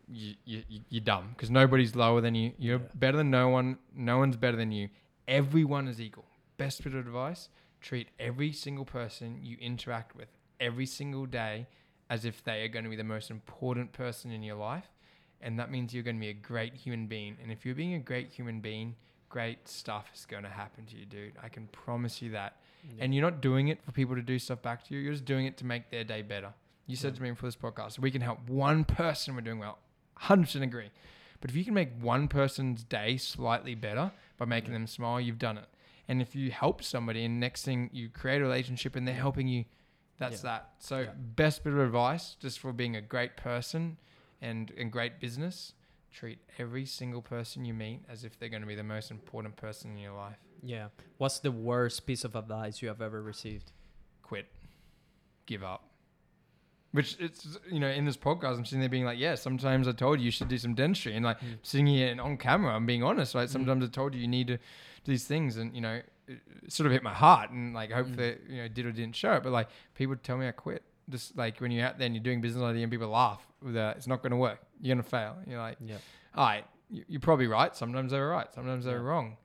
you, 0.07 0.35
you, 0.45 0.63
you- 0.69 0.81
you're 0.89 1.01
dumb 1.03 1.29
because 1.33 1.49
nobody's 1.49 1.95
lower 1.95 2.21
than 2.21 2.35
you. 2.35 2.53
You're 2.59 2.79
Yeah. 2.79 2.85
better 2.95 3.17
than 3.17 3.31
no 3.31 3.49
one. 3.49 3.77
No 3.95 4.19
one's 4.19 4.37
better 4.37 4.57
than 4.57 4.71
you. 4.71 4.89
Everyone 5.27 5.87
is 5.87 5.99
equal. 5.99 6.25
Best 6.65 6.83
bit 6.83 6.93
of 6.93 7.05
advice 7.05 7.49
treat 7.81 8.07
every 8.19 8.51
single 8.53 8.85
person 8.85 9.39
you 9.41 9.57
interact 9.59 10.15
with 10.15 10.27
every 10.59 10.85
single 10.85 11.25
day 11.25 11.65
as 12.09 12.25
if 12.25 12.43
they 12.43 12.61
are 12.61 12.67
going 12.67 12.83
to 12.83 12.89
be 12.89 12.95
the 12.95 13.03
most 13.03 13.31
important 13.31 13.91
person 13.93 14.31
in 14.31 14.43
your 14.43 14.55
life. 14.55 14.85
And 15.41 15.57
that 15.59 15.71
means 15.71 15.93
you're 15.93 16.03
going 16.03 16.17
to 16.17 16.19
be 16.19 16.29
a 16.29 16.33
great 16.33 16.75
human 16.75 17.07
being. 17.07 17.37
And 17.41 17.51
if 17.51 17.65
you're 17.65 17.73
being 17.73 17.95
a 17.95 17.99
great 17.99 18.29
human 18.31 18.59
being, 18.59 18.95
great 19.29 19.67
stuff 19.67 20.11
is 20.13 20.25
going 20.27 20.43
to 20.43 20.49
happen 20.49 20.85
to 20.87 20.95
you, 20.97 21.05
dude. 21.05 21.33
I 21.41 21.49
can 21.49 21.65
promise 21.67 22.21
you 22.21 22.29
that. 22.31 22.57
And 22.99 23.15
you're 23.15 23.23
not 23.23 23.41
doing 23.41 23.69
it 23.69 23.83
for 23.83 23.91
people 23.91 24.15
to 24.15 24.21
do 24.21 24.37
stuff 24.37 24.61
back 24.61 24.83
to 24.87 24.93
you. 24.93 24.99
You're 24.99 25.13
just 25.13 25.25
doing 25.25 25.45
it 25.47 25.57
to 25.57 25.65
make 25.65 25.89
their 25.89 26.03
day 26.03 26.21
better. 26.21 26.53
You 26.85 26.95
said 26.95 27.13
Yeah. 27.13 27.17
to 27.17 27.23
me 27.23 27.35
for 27.35 27.45
this 27.47 27.55
podcast, 27.55 27.97
we 27.97 28.11
can 28.11 28.21
help 28.21 28.47
one 28.47 28.83
person. 28.85 29.33
We're 29.35 29.41
doing 29.41 29.59
well. 29.59 29.79
100% 30.19 30.63
agree. 30.63 30.91
But 31.39 31.49
if 31.49 31.55
you 31.55 31.65
can 31.65 31.73
make 31.73 31.89
one 31.99 32.27
person's 32.27 32.83
day 32.83 33.17
slightly 33.17 33.73
better 33.73 34.11
by 34.37 34.45
making 34.45 34.71
Yeah. 34.71 34.79
them 34.79 34.87
smile, 34.87 35.19
you've 35.19 35.39
done 35.39 35.57
it. 35.57 35.67
And 36.07 36.21
if 36.21 36.35
you 36.35 36.51
help 36.51 36.83
somebody 36.83 37.23
and 37.25 37.39
next 37.39 37.63
thing 37.63 37.89
you 37.93 38.09
create 38.09 38.41
a 38.41 38.43
relationship 38.43 38.95
and 38.95 39.07
they're 39.07 39.15
helping 39.15 39.47
you, 39.47 39.65
that's 40.17 40.43
Yeah. 40.43 40.49
that. 40.59 40.71
So 40.79 40.99
Yeah. 41.01 41.11
best 41.15 41.63
bit 41.63 41.73
of 41.73 41.79
advice 41.79 42.35
just 42.39 42.59
for 42.59 42.73
being 42.73 42.95
a 42.95 43.01
great 43.01 43.37
person 43.37 43.97
and, 44.41 44.71
and 44.77 44.91
great 44.91 45.19
business, 45.19 45.73
treat 46.11 46.39
every 46.57 46.85
single 46.85 47.21
person 47.21 47.63
you 47.65 47.73
meet 47.73 48.03
as 48.09 48.23
if 48.23 48.37
they're 48.37 48.49
going 48.49 48.61
to 48.61 48.67
be 48.67 48.75
the 48.75 48.83
most 48.83 49.11
important 49.11 49.55
person 49.55 49.91
in 49.91 49.97
your 49.97 50.13
life. 50.13 50.37
Yeah. 50.63 50.89
What's 51.17 51.39
the 51.39 51.51
worst 51.51 52.05
piece 52.05 52.23
of 52.23 52.35
advice 52.35 52.81
you 52.81 52.87
have 52.89 53.01
ever 53.01 53.21
received? 53.21 53.71
quit, 54.23 54.47
give 55.45 55.61
up. 55.63 55.90
Which 56.93 57.15
it's 57.19 57.57
you 57.71 57.79
know 57.79 57.87
in 57.87 58.03
this 58.05 58.17
podcast 58.17 58.57
I'm 58.57 58.65
sitting 58.65 58.81
there 58.81 58.89
being 58.89 59.05
like, 59.05 59.17
yeah, 59.17 59.35
sometimes 59.35 59.87
I 59.87 59.93
told 59.93 60.19
you 60.19 60.25
you 60.25 60.31
should 60.31 60.49
do 60.49 60.57
some 60.57 60.73
dentistry, 60.75 61.15
and 61.15 61.23
like 61.23 61.39
Mm. 61.39 61.57
sitting 61.63 61.87
here 61.87 62.09
and 62.11 62.19
on 62.19 62.37
camera, 62.37 62.75
I'm 62.75 62.85
being 62.85 63.01
honest. 63.03 63.33
Right, 63.33 63.47
Mm. 63.47 63.51
sometimes 63.51 63.85
I 63.85 63.87
told 63.87 64.13
you 64.13 64.19
you 64.21 64.27
need 64.27 64.47
to 64.47 64.57
do 64.57 64.61
these 65.05 65.25
things, 65.25 65.55
and 65.57 65.73
you 65.73 65.79
know, 65.81 66.01
sort 66.67 66.87
of 66.87 66.91
hit 66.91 67.01
my 67.01 67.13
heart, 67.13 67.49
and 67.51 67.73
like 67.73 67.91
Mm. 67.91 67.93
hopefully 67.95 68.37
you 68.49 68.57
know 68.57 68.67
did 68.67 68.85
or 68.85 68.91
didn't 68.91 69.15
show 69.15 69.33
it, 69.33 69.43
but 69.43 69.53
like 69.53 69.69
people 69.95 70.15
tell 70.17 70.37
me 70.37 70.47
I 70.47 70.51
quit. 70.51 70.83
Just 71.09 71.37
like 71.37 71.59
when 71.61 71.71
you're 71.71 71.85
out 71.85 71.97
there 71.97 72.05
and 72.07 72.15
you're 72.15 72.23
doing 72.23 72.41
business 72.41 72.61
idea 72.61 72.83
and 72.83 72.91
people 72.91 73.07
laugh, 73.09 73.45
with 73.61 73.75
uh, 73.77 73.93
it's 73.95 74.07
not 74.07 74.21
going 74.21 74.31
to 74.31 74.37
work. 74.37 74.59
You're 74.81 74.93
going 74.95 75.03
to 75.03 75.09
fail. 75.09 75.37
You're 75.47 75.59
like, 75.59 75.77
Yeah. 75.79 75.97
all 76.35 76.45
right, 76.45 76.65
you- 76.89 77.05
you're 77.07 77.21
probably 77.21 77.47
right. 77.47 77.73
Sometimes 77.75 78.11
they're 78.11 78.27
right. 78.27 78.53
Sometimes 78.53 78.83
they're 78.85 78.97
Yeah. 78.97 79.03
wrong. 79.09 79.37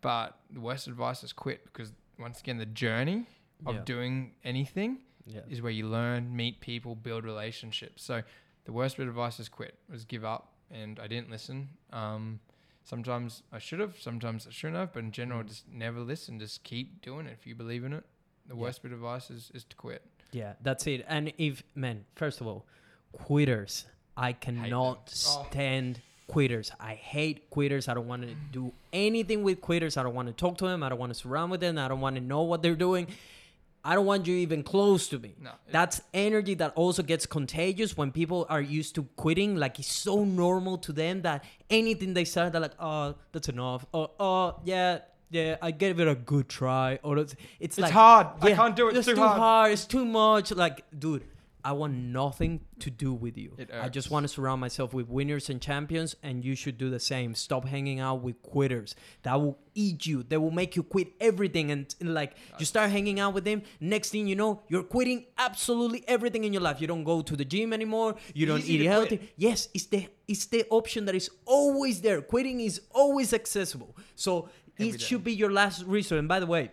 But 0.00 0.38
the 0.50 0.60
worst 0.60 0.88
advice 0.88 1.22
is 1.22 1.32
quit 1.32 1.64
because 1.64 1.92
once 2.18 2.40
again, 2.40 2.58
the 2.58 2.66
journey 2.66 3.26
of 3.64 3.74
Yeah. 3.76 3.80
doing 3.82 4.34
anything 4.44 5.02
Yeah. 5.26 5.40
is 5.50 5.60
where 5.60 5.72
you 5.72 5.86
learn, 5.88 6.34
meet 6.34 6.60
people, 6.60 6.94
build 6.94 7.24
relationships. 7.24 8.02
So 8.04 8.22
the 8.64 8.72
worst 8.72 8.96
bit 8.96 9.04
of 9.04 9.08
advice 9.10 9.38
is 9.40 9.48
quit, 9.48 9.76
was 9.90 10.04
give 10.04 10.24
up, 10.24 10.52
and 10.70 10.98
I 11.00 11.06
didn't 11.08 11.30
listen. 11.30 11.68
Um, 11.92 12.40
sometimes 12.84 13.42
I 13.52 13.58
should 13.58 13.80
have, 13.80 13.96
sometimes 14.00 14.46
I 14.46 14.50
shouldn't 14.50 14.76
have, 14.78 14.92
but 14.92 15.00
in 15.00 15.10
general, 15.12 15.42
Mm. 15.42 15.48
just 15.48 15.68
never 15.68 16.00
listen. 16.00 16.38
Just 16.38 16.62
keep 16.62 17.02
doing 17.02 17.26
it 17.26 17.32
if 17.38 17.46
you 17.46 17.54
believe 17.54 17.84
in 17.84 17.92
it. 17.92 18.04
The 18.46 18.54
Yeah. 18.54 18.60
worst 18.60 18.82
bit 18.82 18.92
of 18.92 18.98
advice 18.98 19.30
is, 19.30 19.50
is 19.54 19.64
to 19.64 19.76
quit. 19.76 20.02
Yeah, 20.32 20.54
that's 20.62 20.86
it. 20.86 21.04
And 21.08 21.32
if 21.38 21.62
man, 21.74 22.04
first 22.14 22.40
of 22.40 22.46
all, 22.46 22.64
quitters. 23.12 23.86
I 24.16 24.32
cannot. 24.32 25.12
Oh. 25.28 25.46
stand 25.50 26.00
quitters. 26.26 26.70
I 26.80 26.94
hate 26.94 27.50
quitters. 27.50 27.88
I 27.88 27.94
don't 27.94 28.08
want 28.08 28.22
to 28.22 28.34
do 28.52 28.72
anything 28.92 29.42
with 29.42 29.60
quitters. 29.60 29.96
I 29.96 30.02
don't 30.02 30.14
want 30.14 30.28
to 30.28 30.34
talk 30.34 30.58
to 30.58 30.66
them. 30.66 30.82
I 30.82 30.88
don't 30.88 30.98
want 30.98 31.10
to 31.12 31.18
surround 31.18 31.50
with 31.50 31.60
them. 31.60 31.78
I 31.78 31.88
don't 31.88 32.00
want 32.00 32.16
to 32.16 32.22
know 32.22 32.42
what 32.42 32.62
they're 32.62 32.74
doing. 32.76 33.08
I 33.86 33.94
don't 33.94 34.04
want 34.04 34.26
you 34.26 34.34
even 34.34 34.64
close 34.64 35.08
to 35.10 35.18
me. 35.20 35.36
No, 35.40 35.52
That's 35.70 36.02
energy 36.12 36.54
that 36.54 36.72
also 36.74 37.04
gets 37.04 37.24
contagious 37.24 37.96
when 37.96 38.10
people 38.10 38.44
are 38.48 38.60
used 38.60 38.96
to 38.96 39.04
quitting. 39.14 39.54
Like 39.54 39.78
it's 39.78 39.92
so 39.92 40.24
normal 40.24 40.78
to 40.78 40.92
them 40.92 41.22
that 41.22 41.44
anything 41.70 42.12
they 42.12 42.24
say, 42.24 42.48
they're 42.50 42.60
like, 42.60 42.74
"Oh, 42.80 43.14
that's 43.30 43.48
enough." 43.48 43.86
Or, 43.92 44.10
"Oh, 44.18 44.56
yeah, 44.64 44.98
yeah, 45.30 45.56
I 45.62 45.70
gave 45.70 46.00
it 46.00 46.08
a 46.08 46.16
good 46.16 46.48
try." 46.48 46.98
Or 47.04 47.16
it's, 47.18 47.34
it's, 47.60 47.78
It's 47.78 47.78
like 47.78 47.92
hard. 47.92 48.26
I 48.40 48.54
can't 48.54 48.74
do 48.74 48.88
it. 48.88 48.96
It's 48.96 49.06
It's 49.06 49.16
too 49.16 49.24
hard. 49.24 49.70
It's 49.70 49.84
too 49.86 50.04
much. 50.04 50.50
Like, 50.50 50.82
dude, 50.98 51.22
I 51.66 51.72
want 51.72 51.94
nothing 51.94 52.60
to 52.78 52.90
do 52.90 53.12
with 53.12 53.36
you. 53.36 53.56
I 53.72 53.88
just 53.88 54.08
want 54.08 54.22
to 54.22 54.28
surround 54.28 54.60
myself 54.60 54.94
with 54.94 55.08
winners 55.08 55.50
and 55.50 55.60
champions, 55.60 56.14
and 56.22 56.44
you 56.44 56.54
should 56.54 56.78
do 56.78 56.90
the 56.90 57.00
same. 57.00 57.34
Stop 57.34 57.64
hanging 57.64 57.98
out 57.98 58.22
with 58.22 58.40
quitters. 58.40 58.94
That 59.24 59.34
will 59.40 59.58
eat 59.74 60.06
you. 60.06 60.22
They 60.22 60.36
will 60.36 60.52
make 60.52 60.76
you 60.76 60.84
quit 60.84 61.08
everything, 61.20 61.72
and, 61.72 61.92
and, 62.00 62.14
like 62.14 62.36
you 62.60 62.66
start 62.66 62.90
hanging 62.90 63.18
out 63.18 63.34
with 63.34 63.44
them. 63.44 63.62
Next 63.80 64.10
thing 64.10 64.28
you 64.28 64.36
know, 64.36 64.62
you're 64.68 64.84
quitting 64.84 65.26
absolutely 65.38 66.04
everything 66.06 66.44
in 66.44 66.52
your 66.52 66.62
life. 66.62 66.80
You 66.80 66.86
don't 66.86 67.02
go 67.02 67.20
to 67.20 67.34
the 67.34 67.44
gym 67.44 67.72
anymore. 67.72 68.14
You 68.32 68.46
don't 68.46 68.60
Easy 68.60 68.74
eat 68.74 68.78
to 68.84 68.88
healthy. 68.88 69.16
quit. 69.16 69.32
Yes, 69.36 69.68
it's 69.74 69.86
the 69.86 70.08
it's 70.28 70.46
the 70.46 70.64
option 70.70 71.04
that 71.06 71.16
is 71.16 71.28
always 71.46 72.00
there. 72.00 72.22
Quitting 72.22 72.60
is 72.60 72.80
always 72.92 73.32
accessible. 73.32 73.96
So 74.14 74.50
Every 74.78 74.90
it 74.90 74.92
day. 74.92 75.04
should 75.04 75.24
be 75.24 75.34
your 75.34 75.50
last 75.50 75.82
resort. 75.84 76.20
And 76.20 76.28
by 76.28 76.38
the 76.38 76.46
way, 76.46 76.70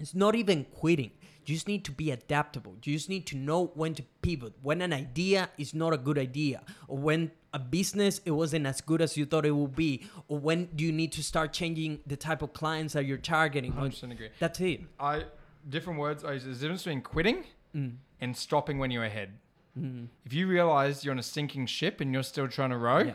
it's 0.00 0.12
not 0.14 0.34
even 0.34 0.64
quitting. 0.64 1.12
You 1.46 1.54
just 1.54 1.68
need 1.68 1.84
to 1.84 1.92
be 1.92 2.10
adaptable. 2.10 2.74
You 2.82 2.94
just 2.94 3.08
need 3.08 3.26
to 3.26 3.36
know 3.36 3.66
when 3.74 3.94
to 3.94 4.02
pivot. 4.22 4.54
When 4.62 4.80
an 4.82 4.92
idea 4.92 5.50
is 5.58 5.74
not 5.74 5.92
a 5.92 5.98
good 5.98 6.18
idea, 6.18 6.62
or 6.88 6.98
when 6.98 7.30
a 7.52 7.58
business 7.58 8.20
it 8.24 8.30
wasn't 8.32 8.66
as 8.66 8.80
good 8.80 9.00
as 9.02 9.16
you 9.16 9.26
thought 9.26 9.44
it 9.46 9.50
would 9.52 9.76
be, 9.76 10.06
or 10.28 10.38
when 10.38 10.66
do 10.74 10.84
you 10.84 10.92
need 10.92 11.12
to 11.12 11.22
start 11.22 11.52
changing 11.52 12.00
the 12.06 12.16
type 12.16 12.42
of 12.42 12.52
clients 12.52 12.94
that 12.94 13.04
you're 13.04 13.18
targeting. 13.18 13.72
100% 13.72 14.10
agree. 14.12 14.30
That's 14.38 14.60
it. 14.60 14.80
I 14.98 15.24
different 15.68 15.98
words. 15.98 16.24
I 16.24 16.32
use 16.34 16.44
there's 16.44 16.60
difference 16.60 16.82
between 16.82 17.02
quitting 17.02 17.44
Mm. 17.74 17.96
and 18.20 18.36
stopping 18.36 18.78
when 18.78 18.90
you're 18.92 19.04
ahead. 19.04 19.30
Mm. 19.78 20.06
If 20.24 20.32
you 20.32 20.46
realize 20.46 21.04
you're 21.04 21.10
on 21.12 21.18
a 21.18 21.22
sinking 21.24 21.66
ship 21.66 22.00
and 22.00 22.12
you're 22.12 22.22
still 22.22 22.46
trying 22.48 22.70
to 22.70 22.76
row, 22.78 22.98
Yeah. 22.98 23.14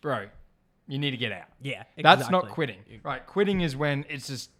bro, 0.00 0.28
you 0.88 0.98
need 0.98 1.12
to 1.12 1.16
get 1.16 1.30
out. 1.32 1.46
Yeah. 1.60 1.84
exactly. 1.96 2.02
That's 2.02 2.30
not 2.30 2.48
quitting, 2.48 2.78
right? 3.04 3.24
Quitting 3.26 3.60
is 3.60 3.76
when 3.76 4.04
it's 4.08 4.26
just 4.26 4.50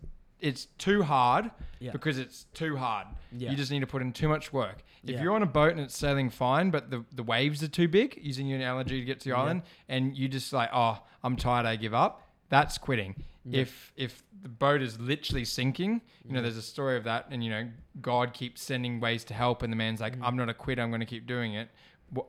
it's 0.43 0.67
too 0.77 1.03
hard 1.05 1.51
Yeah. 1.79 1.93
because 1.93 2.19
it's 2.19 2.45
too 2.53 2.77
hard. 2.77 3.07
Yeah. 3.33 3.51
You 3.51 3.57
just 3.57 3.71
need 3.71 3.81
to 3.81 3.87
put 3.87 4.03
in 4.03 4.13
too 4.13 4.29
much 4.29 4.53
work. 4.53 4.83
If 5.05 5.11
Yeah. 5.11 5.23
you're 5.23 5.35
on 5.35 5.43
a 5.43 5.47
boat 5.47 5.71
and 5.73 5.81
it's 5.81 5.97
sailing 5.97 6.29
fine, 6.31 6.71
but 6.71 6.91
the, 6.91 7.05
the 7.13 7.23
waves 7.23 7.63
are 7.63 7.69
too 7.69 7.89
big, 7.89 8.19
using 8.21 8.47
your 8.49 8.59
analogy 8.59 8.99
to 9.01 9.05
get 9.07 9.21
to 9.21 9.29
the 9.31 9.37
island, 9.37 9.63
and 9.89 10.17
you 10.17 10.29
just 10.29 10.53
like, 10.53 10.69
oh, 10.73 11.03
I'm 11.23 11.37
tired, 11.37 11.65
I 11.65 11.77
give 11.77 11.95
up. 11.95 12.29
That's 12.51 12.77
quitting. 12.77 13.15
If 13.51 13.93
if 13.97 14.23
the 14.43 14.49
boat 14.49 14.83
is 14.83 15.01
literally 15.01 15.45
sinking, 15.45 16.01
you 16.25 16.33
know, 16.33 16.43
there's 16.43 16.57
a 16.57 16.63
story 16.63 16.97
of 16.97 17.05
that, 17.05 17.27
and 17.31 17.43
you 17.43 17.51
know, 17.51 17.69
God 18.01 18.33
keeps 18.35 18.63
sending 18.63 19.01
ways 19.01 19.25
to 19.25 19.35
help, 19.35 19.63
and 19.63 19.73
the 19.73 19.77
man's 19.77 20.01
like, 20.01 20.17
Mhm. 20.17 20.27
I'm 20.27 20.37
not 20.37 20.49
a 20.49 20.55
quitter, 20.55 20.81
I'm 20.83 20.91
going 20.91 21.01
to 21.01 21.07
keep 21.07 21.27
doing 21.27 21.55
it. 21.55 21.69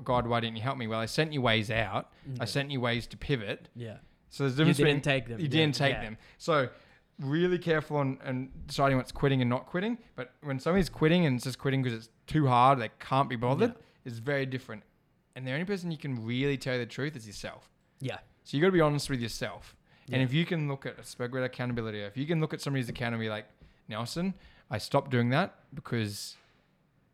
God, 0.03 0.26
why 0.26 0.40
didn't 0.40 0.56
you 0.56 0.64
help 0.64 0.77
me? 0.77 0.88
Well, 0.88 0.99
I 0.99 1.06
sent 1.07 1.34
you 1.34 1.41
ways 1.41 1.69
out. 1.69 2.11
I 2.40 2.45
sent 2.45 2.72
you 2.72 2.80
ways 2.81 3.06
to 3.07 3.18
pivot. 3.18 3.69
Yeah. 3.76 3.98
So 4.30 4.44
there's 4.45 4.57
a 4.57 4.64
You 4.64 4.73
difference 4.73 4.77
didn't 4.77 4.88
between- 4.88 5.02
take 5.02 5.27
them. 5.27 5.40
You 5.40 5.44
Yeah, 5.45 5.49
didn't 5.52 5.76
take 5.76 5.94
yeah. 5.95 6.02
them. 6.02 6.18
So 6.40 6.69
really 7.23 7.57
careful 7.57 7.97
on 7.97 8.19
and 8.23 8.49
deciding 8.67 8.97
what's 8.97 9.11
quitting 9.11 9.41
and 9.41 9.49
not 9.49 9.65
quitting. 9.65 9.97
But 10.15 10.33
when 10.41 10.59
somebody's 10.59 10.89
quitting 10.89 11.25
and 11.25 11.35
it's 11.35 11.45
just 11.45 11.59
quitting 11.59 11.81
because 11.81 11.97
it's 11.97 12.09
too 12.27 12.47
hard, 12.47 12.79
they 12.79 12.89
can't 12.99 13.29
be 13.29 13.35
bothered. 13.35 13.71
Yeah. 13.71 14.11
is 14.11 14.19
very 14.19 14.45
different. 14.45 14.83
And 15.35 15.47
the 15.47 15.51
only 15.51 15.65
person 15.65 15.91
you 15.91 15.97
can 15.97 16.25
really 16.25 16.57
tell 16.57 16.77
the 16.77 16.85
truth 16.85 17.15
is 17.15 17.25
yourself. 17.25 17.69
Yeah. 17.99 18.17
So 18.43 18.57
you 18.57 18.61
got 18.61 18.67
to 18.67 18.73
be 18.73 18.81
honest 18.81 19.09
with 19.09 19.19
yourself. 19.19 19.75
And 20.11 20.21
if 20.21 20.33
you 20.33 20.45
can 20.45 20.67
look 20.67 20.85
at, 20.85 20.99
a 20.99 21.03
spoke 21.03 21.31
about 21.31 21.43
accountability, 21.43 22.01
if 22.01 22.17
you 22.17 22.25
can 22.25 22.41
look 22.41 22.53
at 22.53 22.59
somebody's 22.59 22.89
account 22.89 23.15
and 23.15 23.21
be 23.21 23.29
like, 23.29 23.45
Nelson, 23.87 24.33
I 24.69 24.77
stopped 24.77 25.11
doing 25.11 25.29
that 25.29 25.55
because 25.73 26.35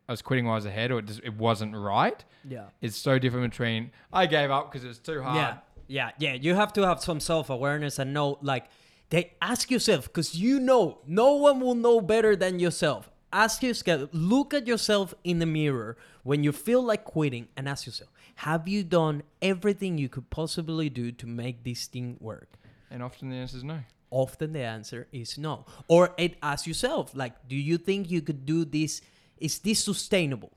I 0.07 0.11
was 0.11 0.23
quitting 0.23 0.45
while 0.45 0.53
I 0.53 0.56
was 0.56 0.65
ahead 0.65 0.91
or 0.91 0.99
it, 0.99 1.06
just, 1.06 1.22
it 1.23 1.36
wasn't 1.36 1.76
right. 1.76 2.23
Yeah. 2.48 2.65
It's 2.81 2.98
so 2.98 3.19
different 3.19 3.52
between 3.52 3.91
I 4.11 4.26
gave 4.26 4.49
up 4.49 4.72
because 4.72 4.84
it 4.84 4.88
was 4.88 4.98
too 4.98 5.22
hard. 5.22 5.36
Yeah, 5.36 5.57
yeah, 5.88 6.11
yeah. 6.18 6.34
You 6.34 6.56
have 6.56 6.73
to 6.73 6.81
have 6.81 6.99
some 6.99 7.19
self 7.19 7.52
awareness 7.52 7.99
and 7.99 8.11
know, 8.11 8.40
like, 8.41 8.65
they 9.10 9.34
ask 9.41 9.72
yourself 9.72 10.06
because 10.06 10.36
you 10.36 10.60
know 10.60 10.99
no 11.06 11.34
one 11.34 11.60
will 11.60 11.76
know 11.76 12.02
better 12.02 12.36
than 12.36 12.60
yourself. 12.60 13.10
Ask 13.31 13.61
yourself, 13.61 14.10
look 14.11 14.53
at 14.53 14.68
yourself 14.68 15.14
in 15.23 15.40
the 15.40 15.45
mirror 15.45 15.98
when 16.23 16.44
you 16.44 16.52
feel 16.52 16.81
like 16.81 17.03
quitting, 17.03 17.48
and 17.56 17.69
ask 17.69 17.86
yourself, 17.86 18.10
have 18.36 18.68
you 18.68 18.84
done 18.84 19.23
everything 19.41 19.98
you 19.98 20.10
could 20.10 20.30
possibly 20.30 20.90
do 20.90 21.11
to 21.11 21.27
make 21.27 21.64
this 21.64 21.86
thing 21.86 22.18
work? 22.19 22.49
And 22.90 23.03
often 23.03 23.30
the 23.30 23.36
answer 23.36 23.57
is 23.57 23.64
no. 23.64 23.80
Often 24.11 24.53
the 24.53 24.61
answer 24.61 25.07
is 25.11 25.38
no. 25.38 25.65
Or 25.88 26.14
it 26.18 26.38
ask 26.41 26.65
yourself, 26.65 27.11
like, 27.14 27.48
do 27.48 27.56
you 27.56 27.77
think 27.77 28.10
you 28.10 28.22
could 28.22 28.45
do 28.45 28.65
this? 28.65 29.02
Is 29.38 29.60
this 29.60 29.84
sustainable? 29.84 30.52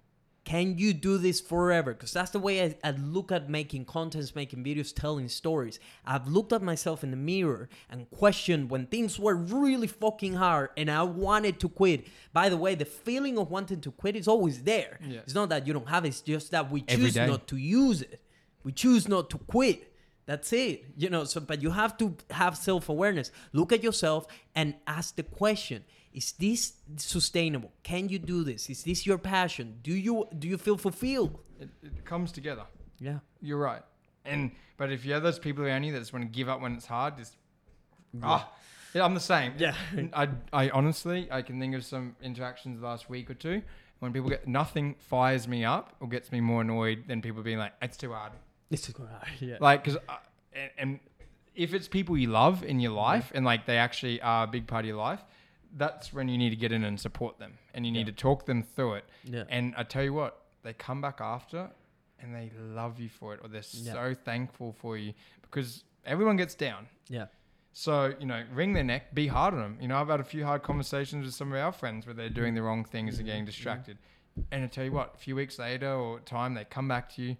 Can 0.53 0.77
you 0.77 0.93
do 0.93 1.17
this 1.17 1.41
forever? 1.41 1.95
Because 1.95 2.13
that's 2.13 2.33
the 2.33 2.39
way 2.39 2.63
I, 2.63 2.77
I 2.85 2.91
look 2.91 3.33
at 3.33 3.49
making 3.49 3.87
contents, 3.87 4.35
making 4.35 4.63
videos, 4.63 4.95
telling 4.95 5.29
stories. 5.29 5.81
I've 6.05 6.27
looked 6.27 6.53
at 6.53 6.61
myself 6.61 7.03
in 7.03 7.11
the 7.11 7.17
mirror 7.17 7.71
and 7.89 8.11
questioned 8.11 8.69
when 8.69 8.85
things 8.85 9.19
were 9.19 9.35
really 9.35 9.87
fucking 9.87 10.35
hard 10.35 10.69
and 10.77 10.91
I 10.91 11.05
wanted 11.05 11.59
to 11.61 11.71
quit. 11.71 12.07
By 12.35 12.51
the 12.51 12.59
way, 12.59 12.75
the 12.75 12.85
feeling 12.85 13.39
of 13.39 13.51
wanting 13.51 13.81
to 13.81 13.91
quit 13.93 14.15
is 14.15 14.29
always 14.29 14.63
there. 14.63 14.99
Yeah. 15.03 15.21
It's 15.21 15.35
not 15.35 15.49
that 15.49 15.67
you 15.67 15.73
don't 15.73 15.89
have 15.89 16.05
it, 16.05 16.09
it's 16.09 16.21
just 16.21 16.51
that 16.51 16.71
we 16.71 16.83
choose 16.83 17.17
not 17.17 17.47
to 17.47 17.57
use 17.57 18.03
it. 18.03 18.21
We 18.63 18.73
choose 18.73 19.09
not 19.09 19.31
to 19.31 19.39
quit. 19.39 19.91
That's 20.27 20.53
it. 20.53 20.85
You 20.99 21.09
know, 21.09 21.25
so 21.25 21.41
but 21.41 21.63
you 21.63 21.71
have 21.71 21.97
to 21.97 22.15
have 22.31 22.59
self-awareness. 22.59 23.31
Look 23.55 23.73
at 23.73 23.83
yourself 23.83 24.27
and 24.55 24.75
ask 24.87 25.17
the 25.17 25.23
question, 25.23 25.85
is 26.13 26.33
this 26.33 26.75
sustainable? 26.97 27.73
Can 27.83 28.09
you 28.09 28.19
do 28.19 28.45
this? 28.45 28.69
Is 28.69 28.83
this 28.85 29.07
your 29.07 29.19
passion? 29.19 29.79
Do 29.83 29.93
you 29.93 30.29
do 30.39 30.49
you 30.49 30.59
feel 30.59 30.77
fulfilled? 30.77 31.39
It, 31.61 31.71
it 31.83 32.05
comes 32.05 32.33
together. 32.33 32.65
Yeah. 32.99 33.19
You're 33.41 33.59
right. 33.59 33.83
And 34.25 34.53
but 34.77 34.93
if 34.93 35.05
you 35.05 35.13
have 35.15 35.23
those 35.23 35.39
people 35.39 35.65
around 35.65 35.85
you 35.85 35.93
that 35.93 35.99
just 35.99 36.13
want 36.13 36.25
to 36.25 36.31
give 36.31 36.49
up 36.49 36.61
when 36.61 36.75
it's 36.75 36.87
hard, 36.87 37.17
just 37.17 37.37
ah, 38.23 38.53
yeah, 38.95 39.05
I'm 39.05 39.15
the 39.15 39.21
same. 39.21 39.55
Yeah. 39.59 39.75
I 40.13 40.29
I 40.53 40.71
honestly 40.71 41.29
I 41.31 41.43
can 41.43 41.59
think 41.59 41.75
of 41.75 41.85
some 41.85 42.17
interactions 42.23 42.83
last 42.83 43.09
week 43.09 43.31
or 43.31 43.35
two 43.35 43.63
when 44.01 44.13
people 44.13 44.29
get 44.29 44.47
nothing 44.47 44.97
fires 44.99 45.49
me 45.49 45.65
up 45.65 45.95
or 46.01 46.09
gets 46.09 46.33
me 46.33 46.41
more 46.41 46.61
annoyed 46.61 47.05
than 47.07 47.23
people 47.23 47.43
being 47.43 47.59
like 47.59 47.73
it's 47.81 47.97
too 47.97 48.13
hard. 48.13 48.33
It's 48.71 48.83
too 48.83 48.93
hard 48.99 49.29
yeah. 49.41 49.57
Like 49.61 49.85
because 49.85 49.99
and, 50.53 50.71
and 50.77 51.01
if 51.55 51.75
it's 51.75 51.89
people 51.89 52.17
you 52.17 52.29
love 52.29 52.65
in 52.65 52.81
your 52.81 52.93
life 52.93 53.31
and 53.35 53.45
like 53.45 53.67
they 53.67 53.79
actually 53.79 54.21
are 54.21 54.45
a 54.45 54.47
big 54.47 54.67
part 54.67 54.85
of 54.85 54.89
your 54.89 54.97
life, 54.97 55.25
that's 55.77 56.13
when 56.13 56.29
you 56.29 56.37
need 56.37 56.51
to 56.51 56.57
get 56.57 56.73
in 56.73 56.85
and 56.85 57.01
support 57.01 57.39
them 57.39 57.55
and 57.75 57.87
you 57.87 57.93
need 57.93 58.07
to 58.07 58.13
talk 58.13 58.47
them 58.47 58.63
through 58.63 58.95
it. 58.95 59.05
Yeah. 59.25 59.45
And 59.49 59.75
I 59.77 59.85
tell 59.85 60.03
you 60.03 60.13
what, 60.13 60.43
they 60.63 60.73
come 60.75 61.01
back 61.01 61.21
after 61.21 61.71
and 62.21 62.35
they 62.35 62.51
love 62.61 63.01
you 63.01 63.09
for 63.09 63.35
it 63.35 63.41
or 63.43 63.49
they're 63.49 63.63
Yeah. 63.73 63.93
so 63.93 64.15
thankful 64.15 64.73
for 64.73 64.97
you 64.97 65.15
because 65.43 65.85
everyone 66.05 66.37
gets 66.37 66.55
down. 66.55 66.89
yeah. 67.09 67.27
So, 67.75 68.15
you 68.21 68.27
know, 68.27 68.45
wring 68.53 68.75
their 68.75 68.85
neck, 68.85 69.15
be 69.15 69.29
hard 69.29 69.55
on 69.55 69.61
them. 69.61 69.79
You 69.81 69.89
know, 69.89 69.97
I've 69.97 70.09
had 70.09 70.21
a 70.21 70.25
few 70.25 70.45
hard 70.45 70.63
conversations 70.63 71.25
with 71.25 71.33
some 71.35 71.51
of 71.55 71.59
our 71.59 71.73
friends 71.73 72.05
where 72.05 72.13
they're 72.15 72.29
doing 72.29 72.55
the 72.55 72.61
wrong 72.63 72.85
things 72.85 73.17
and 73.17 73.27
getting 73.27 73.47
distracted. 73.47 73.97
And 74.51 74.63
I 74.63 74.67
tell 74.67 74.85
you 74.85 74.93
what, 74.93 75.15
a 75.15 75.17
few 75.19 75.35
weeks 75.35 75.59
later 75.59 75.91
or 75.91 76.21
time, 76.21 76.53
they 76.53 76.65
come 76.67 76.87
back 76.87 77.09
to 77.15 77.23
you, 77.23 77.37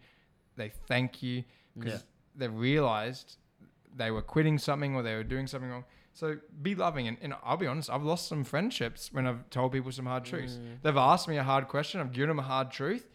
they 0.57 0.71
thank 0.89 1.23
you 1.23 1.45
because 1.79 2.01
Yeah. 2.01 2.07
they 2.37 2.49
realized 2.49 3.37
they 3.95 4.11
were 4.11 4.23
quitting 4.23 4.57
something 4.57 4.95
or 4.95 5.03
they 5.03 5.15
were 5.17 5.23
doing 5.23 5.47
something 5.47 5.69
wrong. 5.69 5.85
So 6.15 6.37
be 6.61 6.75
loving. 6.75 7.09
And, 7.09 7.17
and 7.23 7.35
I'll 7.43 7.57
be 7.57 7.67
honest, 7.67 7.89
I've 7.91 8.03
lost 8.03 8.29
some 8.29 8.45
friendships 8.45 9.11
when 9.13 9.27
I've 9.27 9.49
told 9.51 9.73
people 9.73 9.91
some 9.93 10.07
hard 10.07 10.25
truths. 10.25 10.55
Mm. 10.55 10.83
They've 10.83 10.97
asked 10.97 11.27
me 11.29 11.39
a 11.39 11.43
hard 11.43 11.69
question, 11.69 12.01
I've 12.01 12.13
given 12.13 12.29
them 12.29 12.39
a 12.39 12.43
hard 12.43 12.71
truth, 12.71 13.09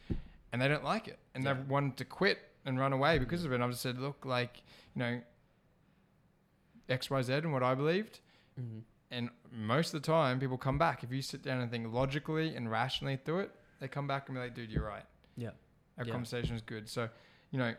and 0.51 0.61
they 0.61 0.67
don't 0.67 0.83
like 0.83 1.07
it. 1.07 1.19
And 1.35 1.43
Yeah. 1.43 1.53
they've 1.53 1.67
wanted 1.69 1.97
to 1.97 2.05
quit 2.05 2.39
and 2.65 2.79
run 2.79 2.93
away 2.93 3.19
because 3.19 3.45
of 3.45 3.51
it. 3.51 3.55
And 3.55 3.63
I've 3.63 3.69
just 3.71 3.83
said, 3.83 3.99
look, 3.99 4.25
like, 4.25 4.63
you 4.95 4.99
know, 4.99 5.21
X, 6.89 7.09
Y, 7.09 7.21
Z 7.21 7.33
and 7.33 7.53
what 7.53 7.63
I 7.63 7.75
believed. 7.75 8.19
Mhm. 8.59 8.81
And 9.11 9.29
most 9.51 9.93
of 9.93 10.01
the 10.01 10.05
time, 10.05 10.39
people 10.39 10.57
come 10.57 10.77
back. 10.77 11.03
If 11.03 11.11
you 11.11 11.21
sit 11.21 11.41
down 11.41 11.61
and 11.61 11.69
think 11.71 11.93
logically 11.93 12.55
and 12.55 12.69
rationally 12.69 13.17
through 13.17 13.39
it, 13.39 13.51
they 13.79 13.87
come 13.87 14.07
back 14.07 14.27
and 14.27 14.35
be 14.35 14.41
like, 14.41 14.53
dude, 14.55 14.71
you're 14.71 14.85
right. 14.85 15.05
Yeah. 15.35 15.51
Our 15.97 16.05
Yeah. 16.05 16.11
conversation 16.11 16.55
is 16.55 16.61
good. 16.61 16.89
So, 16.89 17.09
you 17.51 17.59
know, 17.59 17.73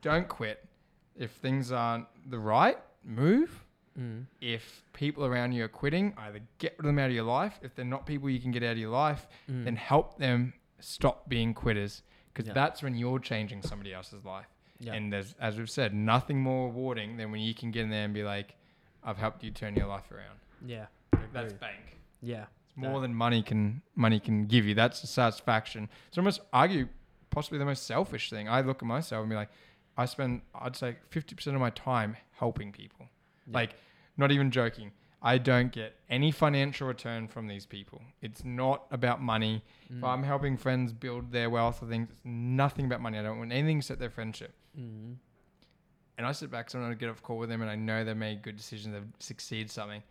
don't 0.00 0.28
quit. 0.28 0.66
If 1.14 1.32
things 1.32 1.70
aren't 1.72 2.06
the 2.30 2.38
right, 2.38 2.78
move. 3.04 3.64
Mm. 3.98 4.26
If 4.40 4.82
people 4.92 5.24
around 5.24 5.52
you 5.52 5.64
are 5.64 5.68
quitting, 5.68 6.14
either 6.16 6.40
get 6.58 6.78
them 6.78 6.98
out 6.98 7.08
of 7.10 7.14
your 7.14 7.24
life. 7.24 7.58
If 7.62 7.74
they're 7.74 7.84
not 7.84 8.06
people 8.06 8.30
you 8.30 8.40
can 8.40 8.50
get 8.50 8.62
out 8.62 8.72
of 8.72 8.78
your 8.78 8.90
life, 8.90 9.26
Mm. 9.50 9.64
then 9.64 9.76
help 9.76 10.18
them 10.18 10.54
stop 10.80 11.28
being 11.28 11.52
quitters. 11.54 12.02
Because 12.32 12.46
Yeah. 12.48 12.54
that's 12.54 12.82
when 12.82 12.94
you're 12.94 13.18
changing 13.18 13.62
somebody 13.62 13.92
else's 13.92 14.24
life. 14.24 14.46
Yeah. 14.80 14.94
And 14.94 15.12
there's, 15.12 15.34
as 15.38 15.58
we've 15.58 15.68
said, 15.70 15.92
nothing 15.94 16.40
more 16.40 16.68
rewarding 16.68 17.16
than 17.18 17.30
when 17.30 17.40
you 17.42 17.54
can 17.54 17.70
get 17.70 17.82
in 17.84 17.90
there 17.90 18.04
and 18.04 18.14
be 18.14 18.24
like, 18.24 18.56
I've 19.04 19.18
helped 19.18 19.44
you 19.44 19.50
turn 19.50 19.76
your 19.76 19.86
life 19.86 20.10
around. 20.10 20.38
yeah. 20.64 20.86
That's 21.32 21.52
bank. 21.54 21.98
Yeah. 22.20 22.46
It's 22.68 22.76
more 22.76 22.94
That- 23.00 23.06
than 23.08 23.14
money 23.14 23.42
can 23.42 23.82
money 23.94 24.18
can 24.20 24.46
give 24.46 24.64
you. 24.66 24.74
That's 24.74 25.02
a 25.02 25.06
satisfaction. 25.06 25.88
So 26.10 26.20
I 26.20 26.24
must 26.24 26.40
argue 26.52 26.88
possibly 27.30 27.58
the 27.58 27.64
most 27.64 27.86
selfish 27.86 28.28
thing. 28.30 28.48
I 28.48 28.60
look 28.62 28.82
at 28.82 28.86
myself 28.86 29.20
and 29.22 29.30
be 29.30 29.36
like, 29.36 29.50
I 29.96 30.04
spend 30.06 30.42
I'd 30.54 30.76
say 30.76 30.96
fifty 31.10 31.34
percent 31.34 31.54
of 31.56 31.60
my 31.60 31.70
time 31.70 32.16
helping 32.32 32.72
people. 32.72 33.08
Yeah. 33.52 33.58
Like, 33.58 33.74
not 34.16 34.32
even 34.32 34.50
joking. 34.50 34.92
I 35.24 35.38
don't 35.38 35.70
get 35.70 35.94
any 36.10 36.32
financial 36.32 36.88
return 36.88 37.28
from 37.28 37.46
these 37.46 37.64
people. 37.64 38.02
It's 38.20 38.44
not 38.44 38.86
about 38.90 39.22
money. 39.22 39.62
If 39.88 39.96
Mm. 39.98 40.08
I'm 40.08 40.22
helping 40.24 40.56
friends 40.56 40.92
build 40.92 41.30
their 41.30 41.48
wealth 41.48 41.80
or 41.82 41.86
things, 41.86 42.08
it's 42.10 42.20
nothing 42.24 42.86
about 42.86 43.00
money. 43.00 43.18
I 43.18 43.22
don't 43.22 43.38
want 43.38 43.52
anything 43.52 43.78
except 43.78 44.00
their 44.00 44.10
friendship. 44.10 44.52
Mm. 44.76 45.16
And 46.18 46.26
I 46.26 46.32
sit 46.32 46.50
back 46.50 46.70
sometimes 46.70 46.96
I 46.96 46.98
get 46.98 47.08
off 47.08 47.22
call 47.22 47.38
with 47.38 47.48
them 47.48 47.62
and 47.62 47.70
I 47.70 47.76
know 47.76 48.04
they 48.04 48.14
made 48.14 48.42
good 48.42 48.56
decisions, 48.56 48.94
they've 48.94 49.06
succeeded 49.20 49.70
something. 49.70 50.02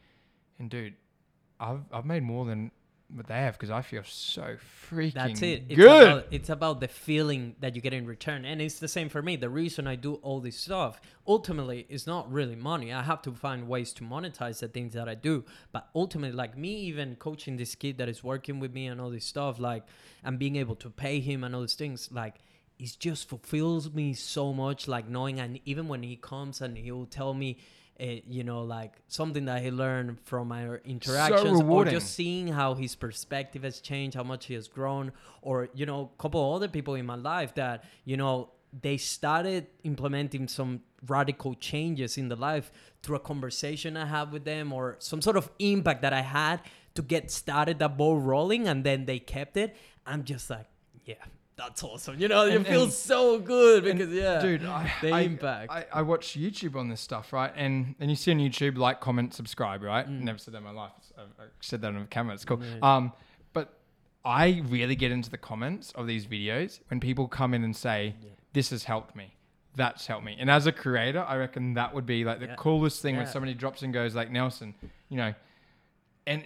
And 0.59 0.69
dude, 0.69 0.95
I've 1.59 1.81
I've 1.91 2.05
made 2.05 2.23
more 2.23 2.45
than 2.45 2.71
what 3.13 3.27
they 3.27 3.35
have 3.35 3.53
because 3.53 3.69
I 3.69 3.81
feel 3.81 4.03
so 4.03 4.57
freaking 4.89 5.13
That's 5.13 5.41
it. 5.41 5.63
It's 5.69 5.75
good. 5.75 6.07
About, 6.07 6.25
it's 6.31 6.49
about 6.49 6.79
the 6.79 6.87
feeling 6.87 7.55
that 7.59 7.75
you 7.75 7.81
get 7.81 7.93
in 7.93 8.05
return. 8.05 8.45
And 8.45 8.61
it's 8.61 8.79
the 8.79 8.87
same 8.87 9.09
for 9.09 9.21
me. 9.21 9.35
The 9.35 9.49
reason 9.49 9.87
I 9.87 9.95
do 9.95 10.15
all 10.15 10.39
this 10.39 10.57
stuff 10.57 11.01
ultimately 11.27 11.85
is 11.89 12.07
not 12.07 12.31
really 12.31 12.55
money. 12.55 12.93
I 12.93 13.01
have 13.03 13.21
to 13.23 13.31
find 13.31 13.67
ways 13.67 13.93
to 13.93 14.03
monetize 14.03 14.59
the 14.59 14.67
things 14.67 14.93
that 14.93 15.09
I 15.09 15.15
do. 15.15 15.43
But 15.71 15.89
ultimately, 15.95 16.35
like 16.35 16.57
me 16.57 16.75
even 16.81 17.15
coaching 17.15 17.57
this 17.57 17.75
kid 17.75 17.97
that 17.97 18.09
is 18.09 18.23
working 18.23 18.59
with 18.59 18.73
me 18.73 18.87
and 18.87 19.01
all 19.01 19.09
this 19.09 19.25
stuff, 19.25 19.59
like, 19.59 19.83
and 20.23 20.39
being 20.39 20.55
able 20.55 20.75
to 20.75 20.89
pay 20.89 21.19
him 21.19 21.43
and 21.43 21.55
all 21.55 21.61
these 21.61 21.75
things, 21.75 22.09
like, 22.11 22.35
it 22.79 22.95
just 22.99 23.29
fulfills 23.29 23.91
me 23.93 24.13
so 24.13 24.53
much. 24.53 24.87
Like, 24.87 25.07
knowing, 25.07 25.39
and 25.39 25.59
even 25.65 25.87
when 25.87 26.03
he 26.03 26.15
comes 26.15 26.61
and 26.61 26.77
he'll 26.77 27.05
tell 27.05 27.33
me, 27.33 27.57
uh, 28.01 28.05
you 28.27 28.43
know, 28.43 28.63
like 28.63 28.93
something 29.07 29.45
that 29.45 29.61
he 29.61 29.69
learned 29.69 30.19
from 30.21 30.51
our 30.51 30.81
interactions, 30.85 31.61
or 31.61 31.85
just 31.85 32.13
seeing 32.15 32.47
how 32.47 32.73
his 32.73 32.95
perspective 32.95 33.63
has 33.63 33.79
changed, 33.79 34.15
how 34.15 34.23
much 34.23 34.45
he 34.45 34.55
has 34.55 34.67
grown, 34.67 35.11
or 35.41 35.69
you 35.75 35.85
know, 35.85 36.09
a 36.17 36.21
couple 36.21 36.49
of 36.49 36.55
other 36.55 36.67
people 36.67 36.95
in 36.95 37.05
my 37.05 37.15
life 37.15 37.53
that 37.55 37.83
you 38.05 38.17
know 38.17 38.49
they 38.81 38.97
started 38.97 39.67
implementing 39.83 40.47
some 40.47 40.81
radical 41.07 41.53
changes 41.55 42.17
in 42.17 42.29
the 42.29 42.35
life 42.35 42.71
through 43.03 43.17
a 43.17 43.19
conversation 43.19 43.97
I 43.97 44.05
had 44.05 44.31
with 44.31 44.45
them 44.45 44.71
or 44.71 44.95
some 44.99 45.21
sort 45.21 45.35
of 45.35 45.51
impact 45.59 46.01
that 46.03 46.13
I 46.13 46.21
had 46.21 46.61
to 46.95 47.01
get 47.01 47.29
started 47.31 47.79
that 47.79 47.97
ball 47.97 48.19
rolling, 48.19 48.67
and 48.67 48.83
then 48.83 49.05
they 49.05 49.19
kept 49.19 49.57
it. 49.57 49.75
I'm 50.05 50.23
just 50.23 50.49
like, 50.49 50.67
yeah. 51.05 51.15
That's 51.57 51.83
awesome. 51.83 52.19
You 52.19 52.27
know, 52.27 52.45
it 52.47 52.55
And- 52.55 52.65
feels 52.65 52.85
and- 52.85 52.93
so 52.93 53.37
good 53.39 53.85
And, 53.85 53.99
because 53.99 54.13
yeah, 54.13 54.41
dude, 54.41 54.65
I, 54.65 54.91
the 55.01 55.11
I, 55.11 55.19
impact. 55.21 55.71
I, 55.71 55.85
I 55.93 56.01
watch 56.01 56.29
YouTube 56.37 56.75
on 56.75 56.89
this 56.89 57.01
stuff, 57.01 57.31
right? 57.33 57.51
And 57.55 57.93
and 57.99 58.09
you 58.09 58.15
see 58.15 58.31
on 58.31 58.37
YouTube, 58.39 58.77
like, 58.77 58.99
comment, 58.99 59.33
subscribe, 59.33 59.83
right? 59.83 60.07
Mm. 60.07 60.21
Never 60.21 60.37
said 60.39 60.53
that 60.53 60.59
in 60.59 60.63
my 60.63 60.71
life. 60.71 60.91
I've 61.17 61.49
said 61.59 61.81
that 61.81 61.93
on 61.93 62.07
camera. 62.07 62.33
It's 62.33 62.45
cool. 62.45 62.61
Yeah. 62.63 62.77
Um, 62.95 63.13
but 63.53 63.77
I 64.25 64.63
really 64.69 64.95
get 64.95 65.11
into 65.11 65.29
the 65.29 65.37
comments 65.37 65.91
of 65.91 66.07
these 66.07 66.25
videos 66.25 66.79
when 66.89 66.99
people 66.99 67.27
come 67.27 67.53
in 67.53 67.63
and 67.63 67.75
say, 67.75 68.15
Yeah. 68.23 68.29
"This 68.53 68.69
has 68.71 68.85
helped 68.85 69.15
me." 69.15 69.35
That's 69.75 70.07
helped 70.07 70.25
me. 70.25 70.35
And 70.39 70.49
as 70.49 70.65
a 70.67 70.71
creator, 70.71 71.21
I 71.23 71.37
reckon 71.37 71.75
that 71.75 71.93
would 71.93 72.05
be 72.05 72.25
like 72.25 72.39
the 72.39 72.47
Yeah. 72.47 72.55
coolest 72.55 73.01
thing 73.01 73.15
when 73.17 73.27
somebody 73.27 73.53
drops 73.53 73.83
and 73.83 73.93
goes 73.93 74.15
like 74.15 74.29
Nelson, 74.31 74.73
you 75.09 75.17
know, 75.17 75.33
and 76.27 76.43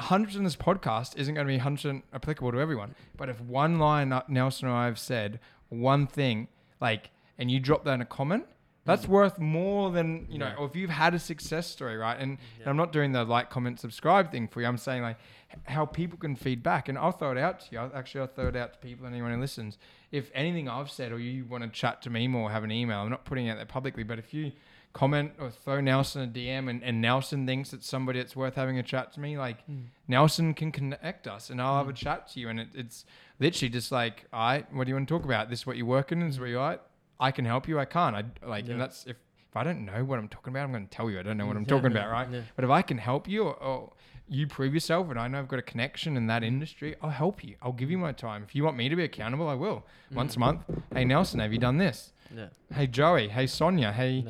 100% 0.00 0.36
of 0.36 0.42
this 0.42 0.56
podcast 0.56 1.16
isn't 1.16 1.34
going 1.34 1.46
to 1.46 1.52
be 1.52 1.58
100% 1.58 2.02
applicable 2.12 2.52
to 2.52 2.60
everyone. 2.60 2.94
But 3.16 3.28
if 3.28 3.40
one 3.40 3.78
line 3.78 4.18
Nelson 4.28 4.68
or 4.68 4.72
I 4.72 4.86
have 4.86 4.98
said, 4.98 5.40
one 5.68 6.06
thing, 6.06 6.48
like, 6.80 7.10
and 7.38 7.50
you 7.50 7.60
drop 7.60 7.84
that 7.84 7.94
in 7.94 8.00
a 8.00 8.06
comment, 8.06 8.46
That's 8.84 9.06
mm. 9.06 9.10
worth 9.10 9.38
more 9.38 9.90
than 9.90 10.26
you 10.30 10.38
know. 10.38 10.46
Yeah. 10.46 10.56
Or 10.56 10.66
if 10.66 10.74
you've 10.74 10.90
had 10.90 11.14
a 11.14 11.18
success 11.18 11.66
story, 11.66 11.96
right? 11.96 12.18
And, 12.18 12.38
and 12.58 12.66
I'm 12.66 12.76
not 12.76 12.92
doing 12.92 13.12
the 13.12 13.24
like, 13.24 13.50
comment, 13.50 13.78
subscribe 13.78 14.30
thing 14.30 14.48
for 14.48 14.60
you. 14.60 14.66
I'm 14.66 14.78
saying 14.78 15.02
like 15.02 15.18
how 15.64 15.84
people 15.84 16.18
can 16.18 16.34
feed 16.36 16.62
back, 16.62 16.88
and 16.88 16.96
I'll 16.96 17.12
throw 17.12 17.32
it 17.32 17.38
out 17.38 17.60
to 17.60 17.66
you. 17.72 17.78
I'll, 17.78 17.90
actually, 17.94 18.22
I'll 18.22 18.26
throw 18.28 18.48
it 18.48 18.56
out 18.56 18.72
to 18.72 18.78
people 18.78 19.06
and 19.06 19.14
anyone 19.14 19.34
who 19.34 19.40
listens. 19.40 19.78
If 20.10 20.30
anything 20.34 20.68
I've 20.68 20.90
said, 20.90 21.12
or 21.12 21.18
you 21.18 21.44
want 21.44 21.62
to 21.64 21.70
chat 21.70 22.02
to 22.02 22.10
me 22.10 22.26
more, 22.26 22.50
have 22.50 22.64
an 22.64 22.72
email. 22.72 22.98
I'm 22.98 23.10
not 23.10 23.24
putting 23.24 23.46
it 23.46 23.50
out 23.50 23.56
there 23.56 23.66
publicly, 23.66 24.02
but 24.02 24.18
if 24.18 24.32
you 24.32 24.52
comment 24.92 25.32
or 25.38 25.50
throw 25.50 25.80
Nelson 25.80 26.22
a 26.22 26.26
DM, 26.26 26.68
and, 26.68 26.82
and 26.82 27.00
Nelson 27.00 27.46
thinks 27.46 27.72
it's 27.72 27.86
somebody 27.88 28.18
that's 28.18 28.34
worth 28.34 28.54
having 28.54 28.78
a 28.78 28.82
chat 28.82 29.12
to 29.14 29.20
me, 29.20 29.38
like 29.38 29.64
hmm. 29.64 29.82
Nelson 30.08 30.54
can 30.54 30.72
connect 30.72 31.26
us, 31.26 31.50
and 31.50 31.60
I'll 31.60 31.78
have 31.78 31.88
a 31.88 31.90
hmm. 31.90 31.96
chat 31.96 32.28
to 32.32 32.40
you. 32.40 32.48
And 32.48 32.60
it, 32.60 32.68
it's 32.74 33.04
literally 33.38 33.70
just 33.70 33.92
like, 33.92 34.26
all 34.32 34.40
right, 34.40 34.72
what 34.74 34.84
do 34.84 34.90
you 34.90 34.94
want 34.94 35.08
to 35.08 35.14
talk 35.14 35.24
about? 35.24 35.50
This 35.50 35.60
is 35.60 35.66
what 35.66 35.76
you're 35.76 35.86
working. 35.86 36.20
This 36.20 36.30
is 36.30 36.36
hmm. 36.36 36.42
where 36.42 36.50
you're 36.50 36.72
at. 36.72 36.82
I 37.18 37.30
can 37.30 37.44
help 37.44 37.68
you. 37.68 37.78
I 37.78 37.84
can't. 37.84 38.16
I 38.16 38.46
like, 38.46 38.66
Yeah. 38.66 38.72
and 38.72 38.80
that's 38.80 39.06
if 39.06 39.16
if 39.50 39.56
I 39.56 39.64
don't 39.64 39.84
know 39.84 40.04
what 40.04 40.20
I'm 40.20 40.28
talking 40.28 40.52
about, 40.52 40.62
I'm 40.62 40.70
going 40.70 40.86
to 40.86 40.96
tell 40.96 41.10
you 41.10 41.18
I 41.18 41.22
don't 41.24 41.36
know 41.36 41.44
what 41.44 41.56
I'm 41.56 41.66
talking 41.66 41.90
about, 41.90 42.08
right? 42.08 42.28
yeah. 42.30 42.42
But 42.54 42.64
if 42.64 42.70
I 42.70 42.82
can 42.82 42.98
help 42.98 43.26
you, 43.26 43.42
or, 43.42 43.54
or 43.56 43.92
you 44.28 44.46
prove 44.46 44.72
yourself, 44.72 45.10
and 45.10 45.18
I 45.18 45.26
know 45.26 45.40
I've 45.40 45.48
got 45.48 45.58
a 45.58 45.62
connection 45.62 46.16
in 46.16 46.28
that 46.28 46.44
industry, 46.44 46.94
I'll 47.02 47.10
help 47.10 47.42
you. 47.42 47.56
I'll 47.60 47.72
give 47.72 47.90
you 47.90 47.98
my 47.98 48.12
time. 48.12 48.44
If 48.44 48.54
you 48.54 48.62
want 48.62 48.76
me 48.76 48.88
to 48.88 48.94
be 48.94 49.02
accountable, 49.02 49.48
I 49.48 49.54
will. 49.54 49.84
Once 50.14 50.36
a 50.36 50.38
month. 50.38 50.60
Hey 50.94 51.04
Nelson, 51.04 51.40
have 51.40 51.52
you 51.52 51.58
done 51.58 51.78
this? 51.78 52.12
Yeah. 52.32 52.46
Hey 52.72 52.86
Joey. 52.86 53.26
Hey 53.26 53.48
Sonia. 53.48 53.92
Hey. 53.92 54.24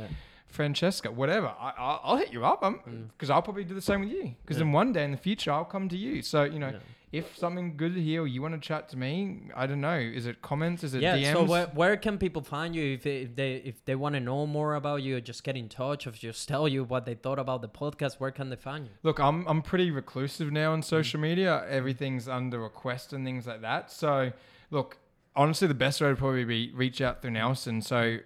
Francesca. 0.51 1.11
Whatever. 1.11 1.49
I, 1.49 1.73
I'll, 1.79 2.01
I'll 2.05 2.17
hit 2.17 2.33
you 2.33 2.45
up. 2.45 2.63
Um, 2.63 2.81
mm. 2.89 3.09
because 3.09 3.31
I'll 3.31 3.43
probably 3.43 3.65
do 3.65 3.75
the 3.75 3.81
same 3.81 4.01
with 4.01 4.11
you. 4.11 4.35
Because 4.43 4.57
Yeah. 4.57 4.65
then 4.65 4.73
one 4.73 4.93
day 4.93 5.05
in 5.05 5.11
the 5.11 5.17
future, 5.17 5.53
I'll 5.53 5.65
come 5.65 5.89
to 5.89 5.97
you. 5.97 6.23
So 6.23 6.45
you 6.45 6.59
know. 6.59 6.71
Yeah. 6.71 6.79
If 7.13 7.37
something 7.37 7.77
good 7.77 7.97
here, 7.97 8.23
or 8.23 8.29
you 8.29 8.41
want 8.41 8.55
to 8.55 8.61
chat 8.61 8.89
to 8.91 8.97
me, 8.97 9.51
I 9.57 9.67
don't 9.67 9.81
know. 9.81 9.99
Is 9.99 10.27
it 10.27 10.43
comments? 10.43 10.85
Is 10.85 10.95
it 10.95 11.03
yeah. 11.03 11.17
DMs? 11.17 11.33
So 11.33 11.43
where, 11.43 11.67
where 11.67 11.97
can 11.97 12.19
people 12.19 12.41
find 12.41 12.73
you 12.73 12.95
if 12.95 13.03
they, 13.03 13.23
if 13.23 13.35
they 13.35 13.55
if 13.55 13.85
they 13.85 13.97
want 13.97 14.15
to 14.15 14.21
know 14.21 14.47
more 14.47 14.77
about 14.77 15.03
you, 15.03 15.17
or 15.17 15.21
just 15.21 15.43
get 15.43 15.57
in 15.57 15.69
touch, 15.69 16.07
or 16.07 16.13
just 16.13 16.47
tell 16.47 16.69
you 16.69 16.85
what 16.85 17.07
they 17.07 17.15
thought 17.15 17.41
about 17.41 17.63
the 17.63 17.69
podcast? 17.69 18.21
Where 18.21 18.31
can 18.31 18.49
they 18.49 18.55
find 18.55 18.87
you? 18.87 18.93
Look, 19.03 19.19
I'm 19.19 19.45
I'm 19.49 19.61
pretty 19.61 19.91
reclusive 19.91 20.53
now 20.53 20.73
on 20.73 20.83
mm. 20.83 20.85
social 20.85 21.19
media. 21.19 21.67
Everything's 21.69 22.29
under 22.29 22.61
request 22.61 23.13
and 23.13 23.25
things 23.25 23.45
like 23.45 23.63
that. 23.63 23.91
So, 23.91 24.31
look, 24.71 24.97
honestly, 25.37 25.69
the 25.69 25.75
best 25.75 26.01
way 26.01 26.09
would 26.09 26.19
probably 26.19 26.45
be 26.45 26.73
reach 26.75 27.01
out 27.01 27.23
through 27.23 27.33
Nelson. 27.33 27.81
So, 27.83 28.19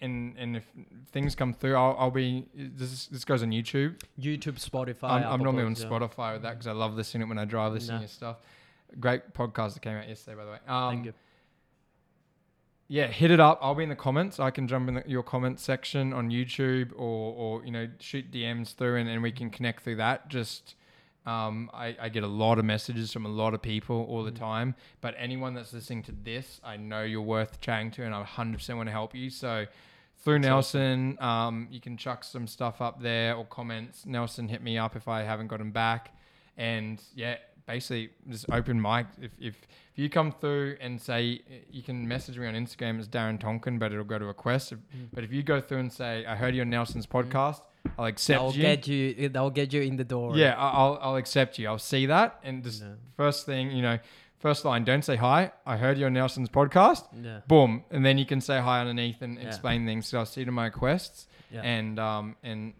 and 0.00 0.34
and 0.38 0.56
if 0.56 0.64
things 1.10 1.34
come 1.34 1.52
through, 1.52 1.76
I'll, 1.76 1.96
I'll 1.98 2.10
be 2.10 2.46
this 2.54 3.06
this 3.06 3.24
goes 3.24 3.42
on 3.42 3.50
YouTube. 3.50 4.00
YouTube, 4.20 4.60
Spotify. 4.60 5.10
I'm, 5.10 5.24
I'm 5.24 5.42
normally 5.42 5.64
on 5.64 5.74
yeah. 5.74 5.84
Spotify 5.86 6.34
with 6.34 6.42
that 6.42 6.52
because 6.52 6.66
I 6.66 6.72
love 6.72 6.94
listening 6.94 7.22
to 7.22 7.26
it 7.26 7.28
when 7.28 7.38
I 7.38 7.44
drive, 7.44 7.72
listening 7.72 8.00
Nah. 8.02 8.06
to 8.06 8.12
stuff. 8.12 8.36
Great 9.00 9.32
podcast 9.32 9.74
that 9.74 9.80
came 9.80 9.96
out 9.96 10.08
yesterday, 10.08 10.36
by 10.36 10.44
the 10.44 10.50
way. 10.50 10.58
Um, 10.68 10.90
Thank 10.94 11.06
you. 11.06 11.12
yeah, 12.88 13.06
hit 13.06 13.30
it 13.30 13.40
up. 13.40 13.58
I'll 13.62 13.74
be 13.74 13.84
in 13.84 13.88
the 13.88 13.96
comments. 13.96 14.38
I 14.38 14.50
can 14.50 14.68
jump 14.68 14.88
in 14.88 14.94
the, 14.96 15.02
your 15.06 15.22
comment 15.22 15.58
section 15.58 16.12
on 16.12 16.28
YouTube 16.30 16.92
or, 16.92 17.32
or 17.34 17.64
you 17.64 17.70
know 17.72 17.88
shoot 18.00 18.30
DMs 18.30 18.74
through 18.74 18.96
and, 18.96 19.08
and 19.08 19.22
we 19.22 19.32
can 19.32 19.48
connect 19.50 19.82
through 19.82 19.96
that. 19.96 20.28
Just 20.28 20.74
um, 21.26 21.70
I, 21.72 21.96
I 22.00 22.08
get 22.08 22.24
a 22.24 22.28
lot 22.28 22.58
of 22.58 22.64
messages 22.64 23.12
from 23.12 23.26
a 23.26 23.28
lot 23.28 23.54
of 23.54 23.62
people 23.62 24.06
all 24.08 24.24
the 24.24 24.32
time. 24.32 24.74
But 25.00 25.14
anyone 25.18 25.54
that's 25.54 25.72
listening 25.72 26.02
to 26.04 26.12
this, 26.24 26.60
I 26.64 26.76
know 26.76 27.02
you're 27.02 27.20
worth 27.20 27.60
chatting 27.60 27.90
to, 27.92 28.02
and 28.02 28.14
I 28.14 28.22
100% 28.24 28.76
want 28.76 28.88
to 28.88 28.92
help 28.92 29.14
you. 29.14 29.30
So 29.30 29.66
through 30.18 30.40
That's 30.40 30.46
Nelson, 30.46 31.18
um, 31.20 31.68
you 31.70 31.80
can 31.80 31.96
chuck 31.96 32.24
some 32.24 32.46
stuff 32.46 32.80
up 32.80 33.00
there 33.02 33.34
or 33.36 33.44
comments. 33.44 34.04
Nelson, 34.06 34.48
hit 34.48 34.62
me 34.62 34.78
up 34.78 34.96
if 34.96 35.08
I 35.08 35.22
haven't 35.22 35.48
got 35.48 35.60
him 35.60 35.70
back. 35.70 36.14
And 36.56 37.00
yeah, 37.14 37.36
basically 37.66 38.10
just 38.28 38.46
open 38.50 38.80
mic. 38.80 39.06
If, 39.20 39.30
if 39.40 39.56
if 39.94 39.98
you 39.98 40.08
come 40.08 40.32
through 40.32 40.76
and 40.80 41.00
say 41.00 41.40
you 41.70 41.82
can 41.82 42.06
message 42.08 42.38
me 42.38 42.46
on 42.46 42.54
Instagram 42.54 42.98
as 42.98 43.08
Darren 43.08 43.38
Tonkin, 43.38 43.78
but 43.78 43.92
it'll 43.92 44.04
go 44.04 44.18
to 44.18 44.24
request. 44.24 44.72
If, 44.72 44.78
But 45.12 45.24
if 45.24 45.32
you 45.32 45.42
go 45.42 45.60
through 45.60 45.78
and 45.78 45.92
say 45.92 46.24
I 46.26 46.34
heard 46.36 46.54
you 46.54 46.62
on 46.62 46.70
Nelson's 46.70 47.06
podcast, 47.06 47.60
I'll 47.98 48.06
accept 48.06 48.38
That'll 48.38 48.54
you. 48.54 48.62
get 48.62 48.86
you. 48.88 49.28
That'll 49.28 49.50
get 49.50 49.72
you 49.72 49.82
in 49.82 49.96
the 49.96 50.04
door. 50.04 50.36
Yeah, 50.36 50.54
I- 50.56 50.70
I'll 50.70 50.98
I'll 51.02 51.16
accept 51.16 51.58
you. 51.58 51.68
I'll 51.68 51.78
see 51.78 52.06
that 52.06 52.38
and 52.42 52.62
just 52.64 52.82
Yeah. 52.82 52.94
first 53.16 53.44
thing 53.46 53.70
you 53.70 53.82
know, 53.82 53.98
first 54.38 54.64
line, 54.64 54.84
don't 54.84 55.04
say 55.04 55.16
hi. 55.16 55.52
I 55.66 55.76
heard 55.76 55.98
you 55.98 56.06
on 56.06 56.12
Nelson's 56.14 56.48
podcast. 56.48 57.04
Yeah. 57.22 57.40
Boom, 57.48 57.84
and 57.90 58.04
then 58.04 58.18
you 58.18 58.24
can 58.26 58.40
say 58.40 58.60
hi 58.60 58.80
underneath 58.80 59.20
and 59.22 59.36
Yeah. 59.38 59.46
explain 59.48 59.84
things. 59.86 60.06
So 60.06 60.18
I'll 60.18 60.26
see 60.26 60.44
to 60.44 60.52
my 60.52 60.64
requests 60.66 61.26
Yeah. 61.50 61.62
and 61.62 61.98
um 61.98 62.36
and 62.42 62.74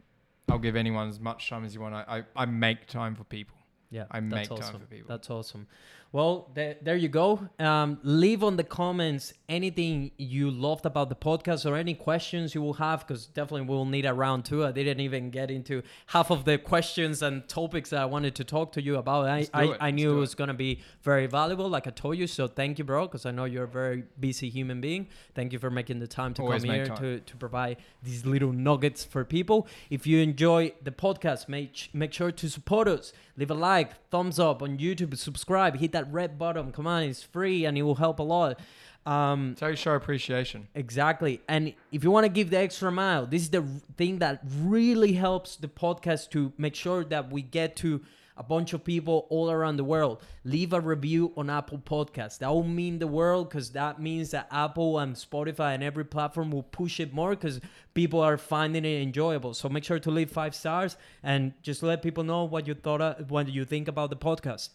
I'll 0.49 0.59
give 0.59 0.77
anyone 0.77 1.09
as 1.09 1.21
much 1.21 1.49
time 1.51 1.65
as 1.65 1.75
you 1.75 1.81
want. 1.81 1.95
I 1.95 2.05
I, 2.37 2.43
I 2.43 2.45
make 2.47 2.87
time 2.87 3.15
for 3.15 3.25
people. 3.25 3.57
Yeah, 3.93 4.07
I 4.11 4.21
that's 4.21 4.33
make 4.35 4.49
time 4.49 4.59
awesome. 4.59 4.81
for 4.81 4.87
people. 4.87 5.07
That's 5.09 5.29
awesome. 5.31 5.67
Well, 6.13 6.51
there, 6.55 6.77
there 6.83 6.97
you 6.97 7.09
go. 7.09 7.49
Um, 7.59 7.99
leave 8.03 8.45
on 8.45 8.57
the 8.57 8.65
comments 8.65 9.33
anything 9.49 10.11
you 10.19 10.51
loved 10.51 10.85
about 10.85 11.09
the 11.09 11.15
podcast 11.15 11.65
or 11.65 11.75
any 11.75 11.95
questions 11.95 12.55
you 12.55 12.61
will 12.61 12.75
have, 12.75 13.07
because 13.07 13.27
definitely 13.27 13.63
we'll 13.63 13.87
need 13.87 14.05
a 14.05 14.13
round 14.13 14.45
two. 14.45 14.65
I 14.65 14.73
didn't 14.73 15.01
even 15.01 15.31
get 15.31 15.51
into 15.51 15.83
half 16.09 16.31
of 16.31 16.45
the 16.45 16.59
questions 16.59 17.23
and 17.23 17.49
topics 17.49 17.91
that 17.91 18.03
I 18.03 18.05
wanted 18.05 18.35
to 18.37 18.45
talk 18.45 18.73
to 18.73 18.83
you 18.83 18.97
about. 18.97 19.27
I, 19.27 19.49
I. 19.55 19.77
I 19.81 19.91
knew 19.91 20.13
it 20.13 20.17
it. 20.17 20.21
was 20.21 20.35
going 20.35 20.49
to 20.49 20.55
be 20.55 20.81
very 21.03 21.27
valuable, 21.27 21.69
like 21.69 21.87
I 21.87 21.91
told 21.91 22.19
you. 22.19 22.27
So 22.27 22.47
thank 22.47 22.79
you, 22.79 22.85
bro, 22.85 23.07
because 23.07 23.25
I 23.25 23.31
know 23.31 23.45
you're 23.45 23.65
a 23.65 23.69
very 23.69 24.05
busy 24.21 24.51
human 24.51 24.83
being. 24.83 25.09
Thank 25.35 25.53
you 25.55 25.59
for 25.59 25.71
making 25.71 26.01
the 26.01 26.07
time 26.07 26.35
to 26.35 26.43
Always 26.43 26.63
come 26.63 26.75
here 26.75 26.87
time. 26.87 26.97
to, 26.99 27.21
to 27.21 27.37
provide 27.37 27.79
these 28.03 28.27
little 28.27 28.53
nuggets 28.53 29.03
for 29.03 29.25
people. 29.25 29.67
If 29.89 30.07
you 30.07 30.19
enjoy 30.21 30.75
the 30.83 30.91
podcast, 30.91 31.49
make 31.49 31.89
make 31.95 32.13
sure 32.13 32.31
to 32.31 32.51
support 32.51 32.87
us. 32.87 33.15
Leave 33.39 33.51
a 33.51 33.55
like, 33.55 34.11
thumbs 34.11 34.39
up 34.39 34.63
on 34.63 34.77
YouTube, 34.77 35.17
subscribe, 35.17 35.79
hit 35.79 35.93
that 35.93 36.02
red 36.11 36.39
bottom. 36.39 36.73
Come 36.73 36.87
on, 36.87 37.03
it's 37.05 37.23
free 37.23 37.65
and 37.65 37.77
it 37.77 37.83
will 37.83 37.97
help 37.97 38.19
a 38.19 38.23
lot. 38.23 38.59
Um, 39.05 39.57
you 39.61 39.75
show 39.77 39.95
appreciation. 39.95 40.69
Exactly. 40.75 41.41
And 41.49 41.75
if 41.91 42.05
you 42.05 42.11
want 42.11 42.25
to 42.25 42.29
give 42.29 42.51
the 42.51 42.59
extra 42.59 42.93
mile, 42.93 43.27
this 43.27 43.43
is 43.43 43.51
the 43.51 43.65
thing 43.97 44.19
that 44.21 44.43
really 44.61 45.15
helps 45.15 45.57
the 45.57 45.69
podcast 45.69 46.31
to 46.31 46.53
make 46.57 46.75
sure 46.75 47.05
that 47.05 47.33
we 47.33 47.43
get 47.43 47.75
to 47.77 48.01
a 48.37 48.43
bunch 48.43 48.73
of 48.73 48.83
people 48.85 49.27
all 49.29 49.51
around 49.51 49.77
the 49.77 49.85
world. 49.85 50.23
Leave 50.45 50.73
a 50.73 50.81
review 50.81 51.33
on 51.37 51.51
Apple 51.51 51.79
Podcasts. 51.79 52.39
That 52.39 52.49
will 52.49 52.63
mean 52.63 52.99
the 52.99 53.07
world 53.07 53.49
because 53.49 53.71
that 53.71 54.01
means 54.01 54.31
that 54.31 54.49
Apple 54.51 54.99
and 54.99 55.15
Spotify 55.15 55.75
and 55.75 55.83
every 55.83 56.05
platform 56.05 56.51
will 56.51 56.63
push 56.63 57.01
it 57.01 57.13
more 57.13 57.31
because 57.31 57.61
people 57.95 58.21
are 58.21 58.39
finding 58.39 58.85
it 58.85 59.03
enjoyable. 59.03 59.55
So 59.55 59.69
make 59.69 59.85
sure 59.85 59.99
to 59.99 60.11
leave 60.11 60.31
five 60.31 60.55
stars 60.55 60.97
and 61.23 61.53
just 61.63 61.83
let 61.83 62.03
people 62.03 62.25
know 62.25 62.45
what 62.45 62.67
you 62.67 62.75
thought, 62.75 63.01
uh, 63.01 63.15
what 63.29 63.49
you 63.49 63.65
think 63.65 63.89
about 63.89 64.11
the 64.11 64.17
podcast. 64.17 64.71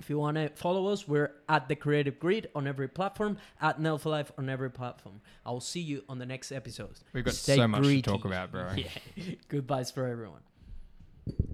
If 0.00 0.08
you 0.08 0.18
want 0.18 0.38
to 0.38 0.48
follow 0.50 0.86
us, 0.88 1.06
we're 1.06 1.30
at 1.46 1.68
the 1.68 1.76
Creative 1.76 2.18
Grit 2.18 2.50
on 2.54 2.66
every 2.66 2.88
platform, 2.88 3.36
at 3.60 3.78
Nelfa 3.78 4.06
Life 4.06 4.32
on 4.38 4.48
every 4.48 4.70
platform. 4.70 5.20
I'll 5.44 5.60
see 5.60 5.80
you 5.80 6.02
on 6.08 6.18
the 6.18 6.24
next 6.24 6.52
episode. 6.52 6.98
We've 7.12 7.22
got 7.22 7.34
Stay 7.34 7.56
so 7.56 7.68
much 7.68 7.82
greedy. 7.82 8.02
to 8.02 8.10
talk 8.10 8.24
about, 8.24 8.50
bro. 8.50 8.70
Yeah. 8.76 9.34
Goodbyes 9.48 9.90
for 9.90 10.06
everyone. 10.06 10.40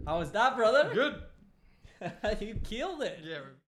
How 0.07 0.21
was 0.21 0.31
that, 0.31 0.57
brother? 0.57 0.91
Good. 0.95 2.41
you 2.41 2.55
killed 2.63 3.03
it. 3.03 3.19
Yeah. 3.25 3.39